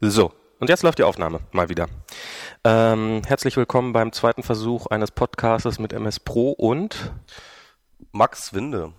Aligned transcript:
So, 0.00 0.32
und 0.60 0.70
jetzt 0.70 0.82
läuft 0.82 0.98
die 0.98 1.02
Aufnahme 1.04 1.40
mal 1.52 1.68
wieder. 1.68 1.86
Ähm, 2.64 3.22
herzlich 3.26 3.56
willkommen 3.56 3.92
beim 3.92 4.12
zweiten 4.12 4.42
Versuch 4.42 4.86
eines 4.86 5.10
Podcasts 5.10 5.78
mit 5.78 5.92
MS 5.92 6.20
Pro 6.20 6.52
und 6.52 7.12
Max 8.12 8.54
Winde, 8.54 8.92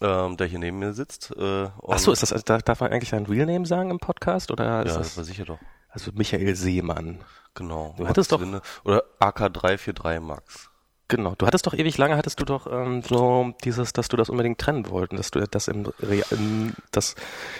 ähm, 0.00 0.36
der 0.36 0.46
hier 0.46 0.58
neben 0.58 0.78
mir 0.78 0.92
sitzt. 0.92 1.34
Äh, 1.36 1.68
Achso, 1.88 2.12
ist 2.12 2.22
das, 2.22 2.32
also, 2.32 2.44
darf 2.44 2.80
man 2.80 2.92
eigentlich 2.92 3.10
dein 3.10 3.26
Real 3.26 3.46
Name 3.46 3.64
sagen 3.66 3.90
im 3.90 3.98
Podcast? 3.98 4.50
Oder 4.50 4.64
ja, 4.64 4.82
ist 4.82 4.96
das 4.96 5.08
das, 5.08 5.16
war 5.16 5.24
sicher 5.24 5.44
doch. 5.46 5.58
also 5.88 6.10
Michael 6.14 6.54
Seemann. 6.54 7.24
Genau. 7.54 7.94
Du 7.96 8.06
hattest 8.06 8.32
doch- 8.32 8.40
Winde. 8.40 8.60
Oder 8.84 9.04
AK343 9.20 10.20
Max. 10.20 10.70
Genau, 11.12 11.34
du 11.36 11.46
hattest 11.46 11.66
doch 11.66 11.74
ewig 11.74 11.98
lange, 11.98 12.16
hattest 12.16 12.40
du 12.40 12.46
doch 12.46 12.66
ähm, 12.66 13.02
so 13.02 13.52
dieses, 13.64 13.92
dass 13.92 14.08
du 14.08 14.16
das 14.16 14.30
unbedingt 14.30 14.58
trennen 14.58 14.88
wollten, 14.88 15.18
dass 15.18 15.30
du 15.30 15.46
das 15.46 15.68
im, 15.68 15.92
im 16.30 16.72
dass 16.90 17.16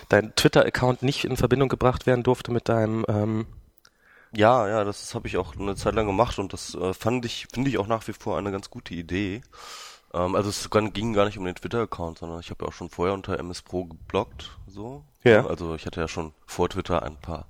dein 0.09 0.35
Twitter-Account 0.35 1.03
nicht 1.03 1.27
in 1.27 1.37
Verbindung 1.37 1.69
gebracht 1.69 2.07
werden 2.07 2.23
durfte 2.23 2.51
mit 2.51 2.71
deinem 2.71 3.05
ähm, 3.09 3.47
Ja, 4.35 4.67
ja, 4.67 4.85
das 4.85 5.15
habe 5.15 5.29
ich 5.29 5.37
auch 5.37 5.55
eine 5.55 5.77
Zeit 5.77 5.95
lang 5.95 6.07
gemacht 6.07 6.39
und 6.39 6.55
das 6.55 6.75
äh, 6.75 6.95
fand 6.95 7.27
ich, 7.27 7.47
finde 7.53 7.69
ich 7.69 7.77
auch 7.77 7.89
nach 7.89 8.09
wie 8.09 8.15
vor 8.15 8.39
eine 8.39 8.53
ganz 8.53 8.71
gute 8.71 8.95
Idee. 8.95 9.43
Ähm, 10.15 10.35
also 10.35 10.49
es 10.49 10.71
ging 10.71 11.13
gar 11.13 11.27
nicht 11.27 11.37
um 11.37 11.45
den 11.45 11.55
Twitter-Account, 11.55 12.21
sondern 12.21 12.41
ich 12.41 12.49
habe 12.49 12.65
ja 12.65 12.69
auch 12.71 12.73
schon 12.73 12.89
vorher 12.89 13.13
unter 13.13 13.39
MS 13.39 13.61
Pro 13.61 13.85
gebloggt, 13.85 14.57
so. 14.67 15.05
Ja. 15.25 15.45
Also 15.45 15.75
ich 15.75 15.85
hatte 15.85 16.01
ja 16.01 16.09
schon 16.09 16.33
vor 16.47 16.71
Twitter 16.71 17.03
ein 17.03 17.19
paar. 17.19 17.49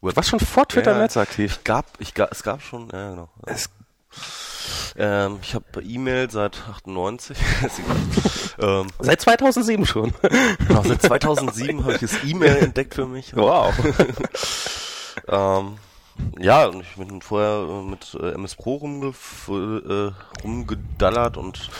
Du 0.00 0.16
warst 0.16 0.30
schon 0.30 0.40
vor 0.40 0.66
Twitter 0.66 0.92
Ja, 0.92 0.98
Netz 1.00 1.18
aktiv. 1.18 1.58
Ich 1.58 1.64
gab, 1.64 1.84
ich 1.98 2.14
gab, 2.14 2.32
es 2.32 2.42
gab 2.42 2.62
schon, 2.62 2.88
ja 2.94 3.10
genau. 3.10 3.28
Es, 3.44 3.68
Ähm, 4.96 5.38
ich 5.42 5.54
habe 5.54 5.82
E-Mail 5.82 6.30
seit 6.30 6.62
98. 6.68 7.36
Ist 7.66 7.78
egal. 7.78 8.80
ähm, 8.82 8.86
seit 9.00 9.20
2007 9.20 9.86
schon. 9.86 10.12
genau, 10.66 10.82
seit 10.82 11.02
2007 11.02 11.82
habe 11.84 11.94
ich 11.94 12.00
das 12.00 12.24
E-Mail 12.24 12.56
entdeckt 12.56 12.94
für 12.94 13.06
mich. 13.06 13.34
wow. 13.36 13.74
Ähm, 15.28 15.78
ja, 16.38 16.66
und 16.66 16.80
ich 16.80 16.96
bin 16.96 17.22
vorher 17.22 17.66
äh, 17.68 17.82
mit 17.82 18.16
äh, 18.20 18.32
MS 18.34 18.56
Pro 18.56 18.76
rumgef 18.76 19.48
äh, 19.48 20.10
rumgedallert 20.42 21.36
und 21.36 21.70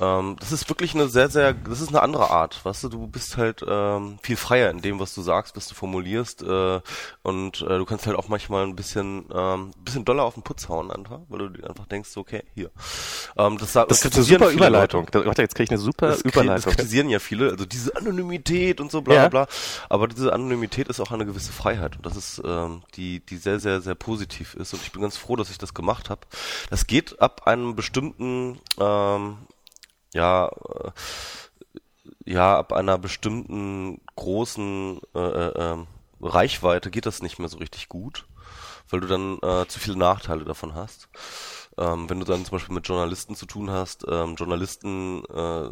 ähm, 0.00 0.36
das 0.40 0.52
ist 0.52 0.68
wirklich 0.68 0.94
eine 0.94 1.08
sehr, 1.08 1.28
sehr, 1.28 1.52
das 1.54 1.80
ist 1.80 1.88
eine 1.88 2.02
andere 2.02 2.30
Art, 2.30 2.64
weißt 2.64 2.84
du, 2.84 2.88
du 2.88 3.06
bist 3.06 3.36
halt 3.36 3.64
ähm, 3.66 4.18
viel 4.22 4.36
freier 4.36 4.70
in 4.70 4.80
dem, 4.80 4.98
was 5.00 5.14
du 5.14 5.22
sagst, 5.22 5.56
was 5.56 5.68
du 5.68 5.74
formulierst 5.74 6.42
äh, 6.42 6.80
und 7.22 7.62
äh, 7.62 7.78
du 7.78 7.84
kannst 7.84 8.06
halt 8.06 8.16
auch 8.16 8.28
manchmal 8.28 8.64
ein 8.66 8.74
bisschen, 8.76 9.26
ähm, 9.34 9.70
bisschen 9.84 10.04
doller 10.04 10.24
auf 10.24 10.34
den 10.34 10.42
Putz 10.42 10.68
hauen 10.68 10.90
einfach, 10.90 11.20
weil 11.28 11.48
du 11.50 11.66
einfach 11.68 11.86
denkst, 11.86 12.16
okay, 12.16 12.42
hier. 12.54 12.70
Ähm, 13.36 13.58
das, 13.58 13.72
sa- 13.72 13.84
Das 13.86 14.04
ist 14.04 14.14
eine 14.14 14.24
super 14.24 14.50
Überleitung. 14.50 15.02
Leute. 15.04 15.18
Da- 15.20 15.26
Warte, 15.26 15.42
jetzt 15.42 15.54
kriege 15.54 15.64
ich 15.64 15.70
eine 15.70 15.78
super 15.80 16.08
Das, 16.08 16.20
kri- 16.20 16.24
das 16.24 16.32
Überleitung. 16.34 16.72
kritisieren 16.72 17.08
ja 17.08 17.18
viele, 17.18 17.50
also 17.50 17.64
diese 17.64 17.96
Anonymität 17.96 18.80
und 18.80 18.90
so 18.90 19.00
bla 19.02 19.14
Ja. 19.14 19.28
bla 19.28 19.44
bla. 19.44 19.54
Aber 19.88 20.08
diese 20.08 20.32
Anonymität 20.32 20.88
ist 20.88 21.00
auch 21.00 21.10
eine 21.12 21.26
gewisse 21.26 21.52
Freiheit 21.52 21.96
und 21.96 22.04
das 22.06 22.16
ist 22.16 22.42
ähm, 22.44 22.82
die, 22.96 23.20
die 23.20 23.36
sehr, 23.36 23.60
sehr, 23.60 23.80
sehr 23.80 23.94
positiv 23.94 24.54
ist. 24.54 24.72
Und 24.74 24.82
ich 24.82 24.92
bin 24.92 25.02
ganz 25.02 25.16
froh, 25.16 25.36
dass 25.36 25.50
ich 25.50 25.58
das 25.58 25.74
gemacht 25.74 26.10
habe. 26.10 26.22
Das 26.70 26.86
geht 26.86 27.20
ab 27.20 27.46
einem 27.46 27.74
bestimmten, 27.76 28.58
ähm, 28.80 29.36
ja, 30.14 30.48
äh, 30.48 30.90
ja, 32.24 32.58
ab 32.58 32.72
einer 32.72 32.96
bestimmten 32.96 34.00
großen 34.16 35.00
äh, 35.14 35.18
äh, 35.18 35.52
ähm, 35.56 35.86
Reichweite 36.22 36.90
geht 36.90 37.04
das 37.04 37.22
nicht 37.22 37.38
mehr 37.38 37.48
so 37.48 37.58
richtig 37.58 37.88
gut, 37.90 38.26
weil 38.88 39.00
du 39.00 39.06
dann 39.06 39.38
äh, 39.42 39.66
zu 39.68 39.78
viele 39.78 39.98
Nachteile 39.98 40.44
davon 40.44 40.74
hast. 40.74 41.08
Ähm, 41.76 42.08
wenn 42.08 42.20
du 42.20 42.24
dann 42.24 42.44
zum 42.44 42.52
Beispiel 42.52 42.74
mit 42.74 42.86
Journalisten 42.86 43.34
zu 43.34 43.46
tun 43.46 43.70
hast, 43.70 44.06
ähm, 44.08 44.36
Journalisten, 44.36 45.24
äh, 45.24 45.68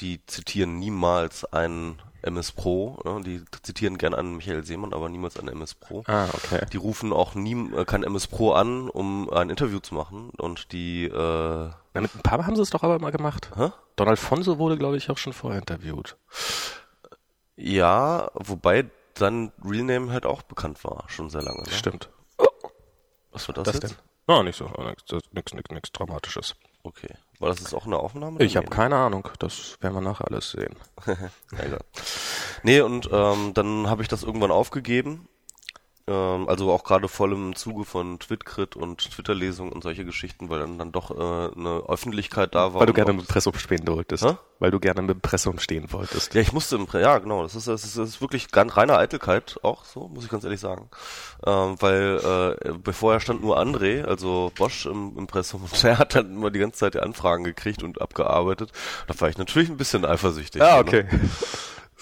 die 0.00 0.24
zitieren 0.26 0.78
niemals 0.78 1.44
einen 1.52 2.00
MS 2.22 2.52
Pro, 2.52 2.98
ne? 3.04 3.20
die 3.24 3.42
zitieren 3.62 3.98
gerne 3.98 4.16
einen 4.16 4.36
Michael 4.36 4.64
Seemann, 4.64 4.92
aber 4.92 5.08
niemals 5.08 5.38
einen 5.38 5.48
MS 5.48 5.74
Pro. 5.74 6.04
Ah, 6.06 6.28
okay. 6.32 6.64
Die 6.72 6.76
rufen 6.76 7.12
auch 7.12 7.34
nie 7.34 7.54
äh, 7.74 7.84
kein 7.84 8.04
MS 8.04 8.28
Pro 8.28 8.52
an, 8.52 8.88
um 8.88 9.28
ein 9.30 9.50
Interview 9.50 9.80
zu 9.80 9.94
machen 9.94 10.30
und 10.38 10.72
die 10.72 11.06
äh, 11.06 11.70
Na, 11.94 12.00
mit 12.02 12.14
ein 12.14 12.22
paar 12.22 12.46
haben 12.46 12.56
sie 12.56 12.62
es 12.62 12.70
doch 12.70 12.82
aber 12.82 12.98
mal 12.98 13.10
gemacht. 13.12 13.50
hä? 13.56 13.70
Donald 13.96 14.18
Fonso 14.18 14.58
wurde, 14.58 14.78
glaube 14.78 14.96
ich, 14.96 15.10
auch 15.10 15.18
schon 15.18 15.32
vorher 15.32 15.60
interviewt. 15.60 16.16
Ja, 17.56 18.30
wobei 18.34 18.88
sein 19.18 19.52
Real 19.64 19.84
Name 19.84 20.12
halt 20.12 20.24
auch 20.24 20.42
bekannt 20.42 20.82
war, 20.84 21.04
schon 21.08 21.28
sehr 21.30 21.42
lange. 21.42 21.62
Ne? 21.62 21.70
Stimmt. 21.70 22.08
Was 23.32 23.46
war 23.48 23.54
das, 23.54 23.64
Das 23.64 23.74
jetzt? 23.74 23.90
denn? 23.90 23.96
Na, 24.26 24.42
nicht 24.42 24.56
so. 24.56 24.66
Nix, 24.66 25.04
nix, 25.32 25.54
nix, 25.54 25.70
nix 25.70 25.92
Dramatisches. 25.92 26.54
Okay. 26.82 27.14
War 27.38 27.48
das 27.50 27.60
jetzt 27.60 27.74
auch 27.74 27.86
eine 27.86 27.98
Aufnahme? 27.98 28.42
Ich 28.42 28.56
habe 28.56 28.66
Nee, 28.68 28.74
keine 28.74 28.96
Ahnung. 28.96 29.28
Das 29.38 29.76
werden 29.80 29.94
wir 29.94 30.00
nachher 30.00 30.28
alles 30.28 30.50
sehen. 30.52 30.74
ne? 31.06 31.30
Ja. 31.52 31.78
Nee, 32.62 32.80
und 32.80 33.08
ähm, 33.12 33.52
dann 33.54 33.88
habe 33.88 34.02
ich 34.02 34.08
das 34.08 34.22
irgendwann 34.22 34.50
aufgegeben. 34.50 35.28
Ähm, 36.10 36.48
also 36.48 36.72
auch 36.72 36.82
gerade 36.82 37.06
voll 37.06 37.32
im 37.32 37.54
Zuge 37.54 37.84
von 37.84 38.18
Twitcrit 38.18 38.74
und 38.74 39.12
Twitter-Lesungen 39.12 39.72
und 39.72 39.82
solche 39.82 40.04
Geschichten, 40.04 40.50
weil 40.50 40.58
dann, 40.58 40.76
dann 40.76 40.90
doch 40.90 41.12
äh, 41.12 41.54
eine 41.56 41.84
Öffentlichkeit 41.88 42.54
da 42.56 42.74
war. 42.74 42.80
Weil 42.80 42.86
du 42.88 42.92
gerne 42.92 43.12
im 43.12 43.20
Impressum 43.20 43.54
stehen 43.54 43.86
wolltest. 43.86 44.24
Hä? 44.24 44.36
Weil 44.58 44.72
du 44.72 44.80
gerne 44.80 45.00
im 45.00 45.08
Impressum 45.08 45.60
stehen 45.60 45.92
wolltest. 45.92 46.34
Ja, 46.34 46.40
ich 46.40 46.52
musste 46.52 46.74
im 46.74 46.86
Pre 46.86 47.00
ja 47.00 47.18
genau, 47.18 47.44
das 47.44 47.54
ist, 47.54 47.68
das 47.68 47.84
ist, 47.84 47.96
das 47.96 48.08
ist 48.08 48.20
wirklich 48.20 48.50
ganz 48.50 48.76
reine 48.76 48.98
Eitelkeit 48.98 49.60
auch 49.62 49.84
so, 49.84 50.08
muss 50.08 50.24
ich 50.24 50.30
ganz 50.30 50.42
ehrlich 50.42 50.60
sagen. 50.60 50.90
Ähm, 51.46 51.76
weil 51.78 52.56
äh, 52.64 52.72
bevor 52.82 53.12
er 53.12 53.20
stand 53.20 53.40
nur 53.40 53.60
André, 53.60 54.02
also 54.02 54.50
Bosch 54.56 54.86
im 54.86 55.16
Impressum, 55.16 55.62
und 55.62 55.82
der 55.84 55.98
hat 55.98 56.16
dann 56.16 56.32
immer 56.32 56.50
die 56.50 56.58
ganze 56.58 56.80
Zeit 56.80 56.94
die 56.94 57.00
Anfragen 57.00 57.44
gekriegt 57.44 57.84
und 57.84 58.00
abgearbeitet. 58.02 58.72
Da 59.06 59.18
war 59.20 59.28
ich 59.28 59.38
natürlich 59.38 59.70
ein 59.70 59.76
bisschen 59.76 60.04
eifersüchtig. 60.04 60.60
Ah, 60.60 60.82
ne? 60.82 61.08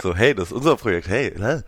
So, 0.00 0.14
hey, 0.14 0.34
das 0.34 0.48
ist 0.48 0.52
unser 0.52 0.76
Projekt, 0.76 1.08
hey, 1.08 1.34
ne? 1.36 1.64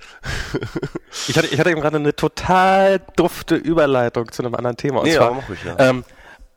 Ich 1.28 1.36
hatte, 1.36 1.48
ich 1.48 1.58
hatte 1.58 1.70
eben 1.70 1.80
gerade 1.80 1.96
eine 1.96 2.14
total 2.14 3.00
dufte 3.16 3.56
Überleitung 3.56 4.30
zu 4.30 4.42
einem 4.42 4.54
anderen 4.54 4.76
Thema. 4.76 5.00
Und 5.00 5.06
Nee, 5.06 5.14
zwar, 5.16 5.26
aber 5.28 5.36
mach 5.36 5.48
ruhig, 5.48 5.58
ja. 5.64 5.76
ähm, 5.78 6.04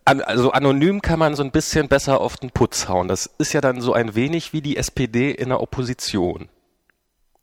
an, 0.05 0.21
also 0.21 0.51
anonym 0.51 1.01
kann 1.01 1.17
man 1.17 1.35
so 1.35 1.43
ein 1.43 1.51
bisschen 1.51 1.87
besser 1.87 2.21
auf 2.21 2.37
den 2.37 2.51
Putz 2.51 2.87
hauen. 2.87 3.07
Das 3.07 3.29
ist 3.37 3.53
ja 3.53 3.61
dann 3.61 3.81
so 3.81 3.93
ein 3.93 4.13
wenig 4.15 4.53
wie 4.53 4.61
die 4.61 4.77
SPD 4.77 5.31
in 5.31 5.49
der 5.49 5.61
Opposition. 5.61 6.49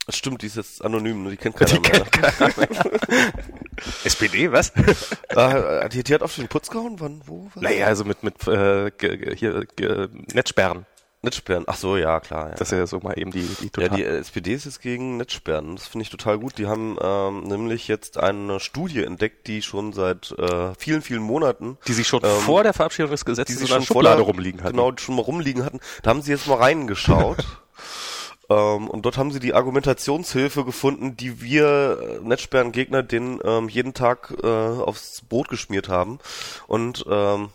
Das 0.06 0.16
stimmt, 0.16 0.42
die 0.42 0.47
ist 0.47 0.56
jetzt 0.56 0.84
anonym, 0.84 1.24
ne? 1.24 1.30
die 1.30 1.36
kennt 1.36 1.56
keiner 1.56 1.80
mehr. 1.80 2.04
SPD, 4.04 4.50
was? 4.50 4.72
Ah, 5.36 5.88
die, 5.88 6.02
die 6.02 6.12
hat 6.12 6.22
auf 6.22 6.34
den 6.34 6.48
Putz 6.48 6.68
gehauen, 6.70 6.97
wann, 6.98 7.22
wo? 7.26 7.48
Was? 7.54 7.62
naja, 7.62 7.86
also 7.86 8.04
mit, 8.04 8.22
mit 8.24 8.47
äh, 8.48 8.91
hier 9.36 9.66
Netzsperren. 10.34 10.86
Netzsperren, 11.22 11.64
ach 11.66 11.76
so, 11.76 11.98
ja, 11.98 12.19
klar. 12.19 12.48
Ja. 12.48 12.54
Das 12.54 12.72
ist 12.72 12.78
ja 12.78 12.86
so 12.86 12.98
mal 13.00 13.19
eben 13.19 13.31
die, 13.31 13.42
die 13.42 13.64
Ja, 13.64 13.70
total... 13.70 13.97
die 13.97 14.04
SPD 14.04 14.54
ist 14.54 14.64
jetzt 14.64 14.81
gegen 14.81 15.19
Netzsperren. 15.19 15.76
Das 15.76 15.86
finde 15.86 16.04
ich 16.04 16.10
total 16.10 16.38
gut. 16.38 16.56
Die 16.56 16.66
haben 16.66 16.97
ähm, 16.98 17.42
nämlich 17.42 17.88
jetzt 17.88 18.16
eine 18.16 18.58
Studie 18.58 19.04
entdeckt, 19.04 19.47
die 19.47 19.60
schon 19.60 19.92
seit 19.92 20.32
äh, 20.38 20.75
vielen, 20.78 21.03
vielen 21.03 21.22
Monaten 21.22 21.76
die 21.86 21.92
sich 21.92 22.09
schon 22.09 22.25
ähm, 22.25 22.30
vor 22.41 22.62
der 22.62 22.72
Verabschiedung 22.72 23.10
des 23.10 23.26
Gesetzes 23.26 23.59
die 23.59 23.64
in 23.64 23.70
einer 23.70 23.82
schon 23.84 23.97
Schublade 23.97 24.22
rumliegen 24.22 24.62
hatten. 24.62 24.76
Genau, 24.76 24.92
schon 24.97 25.16
mal 25.16 25.22
rumliegen 25.22 25.62
hatten. 25.62 25.80
Da 26.03 26.10
haben 26.10 26.22
sie 26.22 26.30
jetzt 26.30 26.47
mal 26.47 26.56
reingeschaut. 26.56 27.44
ähm, 28.48 28.88
und 28.88 29.04
dort 29.04 29.19
haben 29.19 29.30
sie 29.30 29.41
die 29.41 29.53
Argumentationshilfe 29.53 30.64
gefunden, 30.64 31.19
die 31.19 31.42
wir 31.42 31.98
äh, 32.22 32.26
Netzsperrengegner 32.26 33.03
den 33.03 33.41
ähm, 33.44 33.69
jeden 33.69 33.92
Tag 33.92 34.32
äh, 34.42 34.47
aufs 34.47 35.20
Brot 35.28 35.48
geschmiert 35.48 35.91
haben. 35.91 36.19
Und 36.66 37.04
ähm, 37.10 37.50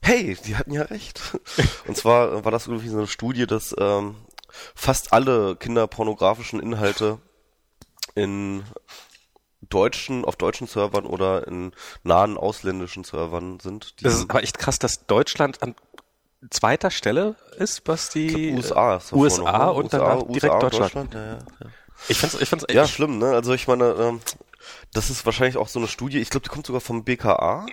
hey, 0.00 0.36
die 0.44 0.56
hatten 0.56 0.72
ja 0.72 0.82
recht. 0.82 1.20
Und 1.86 1.96
zwar 1.96 2.32
äh, 2.32 2.44
war 2.44 2.52
das 2.52 2.66
irgendwie 2.66 2.88
so 2.88 2.98
eine 2.98 3.06
Studie, 3.06 3.46
dass 3.46 3.74
ähm, 3.78 4.16
fast 4.74 5.12
alle 5.12 5.56
kinderpornografischen 5.56 6.60
Inhalte 6.60 7.18
in 8.14 8.64
deutschen, 9.60 10.24
auf 10.24 10.36
deutschen 10.36 10.66
Servern 10.66 11.04
oder 11.04 11.46
in 11.46 11.72
nahen 12.02 12.36
ausländischen 12.36 13.04
Servern 13.04 13.60
sind. 13.60 14.02
Das 14.02 14.14
ist 14.14 14.30
aber 14.30 14.42
echt 14.42 14.58
krass, 14.58 14.78
dass 14.78 15.06
Deutschland 15.06 15.62
an 15.62 15.74
zweiter 16.50 16.90
Stelle 16.90 17.34
ist, 17.56 17.82
was 17.86 18.10
die 18.10 18.52
USA 18.52 18.96
ist 18.96 19.12
da 19.12 19.16
USA 19.16 19.42
vorne, 19.42 19.64
ne? 19.64 19.72
und 19.72 19.92
danach 19.92 20.22
direkt 20.22 20.54
und 20.54 20.62
Deutschland. 20.62 21.14
Ja, 21.14 21.24
ja, 21.24 21.32
ja. 21.32 21.66
Ich 22.08 22.18
find's, 22.18 22.40
ich 22.40 22.48
find's 22.48 22.64
echt 22.64 22.76
ja, 22.76 22.86
schlimm, 22.86 23.18
ne? 23.18 23.32
Also 23.32 23.52
ich 23.54 23.66
meine, 23.66 23.86
ähm, 23.98 24.20
das 24.92 25.10
ist 25.10 25.26
wahrscheinlich 25.26 25.56
auch 25.56 25.68
so 25.68 25.80
eine 25.80 25.88
Studie, 25.88 26.18
ich 26.18 26.30
glaube, 26.30 26.44
die 26.44 26.50
kommt 26.50 26.66
sogar 26.66 26.80
vom 26.80 27.04
BKA. 27.04 27.66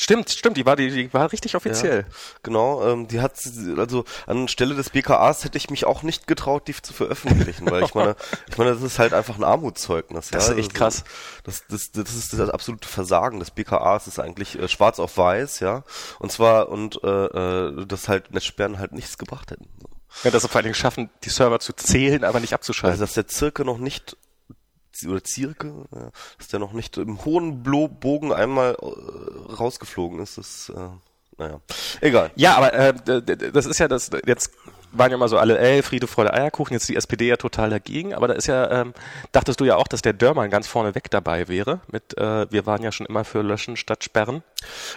Stimmt, 0.00 0.30
stimmt, 0.30 0.56
die 0.56 0.64
war, 0.64 0.76
die, 0.76 0.92
die 0.92 1.12
war 1.12 1.32
richtig 1.32 1.56
offiziell. 1.56 2.06
Genau, 2.44 2.86
ähm, 2.86 3.08
die 3.08 3.20
hat, 3.20 3.32
also 3.76 4.04
anstelle 4.28 4.76
des 4.76 4.90
BKAs 4.90 5.42
hätte 5.42 5.58
ich 5.58 5.70
mich 5.70 5.86
auch 5.86 6.04
nicht 6.04 6.28
getraut, 6.28 6.68
die 6.68 6.74
zu 6.80 6.92
veröffentlichen, 6.92 7.68
weil 7.68 7.82
ich 7.82 7.94
meine, 7.94 8.14
ich 8.48 8.56
meine, 8.56 8.74
das 8.74 8.82
ist 8.82 9.00
halt 9.00 9.12
einfach 9.12 9.36
ein 9.36 9.42
Armutszeugnis. 9.42 10.30
Das 10.30 10.46
ja? 10.46 10.52
ist 10.52 10.58
echt 10.60 10.74
krass. 10.74 11.02
Das, 11.42 11.64
das, 11.68 11.90
das 11.90 12.14
ist 12.14 12.32
das 12.32 12.48
absolute 12.48 12.86
Versagen 12.86 13.40
des 13.40 13.50
BKAs, 13.50 14.06
ist 14.06 14.20
eigentlich 14.20 14.56
äh, 14.56 14.68
schwarz 14.68 15.00
auf 15.00 15.18
weiß, 15.18 15.58
ja. 15.58 15.82
Und 16.20 16.30
zwar, 16.30 16.68
und 16.68 17.02
äh, 17.02 17.08
äh, 17.08 17.84
das 17.84 18.06
halt 18.06 18.32
Netzsperren 18.32 18.78
halt 18.78 18.92
nichts 18.92 19.18
gebracht 19.18 19.50
hätten. 19.50 19.66
Ja, 20.22 20.30
dass 20.30 20.42
sie 20.42 20.48
vor 20.48 20.58
allen 20.58 20.64
Dingen 20.66 20.74
schaffen, 20.76 21.10
die 21.24 21.30
Server 21.30 21.58
zu 21.58 21.72
zählen, 21.72 22.22
aber 22.22 22.38
nicht 22.38 22.52
Also 22.52 22.70
abzuschalten. 22.70 23.00
dass 23.00 23.14
der 23.14 23.26
Zirke 23.26 23.64
noch 23.64 23.78
nicht 23.78 24.16
oder 25.06 25.22
Zirke, 25.22 25.84
dass 26.38 26.48
der 26.48 26.58
noch 26.58 26.72
nicht 26.72 26.96
im 26.96 27.24
hohen 27.24 27.62
Bogen 27.62 28.32
einmal 28.32 28.76
äh, 28.80 29.52
rausgeflogen 29.52 30.20
ist, 30.20 30.38
das 30.38 30.72
äh, 30.74 30.88
naja. 31.38 31.60
Egal. 32.00 32.32
ja, 32.34 32.56
aber 32.56 32.74
äh, 32.74 33.52
das 33.52 33.66
ist 33.66 33.78
ja 33.78 33.86
das 33.86 34.10
jetzt 34.26 34.50
waren 34.92 35.10
ja 35.10 35.16
immer 35.16 35.28
so 35.28 35.38
alle, 35.38 35.58
ey, 35.58 35.82
Friede, 35.82 36.06
Freude, 36.06 36.32
Eierkuchen, 36.32 36.74
jetzt 36.74 36.88
die 36.88 36.96
SPD 36.96 37.28
ja 37.28 37.36
total 37.36 37.70
dagegen, 37.70 38.14
aber 38.14 38.28
da 38.28 38.34
ist 38.34 38.46
ja, 38.46 38.70
ähm, 38.70 38.94
dachtest 39.32 39.60
du 39.60 39.64
ja 39.64 39.76
auch, 39.76 39.88
dass 39.88 40.02
der 40.02 40.12
Dörmann 40.12 40.50
ganz 40.50 40.66
vorne 40.66 40.94
weg 40.94 41.10
dabei 41.10 41.48
wäre, 41.48 41.80
mit, 41.90 42.16
äh, 42.18 42.50
wir 42.50 42.66
waren 42.66 42.82
ja 42.82 42.92
schon 42.92 43.06
immer 43.06 43.24
für 43.24 43.42
Löschen 43.42 43.76
statt 43.76 44.04
Sperren. 44.04 44.42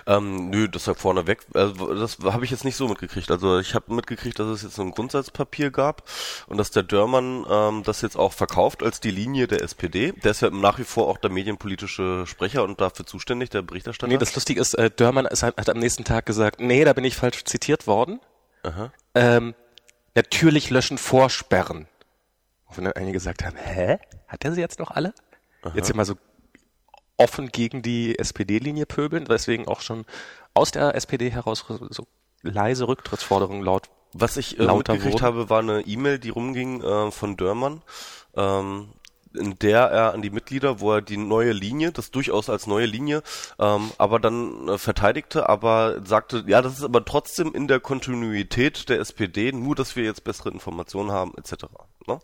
Ähm, 0.08 0.50
nö, 0.50 0.68
das 0.68 0.88
war 0.88 0.96
vorne 0.96 1.28
weg, 1.28 1.46
also 1.54 1.94
das 1.94 2.18
habe 2.24 2.46
ich 2.46 2.52
jetzt 2.52 2.66
nicht 2.66 2.76
so 2.76 2.88
mitgekriegt, 2.88 3.30
also 3.30 3.60
ich 3.60 3.76
habe 3.76 3.94
mitgekriegt, 3.94 4.40
dass 4.40 4.48
es 4.48 4.64
jetzt 4.64 4.76
so 4.76 4.82
ein 4.82 4.92
Grundsatzpapier 4.92 5.72
gab 5.72 6.04
und 6.48 6.58
dass 6.58 6.72
der 6.72 6.84
Dörmann 6.84 7.46
ähm, 7.50 7.84
das 7.84 8.02
jetzt 8.02 8.18
auch 8.18 8.34
verkauft 8.34 8.84
als 8.84 9.00
die 9.00 9.12
Linie 9.12 9.48
der 9.48 9.62
SPD, 9.62 10.14
der 10.24 10.32
ist 10.32 10.42
ja 10.42 10.50
nach 10.50 10.80
wie 10.80 10.84
vor 10.84 11.08
auch 11.08 11.18
der 11.18 11.30
medienpolitische 11.30 12.26
Sprecher 12.26 12.64
und 12.64 12.82
dafür 12.82 13.06
zuständig, 13.06 13.50
der 13.50 13.62
Berichterstatter. 13.62 14.12
Nee, 14.12 14.18
das 14.18 14.36
Lustige 14.36 14.60
ist, 14.62 14.74
äh, 14.76 14.90
Dörmann 14.90 15.26
ist, 15.26 15.44
hat, 15.44 15.58
hat 15.58 15.70
am 15.70 15.78
nächsten 15.80 16.04
Tag 16.04 16.26
gesagt, 16.26 16.60
nee, 16.60 16.84
da 16.84 16.94
bin 16.94 17.04
ich 17.04 17.16
falsch 17.16 17.44
zitiert 17.46 17.88
worden. 17.88 18.20
Aha. 18.64 18.92
Ähm, 19.16 19.56
natürlich 20.16 20.70
löschen, 20.70 20.98
vorsperren. 20.98 21.88
Wovon 22.68 22.86
dann 22.86 22.94
einige 22.94 23.14
gesagt 23.14 23.44
haben, 23.44 23.58
hä? 23.58 24.00
Hat 24.28 24.46
er 24.46 24.54
sie 24.54 24.62
jetzt 24.62 24.80
noch 24.80 24.92
alle? 24.92 25.14
Aha. 25.62 25.74
Jetzt 25.76 25.90
immer 25.90 26.06
so 26.06 26.16
offen 27.18 27.50
gegen 27.50 27.82
die 27.82 28.18
SPD-Linie 28.18 28.86
pöbeln, 28.86 29.26
deswegen 29.26 29.68
auch 29.68 29.82
schon 29.82 30.06
aus 30.54 30.72
der 30.72 30.96
SPD 30.96 31.30
heraus 31.30 31.66
so 31.68 32.08
leise 32.42 32.88
Rücktrittsforderungen 32.88 33.64
laut 33.64 33.90
Was 34.14 34.38
ich 34.38 34.60
äh, 34.60 34.64
lauter 34.64 34.94
mitgekriegt 34.94 35.22
wurden. 35.22 35.26
habe, 35.26 35.50
war 35.50 35.60
eine 35.60 35.82
E-Mail, 35.82 36.18
die 36.18 36.30
rumging 36.30 36.82
äh, 36.82 37.12
von 37.12 37.38
Dörmann, 37.38 37.84
ähm, 38.36 38.90
in 39.34 39.58
der 39.60 39.82
er 39.82 40.14
an 40.14 40.22
die 40.22 40.30
Mitglieder, 40.30 40.80
wo 40.80 40.94
er 40.94 41.02
die 41.02 41.18
neue 41.18 41.52
Linie, 41.52 41.92
das 41.92 42.12
durchaus 42.12 42.50
als 42.50 42.68
neue 42.68 42.86
Linie, 42.86 43.24
ähm, 43.60 43.92
aber 43.98 44.20
dann 44.20 44.68
äh, 44.68 44.78
verteidigte, 44.78 45.50
aber 45.50 46.02
sagte, 46.06 46.44
ja, 46.48 46.62
das 46.62 46.74
ist 46.80 46.84
aber 46.84 47.04
trotzdem 47.06 47.54
in 47.54 47.68
der 47.68 47.80
Kontinuität 47.80 48.90
der 48.90 49.00
SPD, 49.00 49.52
nur 49.52 49.76
dass 49.76 49.96
wir 49.96 50.04
jetzt 50.04 50.24
bessere 50.24 50.50
Informationen 50.50 51.12
haben, 51.12 51.34
etc. 51.38 51.66
Ne? 52.08 52.20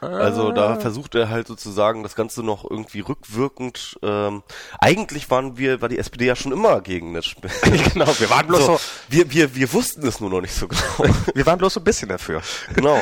Also 0.00 0.52
da 0.52 0.76
versucht 0.76 1.16
er 1.16 1.28
halt 1.28 1.48
sozusagen 1.48 2.04
das 2.04 2.14
Ganze 2.14 2.42
noch 2.42 2.68
irgendwie 2.68 3.00
rückwirkend. 3.00 3.98
Ähm, 4.02 4.42
eigentlich 4.78 5.28
waren 5.30 5.58
wir, 5.58 5.80
war 5.80 5.88
die 5.88 5.98
SPD 5.98 6.26
ja 6.26 6.36
schon 6.36 6.52
immer 6.52 6.80
gegen 6.80 7.14
das 7.14 7.26
Spiel. 7.26 7.50
genau, 7.92 8.06
wir 8.18 8.30
waren 8.30 8.46
bloß 8.46 8.64
So, 8.64 8.76
so, 8.76 8.80
wir, 9.08 9.32
wir, 9.32 9.54
wir 9.56 9.72
wussten 9.72 10.06
es 10.06 10.20
nur 10.20 10.30
noch 10.30 10.40
nicht 10.40 10.54
so 10.54 10.68
genau. 10.68 11.14
wir 11.34 11.46
waren 11.46 11.58
bloß 11.58 11.74
so 11.74 11.80
ein 11.80 11.84
bisschen 11.84 12.08
dafür. 12.08 12.42
genau. 12.74 12.98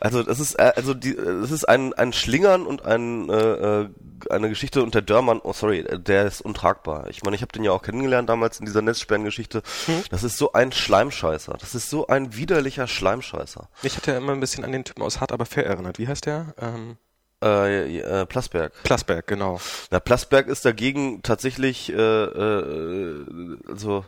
Also 0.00 0.22
das 0.22 0.40
ist 0.40 0.54
äh, 0.54 0.72
also 0.74 0.94
die 0.94 1.14
das 1.14 1.50
ist 1.50 1.68
ein 1.68 1.92
ein 1.94 2.12
Schlingern 2.12 2.66
und 2.66 2.84
ein 2.84 3.28
äh, 3.28 3.82
äh, 3.82 3.88
eine 4.30 4.48
Geschichte 4.48 4.82
und 4.82 4.94
der 4.94 5.02
Dörmann, 5.02 5.40
oh 5.42 5.52
sorry, 5.52 5.84
der 5.84 6.26
ist 6.26 6.40
untragbar. 6.40 7.08
Ich 7.08 7.22
meine, 7.22 7.36
ich 7.36 7.42
habe 7.42 7.52
den 7.52 7.64
ja 7.64 7.72
auch 7.72 7.82
kennengelernt 7.82 8.28
damals 8.28 8.58
in 8.60 8.66
dieser 8.66 8.82
Netzsperrengeschichte. 8.82 9.62
Das 10.10 10.22
ist 10.24 10.38
so 10.38 10.52
ein 10.52 10.72
Schleimscheißer. 10.72 11.56
Das 11.60 11.74
ist 11.74 11.90
so 11.90 12.06
ein 12.06 12.34
widerlicher 12.36 12.86
Schleimscheißer. 12.86 13.68
Ich 13.82 13.96
hatte 13.96 14.12
ja 14.12 14.18
immer 14.18 14.32
ein 14.32 14.40
bisschen 14.40 14.64
an 14.64 14.72
den 14.72 14.84
Typen 14.84 15.02
aus 15.02 15.20
Hart 15.20 15.32
aber 15.32 15.46
fair 15.46 15.66
erinnert. 15.66 15.98
Wie 15.98 16.08
heißt 16.08 16.26
der? 16.26 16.54
Ähm, 16.60 16.96
Äh, 17.40 17.98
äh, 17.98 18.26
Plasberg. 18.26 18.72
Plasberg, 18.82 19.26
genau. 19.28 19.60
Na, 19.92 20.00
Plasberg 20.00 20.48
ist 20.48 20.64
dagegen 20.64 21.22
tatsächlich 21.22 21.88
äh, 21.92 21.94
äh, 21.94 23.24
also 23.68 24.04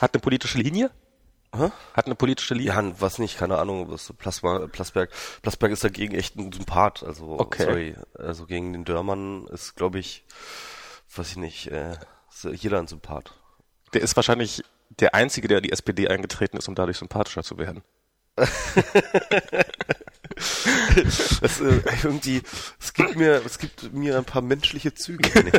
Hat 0.00 0.12
eine 0.12 0.20
politische 0.20 0.58
Linie? 0.58 0.90
Hä? 1.56 1.70
Hat 1.94 2.06
eine 2.06 2.14
politische 2.14 2.54
Linie? 2.54 2.72
Ja, 2.72 3.00
was 3.00 3.18
nicht, 3.18 3.38
keine 3.38 3.58
Ahnung, 3.58 3.90
was 3.90 4.12
Plasma, 4.18 4.66
Plasberg. 4.66 5.10
Plasberg 5.42 5.72
ist 5.72 5.84
dagegen 5.84 6.14
echt 6.14 6.36
ein 6.36 6.52
Sympath, 6.52 7.02
also 7.02 7.38
Okay. 7.38 7.62
sorry. 7.64 7.94
Also 8.18 8.46
gegen 8.46 8.72
den 8.72 8.84
Dörmann 8.84 9.46
ist, 9.48 9.76
glaube 9.76 9.98
ich, 9.98 10.24
weiß 11.14 11.30
ich 11.30 11.36
nicht, 11.36 11.68
äh, 11.68 11.96
jeder 12.52 12.78
ein 12.78 12.88
Sympath. 12.88 13.32
Der 13.92 14.02
ist 14.02 14.16
wahrscheinlich 14.16 14.62
der 15.00 15.14
Einzige, 15.14 15.48
der 15.48 15.58
in 15.58 15.64
die 15.64 15.72
SPD 15.72 16.08
eingetreten 16.08 16.56
ist, 16.56 16.68
um 16.68 16.74
dadurch 16.74 16.98
sympathischer 16.98 17.42
zu 17.42 17.58
werden. 17.58 17.82
Das, 21.40 21.60
äh, 21.60 21.82
irgendwie, 22.02 22.42
es 22.80 22.94
gibt 22.94 23.16
mir, 23.16 23.42
es 23.44 23.58
gibt 23.58 23.92
mir 23.92 24.16
ein 24.16 24.24
paar 24.24 24.42
menschliche 24.42 24.94
Züge. 24.94 25.28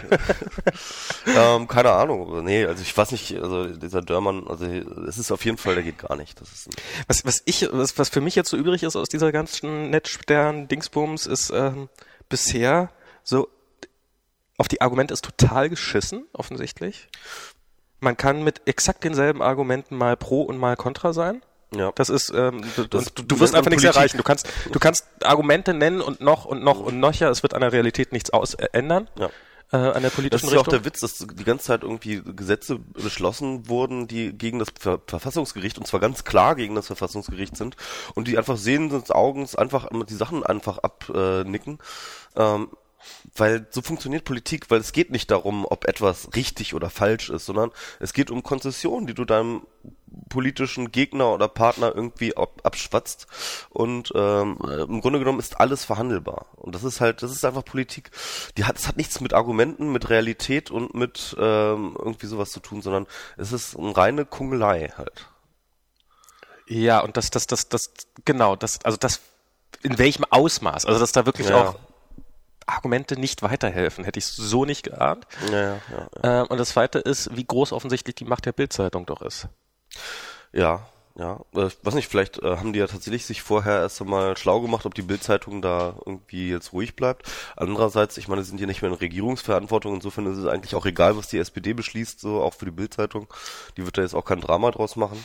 ähm, 1.27 1.67
keine 1.67 1.91
Ahnung, 1.91 2.43
nee, 2.43 2.65
also 2.65 2.81
ich 2.81 2.95
weiß 2.95 3.11
nicht, 3.11 3.37
also 3.37 3.65
dieser 3.65 4.01
Dörmann, 4.01 4.47
also 4.47 4.65
es 4.65 5.17
ist 5.17 5.31
auf 5.31 5.43
jeden 5.45 5.57
Fall, 5.57 5.75
der 5.75 5.83
geht 5.83 5.99
gar 5.99 6.15
nicht. 6.15 6.39
Das 6.39 6.51
ist 6.51 6.69
Was, 7.07 7.25
was 7.25 7.41
ich, 7.45 7.67
was, 7.71 7.97
was 7.97 8.09
für 8.09 8.21
mich 8.21 8.35
jetzt 8.35 8.49
so 8.49 8.57
übrig 8.57 8.83
ist 8.83 8.95
aus 8.95 9.09
dieser 9.09 9.31
ganzen 9.31 9.89
Netzstern-Dingsbums, 9.89 11.25
ist 11.25 11.51
ähm, 11.51 11.89
bisher 12.29 12.89
so, 13.23 13.49
auf 14.57 14.67
die 14.67 14.81
Argumente 14.81 15.13
ist 15.13 15.25
total 15.25 15.69
geschissen, 15.69 16.25
offensichtlich. 16.33 17.09
Man 17.99 18.17
kann 18.17 18.43
mit 18.43 18.61
exakt 18.67 19.03
denselben 19.03 19.41
Argumenten 19.41 19.97
mal 19.97 20.15
pro 20.15 20.41
und 20.43 20.57
mal 20.57 20.75
contra 20.75 21.13
sein. 21.13 21.41
Ja. 21.73 21.91
Das 21.95 22.09
ist, 22.09 22.31
ähm, 22.35 22.61
du, 22.75 22.85
Das 22.87 23.13
du, 23.13 23.23
du 23.23 23.39
wirst 23.39 23.55
einfach 23.55 23.69
nichts 23.71 23.83
erreichen. 23.85 24.17
Du 24.17 24.23
kannst, 24.23 24.47
du 24.71 24.79
kannst 24.79 25.05
Argumente 25.23 25.73
nennen 25.73 26.01
und 26.01 26.21
noch 26.21 26.45
und 26.45 26.63
noch 26.63 26.79
und 26.79 26.99
noch, 26.99 27.13
ja, 27.13 27.29
es 27.29 27.43
wird 27.43 27.53
an 27.53 27.61
der 27.61 27.71
Realität 27.71 28.11
nichts 28.11 28.29
aus 28.31 28.53
äh, 28.55 28.67
ändern, 28.73 29.09
Ja. 29.17 29.29
äh, 29.71 29.77
an 29.77 29.93
der 29.93 30.01
Das 30.03 30.13
politischen 30.15 30.47
ist 30.47 30.53
ja 30.53 30.59
auch 30.59 30.67
der 30.67 30.85
Witz, 30.85 30.99
dass 31.01 31.17
die 31.17 31.43
ganze 31.43 31.65
Zeit 31.65 31.83
irgendwie 31.83 32.21
Gesetze 32.23 32.77
beschlossen 32.79 33.67
wurden, 33.67 34.07
die 34.07 34.31
gegen 34.37 34.59
das 34.59 34.69
Ver 34.79 34.99
Verfassungsgericht, 35.07 35.77
und 35.77 35.87
zwar 35.87 35.99
ganz 35.99 36.23
klar 36.23 36.55
gegen 36.55 36.75
das 36.75 36.87
Verfassungsgericht 36.87 37.57
sind, 37.57 37.75
und 38.13 38.27
die 38.27 38.37
einfach 38.37 38.57
sehenden 38.57 39.03
Augens 39.09 39.55
einfach 39.55 39.89
die 40.07 40.15
Sachen 40.15 40.43
einfach 40.45 40.77
abnicken. 40.79 41.79
Ähm, 42.35 42.69
weil 43.35 43.67
so 43.69 43.81
funktioniert 43.81 44.23
Politik, 44.23 44.69
weil 44.69 44.79
es 44.79 44.93
geht 44.93 45.11
nicht 45.11 45.31
darum, 45.31 45.65
ob 45.65 45.85
etwas 45.87 46.29
richtig 46.35 46.73
oder 46.73 46.89
falsch 46.89 47.29
ist, 47.29 47.45
sondern 47.45 47.71
es 47.99 48.13
geht 48.13 48.31
um 48.31 48.43
Konzessionen, 48.43 49.07
die 49.07 49.13
du 49.13 49.25
deinem 49.25 49.65
politischen 50.29 50.91
Gegner 50.91 51.33
oder 51.33 51.47
Partner 51.47 51.91
irgendwie 51.93 52.37
ab, 52.37 52.61
abschwatzt. 52.63 53.27
Und 53.69 54.11
ähm, 54.15 54.57
äh, 54.65 54.83
im 54.83 55.01
Grunde 55.01 55.19
genommen 55.19 55.39
ist 55.39 55.59
alles 55.59 55.83
verhandelbar. 55.83 56.47
Und 56.55 56.73
das 56.73 56.83
ist 56.83 57.01
halt 57.01 57.21
das 57.21 57.31
ist 57.31 57.43
einfach 57.43 57.65
Politik. 57.65 58.11
Die 58.57 58.63
hat 58.65 58.77
es 58.77 58.87
hat 58.87 58.97
nichts 58.97 59.19
mit 59.19 59.33
Argumenten 59.33 59.91
mit 59.91 60.09
Realität 60.09 60.71
und 60.71 60.93
mit 60.95 61.35
ähm, 61.39 61.95
irgendwie 61.97 62.27
sowas 62.27 62.51
zu 62.51 62.59
tun 62.59 62.81
sondern 62.81 63.07
es 63.37 63.51
ist 63.51 63.77
eine 63.77 63.95
reine 63.95 64.25
Kungelei 64.25 64.93
halt. 64.97 65.27
Ja, 66.67 66.99
und 67.01 67.17
das, 67.17 67.29
das, 67.29 67.47
das, 67.47 67.69
das, 67.69 67.91
genau, 68.25 68.55
das, 68.55 68.83
also 68.83 68.97
das, 68.97 69.21
in 69.83 69.97
welchem 69.97 70.25
Ausmaß, 70.29 70.85
also 70.85 70.99
dass 70.99 71.11
da 71.11 71.25
wirklich 71.25 71.49
Ja. 71.49 71.69
auch 71.69 71.75
Argumente 72.65 73.19
nicht 73.19 73.41
weiterhelfen, 73.41 74.03
hätte 74.03 74.19
ich 74.19 74.25
so 74.25 74.65
nicht 74.65 74.83
geahnt. 74.83 75.25
ja 75.51 75.61
ja 75.61 75.79
ja. 75.91 76.41
Ähm, 76.41 76.47
und 76.47 76.57
das 76.57 76.69
zweite 76.69 76.99
ist, 76.99 77.35
wie 77.35 77.45
groß 77.45 77.71
offensichtlich 77.71 78.15
die 78.15 78.25
Macht 78.25 78.45
der 78.45 78.53
Bildzeitung 78.53 79.05
doch 79.05 79.21
ist. 79.21 79.47
Ja, 80.51 80.87
ja. 81.17 81.39
Äh, 81.53 81.69
weiß 81.81 81.93
nicht, 81.93 82.09
vielleicht 82.09 82.39
äh, 82.39 82.57
haben 82.57 82.73
die 82.73 82.79
ja 82.79 82.87
tatsächlich 82.87 83.25
sich 83.25 83.41
vorher 83.41 83.79
erst 83.79 84.01
einmal 84.01 84.35
schlau 84.35 84.59
gemacht, 84.59 84.85
ob 84.85 84.93
die 84.93 85.01
Bildzeitung 85.01 85.61
da 85.61 85.95
irgendwie 86.05 86.49
jetzt 86.49 86.73
ruhig 86.73 86.95
bleibt. 86.95 87.31
Andererseits, 87.55 88.17
ich 88.17 88.27
meine, 88.27 88.43
sie 88.43 88.49
sind 88.49 88.59
ja 88.59 88.67
nicht 88.67 88.81
mehr 88.81 88.91
in 88.91 88.97
Regierungsverantwortung, 88.97 89.95
insofern 89.95 90.25
ist 90.25 90.37
es 90.37 90.45
eigentlich 90.45 90.75
auch 90.75 90.85
egal, 90.85 91.15
was 91.15 91.29
die 91.29 91.37
SPD 91.37 91.73
beschließt, 91.73 92.19
so 92.19 92.41
auch 92.41 92.53
für 92.53 92.65
die 92.65 92.71
Bildzeitung. 92.71 93.27
Die 93.77 93.85
wird 93.85 93.97
da 93.97 94.01
jetzt 94.01 94.13
auch 94.13 94.25
kein 94.25 94.41
Drama 94.41 94.71
draus 94.71 94.97
machen. 94.97 95.23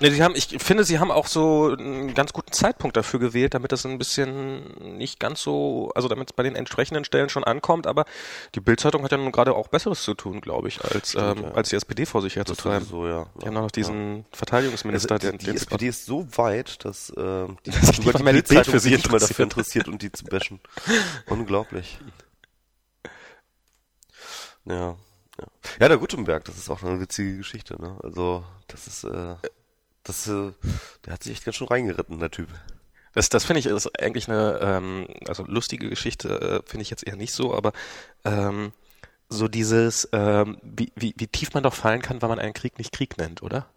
Ne, 0.00 0.10
sie 0.10 0.22
haben, 0.22 0.34
ich 0.34 0.46
finde, 0.58 0.84
sie 0.84 0.98
haben 0.98 1.10
auch 1.10 1.26
so 1.26 1.76
einen 1.78 2.14
ganz 2.14 2.32
guten 2.32 2.52
Zeitpunkt 2.52 2.96
dafür 2.96 3.20
gewählt, 3.20 3.52
damit 3.52 3.70
das 3.70 3.84
ein 3.84 3.98
bisschen 3.98 4.96
nicht 4.96 5.20
ganz 5.20 5.42
so, 5.42 5.92
also 5.94 6.08
damit 6.08 6.30
es 6.30 6.32
bei 6.32 6.42
den 6.42 6.56
entsprechenden 6.56 7.04
Stellen 7.04 7.28
schon 7.28 7.44
ankommt, 7.44 7.86
aber 7.86 8.06
die 8.54 8.60
Bildzeitung 8.60 9.04
hat 9.04 9.12
ja 9.12 9.18
nun 9.18 9.30
gerade 9.30 9.54
auch 9.54 9.68
Besseres 9.68 10.02
zu 10.02 10.14
tun, 10.14 10.40
glaube 10.40 10.68
ich, 10.68 10.82
als, 10.82 11.14
ähm, 11.14 11.42
ja. 11.42 11.50
als 11.52 11.68
die 11.68 11.76
SPD 11.76 12.06
vor 12.06 12.22
sich 12.22 12.36
herzutreiben. 12.36 12.88
So, 12.88 13.06
ja. 13.06 13.26
Die 13.42 13.46
haben 13.46 13.54
noch 13.54 13.70
diesen 13.70 14.24
Verteidigungsminister, 14.32 15.16
Also, 15.16 15.28
der 15.28 15.38
die, 15.38 15.44
die 15.44 15.56
SPD 15.56 15.88
ist 15.88 16.06
so 16.06 16.26
weit, 16.36 16.82
dass 16.84 17.10
äh, 17.10 17.46
die, 17.66 17.70
Dass 18.10 18.22
mehr 18.22 18.32
die 18.32 18.42
Bild 18.42 18.66
für 18.66 18.80
sie 18.80 18.90
nicht 18.90 19.10
mal 19.10 19.20
dafür 19.20 19.42
interessiert, 19.42 19.86
um 19.86 19.98
die 19.98 20.10
zu 20.10 20.24
bashen. 20.24 20.60
Unglaublich. 21.26 21.98
Ja, 24.64 24.96
ja. 25.38 25.46
Ja, 25.78 25.88
der 25.88 25.98
Gutenberg, 25.98 26.44
das 26.44 26.56
ist 26.56 26.70
auch 26.70 26.82
eine 26.82 27.00
witzige 27.00 27.36
Geschichte, 27.36 27.80
ne? 27.80 27.98
Also, 28.02 28.44
das 28.66 28.86
ist, 28.86 29.04
äh, 29.04 29.36
das, 30.02 30.28
äh, 30.28 30.52
der 31.04 31.14
hat 31.14 31.22
sich 31.22 31.32
echt 31.32 31.44
ganz 31.44 31.56
schön 31.56 31.68
reingeritten, 31.68 32.18
der 32.18 32.30
Typ. 32.30 32.48
Das, 33.12 33.28
das 33.28 33.44
finde 33.44 33.60
ich 33.60 33.66
ist 33.66 34.00
eigentlich 34.00 34.28
eine, 34.28 34.58
ähm, 34.62 35.06
also 35.26 35.44
lustige 35.44 35.88
Geschichte, 35.88 36.62
äh, 36.64 36.68
finde 36.68 36.82
ich 36.82 36.90
jetzt 36.90 37.06
eher 37.06 37.16
nicht 37.16 37.32
so, 37.32 37.54
aber 37.54 37.72
ähm, 38.24 38.72
so 39.28 39.48
dieses, 39.48 40.08
ähm, 40.12 40.58
wie, 40.62 40.92
wie, 40.96 41.14
wie 41.16 41.26
tief 41.26 41.52
man 41.54 41.62
doch 41.62 41.74
fallen 41.74 42.02
kann, 42.02 42.22
weil 42.22 42.28
man 42.28 42.38
einen 42.38 42.54
Krieg 42.54 42.78
nicht 42.78 42.92
Krieg 42.92 43.18
nennt, 43.18 43.42
oder? 43.42 43.68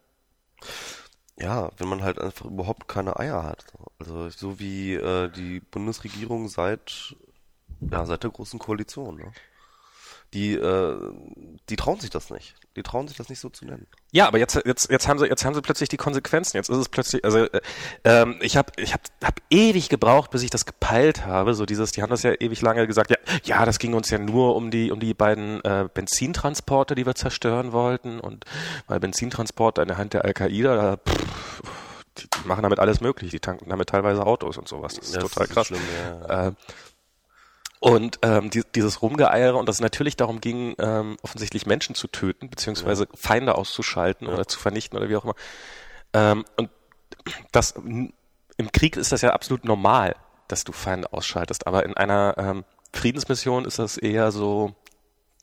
Ja, 1.37 1.71
wenn 1.77 1.87
man 1.87 2.03
halt 2.03 2.19
einfach 2.19 2.45
überhaupt 2.45 2.87
keine 2.87 3.19
Eier 3.19 3.43
hat. 3.43 3.65
Also 3.99 4.29
so 4.29 4.59
wie 4.59 4.93
äh, 4.93 5.29
die 5.29 5.59
Bundesregierung 5.59 6.47
seit 6.47 7.15
ja 7.91 8.05
seit 8.05 8.23
der 8.23 8.31
großen 8.31 8.59
Koalition. 8.59 9.17
Ne? 9.17 9.31
Die 10.33 10.53
äh, 10.53 10.95
die 11.69 11.75
trauen 11.77 11.99
sich 11.99 12.09
das 12.09 12.29
nicht. 12.29 12.55
Die 12.75 12.83
trauen 12.83 13.07
sich 13.07 13.15
das 13.15 13.29
nicht 13.29 13.39
so 13.39 13.49
zu 13.49 13.65
nennen. 13.65 13.87
Ja, 14.11 14.27
aber 14.27 14.37
jetzt, 14.37 14.59
jetzt, 14.65 14.89
jetzt 14.89 15.07
haben 15.07 15.17
sie, 15.17 15.27
jetzt 15.27 15.45
haben 15.45 15.53
sie 15.53 15.61
plötzlich 15.61 15.87
die 15.89 15.97
Konsequenzen. 15.97 16.57
Jetzt 16.57 16.69
ist 16.69 16.77
es 16.77 16.89
plötzlich, 16.89 17.23
also 17.23 17.39
äh, 17.39 17.61
ähm, 18.03 18.39
ich 18.41 18.57
habe, 18.57 18.71
ich 18.77 18.93
habe, 18.93 19.03
hab 19.23 19.39
ewig 19.49 19.87
gebraucht, 19.89 20.31
bis 20.31 20.43
ich 20.43 20.49
das 20.49 20.65
gepeilt 20.65 21.25
habe. 21.25 21.53
So 21.53 21.65
dieses, 21.65 21.91
die 21.93 22.01
haben 22.01 22.09
das 22.09 22.23
ja 22.23 22.33
ewig 22.33 22.61
lange 22.61 22.85
gesagt. 22.85 23.11
Ja, 23.11 23.17
ja, 23.43 23.65
das 23.65 23.79
ging 23.79 23.93
uns 23.93 24.09
ja 24.09 24.17
nur 24.17 24.55
um 24.55 24.71
die, 24.71 24.91
um 24.91 24.99
die 24.99 25.13
beiden 25.13 25.63
äh, 25.63 25.87
Benzintransporte, 25.93 26.95
die 26.95 27.05
wir 27.05 27.15
zerstören 27.15 27.71
wollten. 27.71 28.19
Und 28.19 28.45
weil 28.87 28.99
Benzintransport 28.99 29.77
in 29.77 29.87
der 29.87 29.97
Hand 29.97 30.13
der 30.13 30.25
Al-Qaida, 30.25 30.75
da, 30.75 30.97
pff, 30.97 31.61
die, 32.17 32.27
machen 32.45 32.63
damit 32.63 32.79
alles 32.79 32.99
möglich. 32.99 33.31
Die 33.31 33.39
tanken 33.39 33.69
damit 33.69 33.89
teilweise 33.89 34.25
Autos 34.25 34.57
und 34.57 34.67
sowas. 34.67 34.95
Das 34.95 35.05
ist 35.07 35.15
Ja, 35.15 35.21
total 35.21 35.45
ist 35.45 35.53
krass. 35.53 35.67
schlimm, 35.67 35.81
ja. 36.27 36.47
Äh, 36.47 36.51
und 37.83 38.19
ähm, 38.21 38.49
die, 38.49 38.63
dieses 38.75 39.01
Rumgeeiere 39.01 39.57
und 39.57 39.67
das 39.67 39.81
natürlich 39.81 40.15
darum 40.15 40.39
ging, 40.39 40.73
ähm, 40.79 41.17
offensichtlich 41.21 41.65
Menschen 41.65 41.95
zu 41.95 42.07
töten, 42.07 42.49
beziehungsweise 42.49 43.09
Feinde 43.13 43.55
auszuschalten 43.55 44.27
oder 44.27 44.47
zu 44.47 44.57
vernichten 44.57 44.97
oder 44.97 45.09
wie 45.09 45.17
auch 45.17 45.25
immer. 45.25 45.35
Ähm, 46.13 46.45
und 46.55 46.69
das 47.51 47.71
im 47.71 48.71
Krieg 48.71 48.95
ist 48.95 49.11
das 49.11 49.21
ja 49.21 49.31
absolut 49.31 49.65
normal, 49.65 50.15
dass 50.47 50.63
du 50.63 50.71
Feinde 50.71 51.11
ausschaltest, 51.11 51.67
aber 51.67 51.85
in 51.85 51.97
einer 51.97 52.35
ähm, 52.37 52.63
Friedensmission 52.93 53.65
ist 53.65 53.79
das 53.79 53.97
eher 53.97 54.31
so 54.31 54.73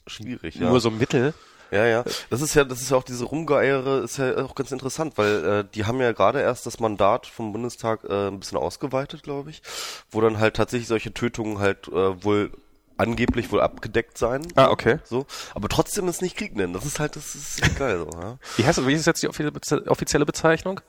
Schwierig, 0.06 0.54
ja. 0.54 0.70
nur 0.70 0.80
so 0.80 0.90
Mittel. 0.90 1.35
Ja, 1.71 1.87
ja. 1.87 2.05
Das 2.31 2.41
ist 2.41 2.55
ja, 2.55 2.65
das 2.65 2.81
ist 2.81 2.91
ja 2.91 2.97
auch 2.97 3.05
diese 3.05 3.25
Rumgeeiere, 3.25 3.99
ist 4.00 4.19
ja 4.19 4.37
auch 4.45 4.55
ganz 4.55 4.73
interessant, 4.73 5.17
weil 5.17 5.45
äh, 5.45 5.65
die 5.75 5.85
haben 5.85 6.00
ja 6.00 6.12
gerade 6.12 6.41
erst 6.41 6.67
das 6.67 6.81
Mandat 6.81 7.27
vom 7.27 7.53
Bundestag 7.53 8.05
äh, 8.05 8.29
ein 8.29 8.41
bisschen 8.41 8.59
ausgeweitet, 8.59 9.23
glaube 9.23 9.50
ich, 9.50 9.62
wo 10.11 10.21
dann 10.21 10.39
halt 10.39 10.57
tatsächlich 10.57 10.89
solche 10.89 11.12
Tötungen 11.15 11.59
halt 11.59 11.89
äh, 11.89 12.25
wohl 12.25 12.50
angeblich 12.97 13.50
wohl 13.50 13.61
abgedeckt 13.62 14.19
sein. 14.19 14.47
Ah, 14.57 14.69
okay. 14.71 14.99
So, 15.05 15.27
aber 15.55 15.69
trotzdem 15.69 16.07
ist 16.09 16.21
nicht 16.21 16.37
Krieg 16.37 16.55
nennen. 16.55 16.75
Das 16.75 16.85
ist 16.85 17.00
halt, 17.00 17.17
das 17.17 17.35
ist 17.35 17.79
geil 17.79 17.99
so. 18.11 18.19
Ja? 18.21 18.37
Wie 18.57 18.65
heißt 18.65 18.79
das, 18.79 18.87
wie 18.87 18.93
ist 18.93 19.07
jetzt 19.07 19.23
die 19.23 19.29
offizie- 19.29 19.89
offizielle 19.89 20.27
Bezeichnung? 20.27 20.81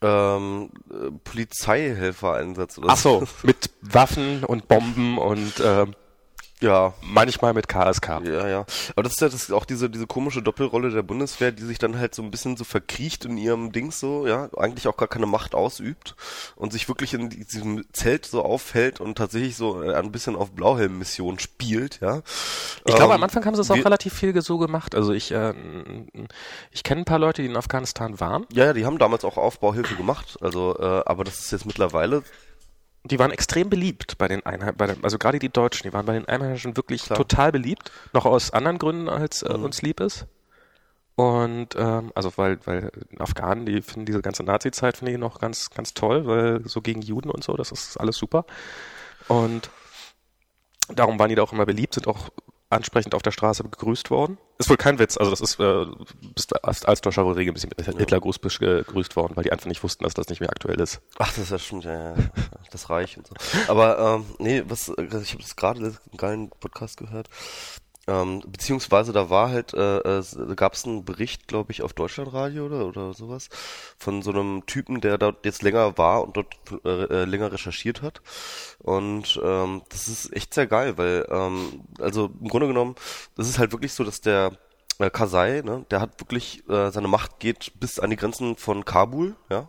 Ähm, 0.00 0.70
äh, 0.90 1.10
Polizeihelfereinsatz 1.24 2.78
oder 2.78 2.88
Ach 2.90 2.96
so, 2.96 3.24
mit 3.42 3.70
Waffen 3.82 4.44
und 4.44 4.68
Bomben 4.68 5.18
und 5.18 5.54
ähm, 5.64 5.94
Ja, 6.60 6.94
manchmal 7.02 7.54
mit 7.54 7.68
KSK. 7.68 8.20
Ja, 8.24 8.48
ja. 8.48 8.66
Aber 8.96 9.04
das 9.04 9.12
ist 9.12 9.20
ja 9.20 9.28
das 9.28 9.42
ist 9.42 9.52
auch 9.52 9.64
diese, 9.64 9.88
diese 9.88 10.08
komische 10.08 10.42
Doppelrolle 10.42 10.90
der 10.90 11.02
Bundeswehr, 11.02 11.52
die 11.52 11.62
sich 11.62 11.78
dann 11.78 11.98
halt 11.98 12.14
so 12.16 12.22
ein 12.22 12.32
bisschen 12.32 12.56
so 12.56 12.64
verkriecht 12.64 13.24
in 13.24 13.38
ihrem 13.38 13.70
Dings 13.70 14.00
so, 14.00 14.26
ja, 14.26 14.48
eigentlich 14.56 14.88
auch 14.88 14.96
gar 14.96 15.06
keine 15.06 15.26
Macht 15.26 15.54
ausübt 15.54 16.16
und 16.56 16.72
sich 16.72 16.88
wirklich 16.88 17.14
in 17.14 17.30
diesem 17.30 17.84
Zelt 17.92 18.26
so 18.26 18.42
aufhält 18.42 19.00
und 19.00 19.16
tatsächlich 19.16 19.56
so 19.56 19.82
äh, 19.82 19.94
ein 19.94 20.10
bisschen 20.10 20.34
auf 20.34 20.50
Blauhelm-Mission 20.50 21.38
spielt, 21.38 22.00
ja. 22.00 22.22
Ich 22.84 22.94
glaube, 22.94 23.04
Ähm, 23.04 23.18
am 23.18 23.22
Anfang 23.22 23.44
haben 23.44 23.54
sie 23.54 23.60
es 23.60 23.70
auch 23.70 23.76
relativ 23.76 24.14
viel 24.14 24.38
so 24.42 24.58
gemacht. 24.58 24.94
Also 24.94 25.12
ich, 25.12 25.30
äh, 25.32 25.54
ich 26.72 26.82
kenne 26.82 27.02
ein 27.02 27.04
paar 27.04 27.18
Leute, 27.18 27.42
die 27.42 27.48
in 27.48 27.56
Afghanistan 27.56 28.18
waren. 28.20 28.46
Ja, 28.52 28.66
ja, 28.66 28.72
die 28.72 28.84
haben 28.84 28.98
damals 28.98 29.24
auch 29.24 29.36
Aufbauhilfe 29.36 29.94
gemacht, 29.94 30.38
also, 30.40 30.76
äh, 30.78 31.02
aber 31.06 31.22
das 31.24 31.38
ist 31.38 31.52
jetzt 31.52 31.66
mittlerweile, 31.66 32.22
Die 33.04 33.18
waren 33.18 33.30
extrem 33.30 33.70
beliebt 33.70 34.18
bei 34.18 34.28
den 34.28 34.44
Einheimischen, 34.44 35.04
also 35.04 35.18
gerade 35.18 35.38
die 35.38 35.48
Deutschen, 35.48 35.84
die 35.84 35.92
waren 35.92 36.04
bei 36.04 36.14
den 36.14 36.26
Einheimischen 36.26 36.76
wirklich 36.76 37.04
Klar. 37.04 37.16
total 37.16 37.52
beliebt. 37.52 37.90
Noch 38.12 38.26
aus 38.26 38.52
anderen 38.52 38.78
Gründen, 38.78 39.08
als 39.08 39.42
äh, 39.42 39.48
uns 39.48 39.82
lieb 39.82 40.00
ist. 40.00 40.26
Und 41.14 41.74
ähm, 41.76 42.12
also 42.14 42.32
weil, 42.36 42.58
weil 42.64 42.92
Afghanen, 43.18 43.66
die 43.66 43.82
finden 43.82 44.06
diese 44.06 44.22
ganze 44.22 44.44
Nazi-Zeit 44.44 44.98
finde 44.98 45.12
ich 45.12 45.18
noch 45.18 45.40
ganz, 45.40 45.70
ganz 45.70 45.92
toll, 45.94 46.26
weil 46.26 46.68
so 46.68 46.80
gegen 46.80 47.02
Juden 47.02 47.30
und 47.30 47.42
so, 47.42 47.56
das 47.56 47.72
ist 47.72 47.96
alles 47.96 48.16
super. 48.16 48.44
Und 49.26 49.70
darum 50.94 51.18
waren 51.18 51.28
die 51.28 51.34
da 51.34 51.42
auch 51.42 51.52
immer 51.52 51.66
beliebt, 51.66 51.94
sind 51.94 52.06
auch 52.06 52.30
ansprechend 52.70 53.14
auf 53.14 53.22
der 53.22 53.30
Straße 53.30 53.64
begrüßt 53.64 54.10
worden. 54.10 54.38
Ist 54.58 54.68
wohl 54.68 54.76
kein 54.76 54.98
Witz, 54.98 55.16
also 55.16 55.30
das 55.30 55.40
ist, 55.40 55.58
äh, 55.60 55.86
bist 56.34 56.64
als, 56.64 56.84
als 56.84 57.00
Deutscher 57.00 57.24
wohl 57.24 57.34
regelmäßig 57.34 57.70
mit 57.70 57.86
Hitlergruß 57.86 58.38
begrüßt 58.38 59.16
worden, 59.16 59.36
weil 59.36 59.44
die 59.44 59.52
einfach 59.52 59.66
nicht 59.66 59.82
wussten, 59.82 60.04
dass 60.04 60.14
das 60.14 60.28
nicht 60.28 60.40
mehr 60.40 60.50
aktuell 60.50 60.80
ist. 60.80 61.00
ach, 61.18 61.28
das 61.28 61.38
ist 61.38 61.50
ja 61.50 61.58
stimmt, 61.58 61.84
ja, 61.84 62.14
ja, 62.14 62.30
das 62.70 62.90
Reich 62.90 63.16
und 63.16 63.26
so. 63.26 63.34
Aber, 63.68 63.98
ähm, 63.98 64.26
nee, 64.38 64.62
was, 64.66 64.88
äh, 64.88 65.04
ich 65.22 65.32
habe 65.32 65.44
gerade 65.56 65.80
einen 65.80 65.96
geilen 66.16 66.50
Podcast 66.50 66.98
gehört, 66.98 67.28
Ähm, 68.08 68.42
beziehungsweise 68.46 69.12
da 69.12 69.28
war 69.28 69.50
halt, 69.50 69.74
äh, 69.74 69.98
äh, 69.98 70.22
gab 70.56 70.72
es 70.72 70.86
einen 70.86 71.04
Bericht, 71.04 71.46
glaube 71.46 71.72
ich, 71.72 71.82
auf 71.82 71.92
Deutschlandradio 71.92 72.64
oder 72.66 72.86
oder 72.86 73.12
sowas, 73.12 73.50
von 73.98 74.22
so 74.22 74.30
einem 74.30 74.64
Typen, 74.64 75.02
der 75.02 75.18
dort 75.18 75.44
jetzt 75.44 75.62
länger 75.62 75.98
war 75.98 76.22
und 76.22 76.36
dort 76.36 76.54
äh, 76.84 76.88
äh, 77.04 77.24
länger 77.26 77.52
recherchiert 77.52 78.00
hat. 78.00 78.22
Und 78.78 79.38
ähm, 79.44 79.82
das 79.90 80.08
ist 80.08 80.34
echt 80.34 80.54
sehr 80.54 80.66
geil, 80.66 80.96
weil, 80.96 81.26
ähm, 81.30 81.84
also 82.00 82.30
im 82.40 82.48
Grunde 82.48 82.68
genommen, 82.68 82.94
das 83.36 83.48
ist 83.48 83.58
halt 83.58 83.72
wirklich 83.72 83.92
so, 83.92 84.04
dass 84.04 84.22
der 84.22 84.52
äh, 84.98 85.10
Kasai, 85.10 85.62
ne, 85.62 85.84
der 85.90 86.00
hat 86.00 86.20
wirklich, 86.20 86.68
äh, 86.68 86.90
seine 86.90 87.08
Macht 87.08 87.40
geht 87.40 87.72
bis 87.78 87.98
an 87.98 88.10
die 88.10 88.16
Grenzen 88.16 88.56
von 88.56 88.84
Kabul, 88.86 89.36
ja. 89.50 89.68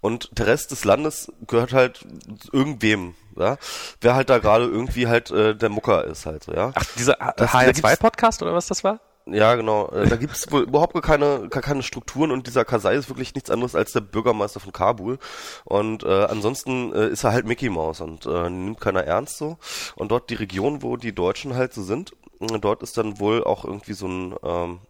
Und 0.00 0.30
der 0.38 0.46
Rest 0.46 0.70
des 0.70 0.84
Landes 0.84 1.32
gehört 1.46 1.72
halt 1.72 2.04
irgendwem, 2.52 3.14
ja. 3.36 3.56
Wer 4.00 4.14
halt 4.14 4.30
da 4.30 4.38
gerade 4.38 4.64
irgendwie 4.64 5.06
halt 5.06 5.30
äh, 5.30 5.54
der 5.56 5.68
Mucker 5.68 6.04
ist 6.04 6.26
halt 6.26 6.44
so, 6.44 6.52
ja. 6.52 6.72
Ach, 6.74 6.84
dieser 6.96 7.14
Das- 7.36 7.52
da 7.52 7.64
gibt's- 7.64 7.82
HR2-Podcast 7.82 8.42
oder 8.42 8.54
was 8.54 8.66
das 8.66 8.82
war? 8.84 9.00
Ja, 9.24 9.54
genau. 9.54 9.88
Äh, 9.90 10.08
Da 10.08 10.16
gibt's 10.16 10.50
wohl 10.50 10.62
überhaupt 10.62 10.94
gar 10.94 11.02
keine, 11.02 11.48
gar 11.48 11.62
keine 11.62 11.84
Strukturen 11.84 12.32
und 12.32 12.48
dieser 12.48 12.64
Kasai 12.64 12.96
ist 12.96 13.08
wirklich 13.08 13.32
nichts 13.36 13.50
anderes 13.50 13.76
als 13.76 13.92
der 13.92 14.00
Bürgermeister 14.00 14.58
von 14.58 14.72
Kabul. 14.72 15.20
Und 15.64 16.02
äh, 16.02 16.24
ansonsten 16.24 16.92
äh, 16.92 17.06
ist 17.06 17.22
er 17.22 17.30
halt 17.32 17.46
Mickey 17.46 17.68
Mouse 17.70 18.00
und 18.00 18.26
äh, 18.26 18.50
nimmt 18.50 18.80
keiner 18.80 19.04
ernst 19.04 19.38
so. 19.38 19.58
Und 19.94 20.10
dort 20.10 20.28
die 20.28 20.34
Region, 20.34 20.82
wo 20.82 20.96
die 20.96 21.14
Deutschen 21.14 21.54
halt 21.54 21.72
so 21.72 21.84
sind, 21.84 22.10
dort 22.40 22.82
ist 22.82 22.98
dann 22.98 23.20
wohl 23.20 23.44
auch 23.44 23.64
irgendwie 23.64 23.92
so 23.92 24.08
ein, 24.08 24.34
ähm, 24.42 24.80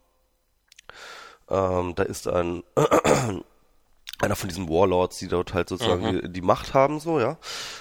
ähm, 1.50 1.94
da 1.94 2.02
ist 2.04 2.26
ein 2.26 2.62
einer 4.22 4.36
von 4.36 4.48
diesen 4.48 4.68
Warlords, 4.68 5.18
die 5.18 5.28
dort 5.28 5.52
halt 5.52 5.68
sozusagen 5.68 6.22
die, 6.22 6.32
die 6.32 6.40
Macht 6.40 6.74
haben, 6.74 7.00
so, 7.00 7.20
ja. 7.20 7.38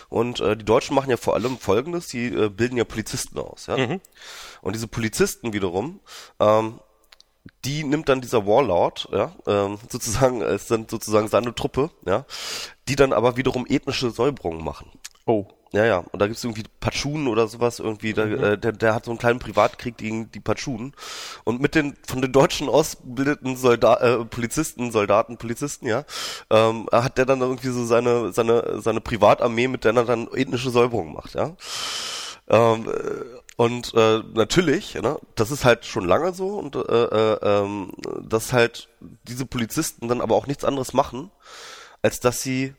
Und 0.10 0.40
äh, 0.40 0.58
die 0.58 0.66
Deutschen 0.66 0.96
machen 0.96 1.10
ja 1.10 1.18
vor 1.18 1.36
allem 1.36 1.58
Folgendes, 1.58 2.08
die 2.08 2.28
äh, 2.28 2.50
bilden 2.50 2.78
ja 2.78 2.84
Polizisten 2.84 3.40
aus, 3.40 3.68
ja. 3.68 3.78
Und 4.62 4.76
diese 4.76 4.88
Polizisten 4.88 5.54
wiederum, 5.54 6.00
ähm, 6.40 6.80
die 7.66 7.84
nimmt 7.84 8.10
dann 8.10 8.22
dieser 8.22 8.46
Warlord, 8.46 9.08
ja, 9.12 9.34
ähm, 9.48 9.78
sozusagen, 9.90 10.42
es 10.42 10.68
sind 10.68 10.90
sozusagen 10.90 11.28
seine 11.28 11.54
Truppe, 11.54 11.92
ja, 12.06 12.26
die 12.88 12.96
dann 12.96 13.14
aber 13.14 13.38
wiederum 13.38 13.66
ethnische 13.68 14.12
Säuberungen 14.12 14.64
machen. 14.64 14.92
Oh. 15.26 15.48
Ja, 15.74 15.86
ja. 15.86 16.00
Und 16.00 16.22
da 16.22 16.28
gibt's 16.28 16.44
irgendwie 16.44 16.64
Patschunen 16.82 17.28
oder 17.28 17.48
sowas 17.48 17.80
irgendwie. 17.80 18.14
Da, 18.14 18.26
äh, 18.26 18.58
der, 18.58 18.74
der 18.74 18.94
hat 18.94 19.06
so 19.06 19.12
einen 19.12 19.20
kleinen 19.20 19.40
Privatkrieg 19.40 19.96
gegen 19.98 20.30
die 20.32 20.42
Patschunen. 20.42 20.94
Und 21.46 21.62
mit 21.62 21.76
den 21.76 21.96
von 22.06 22.22
den 22.22 22.34
Deutschen 22.34 22.68
ausgebildeten 22.68 23.56
Solda 23.56 23.96
äh, 24.02 24.26
Polizisten, 24.26 24.92
Soldaten, 24.92 25.38
Polizisten, 25.38 25.88
ja, 25.88 26.04
ähm, 26.50 26.88
hat 26.92 27.18
der 27.18 27.26
dann 27.26 27.40
irgendwie 27.40 27.70
so 27.70 27.86
seine 27.86 28.34
seine 28.34 28.82
seine 28.82 29.00
Privatarmee, 29.00 29.70
mit 29.70 29.86
der 29.86 29.96
er 29.96 30.04
dann 30.06 30.28
ethnische 30.34 30.72
Säuberungen 30.72 31.14
macht, 31.14 31.36
ja. 31.36 31.56
Ähm, 32.50 32.90
äh, 32.90 33.42
und 33.56 33.94
äh, 33.94 34.24
natürlich, 34.34 34.96
ne, 34.96 35.20
das 35.36 35.52
ist 35.52 35.64
halt 35.66 35.86
schon 35.86 36.06
lange 36.06 36.34
so 36.34 36.48
und 36.58 36.76
äh, 36.76 36.80
äh, 36.80 37.38
ähm, 37.44 37.94
dass 38.28 38.54
halt 38.54 38.90
diese 39.24 39.46
Polizisten 39.46 40.08
dann 40.08 40.20
aber 40.20 40.36
auch 40.36 40.48
nichts 40.48 40.66
anderes 40.66 40.94
machen, 40.94 41.32
als 42.02 42.20
dass 42.20 42.42
sie 42.42 42.74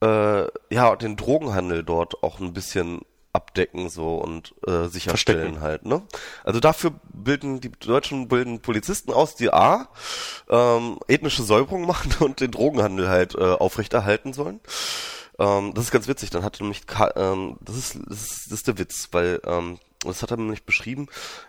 äh, 0.00 0.44
ja 0.74 0.96
den 0.96 1.16
Drogenhandel 1.16 1.82
dort 1.84 2.22
auch 2.22 2.40
ein 2.40 2.52
bisschen 2.52 3.00
abdecken 3.32 3.88
so 3.88 4.16
und 4.16 4.54
äh, 4.66 4.88
sicherstellen 4.88 5.54
Verstecken. 5.54 5.60
halt, 5.60 5.84
ne? 5.86 6.02
Also 6.44 6.60
dafür 6.60 6.92
bilden 7.12 7.60
die 7.60 7.70
Deutschen 7.70 8.26
bilden 8.28 8.60
Polizisten 8.60 9.12
aus, 9.12 9.34
die 9.36 9.52
A 9.52 9.88
ähm, 10.48 10.98
ethnische 11.08 11.42
Säuberung 11.42 11.86
machen 11.86 12.14
und 12.24 12.40
den 12.40 12.50
Drogenhandel 12.50 13.08
halt 13.08 13.34
äh, 13.34 13.38
aufrechterhalten 13.52 14.32
sollen. 14.32 14.60
Ähm, 15.38 15.72
das 15.74 15.84
ist 15.84 15.90
ganz 15.92 16.08
witzig. 16.08 16.30
Dann 16.30 16.42
hat 16.42 16.58
er 16.58 16.62
nämlich, 16.62 16.86
Ka- 16.86 17.12
ähm, 17.16 17.58
das 17.60 17.76
ist, 17.76 17.98
das 18.08 18.22
ist, 18.22 18.46
das 18.46 18.52
ist 18.60 18.66
der 18.66 18.78
Witz, 18.78 19.08
weil 19.12 19.40
ähm, 19.44 19.78
das 20.04 20.22
hat 20.22 20.30
er 20.30 20.36
nämlich 20.36 20.64
beschrieben. 20.64 21.08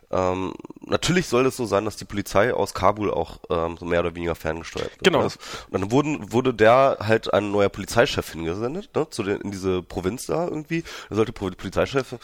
Ähm, 0.09 0.53
natürlich 0.81 1.27
soll 1.27 1.45
es 1.45 1.55
so 1.55 1.65
sein, 1.65 1.85
dass 1.85 1.97
die 1.97 2.05
Polizei 2.05 2.53
aus 2.53 2.73
Kabul 2.73 3.11
auch 3.11 3.39
ähm, 3.49 3.77
so 3.77 3.85
mehr 3.85 3.99
oder 3.99 4.15
weniger 4.15 4.33
ferngesteuert 4.33 4.91
wird. 4.91 5.03
Genau. 5.03 5.23
Ne? 5.23 5.29
Und 5.69 5.81
dann 5.81 5.91
wurden, 5.91 6.31
wurde 6.31 6.53
der 6.53 6.97
halt 6.99 7.31
ein 7.31 7.51
neuer 7.51 7.69
Polizeichef 7.69 8.31
hingesendet, 8.31 8.89
ne, 8.95 9.07
zu 9.09 9.21
den, 9.21 9.41
in 9.41 9.51
diese 9.51 9.83
Provinz 9.83 10.25
da 10.25 10.45
irgendwie. 10.47 10.83
Da 11.09 11.15
sollte 11.15 11.31
Polizeichef 11.31 12.15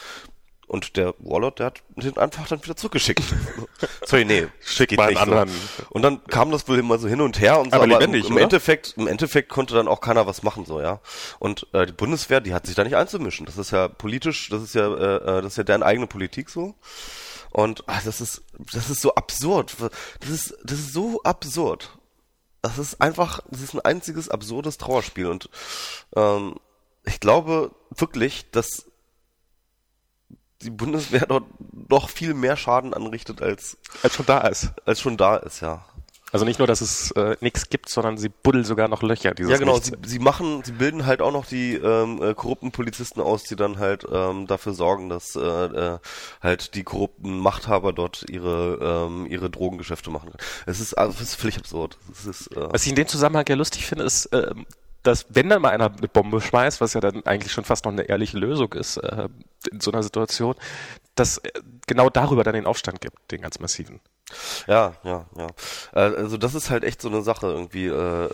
und 0.75 0.97
der 0.97 1.15
Warlord, 1.19 1.59
der 1.59 1.67
hat 1.67 1.83
den 1.95 2.17
einfach 2.17 2.47
dann 2.47 2.61
wieder 2.61 2.75
zurückgeschickt. 2.75 3.23
Sorry, 4.05 4.25
nee, 4.25 4.47
Schick 4.59 4.95
mal 4.97 5.03
einen 5.03 5.13
nicht 5.13 5.21
anderen. 5.21 5.49
So. 5.49 5.83
Und 5.89 6.01
dann 6.01 6.23
kam 6.25 6.51
das 6.51 6.67
wohl 6.67 6.77
immer 6.77 6.97
so 6.97 7.07
hin 7.07 7.21
und 7.21 7.39
her 7.39 7.59
und 7.59 7.71
so, 7.71 7.77
Aber 7.77 7.85
im, 7.85 7.91
lebendig, 7.91 8.27
im 8.27 8.33
oder? 8.33 8.43
Endeffekt, 8.43 8.93
im 8.97 9.07
Endeffekt 9.07 9.49
konnte 9.49 9.73
dann 9.73 9.87
auch 9.87 10.01
keiner 10.01 10.27
was 10.27 10.43
machen, 10.43 10.65
so, 10.65 10.81
ja. 10.81 10.99
Und 11.39 11.67
äh, 11.73 11.85
die 11.85 11.93
Bundeswehr, 11.93 12.41
die 12.41 12.53
hat 12.53 12.65
sich 12.65 12.75
da 12.75 12.83
nicht 12.83 12.97
einzumischen. 12.97 13.45
Das 13.45 13.57
ist 13.57 13.71
ja 13.71 13.87
politisch, 13.87 14.49
das 14.49 14.61
ist 14.61 14.75
ja, 14.75 14.93
äh, 14.93 15.15
äh, 15.15 15.41
das 15.41 15.53
ist 15.53 15.57
ja 15.57 15.63
deren 15.63 15.83
eigene 15.83 16.07
Politik 16.07 16.49
so. 16.49 16.75
Und 17.51 17.85
ach, 17.87 18.03
das 18.03 18.19
ist, 18.19 18.43
das 18.73 18.89
ist 18.89 19.01
so 19.01 19.15
absurd. 19.15 19.77
Das 20.19 20.29
ist, 20.29 20.57
das 20.65 20.77
ist 20.77 20.91
so 20.91 21.23
absurd. 21.23 21.89
Das 22.61 22.77
ist 22.77 22.99
einfach, 22.99 23.39
das 23.49 23.61
ist 23.61 23.73
ein 23.73 23.79
einziges 23.79 24.27
absurdes 24.27 24.77
Trauerspiel. 24.77 25.27
Und 25.27 25.49
ähm, 26.17 26.55
ich 27.05 27.21
glaube 27.21 27.71
wirklich, 27.95 28.51
dass 28.51 28.87
die 30.65 30.71
Bundeswehr 30.71 31.25
dort 31.29 31.45
noch 31.89 32.09
viel 32.09 32.33
mehr 32.33 32.57
Schaden 32.57 32.93
anrichtet, 32.93 33.41
als, 33.41 33.77
Als 34.03 34.15
schon 34.15 34.25
da 34.25 34.39
ist. 34.47 34.71
als 34.85 34.99
schon 35.01 35.17
da 35.17 35.37
ist, 35.37 35.61
ja. 35.61 35.85
Also 36.31 36.43
nicht 36.43 36.59
nur, 36.59 36.67
dass 36.67 36.81
es 36.81 37.11
äh, 37.11 37.37
nichts 37.39 37.69
gibt, 37.69 37.87
sondern 37.87 38.17
sie 38.17 38.27
buddeln 38.27 38.65
sogar 38.65 38.89
noch 38.89 39.03
Löcher. 39.03 39.33
Dieses 39.33 39.49
Ja, 39.51 39.57
genau. 39.57 39.79
Sie, 39.79 39.93
sie 40.05 40.19
machen, 40.19 40.63
sie 40.65 40.73
bilden 40.73 41.05
halt 41.05 41.21
auch 41.21 41.31
noch 41.31 41.45
die 41.45 41.75
ähm, 41.75 42.21
äh, 42.21 42.33
korrupten 42.33 42.71
Polizisten 42.71 43.21
aus, 43.21 43.43
die 43.43 43.55
dann 43.55 43.79
halt 43.79 44.05
ähm, 44.11 44.45
dafür 44.45 44.73
sorgen, 44.73 45.07
dass 45.07 45.37
äh, 45.37 45.39
äh, 45.39 45.99
halt 46.41 46.75
die 46.75 46.83
korrupten 46.83 47.39
Machthaber 47.39 47.93
dort 47.93 48.25
ihre 48.29 49.07
ähm, 49.07 49.27
ihre 49.27 49.49
Drogengeschäfte 49.49 50.09
machen 50.09 50.31
können. 50.31 50.43
Es 50.65 50.81
ist, 50.81 50.95
also, 50.95 51.13
es 51.13 51.21
ist 51.21 51.35
völlig 51.35 51.57
absurd. 51.57 51.97
Es 52.11 52.25
ist, 52.25 52.47
äh, 52.47 52.67
Was 52.73 52.83
ich 52.83 52.89
in 52.89 52.95
dem 52.95 53.07
Zusammenhang 53.07 53.45
ja 53.47 53.55
lustig 53.55 53.85
finde, 53.85 54.03
ist, 54.03 54.27
ähm, 54.33 54.65
dass 55.05 55.25
wenn 55.29 55.49
dann 55.49 55.61
mal 55.61 55.69
einer 55.69 55.91
eine 55.95 56.07
Bombe 56.07 56.41
schmeißt, 56.41 56.81
was 56.81 56.93
ja 56.93 57.01
dann 57.01 57.25
eigentlich 57.25 57.51
schon 57.51 57.63
fast 57.63 57.85
noch 57.85 57.91
eine 57.91 58.03
ehrliche 58.03 58.37
Lösung 58.37 58.73
ist 58.73 58.97
äh, 58.97 59.29
in 59.71 59.79
so 59.79 59.91
einer 59.91 60.03
Situation, 60.03 60.55
dass 61.15 61.37
äh, 61.39 61.51
genau 61.87 62.09
darüber 62.09 62.43
dann 62.43 62.55
den 62.55 62.65
Aufstand 62.65 63.01
gibt, 63.01 63.31
den 63.31 63.41
ganz 63.41 63.59
massiven. 63.59 63.99
Ja, 64.67 64.95
ja, 65.03 65.25
ja. 65.37 65.47
Äh, 65.93 66.15
Also 66.15 66.37
das 66.37 66.55
ist 66.55 66.69
halt 66.69 66.83
echt 66.83 67.01
so 67.01 67.09
eine 67.09 67.21
Sache 67.21 67.47
irgendwie. 67.47 67.87
Äh, 67.87 68.29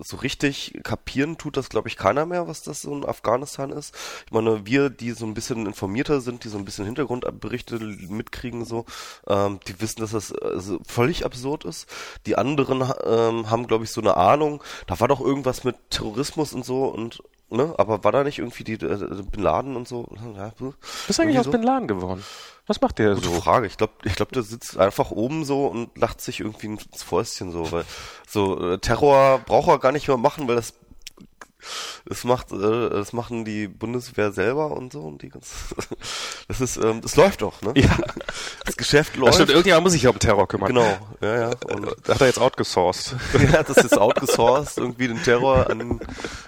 so 0.00 0.16
richtig 0.16 0.78
kapieren 0.82 1.38
tut 1.38 1.56
das, 1.56 1.68
glaube 1.68 1.88
ich, 1.88 1.96
keiner 1.96 2.26
mehr, 2.26 2.48
was 2.48 2.62
das 2.62 2.82
so 2.82 2.94
in 2.94 3.04
Afghanistan 3.04 3.70
ist. 3.70 3.94
Ich 4.26 4.32
meine, 4.32 4.66
wir, 4.66 4.90
die 4.90 5.12
so 5.12 5.26
ein 5.26 5.34
bisschen 5.34 5.66
informierter 5.66 6.20
sind, 6.20 6.44
die 6.44 6.48
so 6.48 6.58
ein 6.58 6.64
bisschen 6.64 6.84
Hintergrundberichte 6.84 7.78
mitkriegen, 7.78 8.64
so, 8.64 8.84
ähm, 9.26 9.60
die 9.66 9.80
wissen, 9.80 10.00
dass 10.00 10.12
das 10.12 10.32
also 10.32 10.78
völlig 10.86 11.24
absurd 11.24 11.64
ist. 11.64 11.88
Die 12.26 12.36
anderen 12.36 12.82
ähm, 13.04 13.50
haben, 13.50 13.66
glaube 13.66 13.84
ich, 13.84 13.90
so 13.90 14.00
eine 14.00 14.16
Ahnung. 14.16 14.62
Da 14.86 15.00
war 15.00 15.08
doch 15.08 15.20
irgendwas 15.20 15.64
mit 15.64 15.76
Terrorismus 15.90 16.52
und 16.52 16.64
so 16.64 16.86
und 16.86 17.22
ne, 17.50 17.74
aber 17.78 18.02
war 18.04 18.12
da 18.12 18.24
nicht 18.24 18.38
irgendwie 18.38 18.64
die 18.64 18.74
äh, 18.74 19.22
Bin 19.30 19.42
Laden 19.42 19.76
und 19.76 19.88
so? 19.88 20.06
Ja, 20.36 20.52
Was 20.58 21.10
ist 21.10 21.20
eigentlich 21.20 21.38
aus 21.38 21.46
so? 21.46 21.50
Bin 21.50 21.62
Laden 21.62 21.88
geworden? 21.88 22.24
Was 22.66 22.80
macht 22.80 22.98
der 22.98 23.14
Gute 23.14 23.28
so? 23.28 23.40
Frage. 23.40 23.66
Ich 23.66 23.76
glaube, 23.76 23.94
ich 24.04 24.14
glaube, 24.14 24.32
der 24.32 24.42
sitzt 24.42 24.78
einfach 24.78 25.10
oben 25.10 25.44
so 25.44 25.66
und 25.66 25.96
lacht 25.98 26.20
sich 26.20 26.40
irgendwie 26.40 26.66
ins 26.68 27.02
Fäustchen 27.02 27.50
so, 27.50 27.72
weil 27.72 27.84
so 28.28 28.74
äh, 28.74 28.78
Terror 28.78 29.40
braucht 29.40 29.68
er 29.68 29.78
gar 29.78 29.92
nicht 29.92 30.06
mehr 30.06 30.16
machen, 30.16 30.46
weil 30.46 30.56
das 30.56 30.74
das 32.06 32.24
macht 32.24 32.52
äh, 32.52 32.90
das 32.90 33.12
machen 33.12 33.44
die 33.44 33.68
Bundeswehr 33.68 34.32
selber 34.32 34.70
und 34.72 34.92
so 34.92 35.00
und 35.00 35.22
die 35.22 35.28
ganz 35.28 35.74
das 36.48 36.60
ist 36.60 36.76
ähm, 36.76 37.00
das 37.00 37.16
läuft 37.16 37.42
doch, 37.42 37.60
ne? 37.62 37.72
Ja, 37.76 37.96
Das 38.64 38.76
Geschäft 38.76 39.12
das 39.14 39.18
läuft. 39.20 39.34
stimmt, 39.34 39.50
irgendjemand 39.50 39.84
muss 39.84 39.92
sich 39.92 40.02
ja 40.02 40.10
um 40.10 40.18
Terror 40.18 40.46
kümmern. 40.48 40.68
Genau, 40.68 40.98
ja, 41.20 41.38
ja. 41.38 41.50
Und 41.66 41.86
Da 42.04 42.14
hat 42.14 42.20
er 42.20 42.26
jetzt 42.28 42.38
outgesourced. 42.38 43.16
ja, 43.52 43.62
das 43.62 43.78
ist 43.78 43.98
outgesourced, 43.98 44.78
irgendwie 44.78 45.08
den 45.08 45.22
Terror 45.22 45.68
an 45.70 46.00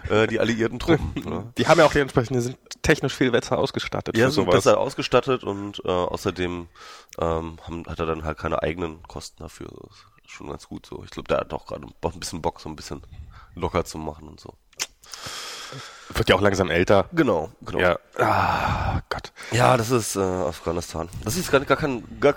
äh, 0.09 0.26
die 0.26 0.38
alliierten 0.40 0.78
Truppen. 0.78 1.12
Ne? 1.25 1.52
Die 1.59 1.66
haben 1.66 1.78
ja 1.78 1.87
auch 1.87 1.92
dementsprechend, 1.92 2.37
die 2.37 2.40
sind 2.40 2.59
technisch 2.83 3.14
viel 3.14 3.31
besser 3.31 3.59
ausgestattet 3.59 4.16
Ja, 4.16 4.26
für 4.26 4.33
sind 4.33 4.45
sowas. 4.45 4.57
besser 4.64 4.78
ausgestattet 4.78 5.45
und 5.45 5.83
äh, 5.85 5.88
außerdem 5.88 6.69
ähm, 7.19 7.59
haben, 7.62 7.87
hat 7.87 7.99
er 7.99 8.07
dann 8.07 8.25
halt 8.25 8.38
keine 8.38 8.62
eigenen 8.62 9.02
Kosten 9.04 9.42
dafür. 9.42 9.69
Das 9.69 9.97
ist 10.25 10.31
schon 10.31 10.49
ganz 10.49 10.69
gut 10.69 10.87
so. 10.87 11.02
Ich 11.04 11.11
glaube, 11.11 11.28
der 11.28 11.38
hat 11.38 11.52
auch 11.52 11.66
gerade 11.66 11.87
ein 11.87 12.21
bisschen 12.21 12.42
Bock, 12.42 12.61
so 12.61 12.69
ein 12.69 12.76
bisschen 12.76 13.02
locker 13.54 13.85
zu 13.85 13.99
machen 13.99 14.28
und 14.28 14.40
so. 14.40 14.54
Wird 16.14 16.28
ja 16.28 16.37
auch 16.37 16.40
langsam 16.42 16.71
älter. 16.71 17.07
Genau, 17.12 17.50
genau. 17.62 17.78
Ja. 17.78 17.99
Ah, 18.19 19.00
Gott. 19.09 19.33
Ja, 19.50 19.76
das 19.78 19.90
ist 19.90 20.16
äh, 20.16 20.21
Afghanistan. 20.21 21.09
Das 21.25 21.37
ist 21.37 21.50
gar, 21.50 21.61
gar 21.61 21.76
kein, 21.78 22.04
gar 22.21 22.35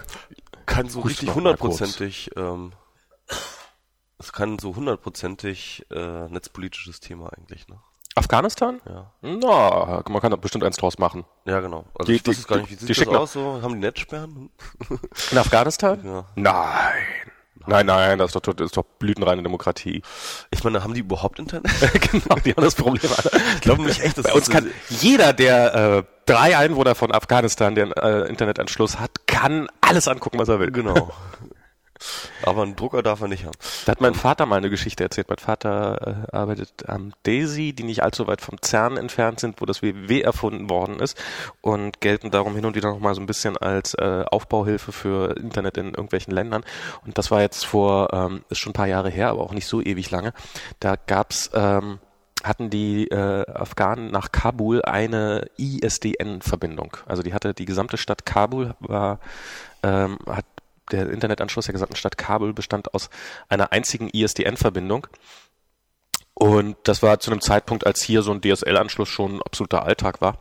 kein 0.65 0.87
so 0.87 0.99
Hust 1.03 1.09
richtig 1.09 1.35
hundertprozentig, 1.35 2.31
ähm, 2.37 2.71
das 4.17 4.27
ist 4.27 4.33
kein 4.33 4.59
so 4.59 4.75
hundertprozentig 4.75 5.85
äh, 5.91 6.29
netzpolitisches 6.29 7.01
Thema 7.01 7.31
eigentlich, 7.37 7.67
ne? 7.67 7.79
Afghanistan? 8.17 8.79
Ja. 8.87 9.11
Na, 9.21 10.01
man 10.07 10.21
kann 10.21 10.31
da 10.31 10.37
bestimmt 10.37 10.63
eins 10.63 10.77
draus 10.77 10.97
machen. 10.97 11.25
Ja, 11.43 11.59
genau. 11.59 11.83
Also 11.99 12.09
Die- 12.13 12.15
ich 12.15 12.25
weiß 12.25 12.37
die- 12.37 12.43
gar 12.45 12.57
nicht, 12.59 12.69
wie 12.71 12.75
die 12.75 12.79
sieht 12.85 12.89
das 12.91 12.97
schicken- 12.97 13.15
aus? 13.17 13.33
So, 13.33 13.61
haben 13.61 13.73
die 13.73 13.79
Netzsperren? 13.81 14.49
In 15.31 15.37
Afghanistan? 15.37 15.99
Ja. 16.05 16.25
Nein. 16.35 16.93
Nein, 17.67 17.85
nein, 17.85 18.17
das 18.17 18.33
ist 18.33 18.35
doch, 18.35 18.53
das 18.53 18.65
ist 18.65 18.77
doch 18.77 18.85
blütenreine 18.99 19.43
Demokratie. 19.43 20.01
Ich 20.51 20.63
meine, 20.63 20.83
haben 20.83 20.93
die 20.93 21.01
überhaupt 21.01 21.39
Internet? 21.39 21.71
genau, 22.11 22.35
die 22.43 22.51
haben 22.51 22.63
das 22.63 22.75
Problem. 22.75 23.11
Ich 23.55 23.61
glaube 23.61 23.81
nämlich 23.81 24.01
echt, 24.03 24.17
dass 24.17 24.25
Bei 24.25 24.33
uns 24.33 24.49
kann 24.49 24.69
jeder, 24.89 25.33
der 25.33 25.75
äh, 25.75 26.03
drei 26.25 26.57
Einwohner 26.57 26.95
von 26.95 27.11
Afghanistan, 27.11 27.75
der 27.75 27.85
einen 27.85 28.23
äh, 28.23 28.27
Internetanschluss 28.27 28.99
hat, 28.99 29.27
kann 29.27 29.67
alles 29.81 30.07
angucken, 30.07 30.39
was 30.39 30.49
er 30.49 30.59
will. 30.59 30.71
Genau. 30.71 31.11
Aber 32.43 32.63
einen 32.63 32.75
Drucker 32.75 33.03
darf 33.03 33.21
er 33.21 33.27
nicht 33.27 33.45
haben. 33.45 33.55
Da 33.85 33.91
hat 33.91 34.01
mein 34.01 34.13
Vater 34.13 34.45
mal 34.45 34.57
eine 34.57 34.69
Geschichte 34.69 35.03
erzählt. 35.03 35.29
Mein 35.29 35.37
Vater 35.37 36.25
äh, 36.31 36.35
arbeitet 36.35 36.87
am 36.87 37.13
DESI, 37.25 37.73
die 37.73 37.83
nicht 37.83 38.03
allzu 38.03 38.27
weit 38.27 38.41
vom 38.41 38.57
CERN 38.63 38.97
entfernt 38.97 39.39
sind, 39.39 39.61
wo 39.61 39.65
das 39.65 39.81
WWW 39.81 40.21
erfunden 40.21 40.69
worden 40.69 40.99
ist 40.99 41.21
und 41.61 42.01
gelten 42.01 42.31
darum 42.31 42.55
hin 42.55 42.65
und 42.65 42.75
wieder 42.75 42.89
noch 42.89 42.99
mal 42.99 43.15
so 43.15 43.21
ein 43.21 43.25
bisschen 43.25 43.57
als 43.57 43.93
äh, 43.95 44.23
Aufbauhilfe 44.29 44.91
für 44.91 45.37
Internet 45.37 45.77
in 45.77 45.87
irgendwelchen 45.87 46.33
Ländern. 46.33 46.63
Und 47.05 47.17
das 47.17 47.31
war 47.31 47.41
jetzt 47.41 47.65
vor, 47.65 48.13
ähm, 48.13 48.43
ist 48.49 48.59
schon 48.59 48.71
ein 48.71 48.73
paar 48.73 48.87
Jahre 48.87 49.09
her, 49.09 49.29
aber 49.29 49.41
auch 49.41 49.53
nicht 49.53 49.67
so 49.67 49.81
ewig 49.81 50.11
lange. 50.11 50.33
Da 50.79 50.95
gab's 50.95 51.49
ähm, 51.53 51.99
hatten 52.43 52.69
die 52.69 53.07
äh, 53.07 53.49
Afghanen 53.51 54.11
nach 54.11 54.31
Kabul 54.31 54.83
eine 54.83 55.47
ISDN-Verbindung. 55.57 56.97
Also 57.07 57.23
die 57.23 57.33
hatte 57.33 57.53
die 57.53 57.65
gesamte 57.65 57.97
Stadt 57.97 58.25
Kabul 58.25 58.75
war 58.79 59.19
ähm, 59.83 60.17
hat 60.27 60.45
der 60.91 61.09
Internetanschluss 61.09 61.65
der 61.65 61.73
gesamten 61.73 61.95
Stadt 61.95 62.17
Kabul 62.17 62.53
bestand 62.53 62.93
aus 62.93 63.09
einer 63.49 63.71
einzigen 63.71 64.09
ISDN-Verbindung. 64.09 65.07
Und 66.33 66.75
das 66.83 67.01
war 67.01 67.19
zu 67.19 67.31
einem 67.31 67.41
Zeitpunkt, 67.41 67.85
als 67.85 68.01
hier 68.01 68.21
so 68.21 68.31
ein 68.31 68.41
DSL-Anschluss 68.41 69.07
schon 69.07 69.41
absoluter 69.41 69.83
Alltag 69.83 70.21
war. 70.21 70.37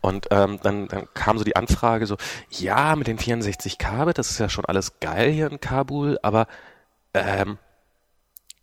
Und 0.00 0.28
ähm, 0.30 0.60
dann, 0.62 0.86
dann 0.88 1.08
kam 1.14 1.38
so 1.38 1.44
die 1.44 1.56
Anfrage 1.56 2.06
so, 2.06 2.16
ja, 2.50 2.94
mit 2.94 3.06
den 3.06 3.18
64 3.18 3.78
Kbit, 3.78 4.18
das 4.18 4.30
ist 4.30 4.38
ja 4.38 4.48
schon 4.48 4.66
alles 4.66 5.00
geil 5.00 5.32
hier 5.32 5.50
in 5.50 5.60
Kabul, 5.60 6.18
aber 6.22 6.46
ähm, 7.14 7.58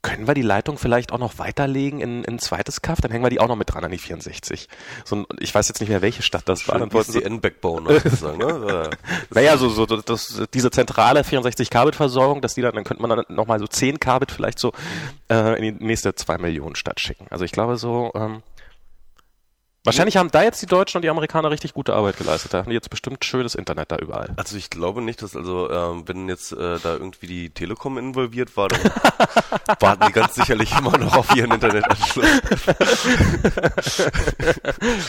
können 0.04 0.28
wir 0.28 0.34
die 0.34 0.42
Leitung 0.42 0.78
vielleicht 0.78 1.12
auch 1.12 1.18
noch 1.20 1.38
weiterlegen 1.38 2.00
in, 2.00 2.24
in 2.24 2.36
ein 2.36 2.40
zweites 2.40 2.82
Kaff? 2.82 3.02
Dann 3.02 3.12
hängen 3.12 3.24
wir 3.24 3.30
die 3.30 3.40
auch 3.40 3.48
noch 3.48 3.56
mit 3.56 3.72
dran 3.74 3.84
an 3.84 3.92
die 3.92 3.98
64. 3.98 4.68
So, 5.06 5.16
ein- 5.18 5.26
ich 5.40 5.54
weiß 5.54 5.68
jetzt 5.68 5.80
nicht 5.80 5.90
mehr, 5.90 6.02
welche 6.02 6.22
Stadt 6.24 6.44
das 6.46 6.68
war. 6.68 6.80
Dann 6.80 6.92
wollten 6.94 7.12
sie, 7.12 7.24
N-Backbone 7.24 8.00
sozusagen, 8.00 8.38
ne? 8.40 8.90
naja, 9.30 9.58
so, 9.58 9.70
so 9.70 9.86
das, 9.86 10.42
diese 10.54 10.72
zentrale 10.72 11.24
64 11.24 11.70
Kabit 11.70 11.96
Versorgung, 11.96 12.42
dass 12.42 12.56
die 12.56 12.62
dann, 12.62 12.74
dann 12.76 12.84
könnte 12.84 13.02
man 13.02 13.10
dann 13.16 13.26
nochmal 13.30 13.60
so 13.60 13.68
10 13.68 14.00
Kabit 14.00 14.32
vielleicht 14.32 14.60
so 14.60 14.72
äh, 15.32 15.58
in 15.64 15.78
die 15.78 15.86
nächste 15.86 16.16
2 16.16 16.38
Millionen 16.40 16.76
Stadt 16.76 17.00
schicken. 17.00 17.28
Also 17.30 17.46
ich 17.46 17.52
glaube 17.52 17.78
so, 17.78 18.12
ähm, 18.16 18.42
wahrscheinlich 19.84 20.18
haben 20.18 20.30
da 20.32 20.44
jetzt 20.44 20.62
die 20.62 20.66
Deutschen 20.68 20.98
und 20.98 21.02
die 21.04 21.10
Amerikaner 21.10 21.50
richtig 21.52 21.74
gute 21.74 21.94
Arbeit 21.94 22.18
geleistet. 22.18 22.54
Da 22.54 22.60
haben 22.60 22.70
die 22.70 22.76
jetzt 22.76 22.90
bestimmt 22.90 23.24
schönes 23.26 23.56
Internet 23.56 23.92
da 23.92 23.98
überall. 23.98 24.30
Also 24.38 24.58
ich 24.58 24.70
glaube 24.70 25.02
nicht, 25.02 25.22
dass 25.22 25.36
also 25.36 25.70
ähm, 25.72 26.04
wenn 26.08 26.28
jetzt 26.30 26.52
äh, 26.52 26.78
da 26.82 26.94
irgendwie 26.94 27.28
die 27.28 27.50
Telekom 27.50 27.98
involviert 27.98 28.56
war, 28.58 28.68
dann 28.68 28.80
warten 29.80 30.06
die 30.08 30.12
ganz 30.14 30.36
sicherlich 30.36 30.78
immer 30.78 30.98
noch 30.98 31.16
auf 31.18 31.36
ihren 31.36 31.52
Internetanschluss. 31.52 32.26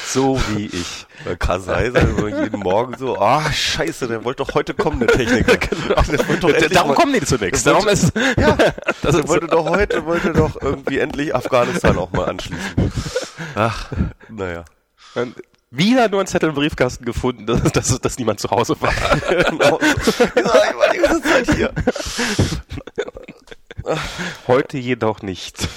So 0.06 0.40
wie 0.54 0.66
ich. 0.66 1.06
Kasai 1.38 1.90
sagt 1.90 2.18
immer 2.18 2.28
jeden 2.42 2.60
Morgen 2.60 2.96
so, 2.98 3.18
ah 3.18 3.50
scheiße, 3.50 4.08
der 4.08 4.24
wollte 4.24 4.44
doch 4.44 4.54
heute 4.54 4.74
kommen, 4.74 5.00
der 5.00 5.08
Techniker. 5.08 5.56
genau. 5.56 5.94
Der 6.02 6.28
wollte 6.28 6.40
doch 6.40 6.48
endlich 6.50 6.72
Darum 6.72 6.88
mal- 6.90 6.94
kommen 6.94 7.12
die 7.14 7.20
zunächst. 7.22 7.66
Darum 7.66 7.88
ist, 7.88 8.12
Ja, 8.36 8.56
das 9.02 9.16
der 9.16 9.28
wollte 9.28 9.46
doch 9.46 9.68
heute, 9.68 10.04
wollte 10.06 10.32
doch 10.32 10.60
irgendwie 10.60 10.98
endlich 10.98 11.34
Afghanistan 11.34 11.96
auch 11.98 12.12
mal 12.12 12.28
anschließen. 12.28 12.92
Ach, 13.54 13.92
naja. 14.28 14.64
Und 15.14 15.36
wieder 15.70 16.08
nur 16.08 16.20
ein 16.20 16.26
Zettel 16.26 16.50
im 16.50 16.54
Briefkasten 16.54 17.04
gefunden, 17.04 17.46
dass, 17.46 17.62
dass, 17.72 18.00
dass 18.00 18.18
niemand 18.18 18.40
zu 18.40 18.50
Hause 18.50 18.76
war. 18.80 18.92
Genau. 19.28 19.78
Ich 19.80 20.20
war 20.44 20.92
die 20.92 20.98
ganze 20.98 21.22
Zeit 21.22 21.50
hier. 21.54 21.72
Heute 24.46 24.78
jedoch 24.78 25.22
nicht. 25.22 25.68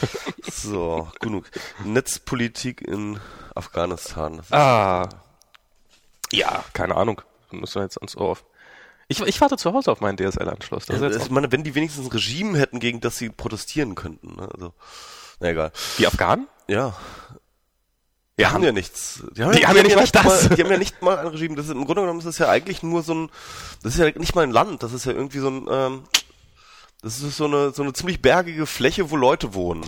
So, 0.52 1.10
genug. 1.22 1.46
Netzpolitik 1.84 2.82
in 2.82 3.20
Afghanistan. 3.56 4.42
Ah. 4.52 5.08
Ja, 6.32 6.64
keine 6.74 6.96
Ahnung. 6.96 7.22
Müssen 7.52 7.76
wir 7.76 7.84
jetzt 7.84 7.98
ans 7.98 8.18
Ohr. 8.18 8.38
Ich, 9.08 9.22
ich 9.22 9.40
warte 9.40 9.58
zu 9.58 9.72
Hause 9.72 9.92
auf 9.92 10.02
meinen 10.02 10.18
DSL-Anschluss. 10.18 10.88
Ja, 10.88 11.10
ich 11.10 11.30
meine, 11.30 11.52
wenn 11.52 11.64
die 11.64 11.76
wenigstens 11.76 12.06
ein 12.06 12.12
Regime 12.12 12.58
hätten, 12.58 12.80
gegen 12.80 13.02
das 13.02 13.18
sie 13.18 13.30
protestieren 13.30 13.96
könnten. 13.96 14.36
Ne? 14.36 14.50
Also, 14.52 14.74
na 15.40 15.50
egal. 15.50 15.72
die 16.00 16.08
Afghanen? 16.08 16.48
Ja. 16.68 16.96
Die 18.38 18.42
Ja, 18.42 18.52
haben 18.52 18.64
ja 18.64 18.72
nichts. 18.74 19.24
Die 19.32 19.44
haben 19.44 19.54
ja 19.54 19.84
nicht 19.84 19.96
mal 19.96 20.04
mal, 20.04 20.08
das. 20.24 20.50
Die 20.50 20.62
haben 20.62 20.72
ja 20.72 20.78
nicht 20.78 21.02
mal 21.02 21.18
ein 21.18 21.28
Regime. 21.28 21.56
Das 21.56 21.66
ist, 21.68 21.72
Im 21.72 21.86
Grunde 21.86 22.02
genommen 22.02 22.20
ist 22.20 22.26
das 22.26 22.38
ja 22.38 22.50
eigentlich 22.50 22.84
nur 22.84 23.02
so 23.02 23.14
ein, 23.14 23.30
das 23.82 23.94
ist 23.94 24.00
ja 24.00 24.12
nicht 24.20 24.36
mal 24.36 24.44
ein 24.44 24.52
Land. 24.52 24.84
Das 24.84 24.92
ist 24.94 25.06
ja 25.06 25.14
irgendwie 25.14 25.40
so 25.40 25.50
ein, 25.50 25.68
ähm, 25.72 26.04
das 27.02 27.22
ist 27.22 27.38
so 27.38 27.46
eine, 27.46 27.72
so 27.72 27.82
eine 27.84 27.94
ziemlich 27.94 28.22
bergige 28.22 28.66
Fläche, 28.66 29.10
wo 29.10 29.16
Leute 29.16 29.54
wohnen. 29.54 29.86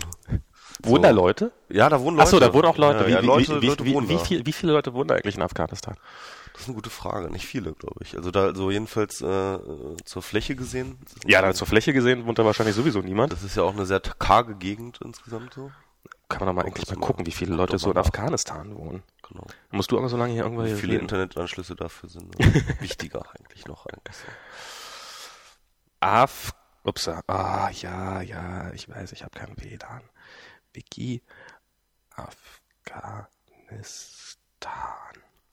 Wohnen 0.82 1.02
So. 1.02 1.02
da 1.02 1.10
Leute? 1.10 1.52
Ja, 1.68 1.88
da 1.88 2.00
wohnen 2.00 2.16
Leute. 2.16 2.28
Achso, 2.28 2.40
da 2.40 2.54
wohnen 2.54 2.66
auch 2.66 2.78
Leute. 2.78 3.00
Ja, 3.00 3.06
wie, 3.06 3.12
ja, 3.12 3.22
wie, 3.22 3.26
Leute, 3.26 3.60
wie, 3.60 3.66
Leute 3.66 3.84
wie, 3.84 3.94
wohnen 3.94 4.08
wie, 4.08 4.14
da. 4.16 4.24
viel, 4.24 4.46
wie 4.46 4.52
viele 4.52 4.72
Leute 4.72 4.94
wohnen 4.94 5.08
da 5.08 5.16
eigentlich 5.16 5.36
in 5.36 5.42
Afghanistan? 5.42 5.96
Das 6.52 6.62
ist 6.62 6.68
eine 6.68 6.74
gute 6.76 6.90
Frage. 6.90 7.30
Nicht 7.30 7.46
viele, 7.46 7.72
glaube 7.72 8.00
ich. 8.02 8.16
Also 8.16 8.30
da, 8.30 8.54
so 8.54 8.70
jedenfalls 8.70 9.20
äh, 9.20 9.58
zur 10.04 10.22
Fläche 10.22 10.56
gesehen. 10.56 10.98
Ja, 11.26 11.40
nicht 11.42 11.50
da 11.50 11.54
zur 11.54 11.66
Fläche 11.66 11.92
gesehen 11.92 12.26
wohnt 12.26 12.38
da 12.38 12.44
wahrscheinlich 12.44 12.74
sowieso 12.76 13.00
niemand. 13.00 13.32
Das 13.32 13.42
ist 13.42 13.56
ja 13.56 13.62
auch 13.62 13.74
eine 13.74 13.86
sehr 13.86 14.00
karge 14.00 14.54
Gegend 14.56 15.00
insgesamt 15.04 15.54
so. 15.54 15.70
Kann 16.28 16.40
man 16.40 16.48
doch 16.48 16.54
mal 16.62 16.66
eigentlich 16.66 16.90
mal 16.90 17.00
gucken, 17.00 17.24
wie 17.26 17.32
viele 17.32 17.54
Leute 17.54 17.78
so 17.78 17.90
in. 17.90 17.96
Afghanistan 17.96 18.76
wohnen. 18.76 19.02
Genau. 19.26 19.46
Musst 19.70 19.90
du 19.90 19.98
auch 19.98 20.06
so 20.08 20.18
lange 20.18 20.34
hier 20.34 20.42
irgendwo 20.42 20.64
Wie 20.64 20.74
viele 20.74 20.92
reden? 20.94 21.02
Internetanschlüsse 21.04 21.74
dafür 21.74 22.10
sind. 22.10 22.38
ne? 22.38 22.44
Wichtiger 22.80 23.24
eigentlich 23.38 23.66
noch 23.66 23.86
eigentlich 23.86 24.16
so. 24.16 24.26
Ups, 26.84 27.08
ah, 27.08 27.70
ja, 27.70 28.20
ja, 28.22 28.70
ich 28.72 28.88
weiß, 28.88 29.12
ich 29.12 29.22
habe 29.22 29.38
kein 29.38 29.54
WLAN. 29.58 30.02
Wiki 30.72 31.22
Afghanistan. 32.14 34.38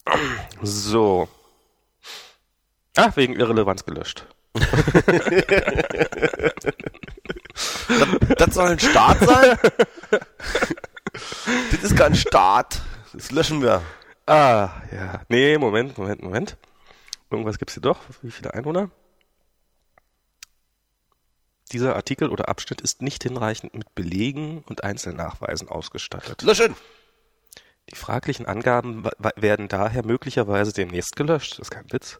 So. 0.61 1.27
Ah, 2.95 3.11
wegen 3.15 3.35
Irrelevanz 3.35 3.83
gelöscht. 3.85 4.25
Das, 7.88 8.38
das 8.38 8.56
soll 8.56 8.71
ein 8.71 8.80
Start 8.80 9.19
sein? 9.19 9.58
das 11.71 11.84
ist 11.84 11.95
kein 11.95 12.15
Start. 12.15 12.82
Das 13.13 13.32
löschen 13.32 13.62
wir. 13.62 13.82
Ah, 14.26 14.69
ja. 14.91 15.21
Nee, 15.30 15.58
Moment, 15.58 15.98
Moment, 15.98 16.24
Moment. 16.24 16.58
Irgendwas 17.30 17.58
gibt's 17.58 17.74
hier 17.74 17.82
doch. 17.82 18.00
Wie 18.21 18.32
viele 18.32 18.54
Einwohner? 18.54 18.89
Dieser 21.71 21.95
Artikel 21.95 22.30
oder 22.30 22.50
Abschnitt 22.50 22.82
ist 22.82 23.02
nicht 23.02 23.24
hinreichend 23.24 23.74
mit 23.74 23.93
Belegen 23.95 24.63
und 24.67 24.84
Einzelnachweisen 24.84 25.67
ausgestattet. 25.67 26.41
Löschen! 26.43 26.76
Die 27.91 27.95
fraglichen 27.95 28.45
Angaben 28.48 29.08
werden 29.36 29.67
daher 29.67 30.06
möglicherweise 30.06 30.74
demnächst 30.74 31.15
gelöscht. 31.15 31.54
Das 31.54 31.67
ist 31.67 31.71
kein 31.71 31.91
Witz. 31.91 32.19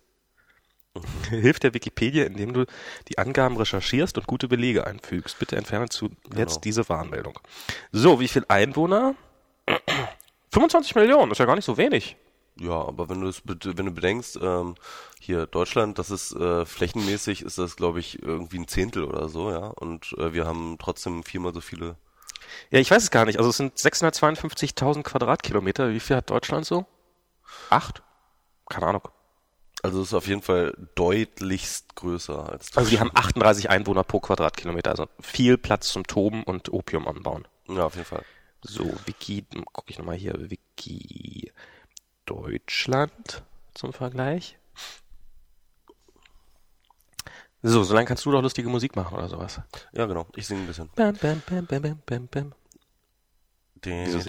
Hilft 1.29 1.63
der 1.63 1.73
Wikipedia, 1.73 2.25
indem 2.25 2.53
du 2.53 2.65
die 3.10 3.17
Angaben 3.17 3.58
recherchierst 3.58 4.17
und 4.17 4.27
gute 4.27 4.47
Belege 4.47 4.86
einfügst. 4.88 5.38
Bitte 5.39 5.55
entferne 5.58 5.89
zu 5.89 6.10
jetzt 6.36 6.53
Genau. 6.55 6.62
diese 6.62 6.88
Warnmeldung. 6.89 7.39
So, 7.91 8.19
wie 8.19 8.27
viel 8.27 8.45
Einwohner? 8.47 9.15
25 10.51 10.95
Millionen, 10.95 11.31
ist 11.31 11.39
ja 11.39 11.45
gar 11.45 11.55
nicht 11.55 11.65
so 11.65 11.77
wenig. 11.77 12.15
Ja, 12.58 12.71
aber 12.88 13.10
wenn 13.10 13.19
du 13.19 13.27
es, 13.27 13.41
be- 13.41 13.58
wenn 13.62 13.86
du 13.88 13.91
bedenkst, 13.91 14.39
ähm, 14.41 14.75
hier 15.19 15.45
Deutschland, 15.45 15.99
das 15.99 16.10
ist 16.10 16.31
äh, 16.34 16.65
flächenmäßig 16.65 17.41
ist 17.41 17.58
das, 17.58 17.75
glaube 17.75 17.99
ich, 17.99 18.21
irgendwie 18.23 18.60
ein 18.60 18.67
Zehntel 18.69 19.03
oder 19.03 19.27
so, 19.27 19.51
ja. 19.51 19.67
Und 19.67 20.13
äh, 20.17 20.31
wir 20.34 20.45
haben 20.45 20.77
trotzdem 20.79 21.23
viermal 21.23 21.53
so 21.53 21.60
viele. 21.60 21.97
Ja, 22.69 22.79
ich 22.79 22.89
weiß 22.89 23.03
es 23.03 23.12
gar 23.12 23.25
nicht. 23.25 23.38
Also 23.39 23.49
es 23.49 23.58
sind 23.58 23.75
652.000 23.77 25.03
Quadratkilometer. 25.03 25.89
Wie 25.91 25.99
viel 25.99 26.15
hat 26.15 26.29
Deutschland 26.29 26.65
so? 26.65 26.86
Acht? 27.69 28.03
Keine 28.69 28.86
Ahnung. 28.88 29.01
Also 29.85 30.01
es 30.01 30.07
ist 30.07 30.13
auf 30.15 30.27
jeden 30.27 30.41
Fall 30.41 30.75
deutlichst 30.95 31.95
größer 31.95 32.49
als 32.49 32.75
Also 32.75 32.89
die 32.89 32.99
haben 32.99 33.11
38 33.13 33.69
Einwohner 33.69 34.03
pro 34.03 34.19
Quadratkilometer. 34.19 34.89
Also 34.89 35.07
viel 35.19 35.59
Platz 35.59 35.89
zum 35.89 36.07
Toben 36.07 36.41
und 36.41 36.73
Opium 36.73 37.07
anbauen. 37.07 37.47
Ja, 37.67 37.85
auf 37.85 37.93
jeden 37.93 38.07
Fall. 38.07 38.25
So, 38.63 38.91
Wiki, 39.05 39.45
gucke 39.73 39.91
ich 39.91 39.99
nochmal 39.99 40.15
hier, 40.15 40.49
Wiki 40.49 41.51
Deutschland 42.25 43.43
zum 43.75 43.93
Vergleich. 43.93 44.57
So, 47.61 47.83
solange 47.83 48.07
kannst 48.07 48.25
du 48.25 48.31
doch 48.31 48.41
lustige 48.41 48.69
Musik 48.69 48.95
machen 48.95 49.15
oder 49.15 49.29
sowas. 49.29 49.61
Ja, 49.93 50.07
genau. 50.07 50.25
Ich 50.35 50.47
singe 50.47 50.61
ein 50.61 50.67
bisschen. 50.67 50.89
Bam, 50.95 51.15
bam, 51.15 51.43
bam, 51.47 51.67
bam, 51.67 51.81
bam, 51.83 52.01
bam, 52.07 52.27
bam. 52.27 52.53
Wieso 53.83 54.19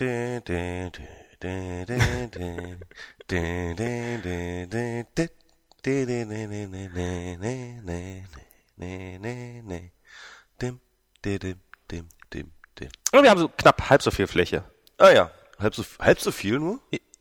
Und 13.12 13.22
wir 13.22 13.30
haben 13.30 13.38
so 13.38 13.48
knapp 13.48 13.88
halb 13.88 14.02
so 14.02 14.10
viel 14.10 14.26
Fläche. 14.26 14.64
Ah 14.98 15.10
ja, 15.10 15.30
halb 15.60 15.76
so, 15.76 15.84
halb 16.00 16.20
so 16.20 16.32
viel 16.32 16.58
nur? 16.58 16.80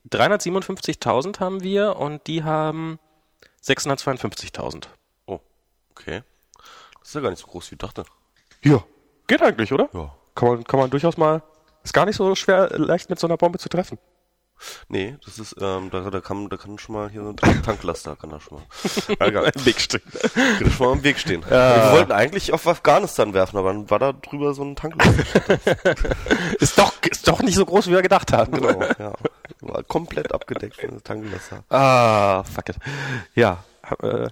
357.000 0.10 1.40
haben 1.40 1.62
wir 1.62 1.98
und 1.98 2.26
die 2.26 2.44
haben 2.44 2.98
652.000. 3.64 4.88
Oh, 5.28 5.40
okay. 5.92 6.24
Das 7.00 7.10
ist 7.10 7.16
ja 7.16 7.22
gar 7.22 7.30
nicht 7.30 7.42
so 7.42 7.48
groß, 7.48 7.70
wie 7.70 7.76
ich 7.76 7.80
dachte. 7.80 8.04
Ja. 8.64 8.84
Geht 9.28 9.44
eigentlich, 9.44 9.74
oder? 9.74 9.90
Ja. 9.94 10.16
Kann 10.34 10.50
man, 10.50 10.64
kann 10.64 10.80
man 10.80 10.90
durchaus 10.90 11.18
mal. 11.18 11.44
Ist 11.84 11.94
gar 11.94 12.06
nicht 12.06 12.16
so 12.16 12.34
schwer, 12.34 12.70
leicht 12.78 13.12
mit 13.12 13.20
so 13.20 13.28
einer 13.28 13.38
Bombe 13.38 13.60
zu 13.60 13.70
treffen. 13.70 14.00
Nee, 14.88 15.18
das 15.26 15.38
ist, 15.38 15.56
ähm, 15.62 15.90
da, 15.92 16.10
da 16.10 16.22
kann, 16.22 16.50
da 16.50 16.58
kann 16.58 16.78
schon 16.80 16.96
mal 16.96 17.10
hier 17.10 17.22
so 17.24 17.30
ein 17.30 17.38
Tank- 17.38 17.64
Tanklaster, 17.64 18.16
kann 18.16 18.30
da 18.30 18.40
schon 18.40 18.60
mal, 18.60 19.32
ja. 19.34 19.42
Im 19.44 19.66
Weg 19.66 19.80
stehen. 19.82 20.02
kann 20.60 20.72
schon 20.72 20.88
mal 20.88 20.94
im 20.94 21.04
Weg 21.04 21.20
stehen. 21.20 21.44
Wir 21.48 21.90
wollten 21.92 22.12
eigentlich 22.12 22.54
auf 22.54 22.66
Afghanistan 22.68 23.34
werfen, 23.34 23.58
aber 23.58 23.74
dann 23.74 23.90
war 23.90 24.00
da 24.00 24.14
drüber 24.14 24.54
so 24.54 24.64
ein 24.64 24.76
Tanklaster. 24.76 25.60
Ist 26.60 26.78
doch, 26.78 26.94
ist 27.10 27.28
doch 27.28 27.42
nicht 27.42 27.56
so 27.56 27.66
groß, 27.66 27.88
wie 27.88 27.92
wir 27.92 28.02
gedacht 28.02 28.32
haben. 28.34 28.52
genau, 28.54 28.82
ja. 28.98 29.14
War 29.62 29.84
komplett 29.84 30.34
abgedeckt 30.34 30.78
von 30.80 31.04
Tanklaster. 31.04 31.64
Ah, 31.70 32.44
fuck 32.44 32.70
it. 32.70 32.78
Ja. 33.36 33.64
Äh, 34.02 34.30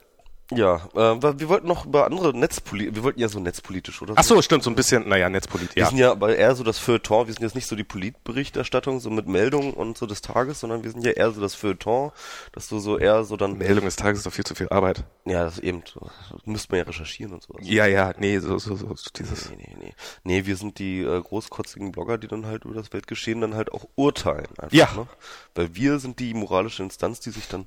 Ja, 0.51 0.87
äh, 0.93 1.39
wir 1.39 1.49
wollten 1.49 1.67
noch 1.67 1.85
über 1.85 2.05
andere 2.05 2.37
Netzpolitik, 2.37 2.95
wir 2.95 3.03
wollten 3.03 3.19
ja 3.19 3.29
so 3.29 3.39
netzpolitisch, 3.39 4.01
oder? 4.01 4.13
ach 4.17 4.23
so, 4.23 4.41
stimmt, 4.41 4.63
so 4.63 4.69
ein 4.69 4.75
bisschen, 4.75 5.07
naja, 5.07 5.29
Netzpolit, 5.29 5.75
Wir 5.75 5.83
ja. 5.83 5.89
sind 5.89 5.97
ja 5.97 6.11
aber 6.11 6.35
eher 6.35 6.53
so 6.55 6.63
das 6.63 6.79
Feuilleton, 6.79 7.27
wir 7.27 7.33
sind 7.33 7.43
jetzt 7.43 7.55
nicht 7.55 7.65
so 7.67 7.75
die 7.75 7.83
Politberichterstattung, 7.83 8.99
so 8.99 9.09
mit 9.09 9.27
Meldungen 9.27 9.73
und 9.73 9.97
so 9.97 10.05
des 10.05 10.21
Tages, 10.21 10.59
sondern 10.59 10.83
wir 10.83 10.91
sind 10.91 11.05
ja 11.05 11.11
eher 11.11 11.31
so 11.31 11.41
das 11.41 11.55
Feuilleton, 11.55 12.11
dass 12.51 12.67
du 12.67 12.79
so 12.79 12.97
eher 12.97 13.23
so 13.23 13.37
dann, 13.37 13.57
Meldung 13.57 13.85
des 13.85 13.95
Tages 13.95 14.19
ist 14.19 14.25
doch 14.25 14.33
viel 14.33 14.43
zu 14.45 14.53
viel 14.53 14.69
Arbeit. 14.69 15.05
ja, 15.25 15.43
das 15.45 15.59
eben, 15.59 15.81
so, 15.91 16.09
müsste 16.45 16.71
man 16.71 16.79
ja 16.79 16.83
recherchieren 16.85 17.33
und 17.33 17.41
sowas. 17.43 17.61
Ja, 17.65 17.85
ja, 17.85 18.13
nee, 18.17 18.39
so, 18.39 18.57
so, 18.59 18.75
so, 18.75 18.93
so 18.95 19.09
dieses. 19.15 19.49
Nee, 19.49 19.57
nee, 19.57 19.75
nee. 19.79 19.93
Nee, 20.23 20.45
wir 20.45 20.57
sind 20.57 20.77
die 20.77 20.99
äh, 21.01 21.21
großkotzigen 21.21 21.91
Blogger, 21.91 22.17
die 22.17 22.27
dann 22.27 22.45
halt 22.45 22.65
über 22.65 22.75
das 22.75 22.91
Weltgeschehen 22.91 23.41
dann 23.41 23.55
halt 23.55 23.71
auch 23.71 23.85
urteilen. 23.95 24.47
Einfach, 24.57 24.73
Ja. 24.75 24.89
Ne? 24.95 25.07
Weil 25.55 25.75
wir 25.75 25.99
sind 25.99 26.19
die 26.19 26.33
moralische 26.33 26.83
Instanz, 26.83 27.19
die 27.21 27.31
sich 27.31 27.47
dann 27.47 27.65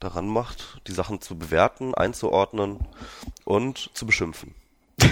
daran 0.00 0.26
macht, 0.28 0.80
die 0.86 0.92
Sachen 0.92 1.20
zu 1.20 1.38
bewerten, 1.38 1.94
einzuordnen 1.94 2.86
und 3.44 3.90
zu 3.94 4.06
beschimpfen. 4.06 4.54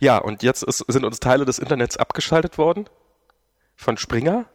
Ja, 0.00 0.18
und 0.18 0.42
jetzt 0.42 0.62
ist, 0.62 0.84
sind 0.88 1.04
uns 1.04 1.20
Teile 1.20 1.44
des 1.44 1.58
Internets 1.58 1.96
abgeschaltet 1.96 2.58
worden. 2.58 2.88
Von 3.74 3.96
Springer. 3.96 4.46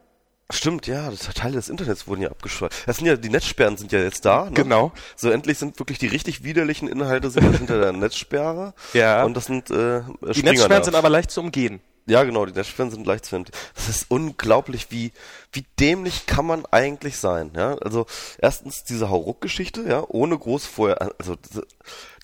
Stimmt, 0.50 0.88
ja, 0.88 1.10
das 1.10 1.22
Teile 1.34 1.56
des 1.56 1.70
Internets 1.70 2.08
wurden 2.08 2.22
ja 2.22 2.30
abgeschaltet. 2.30 2.84
Das 2.86 2.98
sind 2.98 3.08
ja, 3.08 3.16
die 3.16 3.30
Netzsperren 3.30 3.78
sind 3.78 3.92
ja 3.92 4.00
jetzt 4.00 4.26
da. 4.26 4.46
Ne? 4.46 4.52
Genau. 4.52 4.92
So 5.16 5.30
endlich 5.30 5.58
sind 5.58 5.80
wirklich 5.80 6.00
die 6.00 6.08
richtig 6.08 6.44
widerlichen 6.44 6.88
Inhalte 6.88 7.30
sind 7.30 7.44
jetzt 7.46 7.58
hinter 7.58 7.80
der 7.80 7.94
Netzsperre. 7.94 8.74
Ja. 8.94 9.24
Und 9.24 9.36
das 9.36 9.46
sind 9.46 9.72
äh, 9.72 10.02
Die 10.34 10.44
Netzsperren 10.44 10.84
sind 10.84 10.96
aber 10.96 11.10
leicht 11.10 11.32
zu 11.32 11.42
umgehen. 11.42 11.82
Ja, 12.06 12.24
genau, 12.24 12.46
die 12.46 12.52
Netzsperren 12.52 12.92
sind 12.92 13.08
leicht 13.08 13.26
zu 13.26 13.36
entdecken. 13.36 13.58
Das 13.76 13.88
ist 13.88 14.06
unglaublich, 14.10 14.92
wie, 14.92 15.14
wie 15.54 15.66
dämlich 15.80 16.26
kann 16.26 16.46
man 16.46 16.66
eigentlich 16.66 17.18
sein, 17.18 17.52
ja? 17.56 17.76
Also, 17.78 18.06
erstens 18.40 18.84
diese 18.84 19.10
Hauruck-Geschichte, 19.10 19.84
ja, 19.88 20.04
ohne 20.08 20.38
groß 20.38 20.66
vorher, 20.66 21.02
also, 21.18 21.38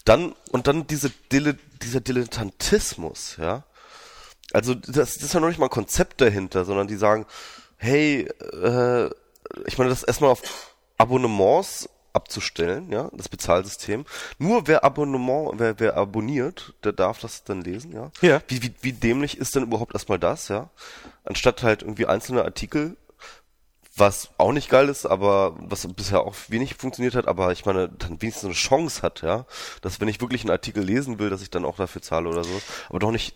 dann, 0.03 0.35
und 0.51 0.67
dann 0.67 0.85
diese 0.85 1.09
Dille, 1.31 1.57
dieser 1.81 2.01
Dilettantismus, 2.01 3.37
ja? 3.37 3.63
Also, 4.51 4.75
das, 4.75 5.15
das 5.15 5.17
ist 5.17 5.33
ja 5.33 5.39
noch 5.39 5.47
nicht 5.47 5.59
mal 5.59 5.67
ein 5.67 5.71
Konzept 5.71 6.19
dahinter, 6.19 6.65
sondern 6.65 6.87
die 6.87 6.97
sagen, 6.97 7.25
hey, 7.79 8.29
äh, 8.63 9.09
ich 9.65 9.77
meine, 9.77 9.89
das 9.89 10.03
erstmal 10.03 10.29
auf 10.29 10.75
Abonnements 10.97 11.89
abzustellen, 12.13 12.91
ja, 12.91 13.09
das 13.13 13.29
Bezahlsystem. 13.29 14.05
Nur 14.37 14.67
wer 14.67 14.83
Abonnement, 14.83 15.53
wer, 15.57 15.79
wer 15.79 15.95
abonniert, 15.95 16.73
der 16.83 16.91
darf 16.91 17.19
das 17.19 17.43
dann 17.43 17.61
lesen, 17.61 17.93
ja. 17.93 18.11
Ja. 18.21 18.41
Wie, 18.47 18.61
wie, 18.61 18.73
wie 18.81 18.93
dämlich 18.93 19.37
ist 19.37 19.55
denn 19.55 19.63
überhaupt 19.63 19.93
erstmal 19.93 20.19
das, 20.19 20.47
ja? 20.49 20.69
Anstatt 21.23 21.63
halt 21.63 21.81
irgendwie 21.81 22.07
einzelne 22.07 22.43
Artikel, 22.43 22.97
was 23.95 24.29
auch 24.37 24.51
nicht 24.51 24.69
geil 24.69 24.89
ist, 24.89 25.05
aber 25.05 25.55
was 25.59 25.87
bisher 25.93 26.21
auch 26.21 26.35
wenig 26.47 26.75
funktioniert 26.75 27.15
hat, 27.15 27.27
aber 27.27 27.51
ich 27.51 27.65
meine, 27.65 27.89
dann 27.89 28.21
wenigstens 28.21 28.45
eine 28.45 28.53
Chance 28.53 29.01
hat, 29.01 29.21
ja, 29.21 29.45
dass 29.81 29.99
wenn 29.99 30.07
ich 30.07 30.21
wirklich 30.21 30.41
einen 30.41 30.51
Artikel 30.51 30.83
lesen 30.83 31.19
will, 31.19 31.29
dass 31.29 31.41
ich 31.41 31.49
dann 31.49 31.65
auch 31.65 31.75
dafür 31.75 32.01
zahle 32.01 32.29
oder 32.29 32.43
sowas, 32.43 32.63
aber 32.89 32.99
doch 32.99 33.11
nicht 33.11 33.35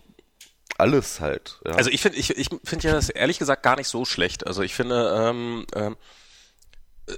alles 0.77 1.19
halt, 1.19 1.59
ja. 1.65 1.73
Also 1.73 1.89
ich 1.89 2.01
finde 2.01 2.17
ich, 2.17 2.37
ich 2.37 2.49
finde 2.63 2.87
ja 2.87 2.93
das 2.93 3.09
ehrlich 3.09 3.39
gesagt 3.39 3.63
gar 3.63 3.75
nicht 3.75 3.87
so 3.87 4.05
schlecht. 4.05 4.47
Also 4.47 4.61
ich 4.63 4.73
finde, 4.75 5.13
ähm, 5.29 5.65
ähm, 5.75 5.95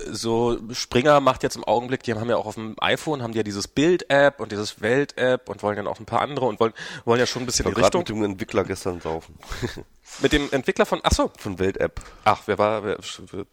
so 0.09 0.57
Springer 0.73 1.19
macht 1.19 1.43
jetzt 1.43 1.55
im 1.55 1.63
Augenblick, 1.63 2.01
die 2.03 2.13
haben 2.15 2.27
ja 2.29 2.37
auch 2.37 2.47
auf 2.47 2.55
dem 2.55 2.75
iPhone, 2.81 3.21
haben 3.21 3.33
die 3.33 3.37
ja 3.37 3.43
dieses 3.43 3.67
Bild-App 3.67 4.39
und 4.39 4.51
dieses 4.51 4.81
Welt-App 4.81 5.47
und 5.47 5.61
wollen 5.61 5.75
dann 5.75 5.87
auch 5.87 5.99
ein 5.99 6.07
paar 6.07 6.21
andere 6.21 6.47
und 6.47 6.59
wollen, 6.59 6.73
wollen 7.05 7.19
ja 7.19 7.27
schon 7.27 7.43
ein 7.43 7.45
bisschen 7.45 7.67
ich 7.67 7.75
die 7.75 7.81
war 7.81 7.89
gerade 7.91 7.99
Richtung. 7.99 8.17
mit 8.19 8.25
dem 8.25 8.31
Entwickler 8.31 8.63
gestern 8.63 8.99
saufen. 8.99 9.37
Mit 10.21 10.31
dem 10.33 10.47
Entwickler 10.51 10.85
von, 10.85 10.99
ach 11.03 11.11
so, 11.11 11.31
Von 11.37 11.57
Welt-App. 11.59 11.99
ach, 12.23 12.43
wer 12.45 12.57
war, 12.59 12.83
wer, 12.85 12.97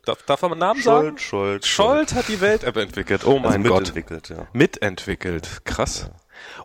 darf, 0.05 0.23
darf 0.23 0.43
man 0.43 0.53
einen 0.53 0.61
Namen 0.61 0.83
sagen? 0.83 1.19
Scholt, 1.19 1.65
Scholt, 1.65 1.67
Scholt 1.67 2.15
hat 2.15 2.29
die 2.29 2.41
Welt-App 2.41 2.77
entwickelt. 2.77 3.25
Oh 3.27 3.37
Also 3.39 3.49
mein 3.49 3.63
Gott. 3.65 3.81
mitentwickelt, 3.81 4.29
ja. 4.29 4.47
Mitentwickelt. 4.53 5.65
Krass. 5.65 6.11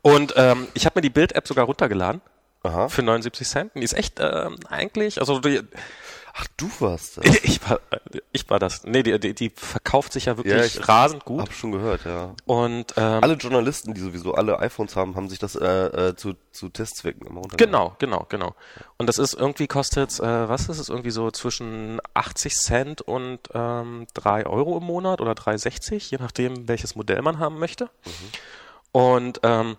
Und 0.02 0.34
ähm, 0.36 0.68
ich 0.76 0.86
habe 0.86 0.98
mir 0.98 1.02
die 1.02 1.10
Bild-App 1.10 1.48
sogar 1.48 1.66
runtergeladen 1.66 2.22
Aha. 2.68 2.90
für 2.90 3.04
79 3.04 3.48
Cent. 3.48 3.72
Die 3.76 3.84
ist 3.84 3.94
echt 3.94 4.20
ähm, 4.20 4.58
eigentlich, 4.70 5.20
also 5.20 5.40
die, 5.40 5.62
Ach, 6.40 6.46
du 6.56 6.70
warst 6.80 7.18
das. 7.18 7.26
ich 7.44 7.68
war, 7.68 7.80
ich 8.32 8.48
war 8.50 8.60
das. 8.60 8.84
Nee, 8.84 9.02
die, 9.02 9.20
die, 9.20 9.34
die 9.34 9.52
verkauft 9.56 10.14
sich 10.14 10.26
ja 10.26 10.38
wirklich 10.38 10.76
Ja, 10.76 10.84
rasend 10.84 11.26
gut. 11.26 11.42
Hab 11.42 11.54
schon 11.54 11.72
gehört, 11.72 12.06
ja. 12.06 12.36
Und 12.46 12.94
ähm, 12.96 13.24
Alle 13.24 13.34
Journalisten, 13.34 13.96
die 13.96 14.02
sowieso 14.02 14.36
alle 14.36 14.60
iPhones 14.60 14.96
haben, 14.96 15.16
haben 15.16 15.30
sich 15.30 15.40
das 15.40 15.56
äh, 15.56 15.66
äh, 15.66 16.16
zu, 16.16 16.36
zu 16.52 16.70
Testzwecken 16.70 17.26
immer. 17.26 17.42
Genau, 17.58 17.96
genau, 17.98 18.28
genau. 18.30 18.54
Und 18.98 19.08
das 19.08 19.18
ist 19.18 19.34
irgendwie 19.34 19.66
kostet, 19.66 20.20
äh, 20.20 20.48
was 20.48 20.70
ist 20.70 20.78
es, 20.78 20.90
irgendwie 20.90 21.10
so 21.12 21.32
zwischen 21.32 22.00
80 22.14 22.54
Cent 22.54 23.02
und 23.02 23.40
ähm, 23.56 24.06
3 24.14 24.46
Euro 24.46 24.78
im 24.78 24.84
Monat 24.84 25.22
oder 25.22 25.32
3,60, 25.32 26.12
je 26.12 26.18
nachdem, 26.20 26.68
welches 26.68 26.96
Modell 26.96 27.24
man 27.24 27.40
haben 27.40 27.58
möchte. 27.58 27.90
Und 28.92 29.40
ähm, 29.42 29.78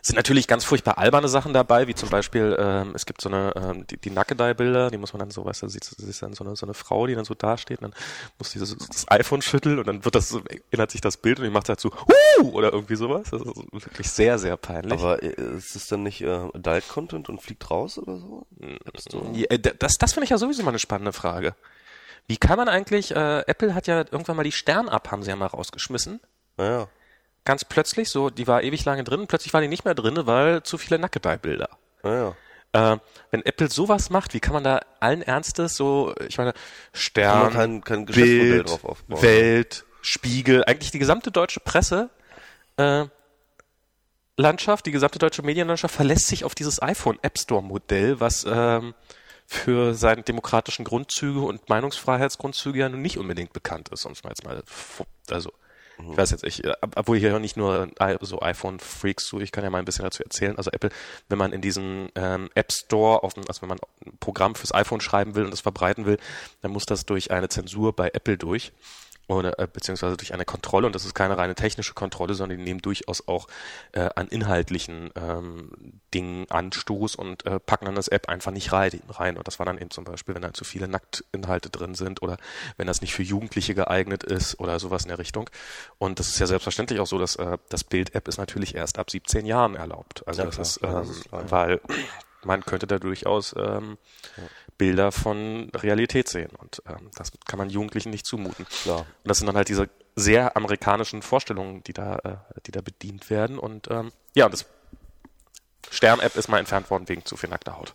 sind 0.00 0.16
natürlich 0.16 0.48
ganz 0.48 0.64
furchtbar 0.64 0.98
alberne 0.98 1.28
Sachen 1.28 1.52
dabei, 1.52 1.88
wie 1.88 1.94
zum 1.94 2.08
Beispiel, 2.08 2.56
ähm, 2.58 2.92
es 2.94 3.06
gibt 3.06 3.20
so 3.20 3.28
eine, 3.28 3.52
ähm, 3.56 3.86
die, 3.86 3.96
die 3.96 4.10
Nackedei-Bilder, 4.10 4.90
die 4.90 4.98
muss 4.98 5.12
man 5.12 5.20
dann 5.20 5.30
so, 5.30 5.44
weißt 5.44 5.62
du, 5.62 5.68
sieht, 5.68 5.84
sieht 5.84 6.22
dann 6.22 6.34
so 6.34 6.44
eine, 6.44 6.56
so 6.56 6.66
eine 6.66 6.74
Frau, 6.74 7.06
die 7.06 7.14
dann 7.14 7.24
so 7.24 7.34
dasteht, 7.34 7.80
und 7.80 7.92
dann 7.92 7.94
muss 8.38 8.50
dieses 8.50 8.76
das 8.76 9.10
iPhone 9.10 9.42
schütteln 9.42 9.78
und 9.78 9.86
dann 9.86 10.04
wird 10.04 10.14
das, 10.14 10.36
erinnert 10.70 10.90
sich 10.90 11.00
das 11.00 11.16
Bild 11.16 11.38
und 11.38 11.44
die 11.44 11.50
macht 11.50 11.68
halt 11.68 11.80
so, 11.80 11.90
Huu! 11.92 12.50
oder 12.50 12.72
irgendwie 12.72 12.96
sowas. 12.96 13.30
Das 13.30 13.42
ist 13.42 13.56
wirklich 13.72 14.10
sehr, 14.10 14.38
sehr 14.38 14.56
peinlich. 14.56 15.00
Aber 15.00 15.22
äh, 15.22 15.56
ist 15.56 15.76
es 15.76 15.88
dann 15.88 16.02
nicht 16.02 16.22
äh, 16.22 16.30
Adult-Content 16.30 17.28
und 17.28 17.40
fliegt 17.40 17.70
raus 17.70 17.98
oder 17.98 18.18
so? 18.18 18.46
Ja, 19.32 19.46
äh, 19.50 19.58
das, 19.58 19.98
das 19.98 20.12
finde 20.12 20.24
ich 20.24 20.30
ja 20.30 20.38
sowieso 20.38 20.62
mal 20.62 20.70
eine 20.70 20.78
spannende 20.78 21.12
Frage. 21.12 21.54
Wie 22.26 22.36
kann 22.36 22.56
man 22.56 22.68
eigentlich, 22.68 23.14
äh, 23.14 23.40
Apple 23.46 23.74
hat 23.74 23.86
ja 23.86 23.98
irgendwann 23.98 24.36
mal 24.36 24.44
die 24.44 24.52
Stern-App, 24.52 25.10
haben 25.10 25.22
sie 25.22 25.30
ja 25.30 25.36
mal 25.36 25.46
rausgeschmissen. 25.46 26.20
Naja. 26.56 26.88
Ganz 27.44 27.64
plötzlich, 27.64 28.08
so, 28.08 28.30
die 28.30 28.46
war 28.46 28.62
ewig 28.62 28.84
lange 28.84 29.02
drin, 29.04 29.26
plötzlich 29.26 29.52
war 29.52 29.60
die 29.60 29.68
nicht 29.68 29.84
mehr 29.84 29.94
drin, 29.94 30.16
weil 30.26 30.62
zu 30.62 30.78
viele 30.78 30.98
Nackedei-Bilder. 30.98 31.68
Naja. 32.02 32.36
Äh, 32.72 32.98
wenn 33.30 33.44
Apple 33.44 33.68
sowas 33.68 34.10
macht, 34.10 34.32
wie 34.32 34.40
kann 34.40 34.54
man 34.54 34.64
da 34.64 34.80
allen 35.00 35.22
Ernstes 35.22 35.76
so, 35.76 36.14
ich 36.26 36.38
meine, 36.38 36.52
Kann 36.52 36.62
Stern, 36.92 37.52
kein, 37.52 37.84
kein 37.84 38.06
Bild, 38.06 38.70
drauf 38.70 38.84
aufbauen. 38.84 39.22
Welt, 39.22 39.84
Spiegel, 40.00 40.64
eigentlich 40.64 40.90
die 40.90 40.98
gesamte 40.98 41.30
deutsche 41.30 41.60
Presse, 41.60 42.10
äh, 42.76 43.04
Landschaft, 44.36 44.86
die 44.86 44.92
gesamte 44.92 45.18
deutsche 45.18 45.42
Medienlandschaft 45.42 45.94
verlässt 45.94 46.28
sich 46.28 46.44
auf 46.44 46.54
dieses 46.54 46.80
iPhone 46.80 47.18
App 47.22 47.38
Store 47.38 47.62
Modell, 47.62 48.18
was 48.20 48.46
ähm, 48.48 48.94
für 49.46 49.94
seine 49.94 50.22
demokratischen 50.22 50.84
Grundzüge 50.84 51.40
und 51.40 51.68
Meinungsfreiheitsgrundzüge 51.68 52.78
ja 52.78 52.88
nun 52.88 53.02
nicht 53.02 53.18
unbedingt 53.18 53.52
bekannt 53.52 53.90
ist, 53.90 54.06
um 54.06 54.12
es 54.12 54.24
mal 54.24 54.30
jetzt 54.30 54.44
mal, 54.44 54.62
also 55.30 55.52
ich 56.10 56.16
weiß 56.16 56.30
jetzt, 56.32 56.44
ich, 56.44 56.64
äh, 56.64 56.72
obwohl 56.96 57.18
hier 57.18 57.38
nicht 57.38 57.56
nur 57.56 57.88
i- 58.00 58.16
so 58.20 58.40
iPhone-Freaks 58.40 59.24
zu, 59.24 59.40
ich 59.40 59.52
kann 59.52 59.64
ja 59.64 59.70
mal 59.70 59.78
ein 59.78 59.84
bisschen 59.84 60.04
dazu 60.04 60.22
erzählen. 60.22 60.56
Also 60.56 60.70
Apple, 60.70 60.90
wenn 61.28 61.38
man 61.38 61.52
in 61.52 61.60
diesen 61.60 62.08
ähm, 62.14 62.50
App 62.54 62.72
Store, 62.72 63.22
auf, 63.22 63.36
also 63.36 63.62
wenn 63.62 63.68
man 63.68 63.78
ein 64.06 64.16
Programm 64.18 64.54
fürs 64.54 64.74
iPhone 64.74 65.00
schreiben 65.00 65.34
will 65.34 65.44
und 65.44 65.50
das 65.50 65.60
verbreiten 65.60 66.04
will, 66.06 66.18
dann 66.60 66.70
muss 66.72 66.84
das 66.86 67.06
durch 67.06 67.30
eine 67.30 67.48
Zensur 67.48 67.94
bei 67.94 68.08
Apple 68.12 68.36
durch. 68.38 68.72
Oder, 69.28 69.58
äh, 69.58 69.68
beziehungsweise 69.72 70.16
durch 70.16 70.34
eine 70.34 70.44
Kontrolle 70.44 70.86
und 70.86 70.94
das 70.94 71.04
ist 71.04 71.14
keine 71.14 71.38
reine 71.38 71.54
technische 71.54 71.94
Kontrolle, 71.94 72.34
sondern 72.34 72.58
die 72.58 72.64
nehmen 72.64 72.82
durchaus 72.82 73.26
auch 73.28 73.46
äh, 73.92 74.08
an 74.14 74.28
inhaltlichen 74.28 75.10
ähm, 75.14 76.00
Dingen 76.12 76.50
Anstoß 76.50 77.14
und 77.14 77.46
äh, 77.46 77.60
packen 77.60 77.86
dann 77.86 77.94
das 77.94 78.08
App 78.08 78.28
einfach 78.28 78.50
nicht 78.50 78.72
rein, 78.72 79.00
rein. 79.08 79.36
Und 79.38 79.46
das 79.46 79.58
war 79.58 79.66
dann 79.66 79.78
eben 79.78 79.90
zum 79.90 80.04
Beispiel, 80.04 80.34
wenn 80.34 80.42
da 80.42 80.52
zu 80.52 80.64
viele 80.64 80.88
Nacktinhalte 80.88 81.70
drin 81.70 81.94
sind 81.94 82.20
oder 82.20 82.36
wenn 82.76 82.86
das 82.86 83.00
nicht 83.00 83.14
für 83.14 83.22
Jugendliche 83.22 83.74
geeignet 83.74 84.24
ist 84.24 84.58
oder 84.60 84.78
sowas 84.78 85.02
in 85.04 85.08
der 85.08 85.18
Richtung. 85.18 85.48
Und 85.98 86.18
das 86.18 86.28
ist 86.28 86.38
ja 86.38 86.46
selbstverständlich 86.46 87.00
auch 87.00 87.06
so, 87.06 87.18
dass 87.18 87.36
äh, 87.36 87.58
das 87.68 87.84
Bild-App 87.84 88.28
ist 88.28 88.38
natürlich 88.38 88.74
erst 88.74 88.98
ab 88.98 89.10
17 89.10 89.46
Jahren 89.46 89.76
erlaubt. 89.76 90.26
Also 90.26 90.42
Ja, 90.42 90.46
das 90.46 90.56
klar. 90.56 90.66
ist, 90.66 90.80
Ja, 90.82 90.88
ähm, 90.88 90.94
das 90.94 91.16
ist 91.16 91.32
ja. 91.32 91.50
weil 91.50 91.80
man 92.44 92.64
könnte 92.64 92.86
da 92.86 92.98
durchaus 92.98 93.54
ähm, 93.56 93.98
Bilder 94.78 95.12
von 95.12 95.70
Realität 95.74 96.28
sehen 96.28 96.50
und 96.58 96.82
ähm, 96.88 97.10
das 97.16 97.30
kann 97.46 97.58
man 97.58 97.70
Jugendlichen 97.70 98.10
nicht 98.10 98.26
zumuten. 98.26 98.66
Klar. 98.82 99.00
Und 99.00 99.28
das 99.28 99.38
sind 99.38 99.46
dann 99.46 99.56
halt 99.56 99.68
diese 99.68 99.88
sehr 100.16 100.56
amerikanischen 100.56 101.22
Vorstellungen, 101.22 101.82
die 101.84 101.92
da, 101.92 102.16
äh, 102.24 102.60
die 102.66 102.70
da 102.72 102.80
bedient 102.80 103.30
werden. 103.30 103.58
Und 103.58 103.88
ähm, 103.90 104.12
ja, 104.34 104.48
das 104.48 104.66
Stern-App 105.90 106.36
ist 106.36 106.48
mal 106.48 106.58
entfernt 106.58 106.90
worden 106.90 107.08
wegen 107.08 107.24
zu 107.24 107.36
viel 107.36 107.50
nackter 107.50 107.76
Haut. 107.76 107.94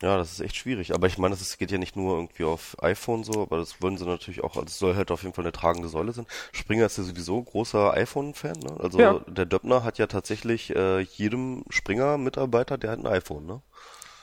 Ja, 0.00 0.16
das 0.16 0.32
ist 0.32 0.40
echt 0.40 0.56
schwierig. 0.56 0.94
Aber 0.94 1.06
ich 1.06 1.18
meine, 1.18 1.32
das 1.34 1.42
ist- 1.42 1.58
geht 1.58 1.70
ja 1.70 1.78
nicht 1.78 1.94
nur 1.94 2.16
irgendwie 2.16 2.44
auf 2.44 2.76
iPhone 2.82 3.22
so, 3.22 3.42
aber 3.42 3.58
das 3.58 3.80
wollen 3.80 3.96
sie 3.98 4.04
natürlich 4.04 4.42
auch, 4.42 4.56
also 4.56 4.66
es 4.66 4.78
soll 4.78 4.96
halt 4.96 5.10
auf 5.12 5.22
jeden 5.22 5.34
Fall 5.34 5.44
eine 5.44 5.52
tragende 5.52 5.88
Säule 5.88 6.12
sein. 6.12 6.26
Springer 6.50 6.86
ist 6.86 6.98
ja 6.98 7.04
sowieso 7.04 7.40
großer 7.40 7.92
iPhone-Fan, 7.94 8.58
ne? 8.58 8.76
Also 8.80 8.98
Ja. 9.00 9.20
der 9.28 9.46
Döppner 9.46 9.84
hat 9.84 9.98
ja 9.98 10.08
tatsächlich 10.08 10.74
äh, 10.74 11.00
jedem 11.00 11.64
Springer-Mitarbeiter, 11.70 12.78
der 12.78 12.90
hat 12.90 12.98
ein 12.98 13.06
iPhone, 13.06 13.46
ne? 13.46 13.62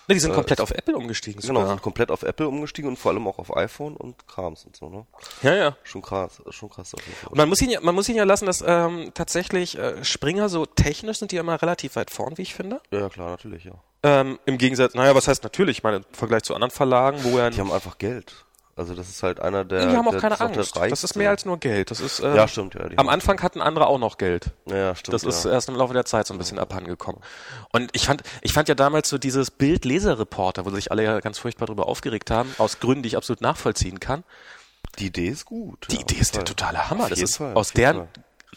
Ne, 0.10 0.16
die 0.16 0.22
sind 0.22 0.34
komplett 0.34 0.60
auf 0.60 0.72
Apple 0.72 0.98
umgestiegen. 0.98 1.40
Genau, 1.40 1.60
sogar. 1.60 1.68
sind 1.68 1.84
komplett 1.84 2.10
auf 2.10 2.24
Apple 2.24 2.48
umgestiegen 2.48 2.90
und 2.90 2.98
vor 2.98 3.12
allem 3.12 3.28
auch 3.28 3.38
auf 3.38 3.56
iPhone 3.56 3.96
und 3.96 4.28
Krams 4.28 4.66
und 4.66 4.76
so, 4.76 4.90
ne? 4.90 5.06
Ja, 5.44 5.54
ja. 5.54 5.78
Schon 5.84 6.02
krass, 6.02 6.42
schon 6.50 6.68
krass 6.68 6.96
auf 6.96 7.06
jeden 7.06 7.16
Fall. 7.16 7.30
Und 7.30 7.38
man 7.38 7.48
muss 7.48 7.62
ihn 7.62 7.70
ja, 7.70 7.80
man 7.80 7.94
muss 7.94 8.10
ihn 8.10 8.16
ja 8.16 8.24
lassen, 8.24 8.48
dass 8.48 8.64
ähm, 8.66 9.12
tatsächlich 9.14 9.78
äh, 9.78 10.04
Springer 10.04 10.50
so 10.50 10.66
technisch 10.66 11.20
sind 11.20 11.32
die 11.32 11.38
immer 11.38 11.62
relativ 11.62 11.96
weit 11.96 12.10
vorn, 12.10 12.40
wie 12.40 12.42
ich 12.42 12.56
finde. 12.56 12.82
Ja, 12.90 13.08
klar, 13.08 13.30
natürlich, 13.30 13.66
ja. 13.66 13.74
Ähm, 14.02 14.40
Im 14.48 14.58
Gegensatz, 14.58 14.96
naja, 14.96 15.14
was 15.14 15.28
heißt 15.28 15.44
natürlich? 15.44 15.78
Ich 15.78 15.84
meine, 15.84 15.98
im 15.98 16.04
Vergleich 16.12 16.42
zu 16.42 16.56
anderen 16.56 16.72
Verlagen, 16.72 17.20
wo 17.22 17.38
er 17.38 17.52
Die 17.52 17.60
haben 17.60 17.72
einfach 17.72 18.00
Geld. 18.00 18.46
Also 18.80 18.96
das 18.96 19.10
ist 19.10 19.22
halt 19.24 19.42
einer 19.42 19.66
der. 19.66 19.88
die 19.88 19.98
haben 19.98 20.08
auch 20.08 20.12
der, 20.12 20.22
keine 20.22 20.38
das 20.38 20.68
ist 20.68 20.76
der 20.76 20.84
Angst. 20.84 20.92
Das 20.94 21.04
ist 21.04 21.16
mehr 21.16 21.30
als 21.30 21.44
nur 21.44 21.58
Geld. 21.58 21.92
Das 21.92 22.00
ist 22.00 22.22
äh, 22.22 22.34
Ja, 22.34 22.48
stimmt, 22.48 22.76
ja. 22.76 22.88
Am 22.96 23.10
Anfang 23.10 23.42
hatten 23.42 23.62
andere 23.62 23.88
auch 23.88 24.00
noch 24.00 24.18
Geld. 24.18 24.52
Ja, 24.68 24.78
ja, 24.78 24.96
stimmt. 24.96 25.14
Das 25.14 25.24
ist 25.24 25.44
ja. 25.44 25.52
erst 25.52 25.68
im 25.68 25.76
Laufe 25.76 25.94
der 25.94 26.06
Zeit 26.06 26.28
so 26.28 26.34
ein 26.34 26.38
bisschen 26.38 26.60
abhandengekommen. 26.60 27.22
Und 27.74 27.90
ich 27.94 28.06
fand, 28.06 28.24
ich 28.42 28.54
fand 28.54 28.70
ja 28.70 28.76
damals 28.76 29.10
so 29.10 29.18
dieses 29.18 29.52
Bild-Leser-Reporter, 29.52 30.66
wo 30.66 30.70
sich 30.70 30.92
alle 30.92 31.04
ja 31.04 31.20
ganz 31.20 31.38
furchtbar 31.38 31.66
darüber 31.66 31.88
aufgeregt 31.88 32.32
haben, 32.32 32.56
aus 32.58 32.80
Gründen, 32.80 33.04
die 33.04 33.08
ich 33.10 33.18
absolut 33.18 33.42
nachvollziehen 33.42 34.00
kann. 34.00 34.24
Die 34.98 35.08
Idee 35.08 35.28
ist 35.28 35.46
gut. 35.46 35.88
Die 35.92 35.96
ja, 35.96 36.02
Idee 36.02 36.16
ist 36.16 36.36
der 36.36 36.42
Fall. 36.42 36.46
totale 36.46 36.90
Hammer. 36.90 37.04
Auf 37.04 37.10
Das 37.10 37.20
ist 37.20 37.38
Fall, 37.38 37.54
aus 37.54 37.74
deren 37.74 37.98
Fall. 37.98 38.08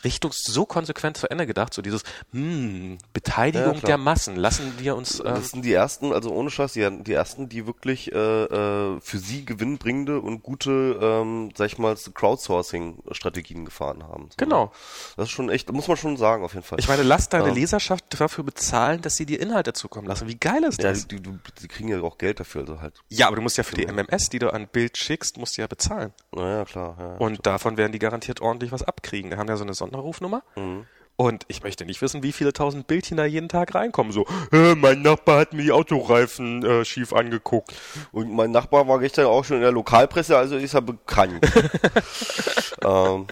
Richtung 0.05 0.33
so 0.35 0.65
konsequent 0.67 1.17
zu 1.17 1.31
Ende 1.31 1.47
gedacht, 1.47 1.73
so 1.75 1.83
dieses, 1.83 2.03
hm, 2.33 2.99
Beteiligung 3.13 3.75
Ja, 3.75 3.79
klar. 3.81 3.87
der 3.89 3.99
Massen. 3.99 4.37
Lassen 4.37 4.73
wir 4.79 4.97
uns, 4.97 5.21
ähm, 5.21 5.27
Das 5.27 5.51
sind 5.51 5.65
die 5.65 5.73
ersten, 5.73 6.13
also 6.13 6.31
ohne 6.33 6.51
Scheiß, 6.51 6.73
die, 6.73 6.89
die 7.05 7.13
ersten, 7.13 7.49
die 7.49 7.67
wirklich 7.67 8.11
äh, 8.13 8.17
äh, 8.17 9.01
für 9.01 9.19
sie 9.19 9.45
gewinnbringende 9.45 10.21
und 10.21 10.43
gute, 10.43 10.99
ähm, 11.01 11.51
sag 11.57 11.67
ich 11.67 11.79
mal, 11.79 11.97
Crowdsourcing-Strategien 12.15 13.65
gefahren 13.65 14.03
haben. 14.05 14.25
So, 14.31 14.37
Genau. 14.39 14.65
ne? 14.67 14.71
Das 15.17 15.25
ist 15.27 15.31
schon 15.33 15.51
echt, 15.51 15.71
muss 15.73 15.89
man 15.89 15.97
schon 15.97 16.17
sagen, 16.17 16.45
auf 16.45 16.55
jeden 16.55 16.65
Fall. 16.65 16.79
ich 16.79 16.89
meine, 16.89 17.03
lass 17.03 17.29
deine 17.29 17.49
Ja. 17.49 17.55
Leserschaft 17.55 18.05
dafür 18.21 18.45
bezahlen, 18.45 19.03
dass 19.03 19.17
sie 19.17 19.27
dir 19.27 19.41
Inhalte 19.41 19.73
zukommen 19.73 20.07
lassen. 20.07 20.29
Wie 20.29 20.37
geil 20.39 20.65
ist 20.65 20.83
ja, 20.83 20.91
das? 20.91 21.07
die, 21.09 21.21
die, 21.21 21.39
die 21.61 21.69
kriegen 21.69 21.89
ja 21.89 22.01
auch 22.03 22.19
Geld 22.19 22.41
dafür, 22.41 22.63
also 22.63 22.81
halt. 22.81 22.95
Ja, 23.09 23.27
aber 23.27 23.37
du 23.37 23.43
musst 23.43 23.57
ja 23.57 23.65
für 23.65 23.77
die 23.77 23.87
MMS, 23.87 24.31
die 24.31 24.39
du 24.39 24.53
an 24.53 24.69
Bild 24.69 24.97
schickst, 24.97 25.37
musst 25.39 25.57
du 25.57 25.63
ja 25.63 25.67
bezahlen. 25.67 26.13
Naja, 26.33 26.65
klar. 26.65 26.97
Ja, 26.99 27.17
Und 27.17 27.47
davon 27.47 27.77
werden 27.77 27.93
die 27.93 27.99
garantiert 27.99 28.41
ordentlich 28.41 28.73
was 28.73 28.83
abkriegen. 28.83 29.31
Die 29.31 29.37
haben 29.37 29.49
ja 29.49 29.57
so 29.57 29.65
eine 29.65 29.75
Sonderrufnummer. 29.83 30.43
Mhm. 30.57 30.87
Und 31.17 31.45
ich 31.49 31.63
möchte 31.63 31.85
nicht 31.85 32.01
wissen, 32.01 32.23
wie 32.23 32.33
viele 32.33 32.53
tausend 32.53 32.87
Bildchen 32.87 33.17
da 33.17 33.25
jeden 33.25 33.49
Tag 33.49 33.75
reinkommen. 33.75 34.13
So, 34.13 34.27
äh, 34.51 34.75
mein 34.75 35.03
Nachbar 35.03 35.41
hat 35.41 35.53
mir 35.53 35.63
die 35.63 35.73
Autoreifen 35.73 36.65
äh, 36.65 36.85
schief 36.85 37.13
angeguckt. 37.13 37.75
Und 38.13 38.33
mein 38.33 38.51
Nachbar 38.51 38.89
war 38.89 38.99
gestern 38.99 39.27
auch 39.27 39.45
schon 39.45 39.57
in 39.57 39.63
der 39.63 39.73
Lokalpresse, 39.73 40.37
also 40.37 40.57
ist 40.57 40.75
er 40.75 40.83
bekannt. 40.83 41.45
ähm, 42.83 43.27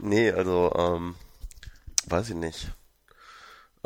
nee, 0.00 0.30
also, 0.30 0.72
ähm, 0.76 1.14
weiß 2.08 2.30
ich 2.30 2.36
nicht. 2.36 2.68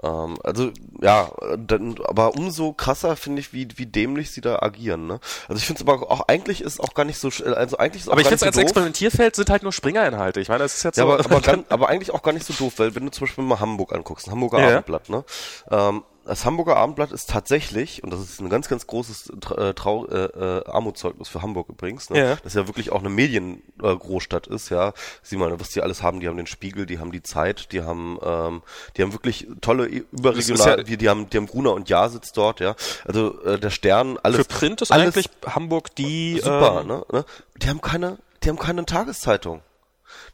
Ähm, 0.02 0.38
also, 0.44 0.70
ja, 1.02 1.30
dann, 1.58 1.96
aber 2.04 2.34
umso 2.34 2.72
krasser 2.72 3.16
finde 3.16 3.40
ich, 3.40 3.52
wie, 3.52 3.68
wie 3.76 3.84
dämlich 3.86 4.30
sie 4.30 4.40
da 4.40 4.60
agieren, 4.60 5.06
ne? 5.06 5.20
Also 5.48 5.58
ich 5.60 5.66
finde 5.66 5.82
es 5.82 5.88
aber 5.88 6.10
auch, 6.10 6.22
eigentlich 6.28 6.62
ist 6.62 6.80
auch 6.80 6.94
gar 6.94 7.04
nicht 7.04 7.18
so, 7.18 7.28
sch- 7.28 7.44
also 7.52 7.76
eigentlich 7.76 8.02
ist 8.04 8.08
auch 8.08 8.12
Aber 8.12 8.22
ich 8.22 8.28
finde 8.28 8.36
nicht 8.44 8.46
als 8.46 8.56
doof. 8.56 8.62
Experimentierfeld 8.64 9.36
sind 9.36 9.50
halt 9.50 9.62
nur 9.62 9.72
Springer-Inhalte. 9.72 10.40
Ich 10.40 10.48
meine, 10.48 10.60
das 10.62 10.74
ist 10.76 10.82
jetzt 10.84 10.96
Ja, 10.96 11.04
so. 11.04 11.12
aber, 11.12 11.24
aber, 11.26 11.40
ganz, 11.42 11.66
aber 11.68 11.88
eigentlich 11.88 12.12
auch 12.12 12.22
gar 12.22 12.32
nicht 12.32 12.46
so 12.46 12.54
doof, 12.54 12.74
weil 12.78 12.94
wenn 12.94 13.04
du 13.04 13.10
zum 13.10 13.26
Beispiel 13.26 13.44
mal 13.44 13.60
Hamburg 13.60 13.92
anguckst, 13.94 14.26
ein 14.26 14.30
Hamburger 14.32 14.60
Ja. 14.60 14.68
Abendblatt, 14.68 15.08
ne? 15.10 15.24
Ähm, 15.70 16.02
das 16.24 16.44
Hamburger 16.44 16.76
Abendblatt 16.76 17.12
ist 17.12 17.30
tatsächlich, 17.30 18.04
und 18.04 18.12
das 18.12 18.20
ist 18.20 18.40
ein 18.40 18.48
ganz, 18.50 18.68
ganz 18.68 18.86
großes 18.86 19.32
äh, 19.56 19.74
Trau 19.74 20.06
äh, 20.06 20.24
äh, 20.26 20.64
Armutszeugnis 20.66 21.28
für 21.28 21.42
Hamburg 21.42 21.68
übrigens, 21.68 22.10
ne? 22.10 22.18
Ja. 22.18 22.36
das 22.42 22.54
ja 22.54 22.66
wirklich 22.68 22.92
auch 22.92 23.00
eine 23.00 23.08
Mediengroßstadt 23.10 24.48
äh, 24.48 24.54
ist, 24.54 24.68
ja. 24.70 24.92
Sieh 25.22 25.36
mal, 25.36 25.58
was 25.58 25.70
die 25.70 25.82
alles 25.82 26.02
haben, 26.02 26.20
die 26.20 26.28
haben 26.28 26.36
den 26.36 26.46
Spiegel, 26.46 26.86
die 26.86 26.98
haben 26.98 27.12
die 27.12 27.22
Zeit, 27.22 27.72
die 27.72 27.82
haben, 27.82 28.18
ähm, 28.22 28.62
die 28.96 29.02
haben 29.02 29.12
wirklich 29.12 29.46
tolle 29.60 29.88
i- 29.88 30.04
überregional, 30.12 30.78
ja- 30.78 30.82
die, 30.84 30.96
die 30.96 31.08
haben, 31.08 31.28
die 31.30 31.36
haben 31.36 31.46
Gruner 31.46 31.72
und 31.72 31.88
Ja 31.88 32.08
sitzt 32.08 32.36
dort, 32.36 32.60
ja. 32.60 32.76
Also 33.04 33.42
äh, 33.42 33.58
der 33.58 33.70
Stern, 33.70 34.18
alles. 34.22 34.38
für 34.38 34.44
Print 34.44 34.82
ist 34.82 34.92
alles, 34.92 35.14
eigentlich 35.16 35.30
Hamburg 35.46 35.94
die. 35.96 36.38
Super, 36.42 36.80
ähm, 36.82 36.86
ne, 36.88 37.04
ne? 37.12 37.24
Die 37.56 37.68
haben 37.68 37.80
keine, 37.80 38.18
die 38.42 38.48
haben 38.48 38.58
keine 38.58 38.84
Tageszeitung. 38.84 39.62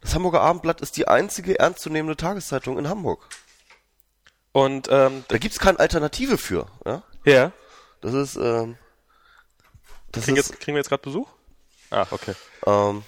Das 0.01 0.13
Hamburger 0.15 0.41
Abendblatt 0.41 0.81
ist 0.81 0.97
die 0.97 1.07
einzige 1.07 1.59
ernstzunehmende 1.59 2.15
Tageszeitung 2.17 2.77
in 2.77 2.87
Hamburg. 2.89 3.27
Und 4.57 4.87
ähm, 4.91 5.23
Da 5.27 5.37
gibt's 5.37 5.59
keine 5.59 5.79
Alternative 5.79 6.37
für, 6.39 6.65
ja? 6.85 7.03
ja. 7.25 7.51
Das 8.01 8.13
ist, 8.13 8.35
ähm, 8.37 8.75
das 10.11 10.23
Kriegen, 10.25 10.37
ist, 10.37 10.49
jetzt, 10.49 10.59
kriegen 10.59 10.75
wir 10.75 10.79
jetzt 10.79 10.89
gerade 10.89 11.03
Besuch? 11.03 11.27
Ah, 11.91 12.07
okay. 12.09 12.33
ähm, 12.65 13.03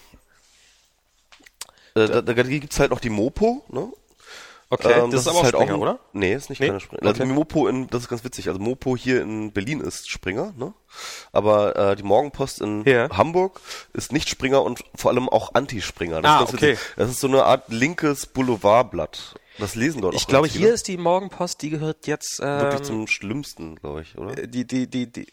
äh, 1.95 2.07
da, 2.07 2.21
da 2.21 2.33
gibt's 2.33 2.79
halt 2.79 2.91
noch 2.91 2.99
die 2.99 3.09
Mopo, 3.09 3.63
ne? 3.69 3.91
Okay, 4.71 4.91
Ähm, 4.93 5.09
das, 5.09 5.21
ist 5.21 5.27
aber 5.27 5.39
auch 5.39 5.43
halt 5.43 5.55
Springer, 5.55 5.73
ein- 5.73 5.79
oder? 5.79 5.99
Nee, 6.13 6.35
ist 6.35 6.51
nicht 6.51 6.59
Nee? 6.59 6.67
keine 6.67 6.79
Springer. 6.79 7.01
Also 7.01 7.23
Okay. 7.23 7.33
Mopo 7.33 7.67
in, 7.67 7.87
das 7.87 8.03
ist 8.03 8.09
ganz 8.09 8.23
witzig. 8.23 8.49
Also 8.49 8.59
Mopo 8.59 8.95
hier 8.95 9.19
in 9.23 9.51
Berlin 9.51 9.81
ist 9.81 10.07
Springer, 10.11 10.53
ne? 10.55 10.75
Aber 11.31 11.75
äh, 11.75 11.95
die 11.95 12.03
Morgenpost 12.03 12.61
in 12.61 12.83
Ja. 12.85 13.09
Hamburg 13.09 13.59
ist 13.93 14.11
nicht 14.11 14.29
Springer 14.29 14.61
und 14.61 14.83
vor 14.93 15.09
allem 15.09 15.27
auch 15.27 15.55
Anti-Springer. 15.55 16.21
Das 16.21 16.31
Ah, 16.31 16.43
ist 16.43 16.53
okay. 16.53 16.71
witzig. 16.73 16.85
Das 16.97 17.09
ist 17.09 17.19
so 17.19 17.27
eine 17.27 17.45
Art 17.45 17.69
linkes 17.69 18.27
Boulevardblatt. 18.27 19.33
Das 19.59 19.75
lesen 19.75 20.01
dort 20.01 20.15
Ich 20.15 20.27
glaube, 20.27 20.47
hier 20.47 20.61
viele. 20.61 20.73
ist 20.73 20.87
die 20.87 20.97
Morgenpost, 20.97 21.61
die 21.61 21.69
gehört 21.69 22.07
jetzt 22.07 22.39
wirklich 22.39 22.79
ähm, 22.79 22.83
zum 22.83 23.07
Schlimmsten, 23.07 23.75
glaube 23.75 24.01
ich, 24.01 24.17
oder? 24.17 24.35
die, 24.47 24.65
die, 24.65 24.89
die, 24.89 25.11
die. 25.11 25.27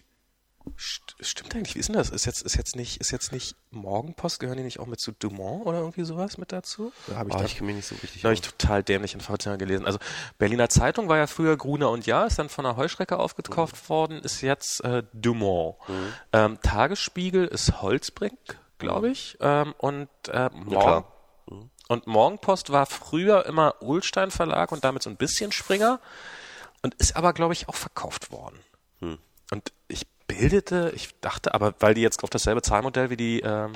Stimmt 0.77 1.55
eigentlich, 1.55 1.77
wie 1.77 1.79
ist 1.79 1.89
denn 1.89 1.95
das? 1.95 2.11
Ist 2.11 2.27
jetzt, 2.27 2.43
ist 2.43 2.57
jetzt 2.57 2.75
nicht, 2.75 3.01
ist 3.01 3.13
jetzt 3.13 3.31
nicht 3.31 3.55
Morgenpost, 3.71 4.41
gehören 4.41 4.57
die 4.57 4.65
nicht 4.65 4.81
auch 4.81 4.87
mit 4.87 4.99
zu 4.99 5.13
Dumont 5.13 5.65
oder 5.65 5.79
irgendwie 5.79 6.03
sowas 6.03 6.39
mit 6.39 6.51
dazu? 6.51 6.93
Da 7.07 7.15
habe 7.17 7.31
ich, 7.31 7.37
oh, 7.37 7.43
ich 7.45 7.61
mich 7.61 7.77
nicht 7.77 7.87
so 7.87 7.95
richtig. 7.95 8.23
Da 8.23 8.29
habe 8.29 8.35
ich 8.35 8.41
total 8.41 8.83
dämlich 8.83 9.15
Informationen 9.15 9.59
gelesen. 9.59 9.87
Also 9.87 10.01
Berliner 10.39 10.69
Zeitung 10.69 11.09
war 11.09 11.19
ja 11.19 11.29
früher 11.29 11.57
Gruner 11.57 11.91
und 11.91 12.05
Ja, 12.07 12.25
ist 12.25 12.41
dann 12.41 12.49
von 12.49 12.65
der 12.65 12.77
Heuschrecke 12.77 13.17
aufgekauft 13.17 13.77
mhm. 13.85 13.89
worden, 13.89 14.19
ist 14.23 14.41
jetzt 14.41 14.83
äh, 14.85 15.05
Dumont. 15.13 15.77
Mhm. 15.87 16.13
Ähm, 16.33 16.59
Tagesspiegel 16.63 17.47
ist 17.47 17.81
Holzbrink, 17.81 18.59
glaube 18.79 19.11
ich. 19.11 19.39
Ähm, 19.41 19.73
und 19.79 20.09
äh, 20.27 20.51
Morgen, 20.53 21.07
mhm. 21.07 21.16
Und 21.89 22.07
Morgenpost 22.07 22.71
war 22.71 22.87
früher 22.87 23.47
immer 23.47 23.77
Ulstein 23.81 24.31
Verlag 24.31 24.73
und 24.73 24.85
damit 24.85 25.03
so 25.03 25.11
ein 25.11 25.17
bisschen 25.17 25.53
Springer 25.53 26.01
und 26.83 26.95
ist 26.95 27.17
aber, 27.17 27.33
glaube 27.33 27.53
ich, 27.53 27.69
auch 27.69 27.75
verkauft 27.75 28.31
worden. 28.33 28.59
Hm. 29.01 29.19
Und 29.53 29.73
ich 29.89 30.07
bildete, 30.27 30.93
ich 30.95 31.19
dachte, 31.21 31.55
aber 31.55 31.75
weil 31.81 31.95
die 31.95 32.01
jetzt 32.01 32.25
auf 32.25 32.31
dasselbe 32.31 32.63
Zahlmodell 32.63 33.11
wie 33.11 33.17
die 33.17 33.41
ähm, 33.41 33.73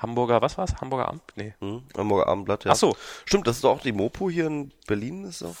Hamburger, 0.00 0.40
was 0.40 0.56
war's? 0.56 0.76
Hamburger 0.80 1.08
Amt? 1.08 1.22
Nee. 1.34 1.54
Hm, 1.60 1.82
Hamburger 1.96 2.28
Abendblatt, 2.28 2.64
ja. 2.64 2.72
Ach 2.72 2.76
so. 2.76 2.96
Stimmt, 3.24 3.46
das 3.46 3.58
ist 3.58 3.64
auch 3.64 3.80
die 3.80 3.92
Mopo 3.92 4.30
hier 4.30 4.46
in 4.46 4.72
Berlin, 4.86 5.24
ist 5.24 5.42
auch, 5.42 5.56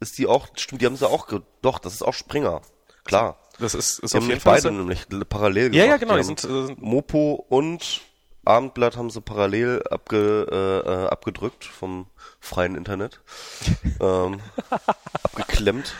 ist 0.00 0.18
die 0.18 0.26
auch, 0.26 0.48
stimmt, 0.56 0.82
die 0.82 0.86
haben 0.86 0.96
sie 0.96 1.08
auch, 1.08 1.28
doch, 1.62 1.78
das 1.78 1.94
ist 1.94 2.02
auch 2.02 2.14
Springer. 2.14 2.60
Klar. 3.04 3.38
Das 3.58 3.74
ist, 3.74 3.98
ist 4.00 4.14
die 4.14 4.18
auf 4.18 4.26
jeden 4.26 4.40
Fall. 4.40 4.56
beide 4.62 4.72
nämlich 4.72 5.06
parallel 5.28 5.74
Ja, 5.74 5.84
gemacht. 5.84 5.88
ja, 5.88 5.96
genau, 5.96 6.14
die, 6.14 6.20
die 6.20 6.24
sind, 6.26 6.44
äh, 6.44 6.66
sind, 6.66 6.82
Mopo 6.82 7.44
und 7.48 8.00
Abendblatt 8.44 8.96
haben 8.96 9.10
sie 9.10 9.20
parallel 9.20 9.82
abge, 9.90 10.46
äh, 10.50 10.90
äh 10.90 11.08
abgedrückt 11.08 11.64
vom 11.64 12.06
freien 12.40 12.74
Internet. 12.74 13.20
ähm, 14.00 14.40
abgeklemmt. 15.22 15.94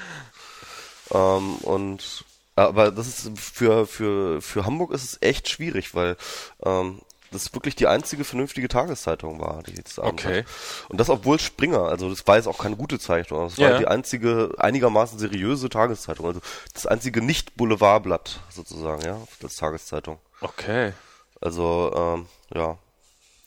Ähm, 1.13 1.57
und 1.57 2.25
aber 2.57 2.91
das 2.91 3.07
ist 3.07 3.39
für, 3.39 3.87
für, 3.87 4.43
für 4.43 4.67
Hamburg 4.67 4.93
ist 4.93 5.05
es 5.05 5.19
echt 5.23 5.49
schwierig, 5.49 5.95
weil 5.95 6.17
ähm, 6.65 7.01
das 7.31 7.55
wirklich 7.55 7.77
die 7.77 7.87
einzige 7.87 8.25
vernünftige 8.25 8.69
Tageszeitung 8.69 9.41
war, 9.41 9.63
die 9.63 9.77
jetzt 9.77 9.99
Abend 9.99 10.25
Okay. 10.25 10.41
Hat. 10.41 10.47
Und 10.89 10.99
das 10.99 11.09
obwohl 11.09 11.39
Springer, 11.39 11.83
also 11.83 12.11
das 12.11 12.27
war 12.27 12.37
jetzt 12.37 12.49
auch 12.49 12.59
keine 12.59 12.77
gute 12.77 12.99
Zeitung, 12.99 13.45
das 13.45 13.59
war 13.59 13.71
ja. 13.71 13.79
die 13.79 13.87
einzige 13.87 14.53
einigermaßen 14.59 15.19
seriöse 15.19 15.69
Tageszeitung, 15.69 16.27
also 16.27 16.41
das 16.75 16.87
einzige 16.87 17.23
Nicht-Boulevardblatt 17.23 18.41
sozusagen, 18.51 19.03
ja, 19.03 19.19
als 19.43 19.57
Tageszeitung. 19.57 20.19
Okay. 20.41 20.93
Also, 21.41 21.93
ähm, 21.95 22.27
ja, 22.55 22.79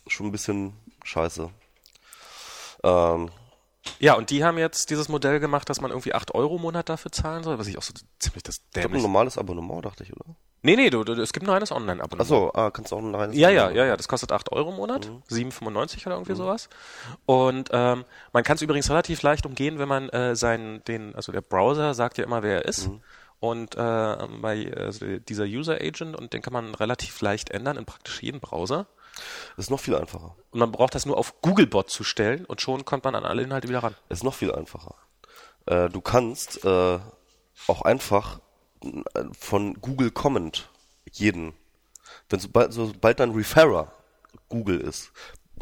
schon 0.08 0.28
ein 0.28 0.32
bisschen 0.32 0.74
scheiße. 1.04 1.50
Ähm, 2.84 3.30
ja, 4.00 4.14
und 4.16 4.30
die 4.30 4.44
haben 4.44 4.58
jetzt 4.58 4.90
dieses 4.90 5.10
Modell 5.10 5.40
gemacht, 5.40 5.70
dass 5.70 5.82
man 5.82 5.92
irgendwie 5.92 6.14
8 6.14 6.34
Euro 6.36 6.56
im 6.56 6.62
Monat 6.62 6.90
dafür 6.90 7.12
zahlen 7.12 7.44
soll, 7.44 7.60
was 7.60 7.68
ich 7.68 7.78
auch 7.78 7.84
so 7.84 7.94
ziemlich 8.20 8.44
das 8.44 8.62
dämlich... 8.72 8.92
Ich 8.92 8.98
ein 9.00 9.12
normales 9.12 9.38
Abonnement, 9.38 9.86
dachte 9.86 10.04
ich, 10.04 10.14
oder? 10.14 10.36
Nee, 10.66 10.78
nee, 10.78 10.90
du, 10.90 11.04
du, 11.04 11.14
es 11.22 11.34
gibt 11.34 11.46
ein 11.46 11.50
reines 11.50 11.74
Online-Abonnement. 11.74 12.22
Achso, 12.22 12.52
ah, 12.54 12.72
kannst 12.72 12.94
du 12.94 12.96
auch 12.96 13.02
ein 13.02 13.14
reines 13.14 13.36
Ja, 13.36 13.50
ja, 13.50 13.70
ja, 13.70 13.86
ja, 13.86 13.98
das 13.98 14.08
kostet 14.08 14.32
8 14.32 14.54
Euro 14.54 14.70
im 14.70 14.78
Monat, 14.78 15.10
mhm. 15.10 15.22
7,95 15.30 16.06
oder 16.06 16.16
irgendwie 16.16 16.32
mhm. 16.32 16.38
sowas. 16.38 16.70
Und 17.26 17.70
ähm, 17.74 18.06
man 18.32 18.44
kann 18.44 18.56
es 18.56 18.62
übrigens 18.62 18.90
relativ 18.90 19.22
leicht 19.24 19.46
umgehen, 19.46 19.78
wenn 19.78 19.90
man 19.90 20.08
äh, 20.10 20.38
seinen, 20.38 20.82
den, 20.86 21.16
also 21.16 21.34
der 21.34 21.42
Browser 21.42 21.94
sagt 21.94 22.18
ja 22.18 22.24
immer, 22.24 22.44
wer 22.44 22.64
er 22.64 22.66
ist. 22.66 22.88
Mhm. 22.88 23.02
Und 23.44 23.76
äh, 23.76 24.28
bei 24.42 24.74
also 24.74 25.18
dieser 25.18 25.44
User 25.44 25.74
Agent 25.74 26.16
und 26.16 26.32
den 26.32 26.42
kann 26.42 26.54
man 26.54 26.74
relativ 26.76 27.20
leicht 27.20 27.50
ändern 27.50 27.76
in 27.76 27.84
praktisch 27.84 28.24
jedem 28.24 28.40
Browser. 28.40 28.88
Das 29.58 29.66
ist 29.66 29.70
noch 29.70 29.82
viel 29.82 29.96
einfacher. 29.96 30.38
Und 30.52 30.60
man 30.62 30.72
braucht 30.72 30.96
das 30.96 31.06
nur 31.06 31.18
auf 31.18 31.42
Googlebot 31.42 31.90
zu 31.90 32.06
stellen 32.06 32.46
und 32.46 32.62
schon 32.62 32.86
kommt 32.86 33.04
man 33.04 33.16
an 33.16 33.26
alle 33.26 33.42
Inhalte 33.42 33.68
wieder 33.68 33.84
ran. 33.84 33.98
Das 34.08 34.20
ist 34.20 34.24
noch 34.24 34.34
viel 34.34 34.54
einfacher. 34.54 34.96
Äh, 35.66 35.90
du 35.90 36.00
kannst 36.00 36.64
äh, 36.64 37.00
auch 37.68 37.82
einfach 37.82 38.40
äh, 38.82 39.26
von 39.38 39.74
Google 39.82 40.12
Comment 40.12 40.70
jeden, 41.12 41.54
wenn 42.30 42.40
sobald, 42.40 42.72
sobald 42.72 43.20
dein 43.20 43.32
Referrer 43.32 43.92
Google 44.48 44.80
ist, 44.80 45.12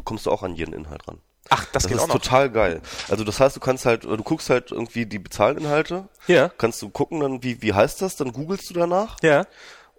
kommst 0.04 0.26
du 0.26 0.30
auch 0.30 0.44
an 0.44 0.54
jeden 0.54 0.72
Inhalt 0.72 1.08
ran. 1.08 1.20
Ach, 1.52 1.64
das, 1.66 1.84
das 1.84 1.86
geht 1.86 1.96
ist 1.96 2.02
auch 2.02 2.08
noch. 2.08 2.14
total 2.14 2.50
geil. 2.50 2.80
Also 3.08 3.24
das 3.24 3.40
heißt, 3.40 3.56
du 3.56 3.60
kannst 3.60 3.86
halt, 3.86 4.04
du 4.04 4.16
guckst 4.18 4.50
halt 4.50 4.70
irgendwie 4.70 5.06
die 5.06 5.18
Bezahlinhalte. 5.18 6.08
Ja. 6.26 6.48
Kannst 6.48 6.80
du 6.82 6.88
gucken, 6.88 7.20
dann 7.20 7.42
wie 7.42 7.62
wie 7.62 7.72
heißt 7.72 8.02
das? 8.02 8.16
Dann 8.16 8.32
googelst 8.32 8.70
du 8.70 8.74
danach. 8.74 9.16
Ja 9.22 9.46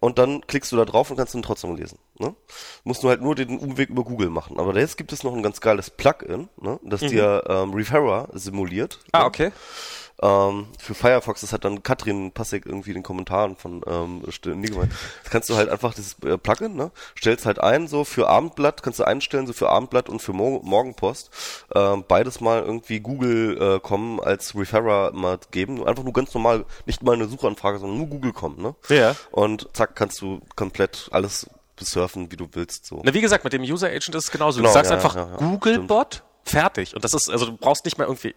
und 0.03 0.19
dann 0.19 0.45
klickst 0.45 0.69
du 0.73 0.75
da 0.75 0.83
drauf 0.83 1.09
und 1.09 1.15
kannst 1.15 1.33
ihn 1.33 1.43
trotzdem 1.43 1.77
lesen. 1.77 1.97
Ne? 2.19 2.35
Musst 2.83 3.03
du 3.03 3.07
halt 3.07 3.21
nur 3.21 3.35
den 3.35 3.57
Umweg 3.57 3.89
über 3.89 4.03
Google 4.03 4.29
machen. 4.29 4.59
Aber 4.59 4.77
jetzt 4.77 4.97
gibt 4.97 5.13
es 5.13 5.23
noch 5.23 5.33
ein 5.33 5.41
ganz 5.41 5.61
geiles 5.61 5.89
Plugin, 5.89 6.49
ne? 6.59 6.77
das 6.83 7.03
mhm. 7.03 7.07
dir 7.07 7.43
ähm, 7.47 7.73
Referrer 7.73 8.27
simuliert. 8.33 8.99
Ah, 9.13 9.19
ne? 9.19 9.25
okay. 9.25 9.51
Ähm, 10.21 10.67
für 10.79 10.93
Firefox, 10.93 11.41
das 11.41 11.53
hat 11.53 11.65
dann 11.65 11.83
Katrin 11.83 12.31
Passig 12.31 12.65
irgendwie 12.65 12.91
in 12.91 12.95
den 12.95 13.03
Kommentaren 13.03 13.55
von 13.55 13.81
ähm, 13.87 14.23
Niggemeier. 14.45 14.87
Das 15.23 15.31
kannst 15.31 15.49
du 15.49 15.55
halt 15.55 15.69
einfach 15.69 15.93
dieses 15.93 16.17
äh, 16.23 16.37
Plugin, 16.37 16.75
ne? 16.75 16.91
Stellst 17.17 17.45
halt 17.45 17.59
ein, 17.59 17.87
so 17.87 18.03
für 18.03 18.29
Abendblatt, 18.29 18.83
kannst 18.83 18.99
du 18.99 19.03
einstellen, 19.03 19.47
so 19.47 19.53
für 19.53 19.69
Abendblatt 19.69 20.09
und 20.09 20.21
für 20.21 20.33
Mor 20.33 20.63
Morgenpost. 20.63 21.31
Ähm, 21.75 22.05
beides 22.07 22.41
mal 22.41 22.61
irgendwie 22.61 22.99
Google 22.99 23.57
äh, 23.59 23.79
kommen 23.79 24.19
als 24.19 24.55
Referrer 24.55 25.11
mal 25.13 25.39
geben. 25.51 25.83
Einfach 25.85 26.03
nur 26.03 26.13
ganz 26.13 26.33
normal, 26.33 26.65
nicht 26.85 27.03
mal 27.03 27.13
eine 27.13 27.27
Suchanfrage, 27.27 27.79
sondern 27.79 27.97
nur 27.97 28.07
Google 28.07 28.33
kommen, 28.33 28.61
ne? 28.61 28.75
Ja. 28.89 29.15
Und 29.31 29.67
zack, 29.73 29.95
kannst 29.95 30.21
du 30.21 30.41
komplett 30.55 31.09
alles 31.11 31.49
surfen, 31.79 32.31
wie 32.31 32.37
du 32.37 32.47
willst. 32.53 32.85
So. 32.85 33.01
Na, 33.03 33.13
wie 33.13 33.21
gesagt, 33.21 33.43
mit 33.43 33.53
dem 33.53 33.63
User 33.63 33.87
Agent 33.87 34.15
ist 34.15 34.25
es 34.25 34.31
genauso. 34.31 34.57
Genau, 34.57 34.69
du 34.69 34.73
sagst 34.73 34.91
ja, 34.91 34.97
einfach 34.97 35.15
ja, 35.15 35.27
ja, 35.31 35.37
Googlebot 35.37 36.23
fertig. 36.43 36.95
Und 36.95 37.03
das 37.03 37.13
ist, 37.13 37.29
also 37.29 37.45
du 37.45 37.57
brauchst 37.57 37.85
nicht 37.85 37.97
mal 37.97 38.05
irgendwie, 38.05 38.35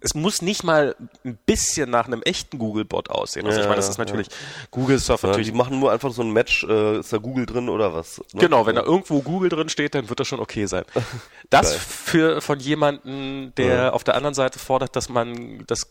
es 0.00 0.14
muss 0.14 0.42
nicht 0.42 0.64
mal 0.64 0.94
ein 1.24 1.38
bisschen 1.46 1.90
nach 1.90 2.06
einem 2.06 2.22
echten 2.22 2.58
Google-Bot 2.58 3.10
aussehen. 3.10 3.46
Also 3.46 3.58
ja, 3.58 3.64
ich 3.64 3.68
meine, 3.68 3.76
das 3.76 3.88
ist 3.88 3.98
natürlich, 3.98 4.28
ja. 4.28 4.32
Google 4.70 4.98
Surf 4.98 5.22
natürlich. 5.22 5.48
die 5.48 5.54
machen 5.54 5.78
nur 5.78 5.92
einfach 5.92 6.12
so 6.12 6.22
ein 6.22 6.30
Match, 6.30 6.64
äh, 6.64 7.00
ist 7.00 7.12
da 7.12 7.18
Google 7.18 7.46
drin 7.46 7.68
oder 7.68 7.92
was? 7.92 8.18
Ne? 8.32 8.40
Genau, 8.40 8.66
wenn 8.66 8.76
da 8.76 8.82
irgendwo 8.82 9.20
Google 9.20 9.48
drin 9.48 9.68
steht, 9.68 9.94
dann 9.94 10.08
wird 10.08 10.20
das 10.20 10.28
schon 10.28 10.40
okay 10.40 10.66
sein. 10.66 10.84
Das 11.50 11.74
für, 11.74 12.40
von 12.40 12.60
jemanden, 12.60 13.52
der 13.56 13.92
auf 13.92 14.04
der 14.04 14.14
anderen 14.14 14.34
Seite 14.34 14.60
fordert, 14.60 14.94
dass 14.94 15.08
man, 15.08 15.64
dass 15.66 15.88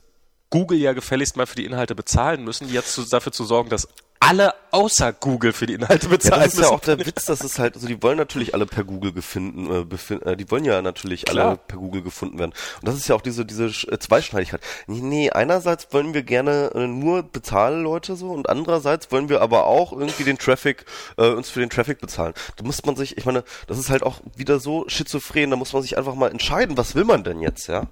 Google 0.49 0.77
ja 0.77 0.93
gefälligst 0.93 1.35
mal 1.35 1.45
für 1.45 1.55
die 1.55 1.65
Inhalte 1.65 1.95
bezahlen 1.95 2.45
müssen, 2.45 2.71
jetzt 2.71 2.93
zu, 2.93 3.03
dafür 3.03 3.33
zu 3.33 3.43
sorgen, 3.43 3.69
dass 3.69 3.89
alle 4.19 4.53
außer 4.71 5.13
Google 5.13 5.53
für 5.53 5.65
die 5.65 5.75
Inhalte 5.75 6.09
bezahlen 6.09 6.41
ja, 6.41 6.45
das 6.45 6.53
ist 6.55 6.61
ja 6.61 6.69
auch 6.69 6.81
der 6.81 7.03
Witz, 7.05 7.25
dass 7.25 7.43
es 7.43 7.57
halt, 7.57 7.75
also 7.75 7.87
die 7.87 8.01
wollen 8.03 8.17
natürlich 8.17 8.53
alle 8.53 8.65
per 8.65 8.83
Google 8.83 9.13
gefunden, 9.13 9.71
äh, 9.73 9.85
befind, 9.85 10.23
äh, 10.25 10.35
die 10.35 10.49
wollen 10.51 10.65
ja 10.65 10.81
natürlich 10.81 11.25
Klar. 11.25 11.47
alle 11.47 11.57
per 11.57 11.77
Google 11.77 12.01
gefunden 12.01 12.37
werden. 12.37 12.51
Und 12.81 12.87
das 12.87 12.95
ist 12.95 13.07
ja 13.07 13.15
auch 13.15 13.21
diese 13.21 13.45
diese 13.45 13.65
äh, 13.65 13.97
Zweischneidigkeit. 13.97 14.61
Nee, 14.87 15.01
nee, 15.01 15.29
einerseits 15.31 15.87
wollen 15.91 16.13
wir 16.13 16.23
gerne 16.23 16.71
äh, 16.75 16.87
nur 16.87 17.23
bezahlen 17.23 17.81
Leute 17.81 18.15
so 18.15 18.31
und 18.31 18.49
andererseits 18.49 19.11
wollen 19.11 19.29
wir 19.29 19.41
aber 19.41 19.65
auch 19.65 19.93
irgendwie 19.93 20.25
den 20.25 20.37
Traffic 20.37 20.85
äh, 21.17 21.29
uns 21.29 21.49
für 21.49 21.61
den 21.61 21.69
Traffic 21.69 21.99
bezahlen. 21.99 22.33
Da 22.57 22.65
muss 22.65 22.85
man 22.85 22.95
sich, 22.95 23.17
ich 23.17 23.25
meine, 23.25 23.43
das 23.67 23.79
ist 23.79 23.89
halt 23.89 24.03
auch 24.03 24.21
wieder 24.35 24.59
so 24.59 24.85
schizophren, 24.89 25.49
da 25.49 25.55
muss 25.55 25.73
man 25.73 25.81
sich 25.81 25.97
einfach 25.97 26.15
mal 26.15 26.29
entscheiden, 26.29 26.77
was 26.77 26.93
will 26.93 27.05
man 27.05 27.23
denn 27.23 27.41
jetzt, 27.41 27.67
ja? 27.67 27.87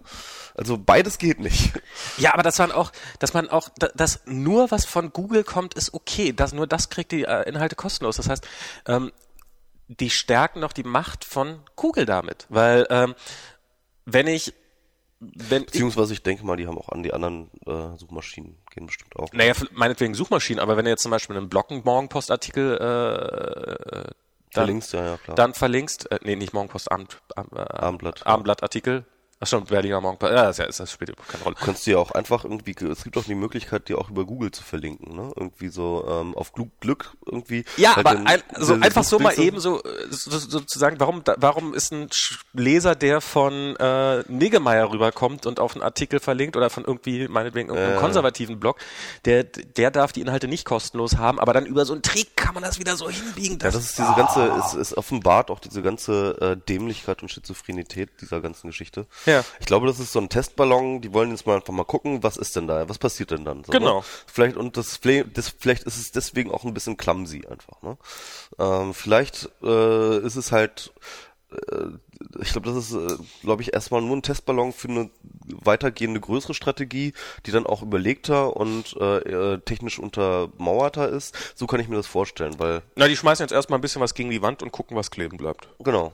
Also 0.57 0.77
beides 0.77 1.19
geht 1.19 1.39
nicht. 1.39 1.73
Ja, 2.17 2.33
aber 2.33 2.41
das 2.41 2.57
waren 2.57 2.71
auch, 2.71 2.91
dass 3.19 3.33
man 3.33 3.49
auch, 3.49 3.69
dass 3.69 4.21
nur 4.25 4.71
was 4.71 4.85
von 4.85 5.13
Google 5.13 5.43
kommt, 5.43 5.75
ist 5.75 5.93
okay. 5.93 6.33
Das, 6.33 6.51
nur 6.51 6.65
das 6.65 6.89
kriegt 6.89 7.11
die 7.11 7.23
äh, 7.23 7.47
Inhalte 7.47 7.75
kostenlos. 7.75 8.17
Das 8.17 8.27
heißt, 8.27 8.47
ähm, 8.87 9.11
die 9.87 10.09
stärken 10.09 10.59
noch 10.59 10.73
die 10.73 10.83
Macht 10.83 11.23
von 11.23 11.61
Google 11.75 12.05
damit. 12.05 12.47
Weil 12.49 12.87
ähm, 12.89 13.13
wenn 14.05 14.27
ich 14.27 14.53
wenn 15.19 15.65
Beziehungsweise 15.65 16.13
ich 16.13 16.21
denke 16.21 16.45
mal, 16.45 16.57
die 16.57 16.67
haben 16.67 16.77
auch 16.77 16.89
an 16.89 17.01
die 17.01 17.13
anderen 17.13 17.49
äh, 17.65 17.97
Suchmaschinen 17.97 18.57
gehen 18.71 18.85
bestimmt 18.85 19.15
auch. 19.15 19.31
Naja, 19.33 19.53
meinetwegen 19.71 20.13
Suchmaschinen, 20.13 20.59
aber 20.59 20.77
wenn 20.77 20.85
du 20.85 20.91
jetzt 20.91 21.01
zum 21.01 21.11
Beispiel 21.11 21.35
einen 21.35 21.49
Blocken-Morgenpost-Artikel 21.49 22.77
äh, 22.77 23.87
dann, 23.97 24.13
verlinkst, 24.51 24.93
ja, 24.93 25.03
ja, 25.03 25.17
klar. 25.17 25.35
dann 25.35 25.53
verlinkst, 25.55 26.11
äh, 26.11 26.19
nee, 26.23 26.35
nicht 26.35 26.53
Morgenpost, 26.53 26.91
Abend, 26.91 27.19
äh, 27.35 27.59
Abendblatt, 27.59 28.27
Abendblatt-Artikel, 28.27 29.05
Ach 29.39 29.45
schon, 29.45 29.65
Berliner 29.65 30.01
Morgenpost. 30.01 30.31
Ja, 30.31 30.45
das, 30.45 30.57
ja, 30.57 30.65
das 30.65 30.91
spielt 30.91 31.11
überhaupt 31.11 31.29
keine 31.29 31.43
Rolle. 31.43 31.55
Du 31.59 31.65
kannst 31.65 31.85
dir 31.85 31.99
auch 31.99 32.09
einfach 32.09 32.43
irgendwie, 32.43 32.73
es 32.89 33.03
gibt 33.03 33.17
auch 33.17 33.23
die 33.23 33.35
Möglichkeit, 33.35 33.87
die 33.87 33.93
auch 33.93 34.09
über 34.09 34.25
Google 34.25 34.49
zu 34.49 34.63
verlinken, 34.63 35.15
ne? 35.15 35.31
Irgendwie 35.35 35.67
so 35.67 36.07
ähm, 36.09 36.35
auf 36.35 36.53
Glück 36.53 37.11
irgendwie. 37.23 37.63
Ja, 37.77 37.95
halt 37.95 38.07
aber 38.07 38.19
ein, 38.25 38.41
so 38.57 38.73
einfach 38.73 39.03
so 39.03 39.19
mal 39.19 39.37
eben 39.37 39.59
so, 39.59 39.83
so, 40.09 40.59
zu 40.59 40.79
sagen, 40.79 40.95
warum, 40.99 41.21
warum 41.37 41.75
ist 41.75 41.93
ein 41.93 42.09
Leser, 42.53 42.95
der 42.95 43.21
von 43.21 43.75
äh, 43.75 44.23
Niggemeier 44.27 44.91
rüberkommt 44.91 45.45
und 45.45 45.59
auf 45.59 45.75
einen 45.75 45.83
Artikel 45.83 46.19
verlinkt 46.19 46.55
oder 46.55 46.71
von 46.71 46.83
irgendwie, 46.83 47.27
meinetwegen, 47.27 47.69
irgendeinem 47.69 47.97
äh. 47.97 48.01
konservativen 48.01 48.59
Blog, 48.59 48.77
der, 49.25 49.43
der 49.43 49.91
darf 49.91 50.13
die 50.13 50.21
Inhalte 50.21 50.47
nicht 50.47 50.65
kostenlos 50.65 51.17
haben, 51.17 51.39
aber 51.39 51.53
dann 51.53 51.67
über 51.67 51.85
so 51.85 51.93
einen 51.93 52.01
Trick 52.01 52.35
kann 52.35 52.55
man 52.55 52.63
das 52.63 52.79
wieder 52.79 52.97
so 52.97 53.07
hinbiegen. 53.07 53.59
ja, 53.61 53.69
das 53.69 53.75
ist 53.75 53.99
diese 53.99 54.13
ganze, 54.15 54.51
es, 54.65 54.73
es 54.73 54.97
offenbart 54.97 55.51
auch 55.51 55.59
diese 55.59 55.83
ganze 55.83 56.37
äh, 56.41 56.57
Dämlichkeit 56.67 57.21
und 57.21 57.29
Schizophrenität 57.29 58.09
dieser 58.19 58.41
ganzen 58.41 58.65
Geschichte. 58.65 59.05
Ja. 59.27 59.43
Ich 59.59 59.65
glaube, 59.65 59.85
das 59.85 59.99
ist 59.99 60.11
so 60.11 60.19
ein 60.19 60.29
Testballon. 60.29 61.01
Die 61.01 61.13
wollen 61.13 61.31
jetzt 61.31 61.45
mal 61.45 61.57
einfach 61.57 61.73
mal 61.73 61.83
gucken, 61.83 62.23
was 62.23 62.37
ist 62.37 62.55
denn 62.55 62.67
da, 62.67 62.87
was 62.89 62.97
passiert 62.97 63.31
denn 63.31 63.45
dann? 63.45 63.63
So, 63.63 63.71
genau. 63.71 63.99
Ne? 63.99 64.05
Vielleicht 64.25 64.57
und 64.57 64.77
das, 64.77 64.99
das, 65.33 65.49
vielleicht 65.49 65.83
ist 65.83 65.97
es 65.97 66.11
deswegen 66.11 66.49
auch 66.51 66.63
ein 66.63 66.73
bisschen 66.73 66.97
clumsy 66.97 67.43
einfach. 67.45 67.81
Ne? 67.81 67.97
Ähm, 68.57 68.93
vielleicht 68.93 69.49
äh, 69.61 70.17
ist 70.19 70.37
es 70.37 70.51
halt 70.51 70.93
äh, 71.51 71.89
ich 72.41 72.51
glaube, 72.51 72.69
das 72.69 72.77
ist, 72.77 72.93
äh, 72.93 73.17
glaube 73.43 73.61
ich, 73.61 73.73
erstmal 73.73 74.01
nur 74.01 74.15
ein 74.17 74.21
Testballon 74.21 74.73
für 74.73 74.89
eine 74.89 75.09
weitergehende 75.45 76.19
größere 76.19 76.53
Strategie, 76.53 77.13
die 77.45 77.51
dann 77.51 77.65
auch 77.65 77.81
überlegter 77.81 78.57
und 78.57 78.95
äh, 78.99 79.17
äh, 79.53 79.59
technisch 79.59 79.99
untermauerter 79.99 81.09
ist. 81.09 81.35
So 81.55 81.67
kann 81.67 81.79
ich 81.79 81.87
mir 81.87 81.95
das 81.95 82.07
vorstellen, 82.07 82.59
weil. 82.59 82.81
Na, 82.95 83.07
die 83.07 83.15
schmeißen 83.15 83.43
jetzt 83.43 83.53
erstmal 83.53 83.79
ein 83.79 83.81
bisschen 83.81 84.01
was 84.01 84.13
gegen 84.13 84.29
die 84.29 84.41
Wand 84.41 84.63
und 84.63 84.71
gucken, 84.71 84.97
was 84.97 85.11
kleben 85.11 85.37
bleibt. 85.37 85.67
Genau. 85.79 86.13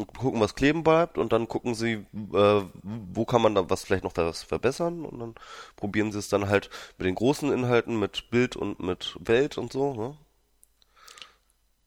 Und 0.00 0.16
gucken, 0.16 0.40
was 0.40 0.54
kleben 0.54 0.82
bleibt 0.82 1.18
und 1.18 1.32
dann 1.32 1.46
gucken 1.46 1.74
sie, 1.74 2.06
äh, 2.32 2.62
wo 2.82 3.24
kann 3.26 3.42
man 3.42 3.54
da 3.54 3.68
was 3.68 3.84
vielleicht 3.84 4.04
noch 4.04 4.14
das 4.14 4.42
verbessern 4.42 5.04
und 5.04 5.18
dann 5.18 5.34
probieren 5.76 6.10
sie 6.10 6.18
es 6.18 6.30
dann 6.30 6.48
halt 6.48 6.70
mit 6.96 7.06
den 7.06 7.14
großen 7.14 7.52
Inhalten, 7.52 7.98
mit 7.98 8.30
Bild 8.30 8.56
und 8.56 8.80
mit 8.80 9.16
Welt 9.20 9.58
und 9.58 9.72
so, 9.72 9.92
ne? 9.94 10.16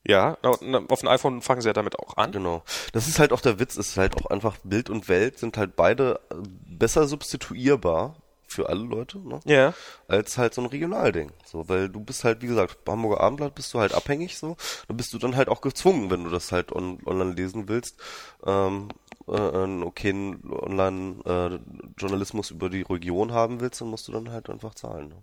Ja, 0.06 0.38
auf 0.42 0.60
dem 1.00 1.08
iPhone 1.08 1.42
fangen 1.42 1.62
sie 1.62 1.70
ja 1.70 1.74
damit 1.74 1.98
auch 1.98 2.18
an. 2.18 2.34
Genau. 2.34 2.64
Das 2.92 3.08
ist 3.08 3.20
halt 3.20 3.32
auch 3.32 3.40
der 3.40 3.58
Witz, 3.60 3.78
ist 3.78 3.96
halt 3.96 4.18
auch 4.18 4.30
einfach 4.30 4.58
Bild 4.64 4.90
und 4.90 5.08
Welt 5.08 5.40
sind 5.40 5.58
halt 5.58 5.78
beide 5.78 6.20
äh, 6.30 6.36
besser 6.68 7.08
substituierbar 7.08 8.18
für 8.54 8.70
alle 8.70 8.84
Leute, 8.84 9.20
ne? 9.20 9.40
Ja. 9.46 9.74
Als 10.08 10.38
halt 10.38 10.54
so 10.54 10.62
ein 10.62 10.68
Regionalding. 10.68 11.32
So, 11.46 11.68
weil 11.68 11.90
du 11.90 12.00
bist 12.00 12.24
halt, 12.24 12.42
wie 12.42 12.48
gesagt, 12.48 12.78
Hamburger 12.88 13.22
Abendblatt 13.22 13.56
bist 13.56 13.74
du 13.74 13.80
halt 13.80 13.94
abhängig 13.94 14.38
so. 14.38 14.56
Da 14.88 14.94
bist 14.94 15.14
du 15.14 15.18
dann 15.18 15.36
halt 15.36 15.50
auch 15.50 15.62
gezwungen, 15.62 16.10
wenn 16.10 16.24
du 16.24 16.30
das 16.30 16.52
halt 16.52 16.72
on 16.72 17.00
online 17.06 17.34
lesen 17.34 17.68
willst, 17.68 18.00
ähm, 18.46 18.90
äh, 19.28 19.34
einen 19.34 19.84
okayen 19.84 20.42
Online-Journalismus 20.50 22.52
äh, 22.52 22.54
über 22.54 22.70
die 22.70 22.82
Region 22.82 23.32
haben 23.32 23.60
willst, 23.60 23.82
dann 23.82 23.90
musst 23.90 24.08
du 24.08 24.12
dann 24.12 24.32
halt 24.32 24.50
einfach 24.50 24.76
zahlen. 24.76 25.10
Ne? 25.10 25.16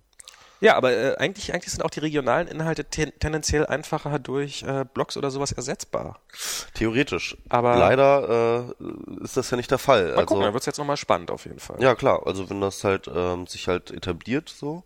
Ja, 0.61 0.77
aber 0.77 0.93
äh, 0.93 1.17
eigentlich, 1.17 1.53
eigentlich 1.53 1.73
sind 1.73 1.83
auch 1.83 1.91
die 1.91 2.01
regionalen 2.01 2.47
Inhalte 2.47 2.85
ten 2.85 3.13
tendenziell 3.19 3.67
einfacher 3.67 4.19
durch 4.19 4.63
äh, 4.63 4.85
Blogs 4.93 5.17
oder 5.17 5.31
sowas 5.31 5.53
ersetzbar. 5.53 6.21
Theoretisch. 6.75 7.37
Aber 7.49 7.77
leider 7.77 8.69
äh, 8.79 9.25
ist 9.25 9.37
das 9.37 9.51
ja 9.51 9.57
nicht 9.57 9.71
der 9.71 9.79
Fall. 9.79 10.05
Mal 10.05 10.11
also, 10.13 10.27
gucken, 10.27 10.43
dann 10.45 10.53
wird's 10.53 10.67
jetzt 10.67 10.79
nochmal 10.79 10.97
spannend 10.99 11.31
auf 11.31 11.47
jeden 11.47 11.61
Fall. 11.61 11.81
Ja, 11.81 11.95
klar. 11.95 12.27
Also 12.27 12.51
wenn 12.51 12.61
das 12.61 12.85
halt 12.85 13.11
ähm, 13.13 13.47
sich 13.47 13.69
halt 13.69 13.91
etabliert 13.91 14.49
so 14.49 14.85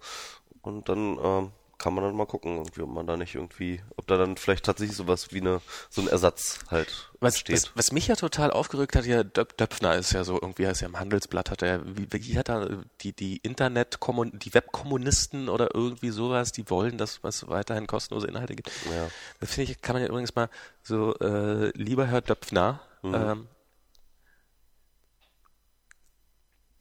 und 0.63 0.89
dann 0.89 1.19
ähm, 1.23 1.51
kann 1.85 1.93
man 1.93 2.03
dann 2.03 2.17
mal 2.17 2.25
gucken, 2.25 2.57
irgendwie, 2.57 2.81
ob 2.81 2.89
man 2.89 3.07
da 3.07 3.19
nicht 3.19 3.35
irgendwie, 3.35 3.83
ob 3.97 4.07
da 4.07 4.17
dann 4.17 4.39
vielleicht 4.39 4.65
tatsächlich 4.65 4.97
sowas 4.97 5.33
wie 5.33 5.43
eine, 5.43 5.61
so 5.91 6.01
ein 6.01 6.09
Ersatz 6.09 6.61
halt 6.71 7.11
was, 7.21 7.39
steht. 7.39 7.57
Was, 7.57 7.73
was 7.75 7.93
mich 7.93 8.07
ja 8.07 8.17
total 8.17 8.51
aufgeregt 8.53 8.97
hat, 8.97 9.05
ja, 9.05 9.23
Döp 9.23 9.59
Döpfner 9.59 9.95
ist 9.97 10.13
ja 10.13 10.25
so, 10.25 10.41
irgendwie 10.41 10.67
heißt 10.67 10.81
ja 10.81 10.89
im 10.89 10.99
Handelsblatt, 10.99 11.51
hat 11.51 11.61
er, 11.61 11.85
wie, 11.85 12.09
wie 12.11 12.39
hat 12.39 12.49
er, 12.49 12.85
die, 13.03 13.13
die 13.13 13.37
Internet, 13.37 13.99
die 14.01 14.55
Webkommunisten 14.55 15.51
oder 15.51 15.75
irgendwie 15.75 16.09
sowas, 16.09 16.53
die 16.53 16.71
wollen, 16.71 16.97
dass 16.97 17.21
es 17.23 17.47
weiterhin 17.49 17.87
kostenlose 17.87 18.29
Inhalte 18.29 18.57
gibt. 18.57 18.71
Ja. 18.87 19.09
Das 19.41 19.53
finde 19.53 19.71
ich, 19.71 19.83
kann 19.83 19.93
man 19.93 20.03
ja 20.05 20.09
übrigens 20.09 20.35
mal 20.35 20.49
so, 20.83 21.15
äh, 21.19 21.69
lieber 21.77 22.07
Herr 22.07 22.23
Döpfner, 22.23 22.81
mhm. 23.03 23.15
ähm, 23.15 23.49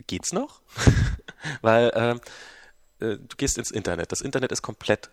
geht's 0.07 0.31
noch? 0.31 0.61
Weil, 1.61 1.91
ähm, 1.93 2.21
äh, 3.03 3.17
du 3.17 3.35
gehst 3.37 3.57
ins 3.57 3.71
Internet. 3.71 4.11
Das 4.11 4.21
Internet 4.21 4.51
ist 4.51 4.61
komplett, 4.61 5.11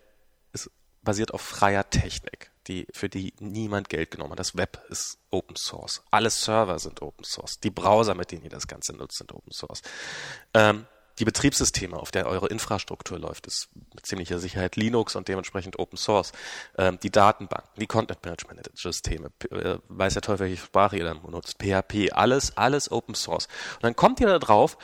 ist 0.53 0.71
basiert 1.03 1.33
auf 1.33 1.41
freier 1.41 1.89
Technik, 1.89 2.51
die, 2.67 2.87
für 2.93 3.09
die 3.09 3.33
niemand 3.41 3.89
Geld 3.89 4.11
genommen 4.11 4.33
hat. 4.33 4.39
Das 4.39 4.57
Web 4.57 4.83
ist 4.89 5.19
Open 5.31 5.57
Source. 5.57 6.03
Alle 6.11 6.31
Server 6.31 6.79
sind 6.79 7.03
Open 7.03 7.25
Source. 7.25 7.61
Die 7.61 7.71
Browser, 7.71 8.15
mit 8.15 8.31
denen 8.33 8.45
ihr 8.45 8.51
das 8.51 8.67
Ganze 8.67 8.95
nutzt, 8.95 9.19
sind 9.19 9.33
Open 9.33 9.53
Source. 9.53 9.83
Ähm, 10.55 10.87
die 11.19 11.25
Betriebssysteme, 11.25 11.99
auf 11.99 12.11
der 12.11 12.27
eure 12.27 12.49
Infrastruktur 12.49 13.19
läuft, 13.19 13.47
ist 13.47 13.69
mit 13.95 14.07
ziemlicher 14.07 14.39
Sicherheit 14.39 14.77
Linux 14.77 15.17
und 15.17 15.29
dementsprechend 15.29 15.79
Open 15.79 15.99
Source. 15.99 16.33
Ähm, 16.79 16.99
die 17.03 17.11
Datenbanken, 17.11 17.69
die 17.79 17.87
Content 17.87 18.25
Management 18.25 18.71
Systeme, 18.75 19.31
äh, 19.51 19.79
weiß 19.89 20.15
der 20.15 20.23
Teufel, 20.23 20.47
welche 20.47 20.63
Sprache 20.63 20.97
ihr 20.97 21.05
dann 21.05 21.23
benutzt, 21.23 21.59
PHP, 21.59 22.13
alles, 22.13 22.57
alles 22.57 22.91
Open 22.91 23.15
Source. 23.15 23.47
Und 23.77 23.85
dann 23.85 23.97
kommt 23.97 24.21
ihr 24.21 24.29
da 24.29 24.39
drauf, 24.39 24.79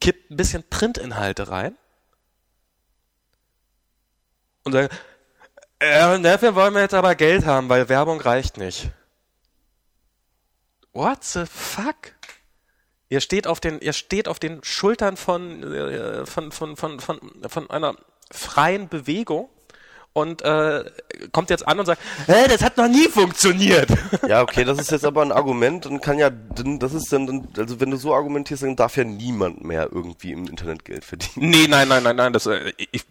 kippt 0.00 0.30
ein 0.30 0.36
bisschen 0.36 0.64
Printinhalte 0.68 1.48
rein 1.48 1.76
und 4.64 4.72
sagen, 4.72 4.88
äh, 5.78 6.20
dafür 6.20 6.54
wollen 6.54 6.74
wir 6.74 6.82
jetzt 6.82 6.94
aber 6.94 7.14
Geld 7.14 7.44
haben, 7.44 7.68
weil 7.68 7.88
Werbung 7.88 8.20
reicht 8.20 8.56
nicht. 8.56 8.90
What 10.92 11.24
the 11.24 11.44
fuck? 11.46 12.14
Ihr 13.08 13.20
steht 13.20 13.46
auf 13.46 13.60
den, 13.60 13.80
ihr 13.80 13.92
steht 13.92 14.28
auf 14.28 14.38
den 14.38 14.62
Schultern 14.62 15.16
von, 15.16 15.62
äh, 15.72 16.24
von, 16.24 16.52
von, 16.52 16.76
von, 16.76 17.00
von, 17.00 17.20
von 17.46 17.70
einer 17.70 17.96
freien 18.30 18.88
Bewegung 18.88 19.48
und 20.12 20.42
äh, 20.42 20.84
kommt 21.32 21.50
jetzt 21.50 21.66
an 21.66 21.80
und 21.80 21.86
sagt, 21.86 22.00
hey, 22.26 22.46
das 22.48 22.62
hat 22.62 22.76
noch 22.76 22.88
nie 22.88 23.08
funktioniert. 23.08 23.88
Ja, 24.28 24.42
okay, 24.42 24.64
das 24.64 24.78
ist 24.78 24.90
jetzt 24.90 25.04
aber 25.04 25.22
ein 25.22 25.32
Argument 25.32 25.84
und 25.86 26.00
kann 26.00 26.18
ja, 26.18 26.30
das 26.30 26.94
ist 26.94 27.12
dann, 27.12 27.48
also 27.56 27.80
wenn 27.80 27.90
du 27.90 27.96
so 27.96 28.14
argumentierst, 28.14 28.62
dann 28.62 28.76
darf 28.76 28.96
ja 28.96 29.04
niemand 29.04 29.64
mehr 29.64 29.88
irgendwie 29.90 30.32
im 30.32 30.46
Internet 30.46 30.84
Geld 30.84 31.04
verdienen. 31.04 31.50
Nee, 31.50 31.66
nein, 31.68 31.88
nein, 31.88 32.02
nein, 32.02 32.16
nein, 32.16 32.32
das, 32.32 32.46
äh, 32.46 32.72
ich, 32.76 33.04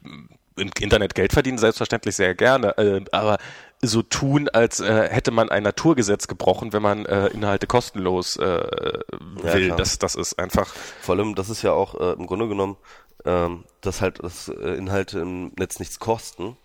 im 0.57 0.69
Internet 0.79 1.15
Geld 1.15 1.33
verdienen, 1.33 1.57
selbstverständlich 1.57 2.15
sehr 2.15 2.35
gerne, 2.35 2.77
äh, 2.77 3.01
aber 3.11 3.37
so 3.81 4.03
tun, 4.03 4.47
als 4.49 4.79
äh, 4.79 5.09
hätte 5.09 5.31
man 5.31 5.49
ein 5.49 5.63
Naturgesetz 5.63 6.27
gebrochen, 6.27 6.71
wenn 6.73 6.81
man 6.81 7.05
äh, 7.05 7.27
Inhalte 7.27 7.67
kostenlos 7.67 8.37
äh, 8.37 8.63
will. 9.41 9.69
Ja, 9.69 9.75
das, 9.75 9.97
das 9.97 10.15
ist 10.15 10.37
einfach. 10.37 10.73
Vor 11.01 11.15
allem, 11.15 11.35
das 11.35 11.49
ist 11.49 11.63
ja 11.63 11.71
auch 11.71 11.99
äh, 11.99 12.13
im 12.13 12.27
Grunde 12.27 12.47
genommen, 12.47 12.77
ähm, 13.25 13.63
dass 13.81 14.01
halt 14.01 14.23
dass, 14.23 14.49
äh, 14.49 14.75
Inhalte 14.75 15.19
im 15.19 15.51
Netz 15.57 15.79
nichts 15.79 15.99
kosten. 15.99 16.57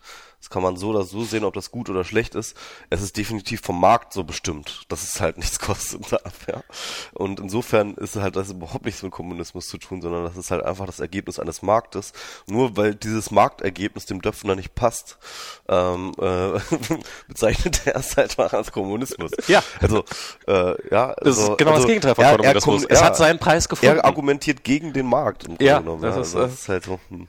Das 0.46 0.50
kann 0.50 0.62
man 0.62 0.76
so 0.76 0.90
oder 0.90 1.02
so 1.02 1.24
sehen, 1.24 1.42
ob 1.42 1.54
das 1.54 1.72
gut 1.72 1.90
oder 1.90 2.04
schlecht 2.04 2.36
ist. 2.36 2.56
Es 2.88 3.02
ist 3.02 3.16
definitiv 3.16 3.62
vom 3.62 3.80
Markt 3.80 4.12
so 4.12 4.22
bestimmt, 4.22 4.84
dass 4.86 5.02
es 5.02 5.20
halt 5.20 5.38
nichts 5.38 5.58
kostet 5.58 6.12
darf, 6.12 6.46
ja. 6.46 6.62
Und 7.14 7.40
insofern 7.40 7.94
ist 7.94 8.14
halt 8.14 8.36
das 8.36 8.52
überhaupt 8.52 8.84
nichts 8.84 9.02
mit 9.02 9.10
Kommunismus 9.10 9.66
zu 9.66 9.76
tun, 9.76 10.00
sondern 10.00 10.22
das 10.22 10.36
ist 10.36 10.52
halt 10.52 10.62
einfach 10.62 10.86
das 10.86 11.00
Ergebnis 11.00 11.40
eines 11.40 11.62
Marktes. 11.62 12.12
Nur 12.46 12.76
weil 12.76 12.94
dieses 12.94 13.32
Marktergebnis 13.32 14.06
dem 14.06 14.22
Döpfner 14.22 14.54
nicht 14.54 14.76
passt, 14.76 15.18
ähm, 15.68 16.12
äh, 16.20 16.60
bezeichnet 17.26 17.84
er 17.84 17.96
es 17.96 18.16
halt 18.16 18.38
mal 18.38 18.46
als 18.46 18.70
Kommunismus. 18.70 19.32
Ja. 19.48 19.64
Also, 19.80 20.04
äh, 20.46 20.76
ja. 20.92 21.08
Also, 21.14 21.24
das 21.24 21.38
ist 21.38 21.58
genau 21.58 21.70
also, 21.72 21.82
das 21.82 21.86
Gegenteil 21.88 22.14
von 22.14 22.24
er, 22.24 22.36
Kommunismus. 22.36 22.84
Er, 22.84 22.90
es 22.92 23.02
hat 23.02 23.16
seinen 23.16 23.40
Preis 23.40 23.68
gefunden. 23.68 23.96
Er 23.96 24.04
argumentiert 24.04 24.62
gegen 24.62 24.92
den 24.92 25.06
Markt. 25.06 25.42
Im 25.42 25.56
ja, 25.58 25.80
genommen, 25.80 26.02
das, 26.02 26.14
ja. 26.14 26.20
Ist, 26.20 26.36
also, 26.36 26.46
das 26.46 26.52
ist 26.54 26.68
halt 26.68 26.84
so. 26.84 27.00
Hm. 27.08 27.26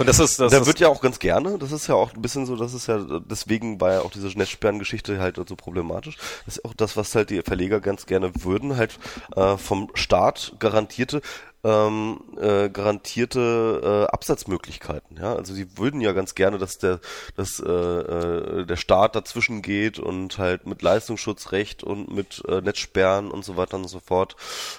Und 0.00 0.08
das 0.08 0.18
ist, 0.18 0.40
das 0.40 0.50
der 0.50 0.62
ist 0.62 0.66
wird 0.66 0.80
ja 0.80 0.88
auch 0.88 1.02
ganz 1.02 1.18
gerne, 1.18 1.58
das 1.58 1.72
ist 1.72 1.86
ja 1.86 1.94
auch 1.94 2.14
ein 2.14 2.22
bisschen 2.22 2.46
so, 2.46 2.56
das 2.56 2.72
ist 2.72 2.86
ja, 2.86 2.98
deswegen 3.28 3.82
war 3.82 3.92
ja 3.92 4.00
auch 4.00 4.10
diese 4.10 4.28
Netzsperren-Geschichte 4.28 5.20
halt 5.20 5.36
so 5.36 5.56
problematisch. 5.56 6.16
Das 6.46 6.56
ist 6.56 6.64
auch 6.64 6.72
das, 6.72 6.96
was 6.96 7.14
halt 7.14 7.28
die 7.28 7.42
Verleger 7.42 7.80
ganz 7.80 8.06
gerne 8.06 8.32
würden, 8.42 8.78
halt 8.78 8.98
äh, 9.36 9.58
vom 9.58 9.90
Staat 9.92 10.54
garantierte 10.58 11.20
ähm, 11.62 12.20
äh, 12.38 12.70
garantierte 12.70 14.06
äh, 14.08 14.12
Absatzmöglichkeiten. 14.12 15.18
Ja, 15.18 15.34
also 15.34 15.52
sie 15.52 15.76
würden 15.76 16.00
ja 16.00 16.12
ganz 16.12 16.34
gerne, 16.34 16.58
dass 16.58 16.78
der, 16.78 17.00
dass 17.36 17.60
äh, 17.60 17.70
äh, 17.70 18.66
der 18.66 18.76
Staat 18.76 19.14
dazwischen 19.14 19.62
geht 19.62 19.98
und 19.98 20.38
halt 20.38 20.66
mit 20.66 20.82
Leistungsschutzrecht 20.82 21.82
und 21.84 22.12
mit 22.12 22.42
äh, 22.48 22.60
Netzsperren 22.60 23.30
und 23.30 23.44
so 23.44 23.56
weiter 23.56 23.76
und 23.76 23.88
so 23.88 24.00
fort, 24.00 24.36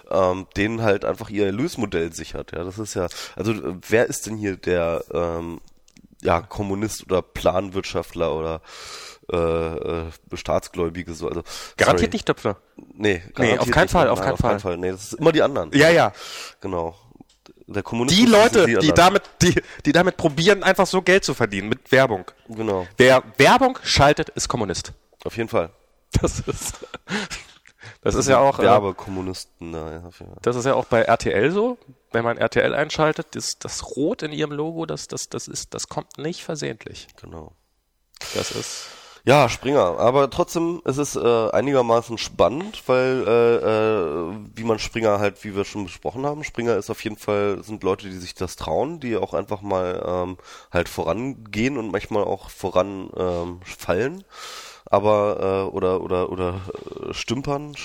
ähm, 0.10 0.48
denen 0.58 0.82
halt 0.82 1.06
einfach 1.06 1.30
ihr 1.30 1.46
Erlösmodell 1.46 2.14
sichert. 2.14 2.52
Ja, 2.54 2.64
das 2.64 2.80
ist 2.80 2.96
ja, 2.96 3.08
also 3.36 3.54
wer 3.88 4.08
ist 4.08 4.26
denn 4.26 4.38
hier 4.38 4.58
der 4.58 5.04
ähm, 5.14 5.62
ja 6.22 6.42
Kommunist 6.42 7.04
oder 7.06 7.22
Planwirtschaftler 7.22 8.36
oder 8.36 8.62
äh, 9.32 9.38
äh, 9.38 10.06
Staatsgläubige 10.34 11.14
so. 11.14 11.28
Also, 11.28 11.44
garantiert 11.78 12.12
sorry. 12.12 12.16
nicht 12.16 12.26
Töpfer. 12.26 12.58
Nee, 12.94 13.24
nee 13.38 13.58
auf 13.58 13.70
keinen 13.72 13.88
Fall, 13.88 14.10
auf 14.10 14.22
keinen 14.22 14.38
Fall. 14.38 14.60
Fall. 14.60 14.78
Nee, 14.78 14.92
das 14.92 15.06
ist 15.06 15.14
immer 15.14 15.32
die 15.32 15.42
anderen. 15.42 15.72
Ja, 15.74 15.90
ja. 15.90 16.14
Genau. 16.60 16.96
Der 17.68 17.84
Kommunismus 17.84 18.26
die 18.26 18.30
Leute, 18.30 18.66
die, 18.66 18.78
die 18.80 18.92
damit, 18.92 19.24
die, 19.42 19.56
die 19.86 19.92
damit 19.94 20.18
probieren, 20.18 20.64
einfach 20.64 20.86
so 20.86 21.02
Geld 21.02 21.24
zu 21.24 21.34
verdienen 21.34 21.70
mit 21.70 21.92
Werbung. 21.92 22.26
Genau. 22.50 22.86
Wer 22.98 23.24
Werbung 23.38 23.80
schaltet, 23.84 24.30
ist 24.30 24.50
Kommunist. 24.50 24.92
Auf 25.24 25.38
jeden 25.38 25.50
Fall. 25.50 25.70
Das 26.22 26.42
ist. 26.42 26.86
Das, 28.02 28.16
ist 28.16 28.28
ja 28.28 28.40
auch. 28.40 28.60
Äh, 28.60 28.64
Werbekommunisten, 28.64 29.74
ja, 29.74 30.10
Das 30.42 30.56
ist 30.56 30.66
ja 30.66 30.74
auch 30.74 30.86
bei 30.86 31.04
RTL 31.04 31.52
so. 31.52 31.78
Wenn 32.12 32.26
man 32.26 32.38
RTL 32.38 32.74
einschaltet, 32.74 33.28
das, 33.32 33.60
das 33.60 33.96
Rot 33.96 34.24
in 34.24 34.34
ihrem 34.34 34.52
Logo, 34.52 34.86
das, 34.86 35.08
das, 35.08 35.30
das 35.30 35.48
ist, 35.48 35.74
das 35.74 35.88
kommt 35.88 36.18
nicht 36.18 36.44
versehentlich. 36.44 37.08
Genau. 37.22 37.54
Das 38.34 38.52
ist. 38.52 38.88
Ja, 39.24 39.50
Springer. 39.50 40.00
Aber 40.00 40.30
trotzdem 40.32 40.82
ist 40.86 40.98
es 40.98 41.16
äh, 41.16 41.50
einigermaßen 41.52 42.18
spannend, 42.18 42.82
weil 42.88 43.24
äh, 43.28 43.56
äh, 43.58 44.36
wie 44.56 44.64
man 44.64 44.80
Springer 44.80 45.20
halt, 45.20 45.44
wie 45.44 45.56
wir 45.56 45.64
schon 45.64 45.84
besprochen 45.84 46.26
haben, 46.26 46.44
Springer 46.44 46.76
ist 46.76 46.90
auf 46.90 47.04
jeden 47.04 47.18
Fall 47.18 47.64
sind 47.64 47.84
Leute, 47.84 48.10
die 48.10 48.18
sich 48.18 48.34
das 48.34 48.56
trauen, 48.56 49.00
die 49.00 49.16
auch 49.18 49.34
einfach 49.36 49.62
mal 49.62 50.04
ähm, 50.06 50.38
halt 50.72 50.90
vorangehen 50.90 51.78
und 51.78 51.92
manchmal 51.92 52.24
auch 52.24 52.50
voran 52.50 53.10
ähm, 53.16 53.60
fallen. 53.64 54.24
aber 54.86 55.68
äh, 55.72 55.76
oder 55.76 56.02
oder 56.02 56.30
oder 56.32 56.62
äh, 57.10 57.14
stümpern, 57.14 57.76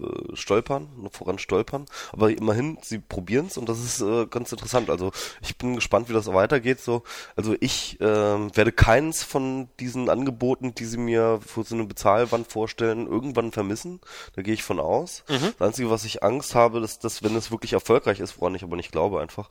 äh, 0.00 0.36
stolpern, 0.36 0.88
voran 1.12 1.38
stolpern, 1.38 1.86
aber 2.12 2.30
immerhin 2.30 2.78
sie 2.82 2.98
probieren 2.98 3.46
es 3.46 3.56
und 3.56 3.68
das 3.68 3.80
ist 3.80 4.00
äh, 4.00 4.26
ganz 4.26 4.52
interessant. 4.52 4.90
Also 4.90 5.12
ich 5.42 5.56
bin 5.56 5.74
gespannt, 5.74 6.08
wie 6.08 6.12
das 6.12 6.32
weitergeht. 6.32 6.80
So, 6.80 7.02
also 7.36 7.54
ich 7.60 8.00
äh, 8.00 8.04
werde 8.04 8.72
keins 8.72 9.22
von 9.22 9.68
diesen 9.80 10.08
Angeboten, 10.08 10.74
die 10.74 10.84
sie 10.84 10.98
mir 10.98 11.40
für 11.44 11.64
so 11.64 11.74
eine 11.74 11.84
Bezahlwand 11.84 12.50
vorstellen, 12.50 13.06
irgendwann 13.06 13.52
vermissen. 13.52 14.00
Da 14.34 14.42
gehe 14.42 14.54
ich 14.54 14.62
von 14.62 14.80
aus. 14.80 15.24
Mhm. 15.28 15.54
Das 15.58 15.68
Einzige, 15.68 15.90
was 15.90 16.04
ich 16.04 16.22
Angst 16.22 16.54
habe, 16.54 16.80
ist, 16.80 17.04
dass 17.04 17.22
wenn 17.22 17.36
es 17.36 17.50
wirklich 17.50 17.72
erfolgreich 17.72 18.20
ist, 18.20 18.40
woran 18.40 18.54
ich 18.54 18.62
aber 18.62 18.76
nicht 18.76 18.92
glaube 18.92 19.20
einfach, 19.20 19.48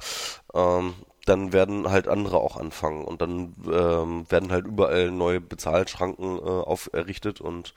ähm, 0.53 0.93
dann 1.25 1.53
werden 1.53 1.89
halt 1.89 2.07
andere 2.07 2.37
auch 2.37 2.55
anfangen 2.55 3.03
und 3.03 3.21
dann 3.21 3.55
ähm, 3.71 4.25
werden 4.29 4.51
halt 4.51 4.65
überall 4.65 5.11
neue 5.11 5.41
Bezahlschranken 5.41 6.37
äh, 6.37 6.41
auf 6.41 6.89
errichtet 6.93 7.41
und 7.41 7.73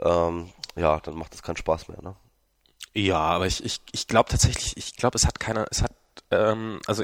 ähm, 0.00 0.52
ja, 0.76 1.00
dann 1.00 1.14
macht 1.16 1.34
es 1.34 1.42
keinen 1.42 1.56
Spaß 1.56 1.88
mehr, 1.88 2.02
ne? 2.02 2.16
Ja, 2.94 3.18
aber 3.18 3.46
ich, 3.46 3.64
ich, 3.64 3.80
ich 3.92 4.06
glaube 4.06 4.30
tatsächlich, 4.30 4.76
ich 4.76 4.96
glaube, 4.96 5.16
es 5.16 5.26
hat 5.26 5.40
keiner, 5.40 5.66
es 5.70 5.82
hat, 5.82 5.92
ähm, 6.30 6.80
also 6.86 7.02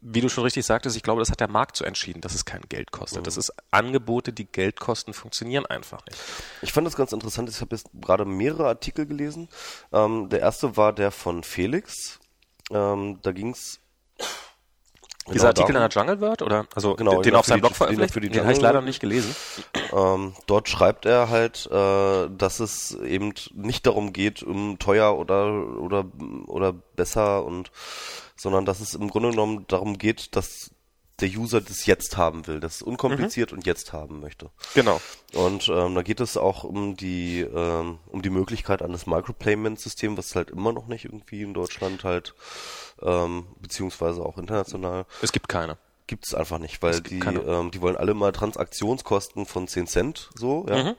wie 0.00 0.20
du 0.20 0.28
schon 0.28 0.44
richtig 0.44 0.64
sagtest, 0.64 0.96
ich 0.96 1.02
glaube, 1.02 1.20
das 1.20 1.30
hat 1.30 1.40
der 1.40 1.48
Markt 1.48 1.76
so 1.76 1.84
entschieden, 1.84 2.20
dass 2.20 2.34
es 2.34 2.44
kein 2.44 2.62
Geld 2.68 2.90
kostet. 2.90 3.20
Mhm. 3.20 3.24
Das 3.24 3.36
ist 3.36 3.52
Angebote, 3.70 4.32
die 4.32 4.46
Geld 4.46 4.80
kosten, 4.80 5.12
funktionieren 5.12 5.66
einfach 5.66 6.04
nicht. 6.06 6.18
Ich 6.62 6.72
fand 6.72 6.86
das 6.86 6.96
ganz 6.96 7.12
interessant. 7.12 7.48
Ich 7.48 7.60
habe 7.60 7.74
jetzt 7.74 7.88
gerade 8.00 8.24
mehrere 8.24 8.66
Artikel 8.66 9.06
gelesen. 9.06 9.48
Ähm, 9.92 10.28
der 10.30 10.40
erste 10.40 10.76
war 10.76 10.92
der 10.92 11.10
von 11.10 11.44
Felix. 11.44 12.18
Ähm, 12.70 13.18
da 13.22 13.32
ging 13.32 13.50
es 13.50 13.80
Genau 15.24 15.32
Dieser 15.32 15.48
Artikel 15.48 15.72
darum. 15.72 15.84
in 15.84 15.90
der 15.90 16.02
Jungle 16.02 16.20
World 16.20 16.42
oder 16.42 16.66
also 16.74 16.96
genau, 16.96 17.14
den, 17.14 17.22
den 17.22 17.34
auf 17.36 17.46
seinem 17.46 17.60
Blog 17.60 17.74
veröffentlicht, 17.74 18.14
den, 18.14 18.32
den 18.32 18.42
habe 18.42 18.52
ich 18.52 18.60
leider 18.60 18.82
nicht 18.82 19.00
gelesen. 19.00 19.34
Ähm, 19.90 20.34
dort 20.46 20.68
schreibt 20.68 21.06
er 21.06 21.30
halt, 21.30 21.66
äh, 21.72 22.28
dass 22.28 22.60
es 22.60 22.94
eben 23.00 23.32
nicht 23.54 23.86
darum 23.86 24.12
geht, 24.12 24.42
um 24.42 24.78
teuer 24.78 25.16
oder 25.16 25.50
oder 25.78 26.04
oder 26.46 26.74
besser 26.74 27.42
und 27.42 27.70
sondern 28.36 28.66
dass 28.66 28.80
es 28.80 28.94
im 28.94 29.08
Grunde 29.08 29.30
genommen 29.30 29.64
darum 29.66 29.96
geht, 29.96 30.36
dass 30.36 30.72
der 31.20 31.28
User 31.28 31.60
das 31.60 31.86
jetzt 31.86 32.16
haben 32.16 32.46
will, 32.46 32.60
das 32.60 32.82
unkompliziert 32.82 33.52
mhm. 33.52 33.58
und 33.58 33.66
jetzt 33.66 33.92
haben 33.92 34.20
möchte. 34.20 34.50
Genau. 34.74 35.00
Und 35.32 35.68
ähm, 35.68 35.94
da 35.94 36.02
geht 36.02 36.20
es 36.20 36.36
auch 36.36 36.64
um 36.64 36.96
die 36.96 37.40
ähm, 37.40 37.98
um 38.06 38.22
die 38.22 38.30
Möglichkeit 38.30 38.82
eines 38.82 39.06
Micropayment-Systems, 39.06 40.18
was 40.18 40.34
halt 40.34 40.50
immer 40.50 40.72
noch 40.72 40.86
nicht 40.86 41.04
irgendwie 41.04 41.42
in 41.42 41.54
Deutschland 41.54 42.04
halt 42.04 42.34
ähm, 43.04 43.46
beziehungsweise 43.60 44.24
auch 44.24 44.38
international. 44.38 45.06
Es 45.22 45.32
gibt 45.32 45.48
keine. 45.48 45.76
Gibt 46.06 46.26
es 46.26 46.34
einfach 46.34 46.58
nicht, 46.58 46.82
weil 46.82 47.00
die, 47.00 47.18
ähm, 47.18 47.70
die 47.70 47.80
wollen 47.80 47.96
alle 47.96 48.12
mal 48.12 48.32
Transaktionskosten 48.32 49.46
von 49.46 49.66
10 49.66 49.86
Cent 49.86 50.30
so, 50.34 50.66
ja. 50.68 50.84
Mhm. 50.84 50.94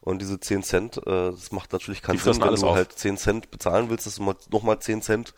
Und 0.00 0.20
diese 0.20 0.40
10 0.40 0.62
Cent, 0.62 0.96
äh, 0.98 1.30
das 1.30 1.52
macht 1.52 1.72
natürlich 1.72 2.02
keinen 2.02 2.18
Sinn, 2.18 2.40
wenn 2.40 2.54
du 2.54 2.66
auf. 2.66 2.74
halt 2.74 2.92
10 2.92 3.18
Cent 3.18 3.50
bezahlen 3.50 3.88
willst, 3.90 4.06
dass 4.06 4.16
du 4.16 4.22
mal, 4.22 4.34
nochmal 4.50 4.80
10 4.80 5.02
Cent 5.02 5.34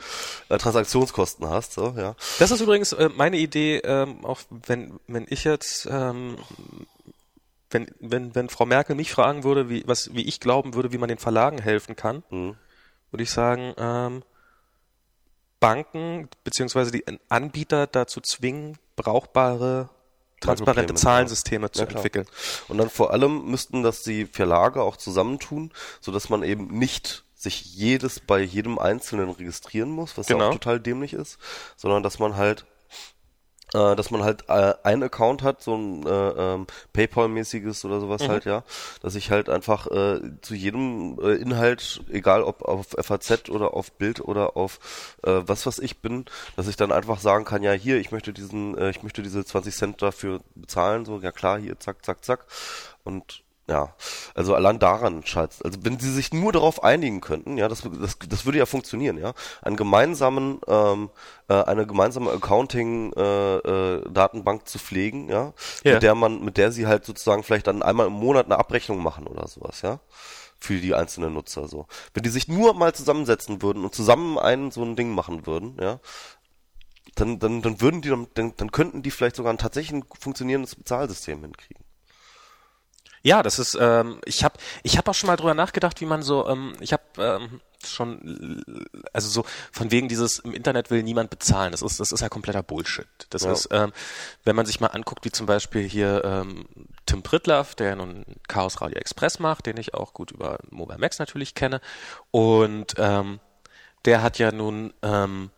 äh, 0.48 0.56
Transaktionskosten 0.56 1.48
hast, 1.48 1.74
so, 1.74 1.94
ja. 1.98 2.14
Das 2.38 2.50
ist 2.50 2.60
übrigens 2.60 2.92
äh, 2.92 3.10
meine 3.14 3.36
Idee, 3.36 3.78
ähm, 3.78 4.24
auch 4.24 4.40
wenn, 4.66 5.00
wenn 5.06 5.26
ich 5.28 5.44
jetzt 5.44 5.86
ähm, 5.90 6.36
wenn, 7.70 7.86
wenn, 8.00 8.34
wenn 8.34 8.48
Frau 8.48 8.66
Merkel 8.66 8.96
mich 8.96 9.12
fragen 9.12 9.44
würde, 9.44 9.68
wie, 9.68 9.84
was, 9.86 10.14
wie 10.14 10.26
ich 10.26 10.40
glauben 10.40 10.74
würde, 10.74 10.92
wie 10.92 10.98
man 10.98 11.08
den 11.08 11.18
Verlagen 11.18 11.60
helfen 11.60 11.96
kann, 11.96 12.22
mhm. 12.30 12.56
würde 13.10 13.22
ich 13.22 13.30
sagen, 13.30 13.74
ähm, 13.76 14.22
Banken 15.60 16.28
beziehungsweise 16.42 16.90
die 16.90 17.04
Anbieter 17.28 17.86
dazu 17.86 18.20
zwingen, 18.20 18.78
brauchbare 18.96 19.90
transparente 20.40 20.94
Zahlensysteme 20.94 21.66
ja. 21.66 21.72
zu 21.72 21.82
ja, 21.82 21.88
entwickeln. 21.90 22.26
Und 22.68 22.78
dann 22.78 22.90
vor 22.90 23.12
allem 23.12 23.44
müssten 23.50 23.82
das 23.82 24.02
die 24.02 24.26
Verlage 24.26 24.82
auch 24.82 24.96
zusammentun, 24.96 25.70
so 26.00 26.12
dass 26.12 26.28
man 26.30 26.42
eben 26.42 26.66
nicht 26.78 27.24
sich 27.34 27.74
jedes 27.74 28.20
bei 28.20 28.40
jedem 28.40 28.78
Einzelnen 28.78 29.30
registrieren 29.30 29.90
muss, 29.90 30.18
was 30.18 30.26
genau. 30.26 30.48
auch 30.48 30.52
total 30.52 30.80
dämlich 30.80 31.12
ist, 31.14 31.38
sondern 31.76 32.02
dass 32.02 32.18
man 32.18 32.36
halt 32.36 32.66
äh, 33.74 33.96
dass 33.96 34.10
man 34.10 34.22
halt 34.22 34.44
äh, 34.48 34.74
ein 34.82 35.02
Account 35.02 35.42
hat, 35.42 35.62
so 35.62 35.74
ein 35.74 36.06
äh, 36.06 36.10
ähm, 36.10 36.66
PayPal-mäßiges 36.92 37.84
oder 37.84 38.00
sowas 38.00 38.22
mhm. 38.22 38.28
halt, 38.28 38.44
ja, 38.44 38.64
dass 39.02 39.14
ich 39.14 39.30
halt 39.30 39.48
einfach 39.48 39.86
äh, 39.86 40.20
zu 40.40 40.54
jedem 40.54 41.18
äh, 41.22 41.34
Inhalt, 41.34 42.02
egal 42.10 42.42
ob 42.42 42.62
auf 42.62 42.88
FAZ 42.98 43.48
oder 43.48 43.74
auf 43.74 43.92
Bild 43.92 44.20
oder 44.20 44.56
auf 44.56 44.78
äh, 45.22 45.40
was 45.44 45.66
was 45.66 45.78
ich 45.78 46.00
bin, 46.00 46.24
dass 46.56 46.68
ich 46.68 46.76
dann 46.76 46.92
einfach 46.92 47.20
sagen 47.20 47.44
kann, 47.44 47.62
ja 47.62 47.72
hier, 47.72 47.98
ich 47.98 48.12
möchte 48.12 48.32
diesen, 48.32 48.76
äh, 48.76 48.90
ich 48.90 49.02
möchte 49.02 49.22
diese 49.22 49.44
20 49.44 49.74
Cent 49.74 50.02
dafür 50.02 50.40
bezahlen, 50.54 51.04
so, 51.04 51.18
ja 51.20 51.32
klar, 51.32 51.58
hier, 51.58 51.78
zack, 51.78 52.04
zack, 52.04 52.24
zack. 52.24 52.46
Und 53.04 53.42
ja, 53.70 53.94
also 54.34 54.54
allein 54.56 54.80
daran 54.80 55.24
scheitert 55.24 55.64
Also 55.64 55.78
wenn 55.82 56.00
sie 56.00 56.12
sich 56.12 56.34
nur 56.34 56.50
darauf 56.52 56.82
einigen 56.82 57.20
könnten, 57.20 57.56
ja, 57.56 57.68
das, 57.68 57.82
das, 57.82 58.18
das 58.28 58.44
würde 58.44 58.58
ja 58.58 58.66
funktionieren, 58.66 59.16
ja, 59.16 59.32
einen 59.62 59.76
gemeinsamen, 59.76 60.60
ähm, 60.66 61.10
äh, 61.48 61.54
eine 61.54 61.86
gemeinsame 61.86 62.32
Accounting-Datenbank 62.32 64.60
äh, 64.60 64.64
äh, 64.64 64.66
zu 64.66 64.80
pflegen, 64.80 65.28
ja, 65.28 65.52
ja, 65.84 65.92
mit 65.94 66.02
der 66.02 66.16
man, 66.16 66.44
mit 66.44 66.56
der 66.56 66.72
sie 66.72 66.88
halt 66.88 67.04
sozusagen 67.04 67.44
vielleicht 67.44 67.68
dann 67.68 67.84
einmal 67.84 68.08
im 68.08 68.14
Monat 68.14 68.46
eine 68.46 68.58
Abrechnung 68.58 69.04
machen 69.04 69.28
oder 69.28 69.46
sowas, 69.46 69.82
ja 69.82 70.00
für 70.62 70.78
die 70.78 70.94
einzelnen 70.94 71.32
Nutzer 71.32 71.68
so. 71.68 71.86
Wenn 72.12 72.22
die 72.22 72.28
sich 72.28 72.46
nur 72.46 72.74
mal 72.74 72.92
zusammensetzen 72.92 73.62
würden 73.62 73.82
und 73.82 73.94
zusammen 73.94 74.38
ein 74.38 74.70
so 74.70 74.82
ein 74.82 74.94
Ding 74.94 75.14
machen 75.14 75.46
würden, 75.46 75.78
ja, 75.80 76.00
dann 77.14 77.38
dann 77.38 77.62
dann 77.62 77.80
würden 77.80 78.02
die 78.02 78.10
dann 78.10 78.28
dann 78.56 78.70
könnten 78.70 79.02
die 79.02 79.10
vielleicht 79.10 79.36
sogar 79.36 79.54
ein 79.54 79.58
tatsächlich 79.58 80.02
funktionierendes 80.18 80.74
Bezahlsystem 80.74 81.40
hinkriegen. 81.40 81.82
Ja, 83.22 83.42
das 83.42 83.58
ist, 83.58 83.76
ähm, 83.78 84.20
ich 84.24 84.44
habe 84.44 84.54
ich 84.82 84.96
hab 84.96 85.08
auch 85.08 85.14
schon 85.14 85.26
mal 85.26 85.36
drüber 85.36 85.54
nachgedacht, 85.54 86.00
wie 86.00 86.06
man 86.06 86.22
so, 86.22 86.48
ähm, 86.48 86.72
ich 86.80 86.92
habe 86.92 87.02
ähm, 87.18 87.60
schon, 87.84 88.72
also 89.12 89.28
so 89.28 89.44
von 89.72 89.90
wegen 89.90 90.08
dieses 90.08 90.38
im 90.38 90.54
Internet 90.54 90.90
will 90.90 91.02
niemand 91.02 91.30
bezahlen. 91.30 91.72
Das 91.72 91.82
ist, 91.82 92.00
das 92.00 92.12
ist 92.12 92.20
ja 92.20 92.28
kompletter 92.28 92.62
Bullshit. 92.62 93.06
Das 93.30 93.42
ja. 93.42 93.52
ist, 93.52 93.68
ähm, 93.72 93.92
wenn 94.44 94.56
man 94.56 94.66
sich 94.66 94.80
mal 94.80 94.88
anguckt, 94.88 95.24
wie 95.24 95.30
zum 95.30 95.46
Beispiel 95.46 95.86
hier 95.86 96.22
ähm, 96.24 96.66
Tim 97.06 97.22
Pritlaff, 97.22 97.74
der 97.74 97.96
nun 97.96 98.24
Chaos 98.48 98.80
Radio 98.80 98.98
Express 98.98 99.38
macht, 99.38 99.66
den 99.66 99.76
ich 99.76 99.94
auch 99.94 100.14
gut 100.14 100.30
über 100.30 100.58
Mobile 100.70 100.98
Max 100.98 101.18
natürlich 101.18 101.54
kenne, 101.54 101.80
und 102.30 102.94
ähm, 102.98 103.40
der 104.04 104.22
hat 104.22 104.38
ja 104.38 104.50
nun 104.50 104.94
ähm, 105.02 105.50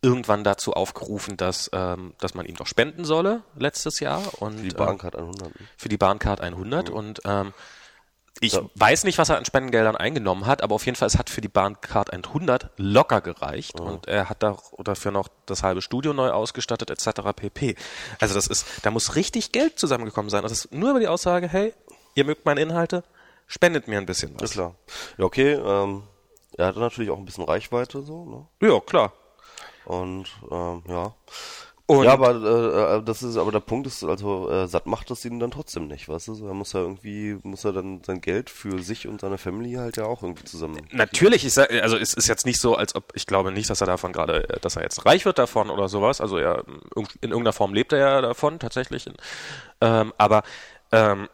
irgendwann 0.00 0.44
dazu 0.44 0.74
aufgerufen, 0.74 1.36
dass, 1.36 1.70
ähm, 1.72 2.14
dass 2.18 2.34
man 2.34 2.46
ihm 2.46 2.56
doch 2.56 2.66
spenden 2.66 3.04
solle 3.04 3.42
letztes 3.56 4.00
Jahr. 4.00 4.22
Und, 4.40 4.58
für 4.58 4.68
die 4.68 4.74
Bahncard 4.74 5.16
100. 5.16 5.48
Ne? 5.48 5.66
Für 5.76 5.88
die 5.88 5.96
Bahncard 5.96 6.40
100. 6.40 6.88
Mhm. 6.90 6.94
Und 6.94 7.20
ähm, 7.24 7.52
ich 8.40 8.52
ja. 8.52 8.62
weiß 8.76 9.04
nicht, 9.04 9.18
was 9.18 9.28
er 9.28 9.36
an 9.36 9.44
Spendengeldern 9.44 9.96
eingenommen 9.96 10.46
hat, 10.46 10.62
aber 10.62 10.76
auf 10.76 10.86
jeden 10.86 10.94
Fall, 10.94 11.08
es 11.08 11.18
hat 11.18 11.28
für 11.30 11.40
die 11.40 11.48
Bahncard 11.48 12.12
100 12.12 12.70
locker 12.76 13.20
gereicht. 13.20 13.80
Mhm. 13.80 13.86
Und 13.86 14.06
er 14.06 14.28
hat 14.28 14.42
da, 14.42 14.56
dafür 14.78 15.10
noch 15.10 15.28
das 15.46 15.64
halbe 15.64 15.82
Studio 15.82 16.12
neu 16.12 16.30
ausgestattet 16.30 16.90
etc. 16.90 17.20
pp. 17.34 17.74
Also 18.20 18.34
das 18.34 18.46
ist, 18.46 18.66
da 18.82 18.90
muss 18.92 19.16
richtig 19.16 19.50
Geld 19.50 19.78
zusammengekommen 19.78 20.30
sein. 20.30 20.42
Das 20.42 20.52
ist 20.52 20.72
nur 20.72 20.90
über 20.90 21.00
die 21.00 21.08
Aussage, 21.08 21.48
hey, 21.48 21.74
ihr 22.14 22.24
mögt 22.24 22.44
meine 22.44 22.60
Inhalte, 22.60 23.02
spendet 23.48 23.88
mir 23.88 23.98
ein 23.98 24.06
bisschen 24.06 24.34
was. 24.34 24.50
Ist 24.50 24.52
klar. 24.52 24.76
Ja, 25.16 25.24
okay. 25.24 25.54
Ähm, 25.54 26.04
er 26.56 26.66
hatte 26.66 26.78
natürlich 26.78 27.10
auch 27.10 27.18
ein 27.18 27.24
bisschen 27.24 27.44
Reichweite 27.44 28.02
so, 28.02 28.24
ne? 28.60 28.68
Ja, 28.68 28.78
klar. 28.80 29.12
Und 29.88 30.28
ähm, 30.50 30.82
ja. 30.86 31.14
Und 31.86 32.04
ja, 32.04 32.12
aber 32.12 32.34
äh, 32.34 32.98
äh, 32.98 33.02
das 33.02 33.22
ist, 33.22 33.38
aber 33.38 33.50
der 33.50 33.60
Punkt 33.60 33.86
ist, 33.86 34.04
also 34.04 34.50
äh, 34.50 34.68
satt 34.68 34.84
macht 34.84 35.10
das 35.10 35.24
ihn 35.24 35.40
dann 35.40 35.50
trotzdem 35.50 35.86
nicht, 35.86 36.06
weißt 36.06 36.28
du? 36.28 36.46
Er 36.46 36.52
muss 36.52 36.74
ja 36.74 36.80
irgendwie, 36.80 37.38
muss 37.42 37.64
er 37.64 37.72
dann 37.72 38.02
sein 38.04 38.20
Geld 38.20 38.50
für 38.50 38.82
sich 38.82 39.08
und 39.08 39.22
seine 39.22 39.38
Familie 39.38 39.80
halt 39.80 39.96
ja 39.96 40.04
auch 40.04 40.22
irgendwie 40.22 40.44
zusammen. 40.44 40.86
Natürlich, 40.92 41.46
ich 41.46 41.54
sag, 41.54 41.72
also 41.82 41.96
es 41.96 42.12
ist 42.12 42.28
jetzt 42.28 42.44
nicht 42.44 42.60
so, 42.60 42.74
als 42.74 42.94
ob 42.94 43.12
ich 43.14 43.24
glaube 43.24 43.52
nicht, 43.52 43.70
dass 43.70 43.80
er 43.80 43.86
davon 43.86 44.12
gerade, 44.12 44.42
dass 44.60 44.76
er 44.76 44.82
jetzt 44.82 45.06
reich 45.06 45.24
wird 45.24 45.38
davon 45.38 45.70
oder 45.70 45.88
sowas. 45.88 46.20
Also 46.20 46.36
er 46.36 46.62
in 46.94 47.30
irgendeiner 47.30 47.54
Form 47.54 47.72
lebt 47.72 47.94
er 47.94 47.98
ja 47.98 48.20
davon 48.20 48.58
tatsächlich. 48.58 49.06
Ähm, 49.80 50.12
aber 50.18 50.42
ähm, 50.92 51.26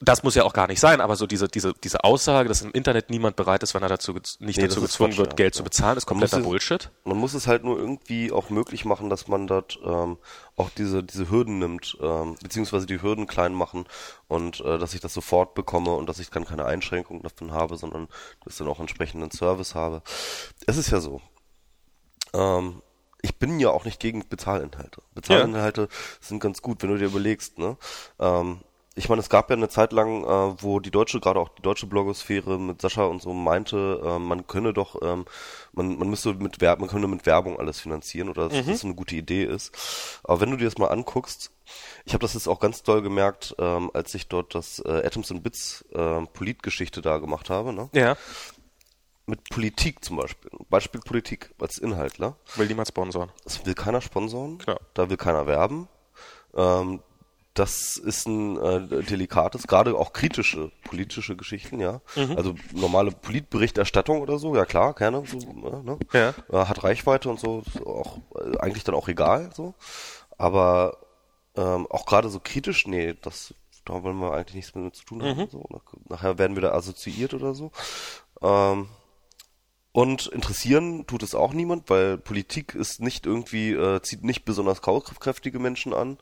das 0.00 0.22
muss 0.22 0.34
ja 0.34 0.44
auch 0.44 0.52
gar 0.52 0.66
nicht 0.68 0.80
sein, 0.80 1.00
aber 1.00 1.16
so 1.16 1.26
diese, 1.26 1.48
diese, 1.48 1.72
diese 1.72 2.04
Aussage, 2.04 2.48
dass 2.48 2.62
im 2.62 2.70
Internet 2.72 3.10
niemand 3.10 3.36
bereit 3.36 3.62
ist, 3.62 3.74
wenn 3.74 3.82
er 3.82 3.88
dazu 3.88 4.12
nicht 4.12 4.40
nee, 4.40 4.66
dazu 4.66 4.80
gezwungen 4.80 5.16
wird. 5.16 5.36
Geld 5.36 5.54
ja. 5.54 5.58
zu 5.58 5.64
bezahlen, 5.64 5.96
ist 5.96 6.06
kompletter 6.06 6.40
Bullshit. 6.40 6.90
Man 7.04 7.16
muss 7.16 7.34
es 7.34 7.46
halt 7.46 7.64
nur 7.64 7.78
irgendwie 7.78 8.30
auch 8.30 8.50
möglich 8.50 8.84
machen, 8.84 9.10
dass 9.10 9.28
man 9.28 9.46
dort 9.46 9.78
ähm, 9.84 10.18
auch 10.56 10.70
diese, 10.70 11.02
diese 11.02 11.30
Hürden 11.30 11.58
nimmt, 11.58 11.96
ähm, 12.00 12.36
beziehungsweise 12.42 12.86
die 12.86 13.02
Hürden 13.02 13.26
klein 13.26 13.54
machen 13.54 13.86
und 14.28 14.60
äh, 14.60 14.78
dass 14.78 14.94
ich 14.94 15.00
das 15.00 15.14
sofort 15.14 15.54
bekomme 15.54 15.94
und 15.94 16.08
dass 16.08 16.18
ich 16.18 16.30
dann 16.30 16.44
keine 16.44 16.64
Einschränkungen 16.64 17.22
davon 17.22 17.52
habe, 17.52 17.76
sondern 17.76 18.08
dass 18.44 18.54
ich 18.54 18.58
dann 18.58 18.68
auch 18.68 18.80
entsprechenden 18.80 19.30
Service 19.30 19.74
habe. 19.74 20.02
Es 20.66 20.76
ist 20.76 20.90
ja 20.90 21.00
so. 21.00 21.20
Ähm, 22.34 22.82
ich 23.20 23.36
bin 23.36 23.58
ja 23.58 23.70
auch 23.70 23.84
nicht 23.84 23.98
gegen 23.98 24.28
Bezahlinhalte. 24.28 25.02
Bezahlinhalte 25.14 25.82
ja. 25.82 25.88
sind 26.20 26.40
ganz 26.40 26.62
gut, 26.62 26.82
wenn 26.82 26.90
du 26.90 26.98
dir 26.98 27.06
überlegst, 27.06 27.58
ne? 27.58 27.76
Ähm, 28.20 28.60
ich 28.98 29.08
meine, 29.08 29.20
es 29.20 29.30
gab 29.30 29.48
ja 29.48 29.56
eine 29.56 29.68
Zeit 29.68 29.92
lang, 29.92 30.24
äh, 30.24 30.62
wo 30.62 30.80
die 30.80 30.90
deutsche, 30.90 31.20
gerade 31.20 31.40
auch 31.40 31.48
die 31.50 31.62
deutsche 31.62 31.86
Blogosphäre 31.86 32.58
mit 32.58 32.82
Sascha 32.82 33.04
und 33.04 33.22
so 33.22 33.32
meinte, 33.32 34.02
äh, 34.04 34.18
man 34.18 34.46
könne 34.46 34.72
doch, 34.72 35.00
ähm, 35.02 35.24
man, 35.72 35.96
man 35.98 36.10
müsste 36.10 36.34
mit 36.34 36.60
Werbung, 36.60 36.86
man 36.86 36.94
könne 36.94 37.06
mit 37.06 37.24
Werbung 37.24 37.58
alles 37.58 37.80
finanzieren 37.80 38.28
oder 38.28 38.48
dass 38.48 38.66
Mhm. 38.66 38.70
das 38.70 38.84
eine 38.84 38.94
gute 38.94 39.14
Idee 39.16 39.44
ist. 39.44 40.20
Aber 40.24 40.40
wenn 40.40 40.50
du 40.50 40.56
dir 40.56 40.64
das 40.66 40.78
mal 40.78 40.88
anguckst, 40.88 41.50
ich 42.04 42.12
habe 42.12 42.22
das 42.22 42.34
jetzt 42.34 42.48
auch 42.48 42.60
ganz 42.60 42.82
doll 42.82 43.00
gemerkt, 43.02 43.54
ähm, 43.58 43.90
als 43.94 44.14
ich 44.14 44.28
dort 44.28 44.54
das 44.54 44.80
äh, 44.84 45.06
Atoms 45.06 45.30
and 45.30 45.42
Bits 45.42 45.84
äh, 45.94 46.22
Politgeschichte 46.32 47.00
da 47.00 47.18
gemacht 47.18 47.50
habe, 47.50 47.72
ne? 47.72 47.88
Ja. 47.92 48.16
Mit 49.26 49.48
Politik 49.50 50.02
zum 50.04 50.16
Beispiel. 50.16 50.50
Beispiel 50.70 51.00
Politik 51.02 51.54
als 51.60 51.76
Inhaltler. 51.78 52.36
Will 52.56 52.66
niemand 52.66 52.88
sponsoren. 52.88 53.30
Das 53.44 53.64
will 53.66 53.74
keiner 53.74 54.00
sponsoren. 54.00 54.56
Klar. 54.58 54.80
Da 54.94 55.10
will 55.10 55.18
keiner 55.18 55.46
werben. 55.46 55.86
Ähm, 56.54 57.00
das 57.54 57.96
ist 57.96 58.26
ein 58.28 58.56
äh, 58.56 59.02
delikates, 59.02 59.66
gerade 59.66 59.96
auch 59.96 60.12
kritische 60.12 60.70
politische 60.84 61.34
Geschichten, 61.36 61.80
ja. 61.80 62.00
Mhm. 62.14 62.36
Also 62.36 62.54
normale 62.72 63.10
Politberichterstattung 63.10 64.20
oder 64.20 64.38
so, 64.38 64.54
ja 64.54 64.64
klar, 64.64 64.94
gerne. 64.94 65.24
So, 65.26 65.38
äh, 65.38 65.82
ne? 65.82 65.98
Ja. 66.12 66.34
Äh, 66.52 66.66
hat 66.66 66.84
Reichweite 66.84 67.28
und 67.28 67.40
so, 67.40 67.62
ist 67.66 67.84
auch 67.84 68.18
äh, 68.36 68.58
eigentlich 68.58 68.84
dann 68.84 68.94
auch 68.94 69.08
egal, 69.08 69.50
so. 69.54 69.74
Aber 70.36 70.98
ähm, 71.56 71.86
auch 71.90 72.06
gerade 72.06 72.28
so 72.28 72.38
kritisch, 72.38 72.86
nee, 72.86 73.14
das 73.20 73.54
da 73.84 74.02
wollen 74.02 74.18
wir 74.18 74.34
eigentlich 74.34 74.54
nichts 74.54 74.74
mit 74.74 74.94
zu 74.94 75.04
tun 75.04 75.22
haben. 75.22 75.40
Mhm. 75.40 75.48
So. 75.50 75.64
Nach- 75.70 75.94
Nachher 76.08 76.38
werden 76.38 76.56
wir 76.56 76.60
da 76.62 76.72
assoziiert 76.72 77.32
oder 77.34 77.54
so. 77.54 77.72
Ähm, 78.42 78.88
und 79.92 80.26
interessieren 80.26 81.06
tut 81.06 81.22
es 81.22 81.34
auch 81.34 81.52
niemand, 81.54 81.88
weil 81.90 82.18
Politik 82.18 82.74
ist 82.74 83.00
nicht 83.00 83.26
irgendwie, 83.26 83.72
äh, 83.72 84.00
zieht 84.02 84.22
nicht 84.22 84.44
besonders 84.44 84.82
kaufkräftige 84.82 85.58
Menschen 85.58 85.94
an, 85.94 86.18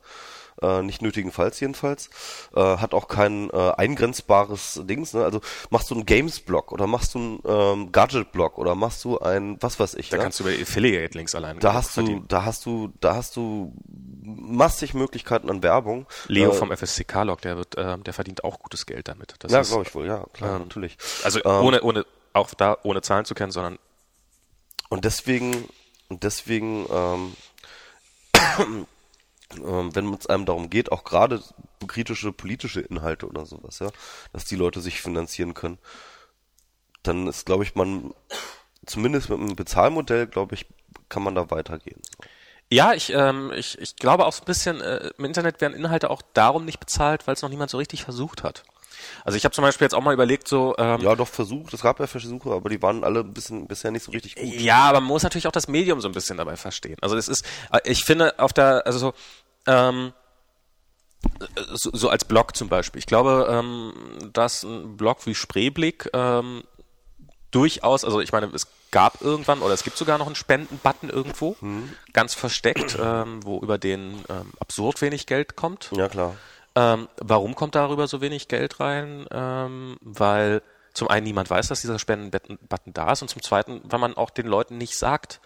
äh, 0.61 0.81
nicht 0.81 1.01
nötigenfalls 1.01 1.59
jedenfalls, 1.59 2.09
äh, 2.55 2.59
hat 2.77 2.93
auch 2.93 3.07
kein 3.07 3.49
äh, 3.51 3.71
eingrenzbares 3.77 4.81
Dings, 4.85 5.13
ne? 5.13 5.23
Also 5.23 5.41
machst 5.69 5.89
du 5.89 5.95
einen 5.95 6.05
Games-Blog 6.05 6.71
oder 6.71 6.87
machst 6.87 7.13
du 7.15 7.19
einen 7.19 7.39
ähm, 7.45 7.91
Gadget-Blog 7.91 8.57
oder 8.57 8.75
machst 8.75 9.03
du 9.03 9.19
ein, 9.19 9.57
was 9.61 9.79
weiß 9.79 9.95
ich, 9.95 10.09
Da 10.09 10.17
ja? 10.17 10.23
kannst 10.23 10.39
du 10.39 10.43
über 10.43 10.53
Affiliate-Links 10.61 11.35
allein 11.35 11.59
da 11.59 11.73
hast 11.73 11.89
du, 11.97 12.01
verdienen. 12.01 12.25
da 12.27 12.45
hast 12.45 12.65
du, 12.65 12.91
da 12.99 13.15
hast 13.15 13.35
du 13.35 13.73
massig 14.23 14.93
Möglichkeiten 14.93 15.49
an 15.49 15.63
Werbung. 15.63 16.05
Leo 16.27 16.51
äh, 16.51 16.53
vom 16.53 16.75
FSCK-Log, 16.75 17.41
der 17.41 17.57
wird, 17.57 17.75
ähm, 17.77 18.03
der 18.03 18.13
verdient 18.13 18.43
auch 18.43 18.59
gutes 18.59 18.85
Geld 18.85 19.07
damit. 19.07 19.35
Das 19.39 19.51
Ja, 19.51 19.61
glaube 19.61 19.83
ich 19.87 19.95
wohl, 19.95 20.05
ja, 20.05 20.25
klar, 20.33 20.55
ähm, 20.57 20.63
natürlich. 20.63 20.97
Also 21.23 21.39
Ähm, 21.43 21.65
ohne, 21.65 21.81
ohne, 21.81 22.05
auch 22.33 22.53
da 22.53 22.77
ohne 22.83 23.01
Zahlen 23.01 23.25
zu 23.25 23.35
kennen, 23.35 23.51
sondern 23.51 23.79
Und 24.89 25.05
deswegen, 25.05 25.67
und 26.09 26.23
deswegen, 26.23 26.85
ähm, 26.91 27.35
ähm, 29.55 29.95
wenn 29.95 30.13
es 30.13 30.27
einem 30.27 30.45
darum 30.45 30.69
geht, 30.69 30.91
auch 30.91 31.03
gerade 31.03 31.41
kritische 31.87 32.31
politische 32.31 32.81
Inhalte 32.81 33.27
oder 33.27 33.45
sowas, 33.45 33.79
ja, 33.79 33.89
dass 34.33 34.45
die 34.45 34.55
Leute 34.55 34.81
sich 34.81 35.01
finanzieren 35.01 35.53
können, 35.53 35.77
dann 37.03 37.27
ist, 37.27 37.45
glaube 37.45 37.63
ich, 37.63 37.75
man, 37.75 38.13
zumindest 38.85 39.29
mit 39.29 39.39
einem 39.39 39.55
Bezahlmodell, 39.55 40.27
glaube 40.27 40.55
ich, 40.55 40.65
kann 41.09 41.23
man 41.23 41.35
da 41.35 41.49
weitergehen. 41.49 42.01
Ja, 42.69 42.93
ich, 42.93 43.13
ähm, 43.13 43.53
ich, 43.55 43.79
ich 43.79 43.95
glaube 43.95 44.25
auch 44.25 44.33
so 44.33 44.41
ein 44.41 44.45
bisschen, 44.45 44.81
äh, 44.81 45.11
im 45.17 45.25
Internet 45.25 45.61
werden 45.61 45.73
Inhalte 45.73 46.09
auch 46.09 46.21
darum 46.33 46.65
nicht 46.65 46.79
bezahlt, 46.79 47.25
weil 47.25 47.33
es 47.33 47.41
noch 47.41 47.49
niemand 47.49 47.71
so 47.71 47.77
richtig 47.77 48.03
versucht 48.03 48.43
hat. 48.43 48.63
Also 49.23 49.37
ich 49.37 49.45
habe 49.45 49.53
zum 49.53 49.63
Beispiel 49.63 49.85
jetzt 49.85 49.93
auch 49.93 50.01
mal 50.01 50.13
überlegt, 50.13 50.47
so, 50.47 50.75
ähm, 50.77 51.01
Ja, 51.01 51.15
doch 51.15 51.27
versucht, 51.27 51.73
es 51.73 51.81
gab 51.81 51.99
ja 51.99 52.07
Versuche, 52.07 52.51
aber 52.51 52.69
die 52.69 52.81
waren 52.81 53.03
alle 53.03 53.21
ein 53.21 53.33
bisschen 53.33 53.67
bisher 53.67 53.91
nicht 53.91 54.03
so 54.03 54.11
richtig 54.11 54.35
gut. 54.35 54.45
Ja, 54.45 54.89
aber 54.89 54.99
man 54.99 55.09
muss 55.09 55.23
natürlich 55.23 55.47
auch 55.47 55.51
das 55.51 55.67
Medium 55.67 56.01
so 56.01 56.07
ein 56.07 56.13
bisschen 56.13 56.37
dabei 56.37 56.55
verstehen. 56.55 56.97
Also 57.01 57.17
es 57.17 57.27
ist, 57.27 57.45
äh, 57.71 57.79
ich 57.85 58.03
finde 58.03 58.37
auf 58.39 58.53
der, 58.53 58.85
also 58.85 58.99
so, 58.99 59.13
ähm, 59.67 60.13
so, 61.73 61.89
so 61.93 62.09
als 62.09 62.25
Blog 62.25 62.55
zum 62.55 62.69
Beispiel. 62.69 62.99
Ich 62.99 63.05
glaube, 63.05 63.47
ähm, 63.49 63.93
dass 64.33 64.63
ein 64.63 64.97
Blog 64.97 65.25
wie 65.25 65.35
Spreeblick 65.35 66.09
ähm, 66.13 66.63
durchaus, 67.51 68.03
also 68.03 68.21
ich 68.21 68.31
meine, 68.31 68.47
es 68.53 68.67
gab 68.91 69.21
irgendwann 69.21 69.61
oder 69.61 69.73
es 69.73 69.83
gibt 69.83 69.97
sogar 69.97 70.17
noch 70.17 70.27
einen 70.27 70.35
Spendenbutton 70.35 71.09
irgendwo, 71.09 71.55
ganz 72.13 72.33
versteckt, 72.33 72.97
ähm, 73.01 73.43
wo 73.43 73.59
über 73.59 73.77
den 73.77 74.23
ähm, 74.29 74.53
absurd 74.59 75.01
wenig 75.01 75.25
Geld 75.25 75.55
kommt. 75.55 75.91
Ja, 75.95 76.07
klar. 76.07 76.35
Ähm, 76.77 77.07
warum 77.19 77.55
kommt 77.55 77.73
darüber 77.73 78.07
so 78.07 78.21
wenig 78.21 78.47
Geld 78.47 78.79
rein? 78.79 79.25
Ähm, 79.31 79.97
weil 80.01 80.61
zum 80.93 81.07
einen 81.07 81.23
niemand 81.23 81.49
weiß, 81.49 81.67
dass 81.69 81.81
dieser 81.81 81.97
Spendenbutton 81.97 82.93
da 82.93 83.11
ist 83.11 83.23
und 83.23 83.29
zum 83.29 83.41
zweiten, 83.41 83.81
weil 83.83 83.99
man 83.99 84.15
auch 84.15 84.29
den 84.29 84.45
Leuten 84.45 84.77
nicht 84.77 84.95
sagt. 84.95 85.41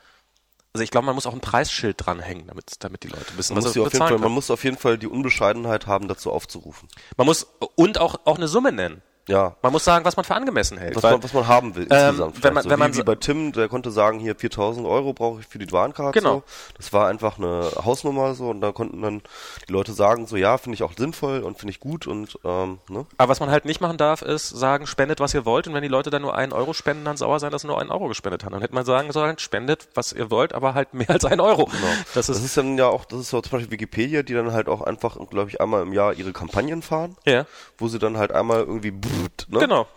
Also 0.73 0.83
ich 0.83 0.91
glaube, 0.91 1.05
man 1.05 1.15
muss 1.15 1.25
auch 1.25 1.33
ein 1.33 1.39
Preisschild 1.39 2.05
dranhängen, 2.05 2.47
damit, 2.47 2.75
damit 2.79 3.03
die 3.03 3.07
Leute 3.07 3.37
wissen, 3.37 3.53
Man 3.53 3.57
was 3.59 3.65
muss, 3.65 3.73
sie 3.73 3.79
auf 3.79 3.93
jeden 3.93 4.07
Fall, 4.07 4.17
man 4.17 4.31
muss 4.31 4.51
auf 4.51 4.63
jeden 4.65 4.77
Fall 4.77 4.97
die 4.97 5.07
Unbescheidenheit 5.07 5.87
haben, 5.87 6.09
dazu 6.09 6.31
aufzurufen. 6.31 6.89
Man 7.15 7.27
muss 7.27 7.47
und 7.75 7.97
auch, 7.97 8.19
auch 8.25 8.37
eine 8.37 8.49
Summe 8.49 8.73
nennen. 8.73 9.01
Ja. 9.27 9.55
Man 9.61 9.71
muss 9.71 9.83
sagen, 9.85 10.03
was 10.03 10.15
man 10.17 10.25
für 10.25 10.35
angemessen 10.35 10.77
hält. 10.77 10.95
Was 10.95 11.03
weil- 11.03 11.11
man, 11.13 11.23
was 11.23 11.33
man 11.33 11.47
haben 11.47 11.75
will, 11.75 11.87
Ähm, 11.89 12.09
insgesamt. 12.09 12.43
wenn 12.43 12.53
man- 12.53 12.63
so 12.63 12.69
wenn 12.69 12.79
man 12.79 12.91
wie, 12.91 12.95
so- 12.95 13.01
wie 13.01 13.05
bei 13.05 13.15
Tim, 13.15 13.51
der 13.51 13.69
konnte 13.69 13.91
sagen, 13.91 14.19
hier 14.19 14.35
4000 14.35 14.85
Euro 14.87 15.13
brauche 15.13 15.39
ich 15.41 15.47
für 15.47 15.59
die 15.59 15.71
Warenkarte. 15.71 16.19
Genau. 16.19 16.35
So. 16.37 16.43
Das 16.77 16.91
war 16.93 17.07
einfach 17.07 17.37
eine 17.37 17.71
Hausnummer 17.85 18.33
so 18.33 18.49
und 18.49 18.61
da 18.61 18.71
konnten 18.71 19.01
dann 19.01 19.21
die 19.67 19.71
Leute 19.71 19.93
sagen, 19.93 20.25
so 20.27 20.35
ja, 20.37 20.57
finde 20.57 20.75
ich 20.75 20.83
auch 20.83 20.93
sinnvoll 20.97 21.41
und 21.41 21.57
finde 21.59 21.71
ich 21.71 21.79
gut 21.79 22.07
und 22.07 22.37
ähm, 22.43 22.79
ne? 22.89 23.05
Aber 23.17 23.29
was 23.29 23.39
man 23.39 23.51
halt 23.51 23.65
nicht 23.65 23.79
machen 23.79 23.97
darf, 23.97 24.21
ist 24.21 24.49
sagen, 24.49 24.87
spendet, 24.87 25.19
was 25.19 25.33
ihr 25.33 25.45
wollt. 25.45 25.67
Und 25.67 25.73
wenn 25.75 25.83
die 25.83 25.87
Leute 25.87 26.09
dann 26.09 26.23
nur 26.23 26.35
einen 26.35 26.51
Euro 26.51 26.73
spenden, 26.73 27.05
dann 27.05 27.15
sauer 27.17 27.39
sein, 27.39 27.51
dass 27.51 27.61
sie 27.61 27.67
nur 27.67 27.79
einen 27.79 27.91
Euro 27.91 28.07
gespendet 28.07 28.43
haben. 28.43 28.53
Dann 28.53 28.61
hätte 28.61 28.73
man 28.73 28.85
sagen 28.85 29.11
sollen, 29.11 29.37
spendet, 29.37 29.87
was 29.93 30.13
ihr 30.13 30.31
wollt, 30.31 30.53
aber 30.53 30.73
halt 30.73 30.93
mehr 30.93 31.09
als 31.11 31.25
einen 31.25 31.41
Euro. 31.41 31.69
Das 32.15 32.27
Das 32.27 32.37
ist, 32.37 32.43
ist 32.43 32.57
dann 32.57 32.77
ja 32.77 32.87
auch, 32.87 33.05
das 33.05 33.19
ist 33.19 33.29
so 33.29 33.39
zum 33.41 33.51
Beispiel 33.51 33.71
Wikipedia, 33.71 34.23
die 34.23 34.33
dann 34.33 34.51
halt 34.51 34.67
auch 34.67 34.81
einfach, 34.81 35.17
glaube 35.29 35.49
ich, 35.49 35.61
einmal 35.61 35.81
im 35.83 35.93
Jahr 35.93 36.13
ihre 36.13 36.33
Kampagnen 36.33 36.81
fahren, 36.81 37.15
ja, 37.25 37.45
wo 37.77 37.87
sie 37.87 37.99
dann 37.99 38.17
halt 38.17 38.31
einmal 38.31 38.59
irgendwie 38.61 38.91
brrrt, 39.11 39.47
ne? 39.49 39.59
genau. 39.59 39.87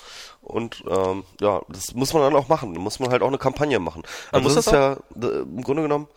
Und 0.42 0.84
ähm, 0.88 1.24
ja, 1.40 1.62
das 1.68 1.94
muss 1.94 2.12
man 2.12 2.22
dann 2.22 2.36
auch 2.36 2.48
machen. 2.48 2.74
Da 2.74 2.80
muss 2.80 3.00
man 3.00 3.10
halt 3.10 3.22
auch 3.22 3.28
eine 3.28 3.38
Kampagne 3.38 3.78
machen. 3.78 4.02
Man 4.02 4.42
Also 4.42 4.42
muss 4.44 4.54
das 4.54 4.66
ist 4.66 4.72
das 4.72 4.98
ja 5.16 5.40
im 5.42 5.62
Grunde 5.62 5.82
genommen, 5.82 6.08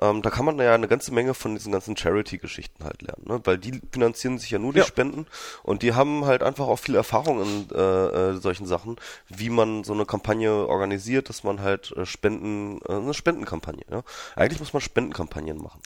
ähm, 0.00 0.22
da 0.22 0.30
kann 0.30 0.44
man 0.44 0.58
ja 0.58 0.74
eine 0.74 0.88
ganze 0.88 1.12
Menge 1.12 1.34
von 1.34 1.54
diesen 1.54 1.72
ganzen 1.72 1.96
Charity-Geschichten 1.96 2.84
halt 2.84 3.02
lernen, 3.02 3.24
ne? 3.26 3.40
weil 3.44 3.58
die 3.58 3.80
finanzieren 3.92 4.38
sich 4.38 4.50
ja 4.50 4.58
nur 4.58 4.74
Ja. 4.74 4.84
Spenden 4.84 5.26
und 5.62 5.82
die 5.82 5.94
haben 5.94 6.24
halt 6.24 6.42
einfach 6.42 6.66
auch 6.66 6.78
viel 6.78 6.94
Erfahrung 6.96 7.42
in 7.42 7.68
äh, 7.72 7.80
äh, 7.80 8.36
solchen 8.40 8.66
Sachen, 8.66 8.96
wie 9.28 9.50
man 9.50 9.84
so 9.84 9.92
eine 9.92 10.06
Kampagne 10.06 10.50
organisiert, 10.66 11.28
dass 11.28 11.44
man 11.44 11.60
halt 11.60 11.92
äh, 11.96 12.06
Spenden, 12.06 12.80
äh, 12.88 12.94
eine 12.94 13.14
Spendenkampagne. 13.14 13.84
Ja? 13.90 14.02
Eigentlich 14.34 14.60
muss 14.60 14.72
man 14.72 14.80
Spendenkampagnen 14.80 15.58
machen. 15.62 15.80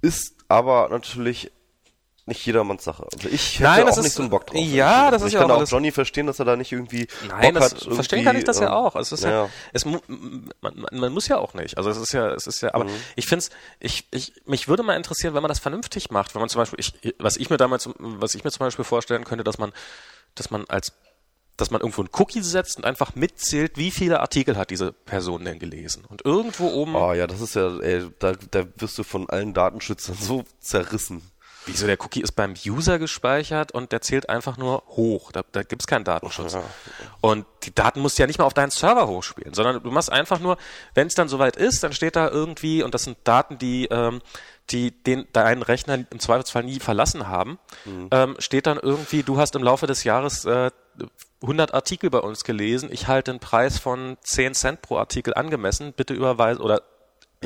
Ist 0.00 0.34
aber 0.48 0.88
natürlich 0.88 1.52
nicht 2.26 2.44
jedermanns 2.44 2.82
Sache. 2.84 3.06
Also 3.12 3.28
ich 3.28 3.54
hätte 3.54 3.62
Nein, 3.62 3.88
auch 3.88 3.96
nicht 4.02 4.12
so 4.12 4.22
einen 4.22 4.30
Bock 4.30 4.46
drauf. 4.46 4.60
ja, 4.60 5.10
das 5.10 5.22
ist 5.22 5.28
ich 5.28 5.34
ja 5.34 5.40
kann 5.40 5.50
auch 5.50 5.54
auch 5.54 5.58
alles- 5.58 5.70
Johnny 5.70 5.92
verstehen, 5.92 6.26
dass 6.26 6.38
er 6.38 6.44
da 6.44 6.56
nicht 6.56 6.72
irgendwie 6.72 7.06
Nein, 7.28 7.54
Bock 7.54 7.62
das, 7.62 7.72
hat. 7.86 7.94
verstehen 7.94 8.24
kann 8.24 8.36
ich 8.36 8.44
das 8.44 8.58
ja 8.58 8.66
ähm, 8.66 8.72
auch. 8.72 8.96
Es 8.96 9.12
ist 9.12 9.22
ja, 9.24 9.30
ja. 9.30 9.48
es, 9.72 9.84
man, 9.84 10.00
man 10.92 11.12
muss 11.12 11.28
ja 11.28 11.38
auch 11.38 11.54
nicht. 11.54 11.78
Also 11.78 11.88
es 11.90 11.96
ist 11.98 12.12
ja, 12.12 12.32
es 12.32 12.46
ist 12.46 12.60
ja, 12.62 12.74
aber 12.74 12.84
Mhm. 12.84 12.90
ich 13.14 13.26
finde 13.26 13.44
es, 13.44 13.50
ich, 13.80 14.06
ich, 14.10 14.32
mich 14.44 14.66
würde 14.68 14.82
mal 14.82 14.96
interessieren, 14.96 15.34
wenn 15.34 15.42
man 15.42 15.48
das 15.48 15.60
vernünftig 15.60 16.10
macht, 16.10 16.34
wenn 16.34 16.40
man 16.40 16.48
zum 16.48 16.60
Beispiel, 16.60 16.80
ich, 16.80 17.14
was 17.18 17.36
ich 17.36 17.48
mir 17.48 17.56
damals, 17.56 17.88
was 17.98 18.34
ich 18.34 18.42
mir 18.44 18.50
zum 18.50 18.66
Beispiel 18.66 18.84
vorstellen 18.84 19.24
könnte, 19.24 19.44
dass 19.44 19.58
man, 19.58 19.72
dass 20.34 20.50
man 20.50 20.64
als 20.68 20.92
dass 21.58 21.70
man 21.70 21.80
irgendwo 21.80 22.02
einen 22.02 22.10
Cookie 22.12 22.42
setzt 22.42 22.76
und 22.76 22.84
einfach 22.84 23.14
mitzählt, 23.14 23.78
wie 23.78 23.90
viele 23.90 24.20
Artikel 24.20 24.58
hat 24.58 24.68
diese 24.70 24.92
Person 24.92 25.42
denn 25.42 25.58
gelesen. 25.58 26.04
Und 26.04 26.22
irgendwo 26.22 26.68
oben, 26.68 26.94
Oh 26.94 27.14
ja, 27.14 27.26
das 27.26 27.40
ist 27.40 27.54
ja, 27.54 27.78
ey, 27.78 28.10
da, 28.18 28.32
da 28.50 28.66
wirst 28.76 28.98
du 28.98 29.04
von 29.04 29.30
allen 29.30 29.54
Datenschützern 29.54 30.16
so 30.20 30.44
zerrissen. 30.60 31.22
Wieso 31.66 31.86
der 31.86 32.00
Cookie 32.00 32.20
ist 32.22 32.32
beim 32.32 32.54
User 32.64 32.98
gespeichert 32.98 33.72
und 33.72 33.92
der 33.92 34.00
zählt 34.00 34.28
einfach 34.28 34.56
nur 34.56 34.82
hoch. 34.88 35.32
Da, 35.32 35.42
da 35.52 35.62
gibt 35.62 35.82
es 35.82 35.86
keinen 35.86 36.04
Datenschutz. 36.04 36.54
Ja. 36.54 36.62
Und 37.20 37.44
die 37.64 37.74
Daten 37.74 38.00
musst 38.00 38.18
du 38.18 38.22
ja 38.22 38.26
nicht 38.26 38.38
mal 38.38 38.44
auf 38.44 38.54
deinen 38.54 38.70
Server 38.70 39.06
hochspielen, 39.08 39.52
sondern 39.54 39.82
du 39.82 39.90
machst 39.90 40.10
einfach 40.10 40.38
nur, 40.38 40.56
wenn 40.94 41.06
es 41.08 41.14
dann 41.14 41.28
soweit 41.28 41.56
ist, 41.56 41.82
dann 41.82 41.92
steht 41.92 42.16
da 42.16 42.28
irgendwie, 42.28 42.82
und 42.82 42.94
das 42.94 43.04
sind 43.04 43.18
Daten, 43.24 43.58
die, 43.58 43.86
ähm, 43.90 44.22
die 44.70 44.90
den 44.90 45.26
deinen 45.32 45.62
Rechner 45.62 45.94
im 45.94 46.18
Zweifelsfall 46.20 46.64
nie 46.64 46.80
verlassen 46.80 47.28
haben, 47.28 47.58
Mhm. 47.84 48.08
ähm, 48.10 48.36
steht 48.38 48.66
dann 48.66 48.78
irgendwie, 48.78 49.22
du 49.22 49.38
hast 49.38 49.54
im 49.56 49.62
Laufe 49.62 49.86
des 49.86 50.04
Jahres 50.04 50.44
äh, 50.44 50.70
100 51.42 51.74
Artikel 51.74 52.10
bei 52.10 52.18
uns 52.20 52.44
gelesen, 52.44 52.88
ich 52.90 53.06
halte 53.08 53.30
einen 53.30 53.40
Preis 53.40 53.78
von 53.78 54.16
10 54.22 54.54
Cent 54.54 54.82
pro 54.82 54.96
Artikel 54.96 55.34
angemessen, 55.34 55.92
bitte 55.92 56.14
überweisen, 56.14 56.62
oder 56.62 56.82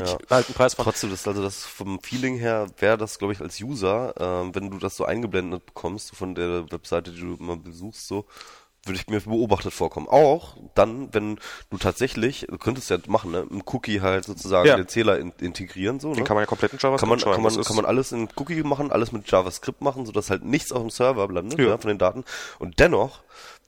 Ja. 0.06 0.18
halte 0.30 0.48
einen 0.48 0.54
Preis 0.54 0.74
von 0.74 0.84
Trotzdem, 0.84 1.10
das, 1.10 1.26
also 1.26 1.42
das 1.42 1.64
vom 1.64 2.00
Feeling 2.00 2.36
her 2.36 2.66
wäre 2.78 2.98
das, 2.98 3.18
glaube 3.18 3.32
ich, 3.32 3.40
als 3.40 3.60
User, 3.60 4.14
ähm, 4.18 4.54
wenn 4.54 4.70
du 4.70 4.78
das 4.78 4.96
so 4.96 5.04
eingeblendet 5.04 5.66
bekommst, 5.66 6.14
von 6.14 6.34
der 6.34 6.70
Webseite, 6.70 7.10
die 7.12 7.20
du 7.20 7.34
immer 7.38 7.56
besuchst, 7.56 8.06
so, 8.06 8.26
würde 8.86 8.98
ich 8.98 9.08
mir 9.08 9.20
beobachtet 9.20 9.74
vorkommen. 9.74 10.08
Auch 10.08 10.56
dann, 10.74 11.12
wenn 11.12 11.38
du 11.68 11.76
tatsächlich, 11.76 12.46
du 12.48 12.56
könntest 12.56 12.88
ja 12.88 12.96
machen, 13.08 13.30
ne, 13.30 13.46
im 13.50 13.62
Cookie 13.66 14.00
halt 14.00 14.24
sozusagen 14.24 14.66
Ja. 14.66 14.76
den 14.76 14.88
Zähler 14.88 15.18
in, 15.18 15.32
integrieren, 15.38 16.00
so, 16.00 16.08
ne? 16.08 16.14
Den 16.16 16.24
kann 16.24 16.34
man 16.34 16.42
ja 16.44 16.46
komplett 16.46 16.72
in 16.72 16.78
JavaScript 16.78 17.00
kann 17.00 17.08
man, 17.10 17.18
schreiben. 17.20 17.34
kann 17.44 17.54
man, 17.54 17.62
kann 17.64 17.76
man 17.76 17.84
alles 17.84 18.12
in 18.12 18.28
Cookie 18.36 18.62
machen, 18.62 18.90
alles 18.90 19.12
mit 19.12 19.30
JavaScript 19.30 19.82
machen, 19.82 20.06
sodass 20.06 20.30
halt 20.30 20.44
nichts 20.46 20.72
auf 20.72 20.80
dem 20.80 20.88
Server 20.88 21.28
landet, 21.28 21.58
Ja. 21.58 21.66
ja. 21.66 21.78
von 21.78 21.88
den 21.88 21.98
Daten. 21.98 22.24
Und 22.58 22.78
dennoch 22.80 23.20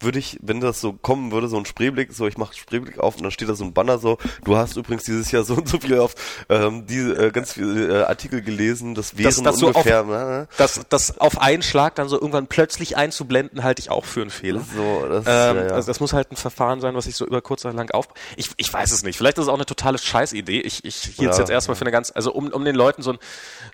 würde 0.03 0.19
ich, 0.19 0.39
wenn 0.43 0.61
das 0.61 0.81
so 0.81 0.93
kommen 0.93 1.33
würde, 1.33 1.49
so 1.49 1.57
ein 1.57 1.65
Spreeblick, 1.67 2.13
so 2.13 2.27
ich 2.27 2.37
mache 2.39 2.55
Spreeblick 2.57 2.99
auf 2.99 3.17
und 3.17 3.23
dann 3.23 3.31
steht 3.31 3.49
da 3.49 3.55
so 3.55 3.65
ein 3.65 3.73
Banner 3.73 3.99
so, 3.99 4.19
du 4.45 4.57
hast 4.57 4.77
übrigens 4.77 5.05
dieses 5.05 5.31
Jahr 5.31 5.45
so 5.45 5.55
und 5.55 5.69
so 5.69 5.79
viel 5.79 5.99
auf 5.99 6.15
ähm, 6.49 6.87
die 6.87 6.99
äh, 6.99 7.31
ganz 7.31 7.53
viele 7.55 8.01
äh, 8.01 8.05
Artikel 8.05 8.43
gelesen, 8.43 8.95
das 8.95 9.17
wären 9.17 9.25
Das, 9.25 9.43
das, 9.43 9.59
so 9.59 9.67
ungefähr, 9.69 10.03
auf, 10.03 10.07
ne? 10.09 10.49
das, 10.57 10.81
das 10.89 11.19
auf 11.21 11.41
einen 11.41 11.63
Schlag 11.63 11.95
dann 11.95 12.09
so 12.09 12.17
irgendwann 12.17 12.47
plötzlich 12.47 12.97
einzublenden, 12.97 13.63
halte 13.65 13.81
ich 13.81 13.91
auch 13.91 14.05
für 14.05 14.21
einen 14.23 14.31
Fehler. 14.31 14.63
So, 14.75 15.07
das, 15.09 15.25
Ähm, 15.27 15.57
ja, 15.57 15.65
ja. 15.67 15.73
Also 15.73 15.87
das 15.89 16.01
muss 16.01 16.13
halt 16.13 16.31
ein 16.33 16.37
Verfahren 16.37 16.81
sein, 16.81 16.95
was 16.95 17.05
sich 17.05 17.17
so 17.17 17.27
über 17.27 17.41
kurz 17.43 17.65
oder 17.65 17.75
lang 17.75 17.91
auf. 17.93 18.09
Ich, 18.37 18.51
ich 18.57 18.73
weiß 18.73 18.93
es 18.93 19.03
nicht. 19.03 19.17
Vielleicht 19.17 19.39
ist 19.39 19.45
es 19.45 19.49
auch 19.49 19.55
eine 19.55 19.67
totale 19.67 19.99
Scheißidee. 19.99 20.61
Ich, 20.61 20.85
ich 20.85 20.97
hielt 20.97 21.31
es 21.31 21.37
Ja, 21.37 21.43
jetzt 21.43 21.51
erstmal 21.51 21.77
für 21.77 21.83
eine 21.83 21.93
ganz, 21.93 22.11
also 22.15 22.33
um, 22.33 22.49
um 22.53 22.65
den 22.65 22.75
Leuten 22.75 23.03
so 23.03 23.13
ein, 23.13 23.19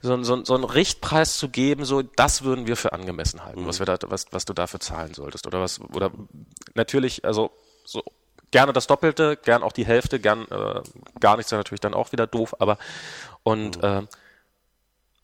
so, 0.03 0.14
ein, 0.14 0.24
so, 0.24 0.35
ein, 0.37 0.45
so 0.45 0.55
einen 0.55 0.64
Richtpreis 0.64 1.37
zu 1.37 1.49
geben, 1.49 1.85
so 1.85 2.03
das 2.03 2.43
würden 2.43 2.66
wir 2.66 2.76
für 2.76 2.93
angemessen 2.93 3.45
halten, 3.45 3.62
Mhm. 3.62 3.66
was 3.66 3.79
wir 3.79 3.87
da, 3.87 3.97
was, 4.09 4.26
was 4.31 4.45
du 4.45 4.53
dafür 4.53 4.81
zahlen 4.81 5.14
solltest 5.14 5.47
oder 5.47 5.61
was 5.61 5.81
oder 5.81 6.11
natürlich, 6.74 7.24
also 7.24 7.50
so 7.84 8.02
gerne 8.50 8.72
das 8.72 8.86
Doppelte, 8.86 9.36
gern 9.36 9.62
auch 9.62 9.72
die 9.72 9.86
Hälfte, 9.86 10.20
gern 10.20 10.46
äh, 10.50 10.80
gar 11.20 11.36
nichts 11.36 11.52
wäre 11.52 11.60
natürlich 11.60 11.80
dann 11.80 11.94
auch 11.94 12.12
wieder 12.12 12.26
doof, 12.26 12.54
aber 12.58 12.78
und 13.42 13.76
Mhm. 13.78 13.82
ähm, 13.84 14.08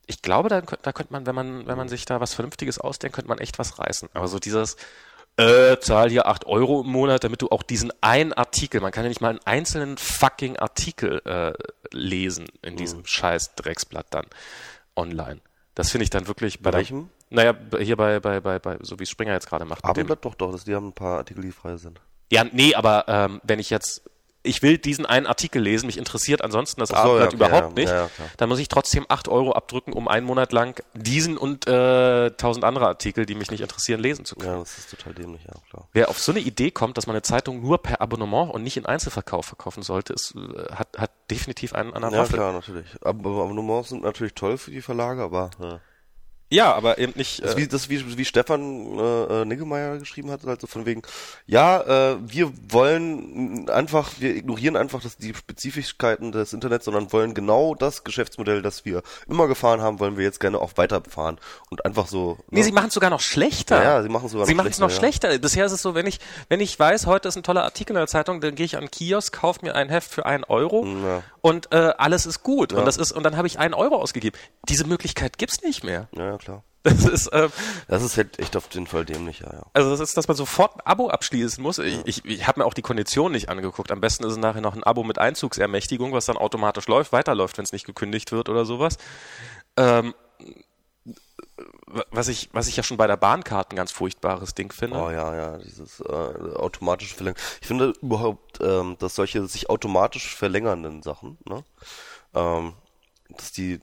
ich 0.06 0.20
glaube, 0.20 0.50
da, 0.50 0.60
da 0.60 0.92
könnte 0.92 1.12
man, 1.14 1.24
wenn 1.26 1.34
man, 1.34 1.66
wenn 1.66 1.78
man 1.78 1.88
sich 1.88 2.04
da 2.04 2.20
was 2.20 2.34
Vernünftiges 2.34 2.78
ausdenkt, 2.78 3.14
könnte 3.14 3.28
man 3.30 3.38
echt 3.38 3.58
was 3.58 3.78
reißen. 3.78 4.10
Aber 4.12 4.28
so 4.28 4.38
dieses, 4.38 4.76
äh, 5.38 5.78
zahl 5.78 6.10
hier 6.10 6.26
acht 6.26 6.44
Euro 6.46 6.82
im 6.82 6.88
Monat, 6.90 7.24
damit 7.24 7.40
du 7.40 7.48
auch 7.48 7.62
diesen 7.62 7.90
einen 8.02 8.34
Artikel, 8.34 8.80
man 8.82 8.92
kann 8.92 9.04
ja 9.04 9.08
nicht 9.08 9.22
mal 9.22 9.30
einen 9.30 9.40
einzelnen 9.46 9.96
fucking 9.96 10.58
Artikel 10.58 11.22
äh, 11.24 11.54
lesen 11.90 12.46
in 12.62 12.76
diesem 12.76 13.06
scheiß 13.06 13.54
Drecksblatt 13.56 14.06
dann 14.10 14.26
online. 14.94 15.40
Das 15.74 15.90
finde 15.90 16.04
ich 16.04 16.10
dann 16.10 16.26
wirklich 16.28 16.58
bei, 16.58 16.64
Bei 16.64 16.70
der- 16.72 16.78
welchem? 16.80 17.10
Naja, 17.34 17.54
hier 17.78 17.96
bei, 17.96 18.20
bei, 18.20 18.40
bei, 18.40 18.58
bei, 18.58 18.78
so 18.80 18.98
wie 18.98 19.06
Springer 19.06 19.32
jetzt 19.32 19.48
gerade 19.48 19.64
macht. 19.64 19.84
Abendblatt 19.84 20.24
doch, 20.24 20.34
doch, 20.34 20.52
das, 20.52 20.64
die 20.64 20.74
haben 20.74 20.88
ein 20.88 20.92
paar 20.92 21.18
Artikel, 21.18 21.42
die 21.42 21.52
frei 21.52 21.76
sind. 21.76 22.00
ja, 22.30 22.44
nee, 22.44 22.74
aber 22.74 23.04
ähm, 23.08 23.40
wenn 23.42 23.58
ich 23.58 23.70
jetzt, 23.70 24.02
ich 24.46 24.60
will 24.60 24.76
diesen 24.76 25.06
einen 25.06 25.26
Artikel 25.26 25.62
lesen, 25.62 25.86
mich 25.86 25.96
interessiert 25.96 26.42
ansonsten 26.44 26.78
das 26.80 26.90
so, 26.90 26.94
Abendblatt 26.96 27.20
ja, 27.20 27.26
okay, 27.26 27.36
überhaupt 27.36 27.78
ja, 27.78 27.84
nicht, 27.84 27.92
ja, 27.92 28.10
dann 28.36 28.48
muss 28.50 28.58
ich 28.58 28.68
trotzdem 28.68 29.06
acht 29.08 29.26
Euro 29.28 29.52
abdrücken, 29.52 29.92
um 29.94 30.06
einen 30.06 30.26
Monat 30.26 30.52
lang 30.52 30.82
diesen 30.92 31.38
und 31.38 31.66
äh, 31.66 32.30
tausend 32.32 32.62
andere 32.64 32.86
Artikel, 32.86 33.24
die 33.26 33.34
mich 33.34 33.50
nicht 33.50 33.62
interessieren, 33.62 34.00
lesen 34.00 34.24
zu 34.26 34.36
können. 34.36 34.52
Ja, 34.52 34.58
das 34.60 34.76
ist 34.78 34.90
total 34.90 35.14
dämlich, 35.14 35.42
ja, 35.44 35.54
klar. 35.70 35.88
Wer 35.92 36.10
auf 36.10 36.18
so 36.20 36.30
eine 36.30 36.40
Idee 36.40 36.70
kommt, 36.70 36.98
dass 36.98 37.06
man 37.06 37.14
eine 37.16 37.22
Zeitung 37.22 37.62
nur 37.62 37.82
per 37.82 38.00
Abonnement 38.02 38.52
und 38.52 38.62
nicht 38.62 38.76
in 38.76 38.84
Einzelverkauf 38.86 39.46
verkaufen 39.46 39.82
sollte, 39.82 40.12
ist, 40.12 40.34
äh, 40.36 40.74
hat, 40.74 40.88
hat 40.98 41.10
definitiv 41.30 41.72
einen 41.72 41.94
anderen 41.94 42.14
Ja, 42.14 42.20
Waffel. 42.20 42.36
klar, 42.36 42.52
natürlich. 42.52 42.86
Aber 43.00 43.30
aber 43.30 43.42
Abonnements 43.44 43.88
sind 43.88 44.02
natürlich 44.02 44.34
toll 44.34 44.58
für 44.58 44.70
die 44.70 44.82
Verlage, 44.82 45.22
aber 45.22 45.50
ja. 45.60 45.80
Ja, 46.50 46.72
aber 46.74 46.98
eben 46.98 47.12
nicht. 47.16 47.42
Das, 47.42 47.54
Äh, 47.54 47.56
wie, 47.56 47.68
das 47.68 47.88
wie, 47.88 48.16
wie 48.18 48.24
Stefan 48.24 48.98
äh, 48.98 49.42
äh, 49.42 49.44
Niggemeier 49.44 49.98
geschrieben 49.98 50.30
hat, 50.30 50.44
halt 50.44 50.60
so 50.60 50.66
von 50.66 50.86
wegen, 50.86 51.02
ja, 51.46 52.12
äh, 52.12 52.16
wir 52.20 52.52
wollen 52.70 53.68
einfach, 53.70 54.12
wir 54.18 54.36
ignorieren 54.36 54.76
einfach 54.76 55.02
das, 55.02 55.16
die 55.16 55.34
Spezifischkeiten 55.34 56.32
des 56.32 56.52
Internets, 56.52 56.84
sondern 56.84 57.12
wollen 57.12 57.34
genau 57.34 57.74
das 57.74 58.04
Geschäftsmodell, 58.04 58.62
das 58.62 58.84
wir 58.84 59.02
immer 59.28 59.48
gefahren 59.48 59.80
haben, 59.80 60.00
wollen 60.00 60.16
wir 60.16 60.24
jetzt 60.24 60.38
gerne 60.38 60.60
auch 60.60 60.72
weiterfahren. 60.76 61.38
Und 61.70 61.84
einfach 61.84 62.06
so. 62.06 62.38
Nee, 62.50 62.60
ne? 62.60 62.64
sie 62.64 62.72
machen 62.72 62.88
es 62.88 62.94
sogar 62.94 63.10
noch 63.10 63.20
schlechter. 63.20 63.82
Ja, 63.82 63.96
ja, 63.96 64.02
sie 64.02 64.08
machen 64.08 64.26
es 64.26 64.32
sogar 64.32 64.46
Sie 64.46 64.54
noch 64.54 64.58
machen 64.64 64.70
es 64.70 64.78
noch 64.78 64.90
schlechter, 64.90 65.28
schlechter. 65.28 65.42
Bisher 65.42 65.66
ist 65.66 65.72
es 65.72 65.82
so, 65.82 65.94
wenn 65.94 66.06
ich, 66.06 66.20
wenn 66.48 66.60
ich 66.60 66.78
weiß, 66.78 67.06
heute 67.06 67.28
ist 67.28 67.36
ein 67.36 67.42
toller 67.42 67.64
Artikel 67.64 67.92
in 67.94 67.98
der 67.98 68.06
Zeitung, 68.06 68.40
dann 68.40 68.54
gehe 68.54 68.66
ich 68.66 68.76
an 68.76 68.84
den 68.84 68.90
Kiosk, 68.90 69.32
kaufe 69.40 69.60
mir 69.62 69.74
ein 69.74 69.88
Heft 69.88 70.10
für 70.10 70.26
einen 70.26 70.44
Euro 70.44 70.84
Ja. 70.84 71.22
Und 71.44 71.70
äh, 71.72 71.92
alles 71.98 72.24
ist 72.24 72.42
gut. 72.42 72.72
Und 72.72 72.86
das 72.86 72.96
ist, 72.96 73.12
und 73.12 73.22
dann 73.22 73.36
habe 73.36 73.46
ich 73.46 73.58
einen 73.58 73.74
Euro 73.74 73.96
ausgegeben. 73.96 74.34
Diese 74.66 74.86
Möglichkeit 74.86 75.36
gibt's 75.36 75.60
nicht 75.60 75.84
mehr. 75.84 76.08
ja, 76.16 76.30
ja, 76.30 76.38
klar. 76.38 76.64
Das 76.84 77.04
ist, 77.04 77.26
äh, 77.28 77.50
Das 77.86 78.02
ist 78.02 78.16
halt 78.16 78.38
echt 78.38 78.56
auf 78.56 78.68
jeden 78.72 78.86
Fall 78.86 79.04
dämlich, 79.04 79.40
ja, 79.40 79.52
ja. 79.52 79.62
also 79.74 79.90
das 79.90 80.00
ist, 80.00 80.16
dass 80.16 80.26
man 80.26 80.38
sofort 80.38 80.76
ein 80.76 80.80
Abo 80.86 81.08
abschließen 81.08 81.62
muss. 81.62 81.78
Ich, 81.78 82.00
ich, 82.06 82.24
ich 82.24 82.46
habe 82.46 82.60
mir 82.60 82.66
auch 82.66 82.72
die 82.72 82.82
Kondition 82.82 83.32
nicht 83.32 83.50
angeguckt. 83.50 83.90
Am 83.90 84.00
besten 84.00 84.24
ist 84.24 84.32
es 84.32 84.38
nachher 84.38 84.62
noch 84.62 84.74
ein 84.74 84.84
Abo 84.84 85.02
mit 85.02 85.18
Einzugsermächtigung, 85.18 86.12
was 86.12 86.24
dann 86.24 86.38
automatisch 86.38 86.86
läuft, 86.86 87.12
weiterläuft, 87.12 87.58
wenn 87.58 87.64
es 87.64 87.72
nicht 87.72 87.84
gekündigt 87.84 88.32
wird 88.32 88.48
oder 88.48 88.64
sowas. 88.64 88.96
Ähm, 89.76 90.14
was 92.10 92.28
ich, 92.28 92.50
was 92.52 92.68
ich 92.68 92.76
ja 92.76 92.82
schon 92.82 92.96
bei 92.96 93.06
der 93.06 93.16
Bahnkarte 93.16 93.74
ein 93.74 93.76
ganz 93.76 93.92
furchtbares 93.92 94.54
Ding 94.54 94.72
finde. 94.72 94.98
Oh 94.98 95.10
ja, 95.10 95.34
ja, 95.34 95.58
dieses 95.58 96.00
äh, 96.00 96.04
automatische 96.56 97.14
Verlängern. 97.14 97.38
Ich 97.60 97.66
finde 97.66 97.92
überhaupt, 98.02 98.60
ähm, 98.60 98.96
dass 98.98 99.14
solche 99.14 99.46
sich 99.46 99.70
automatisch 99.70 100.34
verlängernden 100.34 101.02
Sachen, 101.02 101.38
ne, 101.44 101.64
ähm, 102.34 102.74
dass 103.30 103.52
die 103.52 103.80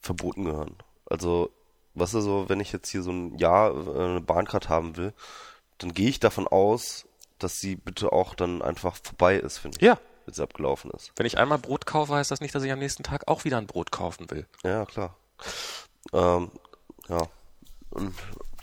verboten 0.00 0.44
gehören. 0.44 0.76
Also, 1.06 1.50
was 1.94 2.14
ist 2.14 2.24
so, 2.24 2.48
wenn 2.48 2.60
ich 2.60 2.72
jetzt 2.72 2.88
hier 2.88 3.02
so 3.02 3.10
ein 3.10 3.36
Jahr 3.38 3.70
äh, 3.70 4.04
eine 4.04 4.20
Bahncard 4.20 4.68
haben 4.68 4.96
will, 4.96 5.12
dann 5.78 5.94
gehe 5.94 6.08
ich 6.08 6.20
davon 6.20 6.46
aus, 6.46 7.06
dass 7.38 7.60
sie 7.60 7.76
bitte 7.76 8.12
auch 8.12 8.34
dann 8.34 8.62
einfach 8.62 8.96
vorbei 9.02 9.36
ist, 9.36 9.58
finde 9.58 9.78
ich. 9.78 9.82
Ja. 9.82 9.98
Wenn 10.24 10.34
sie 10.34 10.42
abgelaufen 10.42 10.90
ist. 10.92 11.10
Wenn 11.16 11.26
ich 11.26 11.38
einmal 11.38 11.58
Brot 11.58 11.84
kaufe, 11.84 12.14
heißt 12.14 12.30
das 12.30 12.40
nicht, 12.40 12.54
dass 12.54 12.62
ich 12.62 12.70
am 12.70 12.78
nächsten 12.78 13.02
Tag 13.02 13.26
auch 13.26 13.44
wieder 13.44 13.58
ein 13.58 13.66
Brot 13.66 13.90
kaufen 13.90 14.30
will. 14.30 14.46
Ja, 14.62 14.86
klar. 14.86 15.16
Ähm, 16.12 16.50
ja. 17.08 17.28
Und, 17.90 18.14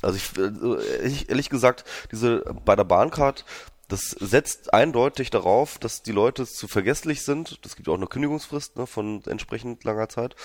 also 0.01 0.15
ich, 0.15 0.37
äh, 0.37 1.07
ich, 1.07 1.29
ehrlich 1.29 1.49
gesagt, 1.49 1.85
diese 2.11 2.41
bei 2.65 2.75
der 2.75 2.83
Bahncard, 2.83 3.45
das 3.87 4.11
setzt 4.19 4.73
eindeutig 4.73 5.31
darauf, 5.31 5.79
dass 5.79 6.03
die 6.03 6.11
Leute 6.11 6.45
zu 6.45 6.67
vergesslich 6.67 7.23
sind. 7.23 7.65
Das 7.65 7.75
gibt 7.75 7.89
auch 7.89 7.95
eine 7.95 8.07
Kündigungsfrist 8.07 8.77
ne, 8.77 8.85
von 8.85 9.23
entsprechend 9.25 9.83
langer 9.83 10.09
Zeit. 10.09 10.35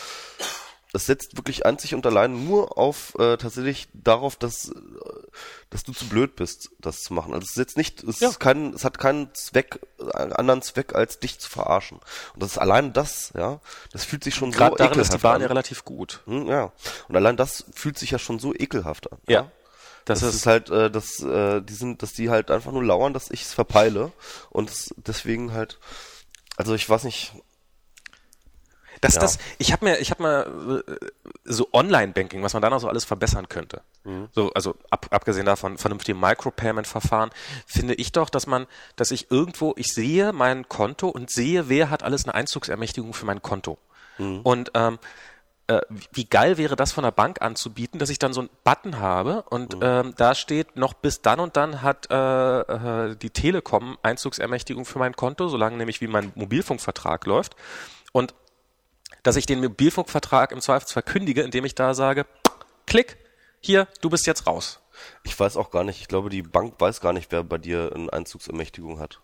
Das 0.95 1.07
setzt 1.07 1.37
wirklich 1.37 1.67
einzig 1.67 1.95
und 1.95 2.07
allein 2.07 2.47
nur 2.47 2.79
auf 2.79 3.15
äh, 3.19 3.37
tatsächlich 3.37 3.89
darauf, 3.93 4.37
dass 4.37 4.69
äh, 4.69 4.75
dass 5.71 5.83
du 5.83 5.93
zu 5.93 6.09
blöd 6.09 6.37
bist, 6.37 6.71
das 6.79 7.03
zu 7.03 7.13
machen. 7.13 7.35
Also 7.35 7.47
es 7.49 7.55
setzt 7.55 7.77
nicht, 7.77 8.05
es 8.05 8.21
Ja. 8.21 8.29
ist 8.29 8.39
kein, 8.39 8.73
es 8.73 8.85
hat 8.85 8.99
keinen 8.99 9.35
Zweck, 9.35 9.81
einen 10.15 10.33
anderen 10.33 10.63
Zweck 10.63 10.95
als 10.95 11.19
dich 11.19 11.41
zu 11.41 11.51
verarschen. 11.51 11.99
Und 12.35 12.43
das 12.45 12.53
ist 12.53 12.59
allein 12.59 12.93
das, 12.93 13.33
ja, 13.37 13.59
das 13.93 14.05
fühlt 14.05 14.23
sich 14.23 14.37
schon 14.37 14.53
Gerade 14.53 14.71
so 14.71 14.77
darin 14.77 14.93
ekelhaft 14.93 15.13
ist 15.15 15.19
die 15.19 15.23
Bahn 15.23 15.35
an. 15.35 15.41
ja 15.43 15.47
relativ 15.49 15.85
gut. 15.85 16.23
Hm, 16.27 16.47
ja. 16.47 16.73
Und 17.09 17.17
allein 17.17 17.37
das 17.37 17.65
fühlt 17.75 17.99
sich 17.99 18.13
ja 18.13 18.21
schon 18.21 18.39
so 18.39 18.55
ekelhaft 18.55 19.11
an. 19.11 19.19
Ja. 19.29 19.51
Das, 20.05 20.21
Das, 20.21 20.29
ist, 20.29 20.35
ist, 20.37 20.47
halt, 20.47 20.71
äh, 20.71 20.93
dass 20.93 21.19
äh, 21.21 21.61
die 21.61 21.75
sind, 21.75 22.03
dass 22.05 22.13
die 22.13 22.31
halt 22.31 22.53
einfach 22.53 22.71
nur 22.71 22.85
lauern, 22.85 23.13
dass 23.15 23.31
ich 23.33 23.43
es 23.43 23.53
verpeile 23.53 24.13
und 24.51 24.71
es 24.71 24.95
deswegen 24.99 25.53
halt, 25.55 25.81
also 26.57 26.73
ich 26.75 26.89
weiß 26.89 27.03
nicht, 27.03 27.33
das, 29.01 29.15
ja. 29.15 29.21
das, 29.21 29.39
ich 29.59 29.73
habe 29.73 29.85
mir, 29.85 29.99
ich 29.99 30.11
habe 30.11 30.23
mal 30.23 30.83
äh, 30.87 31.07
so 31.45 31.69
Online-Banking, 31.73 32.43
was 32.43 32.53
man 32.53 32.63
da 32.63 32.71
noch 32.71 32.81
so 32.81 32.89
alles 32.89 33.05
verbessern 33.05 33.49
könnte. 33.49 33.83
Mhm. 34.05 34.29
So, 34.33 34.53
also 34.55 34.75
ab, 34.91 35.07
abgesehen 35.11 35.47
davon 35.47 35.79
vernünftige 35.79 36.17
Micropayment-Verfahren, 36.19 37.31
finde 37.67 37.95
ich 37.95 38.13
doch, 38.13 38.31
dass 38.31 38.47
man, 38.47 38.67
dass 38.97 39.11
ich 39.11 39.31
irgendwo, 39.31 39.75
ich 39.77 39.93
sehe 39.93 40.33
mein 40.33 40.69
Konto 40.69 41.09
und 41.09 41.31
sehe, 41.31 41.69
wer 41.69 41.91
hat 41.91 42.03
alles 42.03 42.25
eine 42.25 42.35
Einzugsermächtigung 42.35 43.15
für 43.15 43.27
mein 43.27 43.43
Konto. 43.43 43.79
Mhm. 44.19 44.41
Und 44.43 44.71
ähm, 44.75 44.99
äh, 45.67 45.81
wie- 46.13 46.27
geil 46.27 46.59
wäre 46.59 46.77
das 46.77 46.93
von 46.93 47.05
der 47.05 47.11
Bank 47.11 47.41
anzubieten, 47.41 47.99
dass 47.99 48.11
ich 48.11 48.19
dann 48.19 48.35
so 48.35 48.41
einen 48.43 48.51
Button 48.65 48.99
habe 48.99 49.43
und 49.49 49.77
ähm, 49.81 50.13
da 50.17 50.35
steht, 50.35 50.77
noch 50.77 50.93
bis 50.93 51.23
dann 51.23 51.41
und 51.41 51.57
dann 51.57 51.81
hat 51.81 52.11
äh, 52.11 52.61
äh, 52.61 53.17
die 53.17 53.31
Telekom 53.31 53.97
Einzugsermächtigung 54.03 54.85
für 54.85 54.99
mein 54.99 55.17
Konto, 55.17 55.49
solange 55.49 55.77
nämlich 55.79 56.01
wie 56.03 56.07
mein 56.07 56.33
Mobilfunkvertrag 56.35 57.25
läuft. 57.27 57.57
Und 58.13 58.35
dass 59.25 59.35
ich 59.35 59.47
den 59.47 59.61
Mobilfunkvertrag 59.61 60.53
im 60.53 60.61
Zweifelsfall 60.61 61.03
kündige, 61.03 61.43
indem 61.43 61.65
ich 61.65 61.75
da 61.75 61.95
sage, 61.95 62.27
klick, 62.87 63.17
hier, 63.61 63.89
du 64.01 64.11
bist 64.11 64.27
jetzt 64.27 64.47
raus. 64.47 64.79
ich 65.25 65.39
weiß 65.39 65.57
auch 65.57 65.71
gar 65.73 65.83
nicht, 65.83 66.01
ich 66.01 66.07
glaube, 66.07 66.31
die 66.31 66.43
Bank 66.43 66.75
weiß 66.79 67.01
gar 67.01 67.13
nicht, 67.13 67.33
wer 67.33 67.43
bei 67.43 67.59
dir 67.59 67.91
eine 67.95 68.13
Einzugsermächtigung 68.13 69.01
hat. 69.01 69.21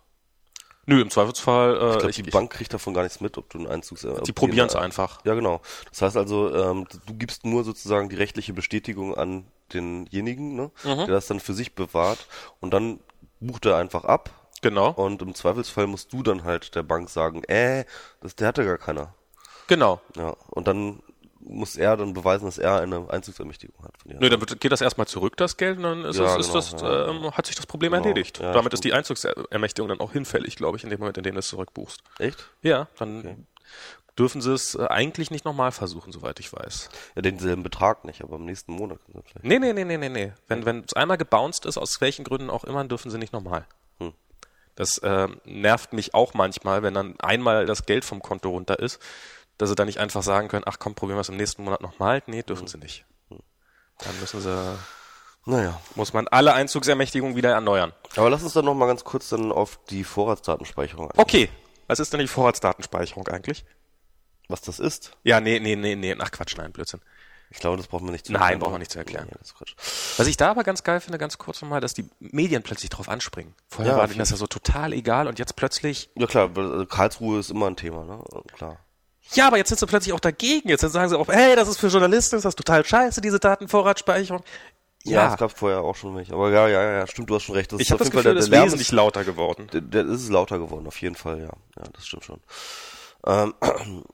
Nö, 0.86 1.01
im 1.03 1.11
Zweifelsfall, 1.11 1.76
äh, 1.76 1.90
Ich 1.92 1.98
glaube, 1.98 2.12
die 2.12 2.20
ich, 2.22 2.30
Bank 2.30 2.51
kriegt 2.51 2.72
davon 2.74 2.94
gar 2.94 3.03
nichts 3.03 3.20
mit, 3.20 3.36
ob 3.38 3.48
du 3.51 3.59
einen 3.59 3.66
Einzugs... 3.68 4.05
die 4.26 4.32
probieren 4.32 4.66
es 4.66 4.74
einfach. 4.74 5.24
Ja, 5.24 5.34
genau. 5.34 5.61
Das 5.90 6.03
heißt 6.03 6.16
also, 6.16 6.53
ähm, 6.53 6.88
du 7.07 7.14
gibst 7.14 7.44
nur 7.44 7.62
sozusagen 7.64 8.09
die 8.09 8.16
rechtliche 8.16 8.53
Bestätigung 8.55 9.14
an 9.14 9.46
denjenigen, 9.72 10.57
ne, 10.57 10.70
Mhm. 10.82 10.96
der 10.96 11.07
das 11.09 11.26
dann 11.26 11.38
für 11.38 11.55
sich 11.55 11.74
bewahrt 11.74 12.26
und 12.61 12.72
dann 12.72 12.98
bucht 13.40 13.66
er 13.66 13.76
einfach 13.76 14.05
ab 14.05 14.30
Genau, 14.62 14.90
und 14.90 15.22
im 15.22 15.34
Zweifelsfall 15.34 15.86
musst 15.86 16.12
du 16.12 16.22
dann 16.22 16.44
halt 16.44 16.74
der 16.74 16.82
Bank 16.82 17.09
sagen, 17.09 17.44
äh, 17.44 17.84
das, 18.20 18.34
der 18.36 18.48
hatte 18.48 18.64
gar 18.64 18.76
keiner. 18.78 19.14
Genau. 19.71 20.01
Ja, 20.16 20.37
und 20.51 20.68
dann 20.68 21.03
muss 21.43 21.77
er 21.77 21.97
dann 21.97 22.12
beweisen, 22.12 22.45
dass 22.45 22.59
er 22.59 22.81
eine 22.83 23.09
Einzugsermächtigung 23.09 23.83
hat. 23.83 23.95
Nö, 24.05 24.29
dann 24.29 24.39
wird, 24.41 24.61
geht 24.61 24.71
das 24.71 24.83
erstmal 24.83 25.07
zurück, 25.07 25.37
das 25.39 25.57
Geld, 25.57 25.79
und 25.79 25.85
dann 25.85 26.05
ist 26.05 26.18
Ja, 26.18 26.37
es, 26.37 26.47
ist 26.47 26.53
genau, 26.53 26.59
das, 26.59 26.83
ja, 26.83 27.09
ähm, 27.09 27.31
hat 27.33 27.47
sich 27.47 27.57
das 27.57 27.66
Problem 27.66 27.93
Genau. 27.93 28.05
erledigt. 28.05 28.39
Ja, 28.41 28.53
Damit 28.53 28.75
ist 28.75 28.85
die 28.85 28.93
Einzugsermächtigung 28.93 29.89
dann 29.89 30.01
auch 30.01 30.12
hinfällig, 30.12 30.57
glaube 30.57 30.77
ich, 30.77 30.85
in 30.85 30.91
dem 30.91 31.01
Moment, 31.01 31.16
in 31.16 31.25
dem 31.25 31.35
du 31.35 31.39
es 31.39 31.49
zurückbuchst. 31.49 32.03
Echt? 32.18 32.47
Ja, 32.62 32.89
dann 32.99 33.47
dürfen 34.18 34.43
sie 34.43 34.53
es 34.53 34.75
äh, 34.75 34.87
eigentlich 34.87 35.31
nicht 35.31 35.47
nochmal 35.47 35.73
versuchen, 35.73 36.12
soweit 36.12 36.39
ich 36.41 36.53
weiß. 36.53 36.91
Ja, 37.16 37.23
denselben 37.23 37.62
Betrag 37.62 38.05
nicht, 38.05 38.23
aber 38.23 38.37
im 38.37 38.45
nächsten 38.45 38.73
Monat. 38.73 38.99
vielleicht. 39.07 39.43
Nee, 39.43 39.59
nee, 39.59 39.73
nee, 39.73 39.85
nee, 39.85 39.97
nee, 39.97 40.09
nee. 40.11 40.33
Wenn, 40.47 40.66
wenn 40.66 40.85
es 40.87 40.93
einmal 40.93 41.16
gebounced 41.16 41.64
ist, 41.64 41.79
aus 41.79 42.01
welchen 42.03 42.25
Gründen 42.25 42.51
auch 42.51 42.64
immer, 42.64 42.85
dürfen 42.85 43.11
sie 43.11 43.18
nicht 43.18 43.33
nochmal. 43.33 43.66
Hm. 43.99 44.12
Das 44.75 45.01
ähm, 45.03 45.41
nervt 45.45 45.95
mich 45.95 46.12
auch 46.14 46.35
manchmal, 46.35 46.83
wenn 46.83 46.93
dann 46.95 47.18
einmal 47.21 47.64
das 47.66 47.87
Geld 47.87 48.05
vom 48.05 48.21
Konto 48.21 48.51
runter 48.51 48.79
ist, 48.79 49.01
dass 49.61 49.68
sie 49.68 49.74
dann 49.74 49.86
nicht 49.86 49.98
einfach 49.98 50.22
sagen 50.22 50.48
können, 50.48 50.64
ach 50.66 50.78
komm, 50.78 50.94
probieren 50.94 51.18
wir 51.18 51.20
es 51.20 51.28
im 51.28 51.36
nächsten 51.36 51.64
Monat 51.64 51.82
nochmal. 51.82 52.22
Nee, 52.26 52.42
dürfen 52.42 52.66
sie 52.66 52.78
nicht. 52.78 53.04
Dann 53.28 54.18
müssen 54.20 54.40
sie 54.40 54.78
Naja. 55.44 55.78
Muss 55.96 56.14
man 56.14 56.28
alle 56.28 56.54
Einzugsermächtigungen 56.54 57.36
wieder 57.36 57.50
erneuern. 57.50 57.92
Aber 58.16 58.30
lass 58.30 58.42
uns 58.42 58.54
dann 58.54 58.64
noch 58.64 58.74
mal 58.74 58.86
ganz 58.86 59.04
kurz 59.04 59.28
dann 59.28 59.52
auf 59.52 59.78
die 59.90 60.04
Vorratsdatenspeicherung 60.04 61.11
ein. 61.11 61.18
Okay. 61.18 61.50
Was 61.88 62.00
ist 62.00 62.12
denn 62.12 62.20
die 62.20 62.26
Vorratsdatenspeicherung 62.26 63.28
eigentlich? 63.28 63.64
Was 64.48 64.62
das 64.62 64.78
ist? 64.80 65.12
Ja, 65.24 65.40
nee, 65.40 65.61
nee, 65.61 65.76
nee, 65.76 65.94
nee. 65.94 66.16
Ach 66.18 66.30
Quatsch, 66.30 66.56
nein, 66.56 66.72
Blödsinn. 66.72 67.00
Ich 67.50 67.58
glaube, 67.58 67.76
das 67.76 67.88
braucht 67.88 68.02
man 68.02 68.12
nicht 68.12 68.26
zu 68.26 68.32
Nein, 68.32 68.42
erklären. 68.42 68.61
braucht 68.61 68.70
man 68.72 68.78
nicht 68.80 68.92
zu 68.92 68.98
erklären. 68.98 69.26
Nee. 69.30 69.36
Was 70.16 70.26
ich 70.26 70.36
da 70.36 70.52
aber 70.52 70.62
ganz 70.62 70.84
geil 70.84 71.00
finde, 71.00 71.18
ganz 71.18 71.36
kurz 71.36 71.61
nochmal, 71.61 71.80
dass 71.80 71.94
die 71.94 72.08
Medien 72.20 72.62
plötzlich 72.62 72.90
drauf 72.90 73.08
anspringen. 73.08 73.54
Vorher 73.68 73.94
Ja, 73.94 73.98
war 73.98 74.06
denen 74.06 74.20
das 74.20 74.30
ja 74.30 74.36
so 74.36 74.46
total 74.46 74.92
egal 74.92 75.26
und 75.26 75.38
jetzt 75.40 75.56
plötzlich, 75.56 76.11
Ja 76.14 76.26
klar, 76.28 76.48
Karlsruhe 76.86 77.40
ist 77.40 77.50
immer 77.50 77.66
ein 77.66 77.76
Thema, 77.76 78.04
ne? 78.04 78.22
Klar. 78.54 78.78
Ja, 79.33 79.47
aber 79.47 79.59
jetzt 79.59 79.68
sind 79.68 79.79
sie 79.79 79.87
plötzlich 79.87 80.12
auch 80.12 80.21
dagegen. 80.21 80.68
Jetzt 80.68 80.83
sagen 80.83 81.09
sie 81.09 81.18
auch, 81.18 81.29
hey, 81.29 81.55
das 81.57 81.68
ist 81.68 81.79
für 81.79 81.89
Journalisten, 81.89 82.37
ist 82.37 82.45
das 82.45 82.57
total 82.57 82.85
scheiße, 82.85 83.21
diese 83.21 83.39
Datenvorratsspeicherung. 83.39 84.43
Ja, 85.05 85.23
Ja, 85.23 85.33
es 85.33 85.37
gab 85.39 85.57
vorher 85.57 85.81
auch 85.83 85.97
schon 85.97 86.14
welche. 86.16 86.35
Aber 86.35 86.51
ja, 86.51 86.68
ja, 86.68 86.83
ja, 86.83 87.07
stimmt, 87.07 87.31
du 87.31 87.35
hast 87.37 87.45
schon 87.45 87.55
recht. 87.55 87.73
Das 87.73 87.81
ich 87.81 87.87
ist 87.87 87.93
habe 87.93 88.03
auf 88.03 88.09
das 88.09 88.09
jeden 88.09 88.23
Fall 88.23 88.23
Gefühl, 88.23 88.35
der, 88.35 88.41
das 88.41 88.51
der 88.51 88.59
ist 88.61 88.66
wesentlich 88.66 88.93
lauter 88.93 89.25
geworden. 89.25 89.68
Der, 89.73 89.81
der 89.81 90.07
ist 90.07 90.29
lauter 90.29 90.59
geworden, 90.59 90.87
auf 90.87 91.01
jeden 91.01 91.14
Fall, 91.14 91.39
ja. 91.41 91.53
Ja, 91.77 91.85
das 91.93 92.07
stimmt 92.07 92.25
schon. 92.25 92.41
Ähm, 93.27 93.55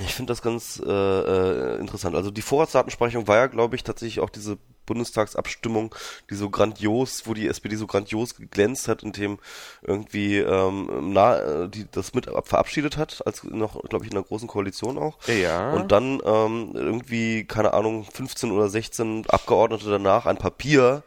ich 0.00 0.14
finde 0.14 0.30
das 0.32 0.42
ganz 0.42 0.80
äh, 0.84 0.90
äh, 0.90 1.80
interessant. 1.80 2.14
Also 2.14 2.30
die 2.30 2.42
Vorratsdatenspeicherung 2.42 3.26
war 3.26 3.36
ja, 3.36 3.46
glaube 3.46 3.74
ich, 3.76 3.82
tatsächlich 3.84 4.20
auch 4.20 4.30
diese 4.30 4.58
Bundestagsabstimmung, 4.86 5.94
die 6.30 6.34
so 6.34 6.48
grandios, 6.50 7.22
wo 7.26 7.34
die 7.34 7.46
SPD 7.48 7.76
so 7.76 7.86
grandios 7.86 8.36
geglänzt 8.36 8.88
hat, 8.88 9.02
indem 9.02 9.38
irgendwie 9.82 10.38
ähm, 10.38 11.12
na, 11.12 11.36
äh, 11.64 11.68
die 11.68 11.86
das 11.90 12.14
mit 12.14 12.28
ab- 12.28 12.48
verabschiedet 12.48 12.96
hat, 12.96 13.26
als 13.26 13.44
noch, 13.44 13.82
glaube 13.88 14.04
ich, 14.04 14.10
in 14.10 14.16
einer 14.16 14.26
großen 14.26 14.48
Koalition 14.48 14.98
auch. 14.98 15.18
Ja. 15.26 15.72
Und 15.72 15.92
dann 15.92 16.20
ähm, 16.24 16.70
irgendwie, 16.74 17.44
keine 17.44 17.74
Ahnung, 17.74 18.06
15 18.10 18.50
oder 18.52 18.68
16 18.68 19.24
Abgeordnete 19.28 19.90
danach 19.90 20.26
ein 20.26 20.36
Papier 20.38 21.02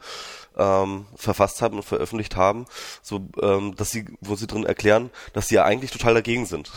ähm, 0.58 1.06
verfasst 1.16 1.62
haben 1.62 1.78
und 1.78 1.84
veröffentlicht 1.84 2.36
haben, 2.36 2.66
so 3.02 3.22
ähm, 3.42 3.76
dass 3.76 3.92
sie, 3.92 4.06
wo 4.22 4.36
sie 4.36 4.48
drin 4.48 4.66
erklären, 4.66 5.10
dass 5.34 5.48
sie 5.48 5.56
ja 5.56 5.64
eigentlich 5.64 5.92
total 5.92 6.14
dagegen 6.14 6.46
sind. 6.46 6.72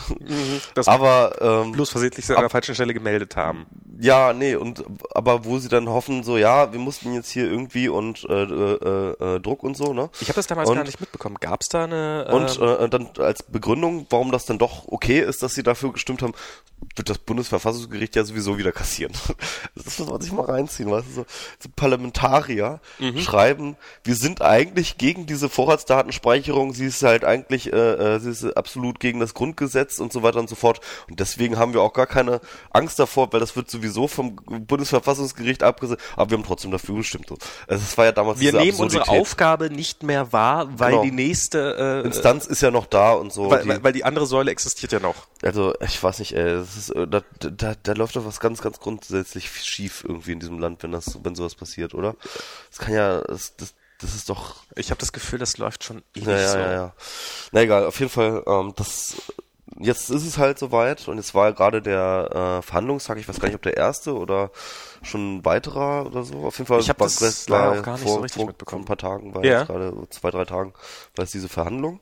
Das 0.75 0.87
aber 0.87 1.35
ähm, 1.41 1.71
bloß 1.73 1.89
versehentlich 1.89 2.29
an 2.31 2.39
der 2.41 2.49
falschen 2.49 2.75
Stelle 2.75 2.93
gemeldet 2.93 3.35
haben. 3.35 3.65
ja, 3.99 4.33
nee, 4.33 4.55
und 4.55 4.83
aber 5.13 5.45
wo 5.45 5.59
sie 5.59 5.69
dann 5.69 5.89
hoffen, 5.89 6.23
so 6.23 6.37
ja, 6.37 6.71
wir 6.71 6.79
mussten 6.79 7.13
jetzt 7.13 7.29
hier 7.29 7.45
irgendwie 7.49 7.89
und 7.89 8.23
äh, 8.29 8.43
äh, 8.43 9.35
äh, 9.35 9.39
Druck 9.39 9.63
und 9.63 9.75
so, 9.75 9.93
ne? 9.93 10.09
Ich 10.21 10.27
habe 10.29 10.35
das 10.35 10.47
damals 10.47 10.69
Und- 10.69 10.75
gar 10.77 10.83
nicht 10.85 10.99
mitbekommen. 11.01 11.37
Gab's 11.39 11.67
da 11.69 11.83
eine... 11.85 12.27
Und 12.31 12.59
ähm, 12.61 12.85
äh, 12.85 12.89
dann 12.89 13.09
als 13.19 13.43
Begründung, 13.43 14.05
warum 14.09 14.31
das 14.31 14.45
dann 14.45 14.57
doch 14.59 14.87
okay 14.87 15.19
ist, 15.19 15.43
dass 15.43 15.53
sie 15.55 15.63
dafür 15.63 15.91
gestimmt 15.93 16.21
haben, 16.21 16.33
wird 16.95 17.09
das 17.09 17.17
Bundesverfassungsgericht 17.17 18.15
ja 18.15 18.23
sowieso 18.23 18.57
wieder 18.57 18.71
kassieren. 18.71 19.13
Das 19.75 19.99
muss 19.99 20.09
man 20.09 20.21
sich 20.21 20.31
mal 20.31 20.45
reinziehen, 20.45 20.89
weißt 20.91 21.07
du, 21.09 21.13
so, 21.13 21.25
so 21.59 21.69
Parlamentarier 21.75 22.79
Mhm. 22.99 23.19
schreiben, 23.19 23.62
wir 24.03 24.15
sind 24.15 24.41
eigentlich 24.41 24.97
gegen 24.97 25.25
diese 25.25 25.49
Vorratsdatenspeicherung, 25.49 26.73
sie 26.73 26.85
ist 26.85 27.03
halt 27.03 27.23
eigentlich, 27.25 27.71
äh, 27.71 27.75
äh, 28.15 28.19
sie 28.19 28.29
ist 28.29 28.45
absolut 28.57 28.99
gegen 28.99 29.19
das 29.19 29.33
Grundgesetz 29.33 29.99
und 29.99 30.11
so 30.13 30.23
weiter 30.23 30.39
und 30.39 30.49
so 30.49 30.55
fort. 30.55 30.81
Und 31.09 31.19
deswegen 31.19 31.57
haben 31.57 31.73
wir 31.73 31.81
auch 31.81 31.93
gar 31.93 32.07
keine 32.07 32.41
Angst 32.71 32.99
davor, 32.99 33.31
weil 33.31 33.39
das 33.39 33.55
wird 33.55 33.69
sowieso 33.69 34.07
vom 34.07 34.35
Bundesverfassungsgericht 34.87 35.63
abgesehen, 35.63 35.97
aber 36.15 36.29
wir 36.31 36.37
haben 36.37 36.45
trotzdem 36.45 36.71
dafür 36.71 36.95
gestimmt. 36.97 37.27
So. 37.29 37.37
Also 37.67 37.83
es 37.83 37.97
war 37.97 38.05
ja 38.05 38.11
damals 38.11 38.39
wir 38.39 38.53
nehmen 38.53 38.77
unsere 38.79 39.01
Absurdität. 39.01 39.21
Aufgabe 39.21 39.69
nicht 39.69 40.03
mehr 40.03 40.31
wahr, 40.33 40.67
weil 40.79 40.91
Genau. 40.91 41.03
die 41.03 41.11
nächste... 41.11 42.01
Äh, 42.03 42.07
Instanz 42.07 42.45
ist 42.45 42.61
ja 42.61 42.71
noch 42.71 42.85
da 42.85 43.13
und 43.13 43.31
so. 43.33 43.49
weil, 43.49 43.63
die- 43.63 43.83
weil, 43.83 43.93
die 43.93 44.03
andere 44.03 44.25
Säule 44.25 44.51
existiert 44.51 44.91
ja 44.91 44.99
noch. 44.99 45.15
Also, 45.41 45.73
ich 45.81 46.01
weiß 46.01 46.19
nicht, 46.19 46.33
ey, 46.35 46.43
das 46.55 46.75
ist, 46.77 46.89
äh, 46.89 47.07
da, 47.07 47.21
da, 47.39 47.73
da 47.81 47.93
läuft 47.93 48.15
doch 48.15 48.25
was 48.25 48.39
ganz, 48.39 48.61
ganz 48.61 48.79
grundsätzlich 48.79 49.49
schief 49.63 50.03
irgendwie 50.07 50.31
in 50.33 50.39
diesem 50.39 50.59
Land, 50.59 50.83
wenn 50.83 50.91
das, 50.91 51.19
wenn 51.23 51.35
sowas 51.35 51.55
passiert, 51.55 51.93
oder? 51.93 52.15
Das 52.69 52.79
kann 52.79 52.93
ja, 52.93 53.21
das, 53.21 53.52
das, 54.03 54.13
ist 54.15 54.29
doch, 54.29 54.57
Ich 54.75 54.89
habe 54.91 54.99
das 54.99 55.11
Gefühl, 55.13 55.39
das 55.39 55.57
läuft 55.57 55.83
schon 55.83 56.03
ewig 56.15 56.27
ja, 56.27 56.37
ja, 56.37 56.47
so. 56.51 56.57
ja, 56.59 56.71
ja. 56.71 56.93
Na 57.51 57.61
egal, 57.61 57.85
auf 57.85 57.99
jeden 57.99 58.11
Fall, 58.11 58.43
ähm, 58.45 58.73
das, 58.75 59.15
jetzt 59.79 60.09
ist 60.11 60.25
es 60.25 60.37
halt 60.37 60.59
soweit 60.59 61.07
und 61.07 61.17
jetzt 61.17 61.33
war 61.33 61.51
gerade 61.53 61.81
der 61.81 62.59
äh, 62.59 62.61
Verhandlungstag, 62.61 63.17
ich 63.17 63.27
weiß 63.27 63.39
gar 63.39 63.47
nicht, 63.47 63.55
ob 63.55 63.61
der 63.63 63.75
erste 63.77 64.15
oder 64.15 64.51
schon 65.01 65.37
ein 65.37 65.45
weiterer 65.45 66.05
oder 66.05 66.23
so. 66.23 66.43
Auf 66.45 66.57
jeden 66.57 66.67
Fall 66.67 66.79
Ich 66.79 66.89
hab 66.89 66.99
war- 66.99 67.07
das 67.07 67.49
leider 67.49 67.79
auch 67.79 67.83
gar 67.83 67.93
nicht 67.93 68.03
vor, 68.03 68.15
so 68.15 68.19
richtig 68.21 68.39
vor, 68.41 68.47
mitbekommen. 68.47 68.85
Vor 68.85 68.93
ein 68.95 68.97
paar 68.99 69.09
Tagen 69.09 69.33
war 69.33 69.43
Ja. 69.43 69.63
gerade 69.63 69.93
zwei, 70.11 70.29
drei 70.31 70.45
Tagen 70.45 70.73
war 71.15 71.23
es 71.25 71.31
diese 71.31 71.49
Verhandlung. 71.49 71.99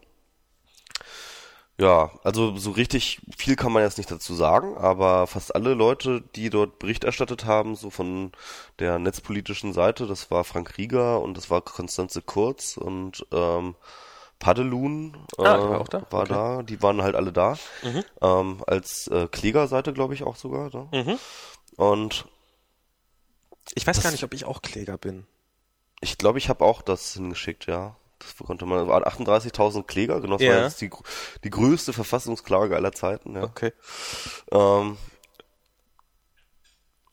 Ja, 1.82 2.12
also 2.24 2.56
so 2.58 2.70
richtig 2.72 3.22
viel 3.36 3.56
kann 3.56 3.72
man 3.72 3.82
jetzt 3.82 3.98
nicht 3.98 4.12
dazu 4.12 4.36
sagen, 4.36 4.78
aber 4.78 5.26
fast 5.26 5.56
alle 5.56 5.74
Leute, 5.74 6.22
die 6.36 6.52
dort 6.52 6.78
Bericht 6.78 7.04
erstattet 7.04 7.46
haben, 7.46 7.76
so 7.76 7.90
von 7.90 8.32
der 8.78 9.00
netzpolitischen 9.00 9.74
Seite, 9.74 10.06
das 10.06 10.30
war 10.30 10.44
Frank 10.44 10.78
Rieger 10.78 11.20
und 11.22 11.36
das 11.38 11.50
war 11.50 11.62
Konstanze 11.62 12.22
Kurz 12.22 12.78
und 12.78 13.26
ähm, 13.32 13.74
Padelun 14.38 15.16
äh, 15.40 15.44
Ah, 15.44 15.70
war 15.70 15.84
da? 15.86 16.06
war 16.12 16.22
Okay. 16.22 16.34
Mhm. 16.34 16.36
da, 16.36 16.64
die 16.64 16.82
waren 16.84 17.02
halt 17.02 17.16
alle 17.16 17.32
da, 17.32 17.58
ähm, 18.22 18.64
als 18.68 19.08
äh, 19.08 19.28
Klägerseite 19.28 19.92
glaube 19.92 20.14
ich 20.14 20.22
auch 20.24 20.36
sogar. 20.36 20.70
Da. 20.70 20.88
Mhm. 20.92 21.18
Und 21.78 22.26
Ich 23.74 23.88
weiß 23.88 23.96
Das- 23.96 24.04
gar 24.04 24.12
nicht, 24.12 24.24
ob 24.24 24.34
ich 24.36 24.46
auch 24.46 24.62
Kläger 24.62 24.98
bin. 25.00 25.26
ich 26.00 26.18
glaube, 26.20 26.38
ich 26.38 26.48
habe 26.50 26.64
auch 26.64 26.82
das 26.84 27.14
hingeschickt, 27.14 27.66
ja. 27.66 27.96
Das 28.22 28.48
konnte 28.48 28.66
man, 28.66 28.88
waren 28.88 29.04
38.000 29.04 29.84
Kläger, 29.84 30.22
genau, 30.22 30.38
das 30.38 30.46
Ja. 30.46 30.56
war 30.56 30.64
jetzt 30.64 30.82
die, 30.82 30.90
die 31.44 31.50
größte 31.50 31.94
Verfassungsklage 31.94 32.76
aller 32.76 32.92
Zeiten, 32.92 33.36
ja. 33.36 33.44
Okay. 33.44 33.74
Ähm, 34.52 34.98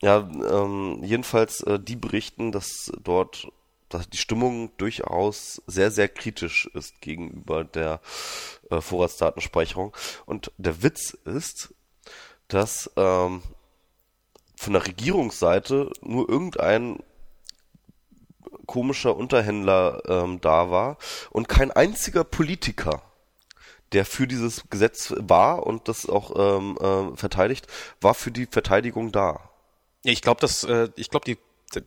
ja, 0.01 0.19
ähm, 0.19 1.01
jedenfalls 1.03 1.61
äh, 1.61 1.79
die 1.79 1.95
berichten, 1.95 2.51
dass 2.51 2.91
dort 3.03 3.47
dass 3.89 4.07
die 4.07 4.17
Stimmung 4.17 4.71
durchaus 4.77 5.61
sehr, 5.65 5.89
sehr 5.89 6.07
kritisch 6.07 6.69
ist 6.73 7.01
gegenüber 7.01 7.63
der 7.63 8.01
äh, 8.69 8.81
Vorratsdatenspeicherung. 8.81 9.95
Und 10.27 10.51
der 10.57 10.83
Witz 10.83 11.17
ist, 11.25 11.73
dass 12.47 12.89
ähm, 12.95 13.41
von 14.55 14.73
der 14.73 14.85
Regierungsseite 14.85 15.91
nur 16.01 16.29
irgendein 16.29 16.99
komischer 18.69 19.15
Unterhändler 19.17 20.01
ähm, 20.07 20.39
da 20.41 20.69
war 20.69 20.97
und 21.31 21.49
kein 21.49 21.71
einziger 21.71 22.23
Politiker 22.23 23.01
der 23.91 24.05
für 24.05 24.27
dieses 24.27 24.69
Gesetz 24.69 25.11
war 25.17 25.65
und 25.65 25.87
das 25.87 26.07
auch 26.07 26.27
ähm, 26.37 26.77
äh, 26.79 27.17
verteidigt, 27.17 27.65
war 28.01 28.13
für 28.13 28.29
die 28.29 28.45
Verteidigung 28.45 29.11
da. 29.11 29.49
Ich 30.03 30.21
glaube, 30.21 30.39
das, 30.41 30.63
äh, 30.63 30.89
ich 30.95 31.09
glaube, 31.09 31.25
die, 31.25 31.39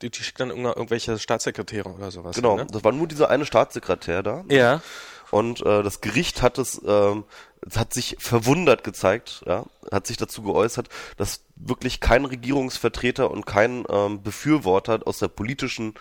die, 0.03 0.11
die 0.11 0.23
schickt 0.25 0.41
dann 0.41 0.51
irgendw- 0.51 0.75
irgendwelche 0.77 1.17
Staatssekretäre 1.21 1.89
oder 1.91 2.11
sowas. 2.11 2.35
Genau, 2.35 2.57
Ne? 2.57 2.67
das 2.69 2.83
war 2.83 2.91
nur 2.91 3.07
dieser 3.07 3.31
eine 3.31 3.47
Staatssekretär 3.47 4.25
da. 4.25 4.43
Ja. 4.51 4.83
Und 5.31 5.65
äh, 5.65 5.85
das 5.85 6.01
Gericht 6.01 6.43
hat 6.43 6.59
es, 6.59 6.81
ähm, 6.85 7.23
es 7.23 7.52
hat 7.77 7.95
sich 7.95 8.17
verwundert 8.19 8.85
gezeigt, 8.85 9.43
ja, 9.47 9.65
hat 9.91 10.07
sich 10.07 10.17
dazu 10.17 10.43
geäußert, 10.43 10.89
dass 11.17 11.45
wirklich 11.55 12.01
kein 12.01 12.25
Regierungsvertreter 12.25 13.31
und 13.31 13.47
kein 13.47 13.85
ähm, 13.89 14.23
Befürworter 14.23 15.01
aus 15.05 15.19
der 15.19 15.29
politischen 15.29 15.95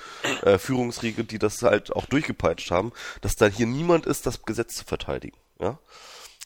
äh, 0.43 0.57
Führungsriege, 0.57 1.23
die 1.23 1.39
das 1.39 1.61
halt 1.61 1.95
auch 1.95 2.05
durchgepeitscht 2.05 2.71
haben, 2.71 2.91
dass 3.21 3.35
da 3.35 3.45
hier 3.45 3.67
niemand 3.67 4.05
ist, 4.05 4.25
das 4.25 4.43
Gesetz 4.43 4.75
zu 4.75 4.85
verteidigen. 4.85 5.37
Ja. 5.59 5.77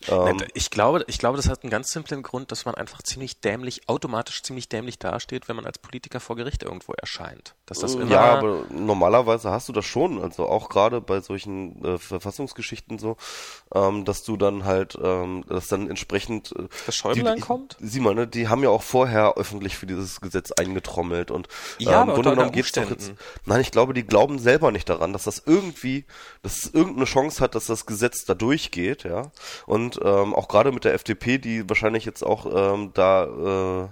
Ähm, 0.08 0.38
ich 0.54 0.70
glaube, 0.70 1.04
ich 1.08 1.18
glaube, 1.18 1.38
das 1.38 1.50
hat 1.50 1.64
einen 1.64 1.72
ganz 1.72 1.92
simplen 1.92 2.22
Grund, 2.22 2.52
dass 2.52 2.66
man 2.66 2.76
einfach 2.76 3.02
ziemlich 3.02 3.40
dämlich, 3.40 3.88
automatisch 3.88 4.44
ziemlich 4.44 4.70
dämlich 4.70 5.00
dasteht, 5.00 5.48
wenn 5.48 5.56
man 5.56 5.66
als 5.66 5.80
Politiker 5.80 6.20
vor 6.20 6.36
Gericht 6.36 6.64
irgendwo 6.64 6.94
erscheint. 6.94 7.56
Dass 7.68 7.80
das 7.80 7.96
immer, 7.96 8.12
ja, 8.12 8.22
aber 8.22 8.66
normalerweise 8.70 9.50
hast 9.50 9.68
du 9.70 9.74
das 9.74 9.86
schon, 9.86 10.22
also 10.22 10.48
auch 10.48 10.70
gerade 10.70 11.02
bei 11.02 11.20
solchen 11.20 11.84
äh, 11.84 11.98
Verfassungsgeschichten 11.98 13.00
so, 13.00 13.18
ähm, 13.74 14.06
dass 14.06 14.24
du 14.24 14.38
dann 14.38 14.66
halt, 14.66 14.96
ähm, 15.02 15.44
dass 15.48 15.68
dann 15.68 15.90
entsprechend 15.90 16.54
äh, 16.56 16.68
dann 17.16 17.36
die, 17.36 17.42
kommt? 17.42 17.76
Sieh 17.80 18.02
mal, 18.02 18.14
ne, 18.14 18.28
die 18.28 18.50
haben 18.50 18.62
ja 18.62 18.70
auch 18.70 18.84
vorher 18.84 19.34
öffentlich 19.38 19.78
für 19.78 19.88
dieses 19.88 20.22
Gesetz 20.22 20.52
eingetrommelt 20.52 21.32
und 21.32 21.48
Ja, 21.80 22.04
ähm, 22.04 22.10
im 22.10 22.14
Grunde 22.14 22.30
genommen 22.32 22.52
geht's 22.52 22.72
doch 22.72 22.88
jetzt. 22.88 23.14
Nein, 23.46 23.62
ich 23.62 23.72
glaube, 23.72 23.96
die 23.96 24.06
glauben 24.06 24.38
selber 24.38 24.72
nicht 24.72 24.88
daran, 24.88 25.12
dass 25.12 25.24
das 25.24 25.42
irgendwie, 25.44 26.06
dass 26.44 26.58
es 26.58 26.72
irgendeine 26.72 27.06
Chance 27.06 27.44
hat, 27.44 27.56
dass 27.56 27.66
das 27.66 27.88
Gesetz 27.88 28.26
da 28.26 28.36
durchgeht, 28.36 29.06
ja. 29.06 29.32
Und 29.66 30.00
ähm, 30.04 30.36
auch 30.36 30.50
gerade 30.50 30.72
mit 30.72 30.84
der 30.84 30.94
FDP, 30.94 31.40
die 31.40 31.68
wahrscheinlich 31.68 32.06
jetzt 32.06 32.24
auch 32.24 32.46
ähm, 32.46 32.92
da 32.94 33.86
äh, 33.86 33.88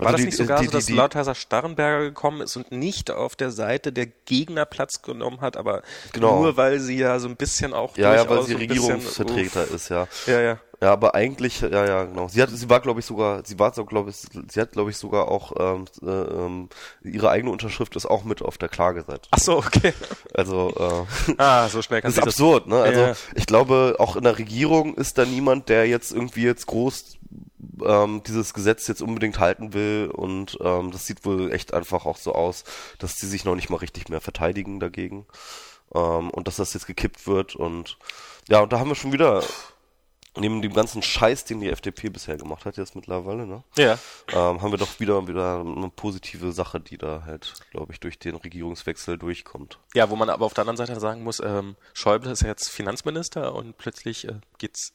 war 0.00 0.08
also 0.08 0.12
das 0.12 0.20
die- 0.20 0.26
nicht 0.26 0.36
sogar 0.38 0.58
die- 0.60 0.66
so, 0.66 0.70
dass 0.72 0.86
die- 0.86 0.92
die- 0.94 1.34
Starrenberger 1.34 2.04
gekommen 2.04 2.40
ist 2.40 2.56
und 2.56 2.72
nicht 2.72 3.10
auf 3.10 3.36
der 3.36 3.50
Seite 3.50 3.92
der 3.92 4.06
Gegner 4.06 4.64
Platz 4.64 5.02
genommen 5.02 5.40
hat, 5.40 5.56
aber 5.56 5.82
Genau. 6.12 6.40
nur 6.40 6.56
weil 6.56 6.78
sie 6.80 6.98
ja 6.98 7.18
so 7.18 7.28
ein 7.28 7.36
bisschen 7.36 7.74
auch 7.74 7.96
ja, 7.96 8.14
ja, 8.14 8.28
weil 8.28 8.42
sie 8.42 8.52
so 8.52 8.58
ein 8.58 8.66
bisschen, 8.66 8.84
Regierungsvertreter 8.92 9.68
ist, 9.70 9.88
ja. 9.90 10.06
Ja, 10.26 10.40
ja. 10.40 10.58
Ja, 10.80 10.90
aber 10.92 11.14
eigentlich, 11.14 11.60
ja, 11.60 11.86
ja, 11.86 12.04
genau. 12.06 12.26
Sie 12.26 12.42
hat, 12.42 12.50
sie 12.50 12.68
war, 12.68 12.80
glaube 12.80 12.98
ich, 12.98 13.06
sogar, 13.06 13.46
sie 13.46 13.56
war 13.56 13.72
so, 13.72 13.84
glaube 13.84 14.10
ich, 14.10 14.16
sie 14.50 14.60
hat, 14.60 14.72
glaube 14.72 14.90
ich, 14.90 14.96
sogar 14.96 15.28
auch 15.28 15.52
ähm, 15.56 15.84
äh, 16.02 16.10
ähm, 16.10 16.68
ihre 17.04 17.30
eigene 17.30 17.52
Unterschrift 17.52 17.94
ist 17.94 18.06
auch 18.06 18.24
mit 18.24 18.42
auf 18.42 18.58
der 18.58 18.68
Klageseite. 18.68 19.28
Ach 19.30 19.38
so, 19.38 19.58
okay. 19.58 19.92
Also 20.34 21.06
äh, 21.28 21.34
Ah, 21.38 21.68
so 21.68 21.82
schnell 21.82 22.02
kann 22.02 22.10
das 22.10 22.18
ist 22.18 22.22
absurd, 22.24 22.66
ne? 22.66 22.82
Also 22.82 23.00
Ja. 23.00 23.12
ich 23.36 23.46
glaube, 23.46 23.94
auch 24.00 24.16
in 24.16 24.24
der 24.24 24.36
Regierung 24.38 24.96
ist 24.96 25.18
da 25.18 25.24
niemand, 25.24 25.68
der 25.68 25.86
jetzt 25.86 26.10
irgendwie 26.12 26.42
jetzt 26.42 26.66
groß 26.66 27.16
ähm, 27.84 28.22
dieses 28.26 28.54
Gesetz 28.54 28.86
jetzt 28.88 29.02
unbedingt 29.02 29.38
halten 29.38 29.72
will 29.72 30.10
und 30.12 30.58
ähm, 30.60 30.90
das 30.90 31.06
sieht 31.06 31.24
wohl 31.24 31.52
echt 31.52 31.74
einfach 31.74 32.06
auch 32.06 32.16
so 32.16 32.34
aus, 32.34 32.64
dass 32.98 33.18
sie 33.18 33.28
sich 33.28 33.44
noch 33.44 33.54
nicht 33.54 33.70
mal 33.70 33.76
richtig 33.76 34.08
mehr 34.08 34.20
verteidigen 34.20 34.80
dagegen 34.80 35.26
ähm, 35.94 36.30
und 36.30 36.48
dass 36.48 36.56
das 36.56 36.74
jetzt 36.74 36.86
gekippt 36.86 37.26
wird 37.26 37.54
und 37.56 37.98
ja, 38.48 38.60
und 38.60 38.72
da 38.72 38.78
haben 38.78 38.88
wir 38.88 38.96
schon 38.96 39.12
wieder 39.12 39.42
neben 40.36 40.62
dem 40.62 40.72
ganzen 40.72 41.02
Scheiß, 41.02 41.44
den 41.44 41.60
die 41.60 41.68
FDP 41.68 42.08
bisher 42.08 42.36
gemacht 42.36 42.64
hat 42.64 42.76
jetzt 42.76 42.96
mittlerweile, 42.96 43.46
ne? 43.46 43.62
Ja. 43.76 43.98
Ähm, 44.32 44.62
haben 44.62 44.70
wir 44.70 44.78
doch 44.78 44.98
wieder 44.98 45.26
wieder 45.28 45.60
eine 45.60 45.90
positive 45.90 46.52
Sache, 46.52 46.80
die 46.80 46.96
da 46.96 47.24
halt, 47.26 47.54
glaube 47.70 47.92
ich, 47.92 48.00
durch 48.00 48.18
den 48.18 48.36
Regierungswechsel 48.36 49.18
durchkommt. 49.18 49.78
Ja, 49.94 50.08
wo 50.08 50.16
man 50.16 50.30
aber 50.30 50.46
auf 50.46 50.54
der 50.54 50.62
anderen 50.62 50.78
Seite 50.78 50.98
sagen 51.00 51.22
muss, 51.22 51.40
ähm, 51.40 51.76
Schäuble 51.92 52.30
ist 52.32 52.42
ja 52.42 52.48
jetzt 52.48 52.70
Finanzminister 52.70 53.54
und 53.54 53.76
plötzlich 53.76 54.26
äh, 54.26 54.40
geht's 54.58 54.94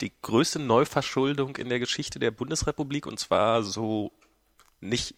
die 0.00 0.12
größte 0.22 0.58
Neuverschuldung 0.58 1.56
in 1.56 1.68
der 1.68 1.78
Geschichte 1.78 2.18
der 2.18 2.30
Bundesrepublik 2.30 3.06
und 3.06 3.18
zwar 3.18 3.62
so 3.62 4.12
nicht 4.80 5.14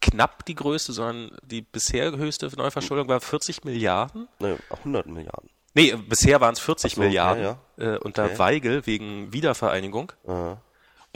knapp 0.00 0.44
die 0.44 0.54
größte, 0.54 0.92
sondern 0.92 1.36
die 1.42 1.62
bisher 1.62 2.16
höchste 2.16 2.50
Neuverschuldung 2.56 3.08
war 3.08 3.20
40 3.20 3.64
Milliarden. 3.64 4.28
Ne, 4.38 4.58
100 4.70 5.06
Milliarden. 5.06 5.50
Nee, 5.74 5.94
bisher 5.94 6.40
waren 6.40 6.54
es 6.54 6.60
40 6.60 6.92
Ach 6.92 6.96
so, 6.96 7.02
Milliarden 7.02 7.42
ja, 7.42 7.58
Äh, 7.76 7.98
unter 7.98 8.24
Okay. 8.24 8.38
Weigel 8.38 8.86
wegen 8.86 9.32
Wiedervereinigung. 9.32 10.12
Äh, 10.26 10.56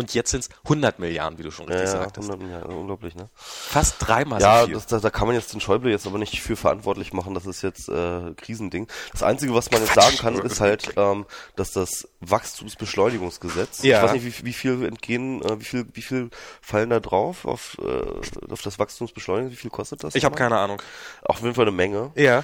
Und 0.01 0.15
jetzt 0.15 0.31
sind 0.31 0.41
es 0.41 0.49
100 0.65 0.99
Milliarden, 0.99 1.39
wie 1.39 1.43
du 1.43 1.51
schon 1.51 1.67
ja, 1.69 1.75
richtig 1.75 1.93
ja, 1.93 2.01
sagtest. 2.01 2.31
100 2.31 2.41
Milliarden, 2.49 2.75
unglaublich, 2.75 3.15
ne? 3.15 3.29
Fast 3.35 3.97
dreimal 3.99 4.41
Ja, 4.41 4.61
so 4.61 4.67
viel. 4.67 4.75
das, 4.75 4.87
da, 4.87 4.99
da 4.99 5.11
kann 5.11 5.27
man 5.27 5.37
jetzt 5.37 5.53
den 5.53 5.61
Schäuble 5.61 5.91
jetzt 5.91 6.07
aber 6.07 6.17
nicht 6.17 6.41
für 6.41 6.57
verantwortlich 6.57 7.13
machen, 7.13 7.35
das 7.35 7.45
ist 7.45 7.61
jetzt 7.61 7.91
äh, 7.91 8.33
Krisending. 8.39 8.89
Das 9.13 9.23
Einzige, 9.23 9.55
was 9.55 9.71
man 9.71 9.83
jetzt 9.83 9.93
sagen 9.95 10.17
kann, 10.17 10.39
ist 10.39 10.61
halt, 10.61 10.95
ähm, 10.97 11.27
dass 11.57 11.73
das 11.73 12.09
Wachstumsbeschleunigungsgesetz, 12.21 13.83
Ja. 13.83 13.99
ich 13.99 14.03
weiß 14.05 14.13
nicht, 14.23 14.41
wie, 14.41 14.47
wie 14.47 14.53
viel 14.55 14.85
entgehen, 14.85 15.43
äh, 15.43 15.61
wie 15.61 15.65
viel, 15.65 15.87
wie 15.93 16.03
viel 16.03 16.31
fallen 16.63 16.89
da 16.91 17.01
drauf 17.01 17.45
auf, 17.45 17.77
äh, 17.83 18.51
auf 18.53 18.63
das 18.63 18.79
Wachstumsbeschleunigung, 18.79 19.53
wie 19.53 19.57
viel 19.57 19.71
kostet 19.71 20.03
das? 20.03 20.15
ich 20.15 20.25
habe 20.25 20.35
keine 20.37 20.59
Ahnung. 20.59 20.81
Auf 21.23 21.43
jeden 21.43 21.55
Fall 21.55 21.65
eine 21.67 21.73
Menge. 21.77 22.11
Ja. 22.15 22.43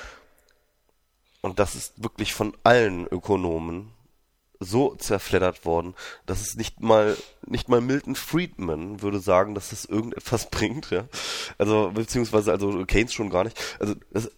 Und 1.40 1.58
das 1.58 1.74
ist 1.74 2.02
wirklich 2.02 2.34
von 2.34 2.54
allen 2.64 3.06
Ökonomen 3.06 3.92
so 4.60 4.94
zerfleddert 4.94 5.64
worden, 5.64 5.94
dass 6.24 6.40
es 6.40 6.56
nicht 6.56 6.80
mal 6.80 7.16
nicht 7.46 7.68
mal 7.68 7.80
Milton 7.80 8.16
Friedman 8.16 9.02
würde 9.02 9.20
sagen, 9.20 9.54
dass 9.54 9.70
das 9.70 9.84
irgendetwas 9.84 10.50
bringt, 10.50 10.90
ja. 10.90 11.06
Also 11.58 11.90
beziehungsweise 11.94 12.52
also 12.52 12.84
Keynes 12.84 13.12
schon 13.12 13.30
gar 13.30 13.44
nicht. 13.44 13.58
Also 13.78 13.94
das, 14.10 14.30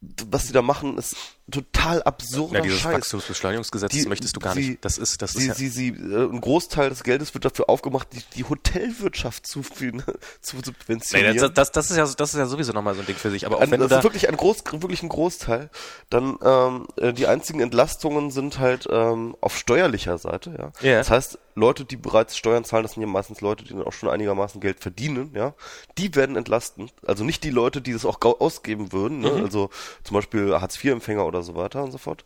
was 0.00 0.46
die 0.46 0.52
da 0.52 0.62
machen, 0.62 0.98
ist 0.98 1.16
total 1.50 2.02
absurder 2.04 2.56
Ja, 2.56 2.60
dieses 2.60 2.80
Scheiß. 2.80 2.94
Wachstumsbeschleunigungsgesetz 2.94 3.94
das 3.96 4.06
möchtest 4.06 4.36
du 4.36 4.40
gar 4.40 4.54
sie- 4.54 4.70
nicht. 4.70 4.84
Das 4.84 4.96
ist, 4.98 5.20
das 5.22 5.34
ist 5.34 5.56
Sie, 5.56 5.66
ja, 5.66 5.70
sie, 5.72 5.88
äh, 5.88 6.30
ein 6.30 6.40
Großteil 6.40 6.88
des 6.90 7.02
Geldes 7.02 7.34
wird 7.34 7.44
dafür 7.44 7.68
aufgemacht, 7.68 8.08
die, 8.12 8.22
die 8.36 8.44
Hotelwirtschaft 8.44 9.46
zu, 9.46 9.60
zu 10.40 10.56
nee, 10.56 10.62
subventionieren. 10.64 11.36
das, 11.36 11.52
das, 11.52 11.72
das 11.72 11.90
ist 11.90 11.96
ja, 11.96 12.04
das 12.06 12.32
ist 12.34 12.38
ja 12.38 12.46
sowieso 12.46 12.72
nochmal 12.72 12.94
so 12.94 13.00
ein 13.00 13.06
Ding 13.06 13.16
für 13.16 13.30
sich. 13.30 13.44
Aber 13.46 13.56
auch 13.56 13.60
Ein, 13.60 13.70
wenn 13.70 13.80
das 13.80 13.90
ist 13.90 13.96
da, 13.98 14.02
wirklich 14.02 14.28
ein 14.28 14.36
groß, 14.36 14.62
wirklich 14.72 15.02
ein 15.02 15.08
Großteil. 15.08 15.70
Dann 16.10 16.38
ähm, 16.42 16.86
äh, 16.96 17.12
die 17.12 17.26
einzigen 17.26 17.60
Entlastungen 17.60 18.30
sind 18.30 18.58
halt 18.58 18.86
ähm, 18.90 19.36
auf 19.40 19.56
steuerlicher 19.56 20.18
Seite, 20.18 20.54
ja. 20.56 20.88
Ja. 20.88 20.98
Das 20.98 21.10
heißt, 21.10 21.38
Leute, 21.54 21.84
die 21.84 21.96
bereits 21.96 22.36
Steuern 22.36 22.64
zahlen, 22.64 22.82
das 22.82 22.92
sind 22.92 23.02
ja 23.02 23.08
meistens 23.08 23.40
Leute, 23.42 23.64
die 23.64 23.74
dann 23.74 23.82
auch 23.82 23.92
schon 23.92 24.08
einigermaßen 24.08 24.60
Geld 24.60 24.80
verdienen, 24.80 25.32
ja. 25.34 25.54
Die 25.98 26.14
werden 26.14 26.36
entlasten. 26.36 26.90
Also 27.06 27.24
nicht 27.24 27.44
die 27.44 27.50
Leute, 27.50 27.82
die 27.82 27.92
das 27.92 28.04
auch 28.06 28.20
ausgeben 28.22 28.92
würden, 28.92 29.20
ne? 29.20 29.30
Mhm. 29.32 29.44
also 29.44 29.70
zum 30.04 30.14
Beispiel 30.14 30.52
Hartz-IV-Empfänger 30.58 31.24
oder 31.32 31.42
so 31.42 31.54
weiter 31.54 31.82
und 31.82 31.92
so 31.92 31.98
fort, 31.98 32.24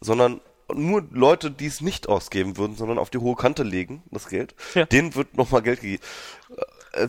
sondern 0.00 0.40
nur 0.72 1.06
Leute, 1.10 1.50
die 1.50 1.66
es 1.66 1.80
nicht 1.82 2.08
ausgeben 2.08 2.56
würden, 2.56 2.74
sondern 2.76 2.98
auf 2.98 3.10
die 3.10 3.18
hohe 3.18 3.36
Kante 3.36 3.62
legen, 3.64 4.02
das 4.10 4.28
Geld, 4.28 4.54
Ja. 4.74 4.86
denen 4.86 5.14
wird 5.14 5.36
nochmal 5.36 5.60
Geld 5.62 5.80
gegeben. 5.80 6.02
Äh, 6.94 7.08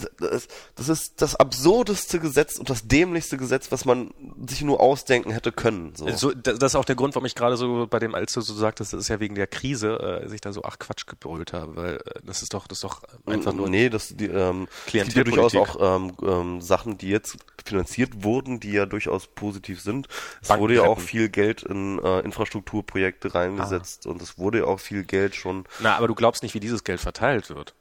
Das 0.75 0.89
ist 0.89 1.21
das 1.21 1.35
absurdeste 1.35 2.19
Gesetz 2.19 2.57
und 2.57 2.69
das 2.69 2.87
dämlichste 2.87 3.37
Gesetz, 3.37 3.71
was 3.71 3.85
man 3.85 4.13
sich 4.47 4.61
nur 4.61 4.79
ausdenken 4.79 5.31
hätte 5.31 5.51
können. 5.51 5.93
So. 5.95 6.09
so, 6.11 6.31
das 6.31 6.55
ist 6.55 6.75
auch 6.75 6.85
der 6.85 6.95
Grund, 6.95 7.15
warum 7.15 7.25
ich 7.25 7.35
gerade 7.35 7.57
so 7.57 7.87
bei 7.89 7.99
dem, 7.99 8.15
als 8.15 8.33
du 8.33 8.41
so 8.41 8.53
sagtest, 8.53 8.93
das 8.93 9.01
ist 9.01 9.07
ja 9.09 9.19
wegen 9.19 9.35
der 9.35 9.47
Krise, 9.47 10.21
äh, 10.23 10.27
sich 10.27 10.41
da 10.41 10.53
so 10.53 10.63
ach 10.63 10.79
Quatsch 10.79 11.05
gebrüllt 11.07 11.53
habe, 11.53 11.75
weil 11.75 11.95
äh, 11.95 12.19
das 12.23 12.41
ist 12.41 12.53
doch, 12.53 12.67
das 12.67 12.79
ist 12.79 12.83
doch 12.83 13.03
einfach 13.25 13.53
nur 13.53 13.69
nee, 13.69 13.89
das 13.89 14.15
die, 14.15 14.25
ähm, 14.25 14.67
es 14.87 14.91
gibt 14.91 15.13
ja 15.13 15.23
durchaus 15.23 15.55
auch 15.55 15.77
ähm, 15.79 16.13
ähm, 16.21 16.61
Sachen, 16.61 16.97
die 16.97 17.09
jetzt 17.09 17.37
finanziert 17.65 18.23
wurden, 18.23 18.59
die 18.59 18.71
ja 18.71 18.85
durchaus 18.85 19.27
positiv 19.27 19.81
sind. 19.81 20.07
Es 20.41 20.49
Banken 20.49 20.63
wurde 20.63 20.75
ja 20.75 20.83
auch 20.83 20.99
viel 20.99 21.29
Geld 21.29 21.63
in 21.63 21.99
äh, 21.99 22.19
Infrastrukturprojekte 22.19 23.33
reingesetzt 23.33 24.05
und 24.05 24.21
es 24.21 24.37
wurde 24.37 24.59
ja 24.59 24.65
auch 24.65 24.79
viel 24.79 25.03
Geld 25.03 25.35
schon. 25.35 25.65
Na, 25.79 25.95
aber 25.95 26.07
du 26.07 26.15
glaubst 26.15 26.43
nicht, 26.43 26.53
wie 26.53 26.59
dieses 26.59 26.83
Geld 26.83 26.99
verteilt 26.99 27.49
wird. 27.49 27.73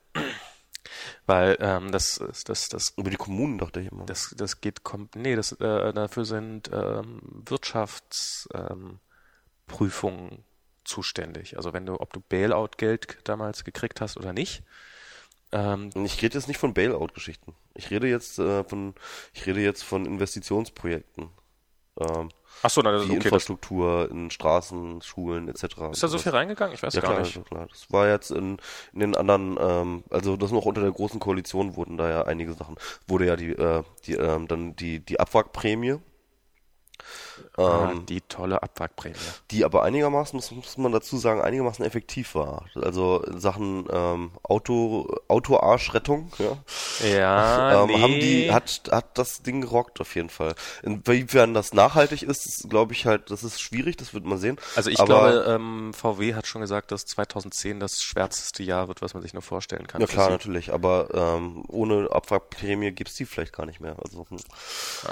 Weil 1.26 1.56
ähm, 1.60 1.90
das, 1.90 2.22
das, 2.44 2.68
das, 2.68 2.92
Über 2.96 3.10
die 3.10 3.16
Kommunen 3.16 3.58
dachte 3.58 3.80
ich 3.80 3.90
immer. 3.90 4.04
das, 4.04 4.34
das 4.36 4.60
geht, 4.60 4.84
kommt, 4.84 5.16
nee, 5.16 5.34
das, 5.36 5.52
äh, 5.52 5.92
dafür 5.92 6.26
sind 6.26 6.70
ähm, 6.72 7.22
Wirtschaftsprüfungen 7.46 10.32
ähm, 10.32 10.44
zuständig. 10.84 11.56
Also 11.56 11.72
wenn 11.72 11.86
du, 11.86 11.98
ob 11.98 12.12
du 12.12 12.20
Bailout-Geld 12.20 13.18
damals 13.24 13.64
gekriegt 13.64 14.02
hast 14.02 14.18
oder 14.18 14.34
nicht. 14.34 14.62
Ähm, 15.52 15.90
ich 15.94 16.20
rede 16.20 16.36
jetzt 16.36 16.48
nicht 16.48 16.58
von 16.58 16.74
Bailout-Geschichten. 16.74 17.54
Ich 17.74 17.90
rede 17.90 18.08
jetzt 18.08 18.38
äh, 18.38 18.64
von, 18.64 18.94
ich 19.32 19.46
rede 19.46 19.60
jetzt 19.60 19.82
von 19.82 20.04
Investitionsprojekten. 20.04 21.30
Ähm, 22.00 22.28
ach 22.62 22.70
so, 22.70 22.80
na, 22.82 22.92
das 22.92 23.02
die 23.05 23.11
okay. 23.11 23.16
Infrastruktur 23.16 24.11
in 24.11 24.30
Straßen, 24.30 25.02
Schulen 25.02 25.48
etc. 25.48 25.64
ist 25.92 26.02
da 26.02 26.09
so 26.09 26.18
viel 26.18 26.32
reingegangen? 26.32 26.74
Ich 26.74 26.82
weiß 26.82 26.94
Ja 26.94 27.00
gar 27.00 27.12
klar, 27.12 27.22
nicht. 27.22 27.36
ja, 27.36 27.42
klar. 27.42 27.66
Das 27.70 27.86
war 27.90 28.09
jetzt 28.09 28.30
in, 28.30 28.59
in 28.92 29.00
den 29.00 29.16
anderen, 29.16 29.57
ähm, 29.61 30.05
also 30.11 30.36
das 30.36 30.50
noch 30.52 30.64
unter 30.64 30.80
der 30.80 30.92
großen 30.92 31.20
Koalition 31.20 31.76
wurden 31.76 31.96
da 31.96 32.09
ja 32.09 32.22
einige 32.22 32.52
Sachen. 32.55 32.76
Wurde 33.07 33.26
ja 33.26 33.36
die, 33.36 33.50
äh, 33.50 33.82
die 34.07 34.14
ähm, 34.14 34.48
dann 34.48 34.76
die 34.76 35.00
die 35.00 35.20
Abwrackprämie, 35.20 35.96
Ah, 37.57 37.90
ähm, 37.92 38.07
die 38.07 38.20
tolle 38.22 38.62
Abwrackprämie. 38.62 39.14
die 39.51 39.64
aber 39.64 39.82
einigermaßen, 39.84 40.36
muss, 40.36 40.51
muss 40.51 40.76
man 40.76 40.92
dazu 40.92 41.16
sagen, 41.18 41.40
einigermaßen 41.40 41.84
effektiv 41.84 42.34
war. 42.34 42.66
Also 42.74 43.22
in 43.22 43.38
Sachen 43.40 43.86
ähm, 43.92 44.32
Auto 44.42 45.09
Autoarschrettung, 45.28 46.32
ja. 46.38 46.57
Ja, 47.09 47.82
ähm, 47.84 47.88
nee. 47.88 48.03
haben 48.03 48.12
die, 48.14 48.53
hat, 48.53 48.82
hat 48.90 49.16
das 49.18 49.42
Ding 49.42 49.61
gerockt 49.61 50.01
auf 50.01 50.14
jeden 50.14 50.30
Fall. 50.30 50.55
Inwiefern 50.82 51.55
das 51.55 51.72
nachhaltig 51.72 52.22
ist, 52.22 52.68
glaube 52.68 52.92
ich 52.92 53.07
halt, 53.07 53.30
das 53.30 53.45
ist 53.45 53.61
schwierig, 53.61 53.97
das 53.97 54.14
wird 54.14 54.24
man 54.24 54.38
sehen. 54.38 54.59
Also 54.74 54.90
ich 54.90 54.99
Aber- 55.01 55.30
glaube, 55.30 55.45
ähm, 55.49 55.92
VW 55.95 56.34
hat 56.34 56.47
schon 56.47 56.61
gesagt, 56.61 56.90
dass 56.92 57.07
2010 57.07 57.78
das 57.78 58.03
schwärzeste 58.03 58.62
Jahr 58.62 58.88
wird, 58.88 59.03
was 59.03 59.14
man 59.14 59.22
sich 59.22 59.32
nur 59.32 59.42
vorstellen 59.42 59.86
kann. 59.86 60.01
Ja 60.01 60.07
klar, 60.07 60.26
sie. 60.26 60.32
natürlich, 60.32 60.72
aber 60.72 61.09
ähm, 61.14 61.64
ohne 61.68 62.09
Abwrackprämie 62.11 62.90
gibt's 62.92 63.14
die 63.14 63.26
vielleicht 63.26 63.53
gar 63.53 63.66
nicht 63.66 63.80
mehr. 63.80 63.97
Also, 64.05 64.26
hm. 64.28 64.38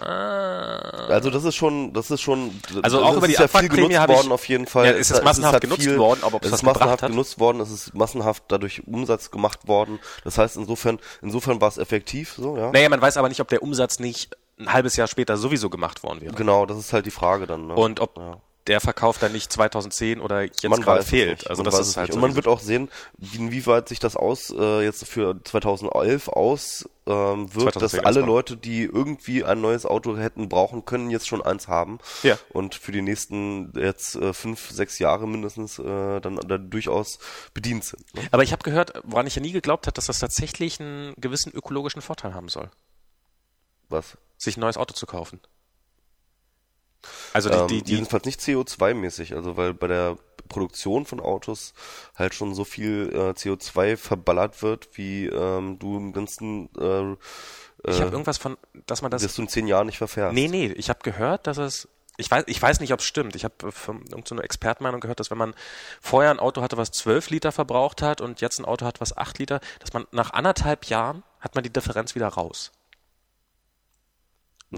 Ah. 0.01 1.07
also 1.09 1.31
das 1.31 1.45
ist 1.45 1.55
schon, 1.55 1.72
das 1.93 2.11
ist 2.11 2.21
schon, 2.21 2.51
Also 2.83 2.99
das 3.01 3.09
auch 3.09 3.17
über 3.17 3.27
die 3.27 3.33
ist 3.35 3.39
ja 3.41 3.49
viel 3.49 3.69
genutzt 3.69 3.93
ich- 3.93 4.09
worden 4.09 4.33
auf 4.33 4.49
jeden 4.49 4.67
Fall. 4.67 4.87
Ja, 4.87 4.93
ist 4.93 5.11
es 5.11 5.19
Es 5.19 5.25
massenhaft 5.25 5.53
halt 5.55 5.63
genutzt 5.63 5.83
viel- 5.83 5.99
worden, 5.99 6.21
aber 6.23 6.37
ob 6.37 6.43
es 6.45 6.49
es 6.49 6.55
ist 6.57 6.63
massenhaft 6.63 7.07
genutzt 7.07 7.39
worden, 7.41 7.61
es 7.61 7.71
ist 7.71 7.95
massenhaft 7.95 8.45
dadurch 8.49 8.87
Umsatz 8.87 9.31
gemacht 9.31 9.67
worden. 9.69 9.99
Das 10.25 10.39
heißt 10.39 10.57
insofern, 10.57 10.99
insofern 11.23 11.61
war 11.61 11.69
es 11.69 11.79
effektiv, 11.79 12.35
so 12.37 12.57
ja. 12.57 12.71
Naja, 12.73 12.89
man 12.89 13.01
weiß 13.01 13.17
aber 13.17 13.29
nicht, 13.29 13.41
ob 13.41 13.49
der 13.49 13.63
Umsatz 13.63 13.99
nicht 13.99 14.37
ein 14.59 14.73
halbes 14.73 14.97
Jahr 14.97 15.09
später 15.09 15.37
sowieso 15.37 15.71
gemacht 15.71 16.03
worden 16.03 16.21
wäre. 16.21 16.35
Genau, 16.35 16.67
das 16.67 16.79
ist 16.79 16.93
halt 16.93 17.07
die 17.07 17.11
Frage 17.11 17.47
dann. 17.47 17.67
Ne? 17.69 17.75
Und 17.75 18.01
ob 18.01 18.17
Ja. 18.19 18.39
Der 18.69 18.81
Verkauf 18.81 19.19
dann 19.19 19.33
nicht 19.33 19.53
2010 19.53 20.21
oder 20.21 20.43
jetzt 20.43 20.63
man 20.69 20.81
gerade 20.81 21.03
fehlt. 21.03 21.49
Also 21.51 21.63
man 21.65 21.73
das 21.73 21.81
ist 21.81 21.97
halt 21.97 22.09
nicht. 22.09 22.13
so 22.15 22.17
Und 22.19 22.21
man 22.23 22.37
wird 22.37 22.47
auch 22.47 22.61
sehen, 22.61 22.89
wie- 23.19 23.37
inwieweit 23.39 23.89
sich 23.89 23.99
das 23.99 24.15
aus 24.17 24.51
äh, 24.57 24.83
jetzt 24.85 25.05
für 25.07 25.41
2011 25.43 26.29
aus 26.29 26.89
ähm, 27.07 27.53
wird, 27.55 27.73
2010 27.75 27.81
dass 27.81 28.07
alle. 28.07 28.21
Leute, 28.21 28.57
die 28.57 28.85
irgendwie 28.85 29.43
ein 29.43 29.61
neues 29.61 29.85
Auto 29.85 30.17
hätten 30.17 30.49
brauchen 30.49 30.85
können, 30.85 31.11
jetzt 31.11 31.27
schon 31.27 31.43
eins 31.43 31.67
haben. 31.67 31.99
Ja. 32.23 32.39
Und 32.51 32.77
für 32.77 32.93
die 32.93 33.03
nächsten 33.03 33.73
jetzt 33.77 34.15
äh, 34.15 34.33
fünf, 34.33 34.71
sechs 34.71 35.01
Jahre 35.01 35.27
mindestens 35.27 35.81
äh, 35.81 36.21
dann, 36.21 36.37
dann 36.37 36.71
durchaus 36.71 37.19
bedient 37.55 37.83
sind. 37.85 38.15
Ne? 38.15 38.23
Aber 38.31 38.45
ich 38.45 38.53
habe 38.53 38.63
gehört, 38.63 38.93
woran 39.03 39.27
ich 39.27 39.35
ja 39.35 39.43
nie 39.43 39.51
geglaubt 39.53 39.87
habe, 39.89 39.95
dass 39.95 40.07
das 40.07 40.21
tatsächlich 40.21 40.79
einen 40.79 41.15
gewissen 41.17 41.51
ökologischen 41.53 42.01
Vorteil 42.03 42.33
haben 42.35 42.49
soll, 42.49 42.71
Was? 43.89 44.17
sich 44.39 44.57
ein 44.57 44.61
neues 44.61 44.77
Auto 44.77 44.95
zu 44.95 45.07
kaufen. 45.07 45.41
Also 47.33 47.49
die, 47.49 47.57
ähm, 47.57 47.69
die, 47.69 47.83
die, 47.83 47.93
jedenfalls 47.95 48.25
nicht 48.25 48.41
CO2-mäßig, 48.41 49.35
also 49.35 49.57
weil 49.57 49.75
bei 49.75 49.87
der 49.87 50.17
Produktion 50.49 51.07
von 51.07 51.21
Autos 51.21 51.73
halt 52.15 52.35
schon 52.35 52.55
so 52.55 52.65
viel 52.65 53.11
äh, 53.13 53.31
CO2 53.31 53.97
verballert 53.97 54.63
wird, 54.63 54.91
wie 54.93 55.27
ähm, 55.27 55.79
du 55.79 55.97
im 55.97 56.13
ganzen 56.13 56.69
äh, 56.79 57.17
ich 57.85 57.99
äh, 57.99 58.01
habe 58.01 58.13
irgendwas 58.13 58.39
von, 58.39 58.57
dass 58.87 59.03
man 59.03 59.11
das 59.11 59.23
dass 59.23 59.35
du 59.35 59.43
in 59.43 59.49
zehn 59.49 59.67
Jahren 59.67 59.87
nicht 59.87 59.99
verfährst. 59.99 60.35
Nee, 60.35 60.49
nee, 60.49 60.67
ich 60.67 60.89
habe 60.89 61.01
gehört, 61.03 61.47
dass 61.47 61.59
es 61.59 61.89
ich 62.19 62.31
weiß, 62.31 62.45
ich 62.47 62.61
weiß 62.61 62.81
nicht, 62.81 62.93
ob 62.93 63.01
es 63.01 63.07
stimmt. 63.07 63.35
Ich 63.37 63.45
habe 63.45 63.73
von 63.73 64.03
irgendeiner 64.03 64.45
Expertenmeinung 64.45 65.01
gehört, 65.01 65.19
dass 65.19 65.31
wenn 65.31 65.39
man 65.39 65.55
vorher 66.01 66.31
ein 66.31 66.41
Auto 66.41 66.61
hatte, 66.61 66.77
was 66.77 66.91
12 66.91 67.31
Liter 67.31 67.53
verbraucht 67.53 68.03
hat 68.03 68.21
und 68.21 68.41
jetzt 68.43 68.59
ein 68.59 68.67
Auto 68.67 68.85
hat, 68.85 69.01
was 69.01 69.17
8 69.17 69.39
Liter, 69.39 69.61
dass 69.81 69.95
man 69.95 70.07
nach 70.13 70.31
anderthalb 70.33 70.87
Jahren 70.87 71.23
hat 71.41 71.55
man 71.55 71.65
die 71.65 71.73
Differenz 71.73 72.15
wieder 72.15 72.29
raus. 72.29 72.71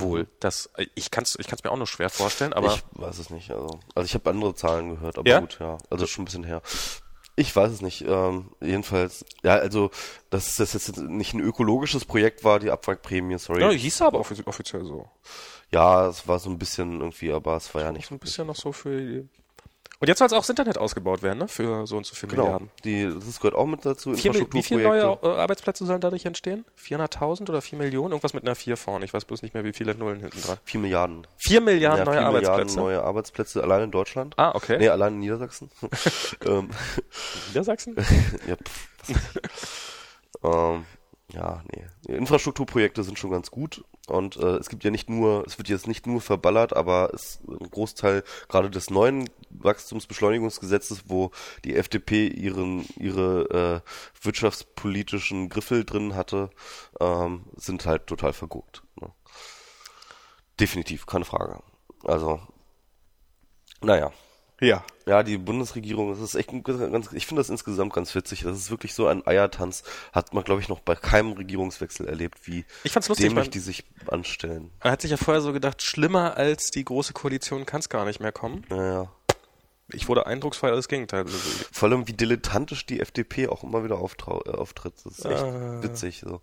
Wohl. 0.01 0.27
Das, 0.41 0.71
ich 0.95 1.11
kann 1.11 1.25
es 1.25 1.37
ich 1.39 1.47
kann's 1.47 1.63
mir 1.63 1.71
auch 1.71 1.77
nur 1.77 1.87
schwer 1.87 2.11
vorstellen, 2.11 2.53
aber 2.53 2.75
ich 2.75 2.83
weiß 2.93 3.19
es 3.19 3.31
nicht. 3.31 3.51
Also, 3.51 3.79
also 3.95 4.05
ich 4.07 4.15
habe 4.15 4.29
andere 4.31 4.55
Zahlen 4.55 4.91
gehört, 4.91 5.19
aber 5.19 5.29
Ja? 5.29 5.41
gut, 5.41 5.59
ja. 5.61 5.79
Also 5.91 6.07
schon 6.07 6.23
ein 6.23 6.25
bisschen 6.27 6.45
her. 6.45 6.63
Ich 7.37 7.55
weiß 7.55 7.71
es 7.73 7.81
nicht. 7.81 8.03
Ähm, 8.07 8.51
jedenfalls, 8.61 9.25
ja, 9.43 9.55
also, 9.55 9.91
dass 10.31 10.55
das 10.57 10.73
jetzt 10.73 10.97
nicht 10.99 11.35
ein 11.35 11.41
ökologisches 11.41 12.05
Projekt 12.05 12.45
war, 12.45 12.59
die 12.61 12.71
Abwrackprämie, 12.71 13.39
sorry. 13.39 13.63
Ja, 13.63 13.71
hieß 13.71 14.03
aber 14.03 14.21
offiz 14.21 14.41
offiziell 14.47 14.85
so. 14.85 15.09
Ja, 15.73 16.07
es 16.09 16.29
war 16.29 16.39
so 16.39 16.51
ein 16.51 16.59
bisschen 16.59 17.01
irgendwie, 17.01 17.33
aber 17.33 17.57
es 17.57 17.75
war 17.75 17.83
ja 17.83 17.91
nicht 17.93 18.09
So 18.09 18.15
ein 18.15 18.21
bisschen 18.21 18.47
noch 18.47 18.55
so 18.57 18.73
für 18.73 19.25
Und 20.01 20.09
jetzt 20.09 20.19
soll 20.19 20.27
es 20.27 20.33
auch 20.33 20.41
das 20.41 20.51
Internet 20.51 20.77
ausgebaut 20.77 21.23
werden, 21.23 21.39
ne? 21.39 21.49
Für 21.49 21.87
so 21.87 21.97
und 21.97 22.05
so 22.07 22.15
viele 22.15 22.31
Genau. 22.31 22.45
Milliarden. 22.45 22.71
Die, 22.85 23.05
das 23.05 23.39
gehört 23.39 23.55
auch 23.55 23.67
mit 23.67 23.85
dazu. 23.87 24.15
Vier, 24.15 24.35
wie 24.53 24.63
viele 24.63 24.83
neue 24.83 25.19
äh, 25.23 25.27
Arbeitsplätze 25.27 25.87
sollen 25.87 26.01
dadurch 26.01 26.25
entstehen? 26.25 26.65
400.000 26.79 27.49
oder 27.49 27.63
4 27.63 27.79
Millionen? 27.79 28.11
Irgendwas 28.11 28.35
mit 28.35 28.45
einer 28.45 28.55
4 28.55 28.77
vorne. 28.77 29.05
Ich 29.05 29.15
weiß 29.15 29.25
bloß 29.25 29.43
nicht 29.43 29.55
mehr, 29.55 29.65
wie 29.65 29.73
viele 29.73 29.95
Nullen 29.95 30.21
hinten 30.21 30.41
dran. 30.43 30.59
4 30.65 30.81
Milliarden. 30.81 31.27
4 31.39 31.61
Milliarden 31.61 31.99
ja, 31.99 32.05
neue 32.05 32.15
4 32.17 32.27
Milliarden 32.27 32.49
Arbeitsplätze. 32.49 32.79
neue 32.81 33.03
Arbeitsplätze 33.03 33.63
allein 33.63 33.83
in 33.85 33.91
Deutschland. 33.91 34.35
Ah, 34.37 34.53
okay. 34.55 34.79
Nee, 34.79 34.89
allein 34.89 35.15
in 35.15 35.21
Niedersachsen. 35.21 35.71
ähm, 36.45 36.71
Niedersachsen? 37.49 37.97
ja, 38.49 38.57
pff, 38.57 38.89
ähm, 40.45 40.85
ja, 41.35 41.63
nee. 41.73 42.15
Infrastrukturprojekte 42.15 43.03
sind 43.03 43.19
schon 43.19 43.31
ganz 43.31 43.51
gut 43.51 43.85
und 44.07 44.37
äh, 44.37 44.57
es 44.57 44.69
gibt 44.69 44.85
ja 44.85 44.91
nicht 44.91 45.11
nur, 45.11 45.45
es 45.47 45.59
wird 45.59 45.69
jetzt 45.69 45.89
nicht 45.89 46.07
nur 46.07 46.21
verballert, 46.21 46.77
aber 46.77 47.11
es 47.13 47.41
ein 47.49 47.71
Großteil 47.71 48.23
gerade 48.49 48.71
des 48.71 48.91
neuen 48.91 49.29
Wachstumsbeschleunigungsgesetzes, 49.51 51.05
wo 51.09 51.31
die 51.65 51.77
FDP 51.77 52.29
ihren 52.29 52.87
ihre 52.97 53.83
äh, 53.85 54.25
wirtschaftspolitischen 54.25 55.49
Griffel 55.49 55.85
drin 55.85 56.15
hatte, 56.15 56.51
ähm, 57.01 57.47
sind 57.57 57.85
halt 57.87 58.07
total 58.07 58.33
verguckt. 58.33 58.83
Ne? 59.01 59.11
Definitiv, 60.61 61.07
keine 61.07 61.25
Frage. 61.25 61.61
Also, 62.05 62.41
naja. 63.81 64.13
Ja. 64.65 64.85
Ja, 65.07 65.23
die 65.23 65.37
Bundesregierung, 65.37 66.09
das 66.11 66.21
ist 66.21 66.35
echt 66.35 66.49
ganz, 66.65 67.13
ich 67.13 67.27
finde 67.27 67.41
das 67.41 67.51
insgesamt 67.51 67.93
ganz 67.93 68.15
witzig. 68.15 68.43
Das 68.43 68.57
ist 68.57 68.71
wirklich 68.71 68.95
so 68.95 69.07
ein 69.07 69.27
Eiertanz. 69.27 69.83
Hat 70.13 70.33
man, 70.33 70.43
glaube 70.45 70.63
ich, 70.63 70.69
noch 70.71 70.81
bei 70.81 70.95
keinem 70.95 71.33
Regierungswechsel 71.33 72.07
erlebt, 72.09 72.47
wie 72.47 72.65
Ich 72.85 72.93
fand's 72.93 73.09
lustig, 73.11 73.27
dämlich 73.29 73.45
man- 73.47 73.51
die 73.51 73.59
sich 73.59 73.85
anstellen. 74.07 74.71
Man 74.83 74.93
hat 74.93 75.03
sich 75.03 75.11
ja 75.11 75.19
vorher 75.19 75.43
so 75.43 75.53
gedacht, 75.53 75.83
schlimmer 75.83 76.37
als 76.39 76.71
die 76.71 76.85
große 76.85 77.13
Koalition 77.13 77.67
kann 77.67 77.81
es 77.81 77.89
gar 77.91 78.07
nicht 78.07 78.21
mehr 78.21 78.33
kommen. 78.33 78.65
Naja. 78.71 79.11
Ich 79.93 80.09
wurde 80.09 80.27
eindrucksvoll 80.27 80.71
das 80.71 80.89
Gegenteil. 80.89 81.27
Vor 81.27 81.89
allem, 81.91 82.09
wie 82.09 82.15
dilettantisch 82.15 82.87
die 82.87 83.01
FDP 83.01 83.49
auch 83.49 83.63
immer 83.65 83.85
wieder 83.85 83.97
äh, 83.97 83.99
auftritt. 83.99 84.95
Das 85.05 85.19
ist 85.19 85.25
echt 85.27 85.43
Ah. 85.43 85.83
witzig. 85.83 86.23
So. 86.25 86.41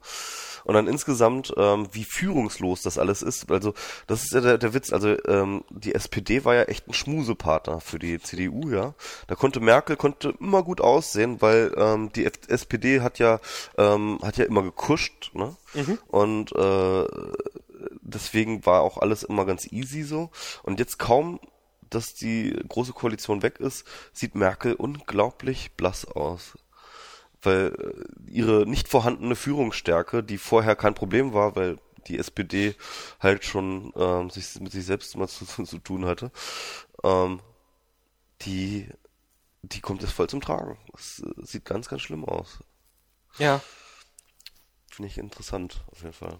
Und 0.63 0.75
dann 0.75 0.87
insgesamt, 0.87 1.51
ähm, 1.57 1.87
wie 1.91 2.03
führungslos 2.03 2.83
das 2.83 2.99
alles 2.99 3.23
ist. 3.23 3.51
Also, 3.51 3.73
das 4.05 4.21
ist 4.21 4.33
ja 4.33 4.41
der, 4.41 4.57
der 4.59 4.75
Witz. 4.75 4.93
Also, 4.93 5.17
ähm, 5.27 5.63
die 5.71 5.95
SPD 5.95 6.45
war 6.45 6.53
ja 6.53 6.63
echt 6.63 6.87
ein 6.87 6.93
Schmusepartner 6.93 7.79
für 7.81 7.97
die 7.97 8.19
CDU, 8.21 8.69
ja. 8.69 8.93
Da 9.25 9.33
konnte 9.33 9.59
Merkel 9.59 9.95
konnte 9.97 10.35
immer 10.39 10.61
gut 10.61 10.79
aussehen, 10.79 11.41
weil 11.41 11.73
ähm, 11.75 12.11
die 12.13 12.25
F 12.25 12.33
SPD 12.47 13.01
hat 13.01 13.17
ja 13.17 13.39
ähm, 13.77 14.19
hat 14.21 14.37
ja 14.37 14.45
immer 14.45 14.61
gekuscht, 14.61 15.31
ne? 15.33 15.55
Und 16.09 16.55
äh, 16.55 17.05
deswegen 18.01 18.65
war 18.65 18.81
auch 18.81 18.97
alles 18.97 19.23
immer 19.23 19.45
ganz 19.45 19.65
easy 19.71 20.03
so. 20.03 20.29
Und 20.63 20.79
jetzt 20.79 20.99
kaum 20.99 21.39
dass 21.91 22.15
die 22.15 22.51
große 22.67 22.93
Koalition 22.93 23.43
weg 23.43 23.59
ist, 23.59 23.85
sieht 24.13 24.33
Merkel 24.33 24.73
unglaublich 24.73 25.73
blass 25.73 26.05
aus. 26.05 26.57
Weil 27.41 27.75
äh, 28.27 28.31
ihre 28.31 28.65
nicht 28.65 28.87
vorhandene 28.87 29.35
Führungsstärke, 29.35 30.23
die 30.23 30.37
vorher 30.37 30.75
kein 30.75 30.95
Problem 30.95 31.33
war, 31.33 31.55
weil 31.55 31.77
die 32.07 32.17
SPD 32.17 32.75
halt 33.19 33.45
schon 33.45 33.93
ähm, 33.95 34.29
sich 34.29 34.59
mit 34.59 34.71
sich 34.71 34.85
selbst 34.85 35.15
mal 35.15 35.27
zu, 35.29 35.45
zu 35.45 35.77
tun 35.79 36.05
hatte, 36.05 36.31
ähm, 37.03 37.41
die, 38.41 38.89
die 39.61 39.81
kommt 39.81 40.01
jetzt 40.01 40.13
voll 40.13 40.29
zum 40.29 40.41
Tragen. 40.41 40.77
Das 40.91 41.19
äh, 41.19 41.45
sieht 41.45 41.65
ganz, 41.65 41.89
ganz 41.89 42.01
schlimm 42.01 42.25
aus. 42.25 42.59
Ja. 43.37 43.61
Finde 44.89 45.07
ich 45.07 45.17
interessant, 45.17 45.83
auf 45.91 46.01
jeden 46.01 46.13
Fall. 46.13 46.37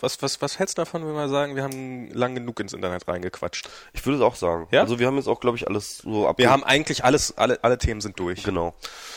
Was, 0.00 0.22
was, 0.22 0.40
was 0.40 0.58
hältst 0.58 0.78
du 0.78 0.82
davon, 0.82 1.06
wenn 1.06 1.14
wir 1.14 1.28
sagen, 1.28 1.56
wir 1.56 1.62
haben 1.62 2.10
lang 2.12 2.34
genug 2.34 2.58
ins 2.60 2.72
Internet 2.72 3.06
reingequatscht? 3.06 3.68
Ich 3.92 4.04
würde 4.06 4.16
es 4.18 4.22
auch 4.22 4.34
sagen. 4.34 4.66
Ja? 4.70 4.80
Also 4.80 4.98
wir 4.98 5.06
haben 5.06 5.16
jetzt 5.16 5.28
auch, 5.28 5.40
glaube 5.40 5.56
ich, 5.56 5.68
alles 5.68 5.98
so 5.98 6.26
ab. 6.26 6.38
Wir 6.38 6.50
haben 6.50 6.64
eigentlich 6.64 7.04
alles, 7.04 7.36
alle, 7.36 7.62
alle 7.62 7.78
Themen 7.78 8.00
sind 8.00 8.18
durch. 8.18 8.42
Genau. 8.42 8.74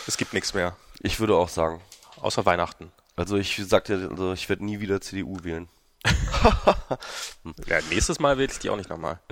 Es 0.08 0.18
gibt 0.18 0.34
nichts 0.34 0.54
mehr. 0.54 0.76
Ich 1.00 1.20
würde 1.20 1.36
auch 1.36 1.50
sagen. 1.50 1.82
Außer 2.22 2.46
Weihnachten. 2.46 2.92
Also 3.16 3.38
ich 3.38 3.62
sagte, 3.66 4.10
also 4.12 4.34
ich 4.34 4.50
werde 4.50 4.66
nie 4.66 4.80
wieder 4.80 5.00
CDU 5.02 5.38
wählen. 5.44 5.70
Ja, 7.68 7.80
nächstes 7.90 8.20
Mal 8.20 8.38
wähle 8.38 8.52
ich 8.52 8.60
die 8.60 8.70
auch 8.70 8.78
nicht 8.78 8.90
nochmal. 8.90 9.20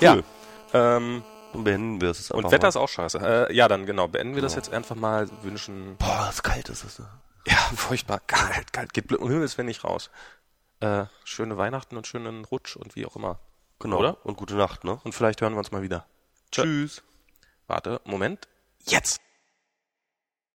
Cool. 0.00 0.22
Ja. 0.72 0.96
Ähm, 0.96 1.22
Dann 1.52 1.64
beenden 1.64 2.00
wir 2.00 2.10
es 2.10 2.30
und 2.30 2.38
einfach 2.38 2.52
Wetter 2.52 2.64
mal. 2.64 2.68
ist 2.68 2.76
auch 2.76 2.88
scheiße. 2.88 3.48
Äh, 3.50 3.54
ja, 3.54 3.68
dann 3.68 3.86
genau. 3.86 4.08
Beenden 4.08 4.34
wir 4.34 4.42
das 4.42 4.54
jetzt 4.54 4.72
einfach 4.72 4.96
mal. 4.96 5.28
Wünschen. 5.42 5.96
Boah, 5.98 6.28
es 6.30 6.42
kalt 6.42 6.68
ist 6.68 6.84
es. 6.84 6.98
Ne? 6.98 7.06
Ja, 7.46 7.56
furchtbar. 7.76 8.20
Kalt, 8.20 8.72
kalt. 8.72 8.92
Geht 8.92 9.12
um 9.12 9.30
Himmels 9.30 9.58
wenn 9.58 9.66
nicht 9.66 9.84
raus. 9.84 10.10
Äh, 10.80 11.06
schöne 11.24 11.56
Weihnachten 11.56 11.96
und 11.96 12.06
schönen 12.06 12.44
Rutsch 12.44 12.76
und 12.76 12.96
wie 12.96 13.06
auch 13.06 13.16
immer. 13.16 13.38
Genau. 13.78 13.98
Oder? 13.98 14.24
Und 14.24 14.36
gute 14.36 14.54
Nacht, 14.54 14.84
ne? 14.84 15.00
Und 15.04 15.12
vielleicht 15.12 15.40
hören 15.40 15.54
wir 15.54 15.58
uns 15.58 15.72
mal 15.72 15.82
wieder. 15.82 16.06
Tschüss. 16.50 17.02
Warte, 17.66 18.00
Moment. 18.04 18.48
Jetzt! 18.86 19.20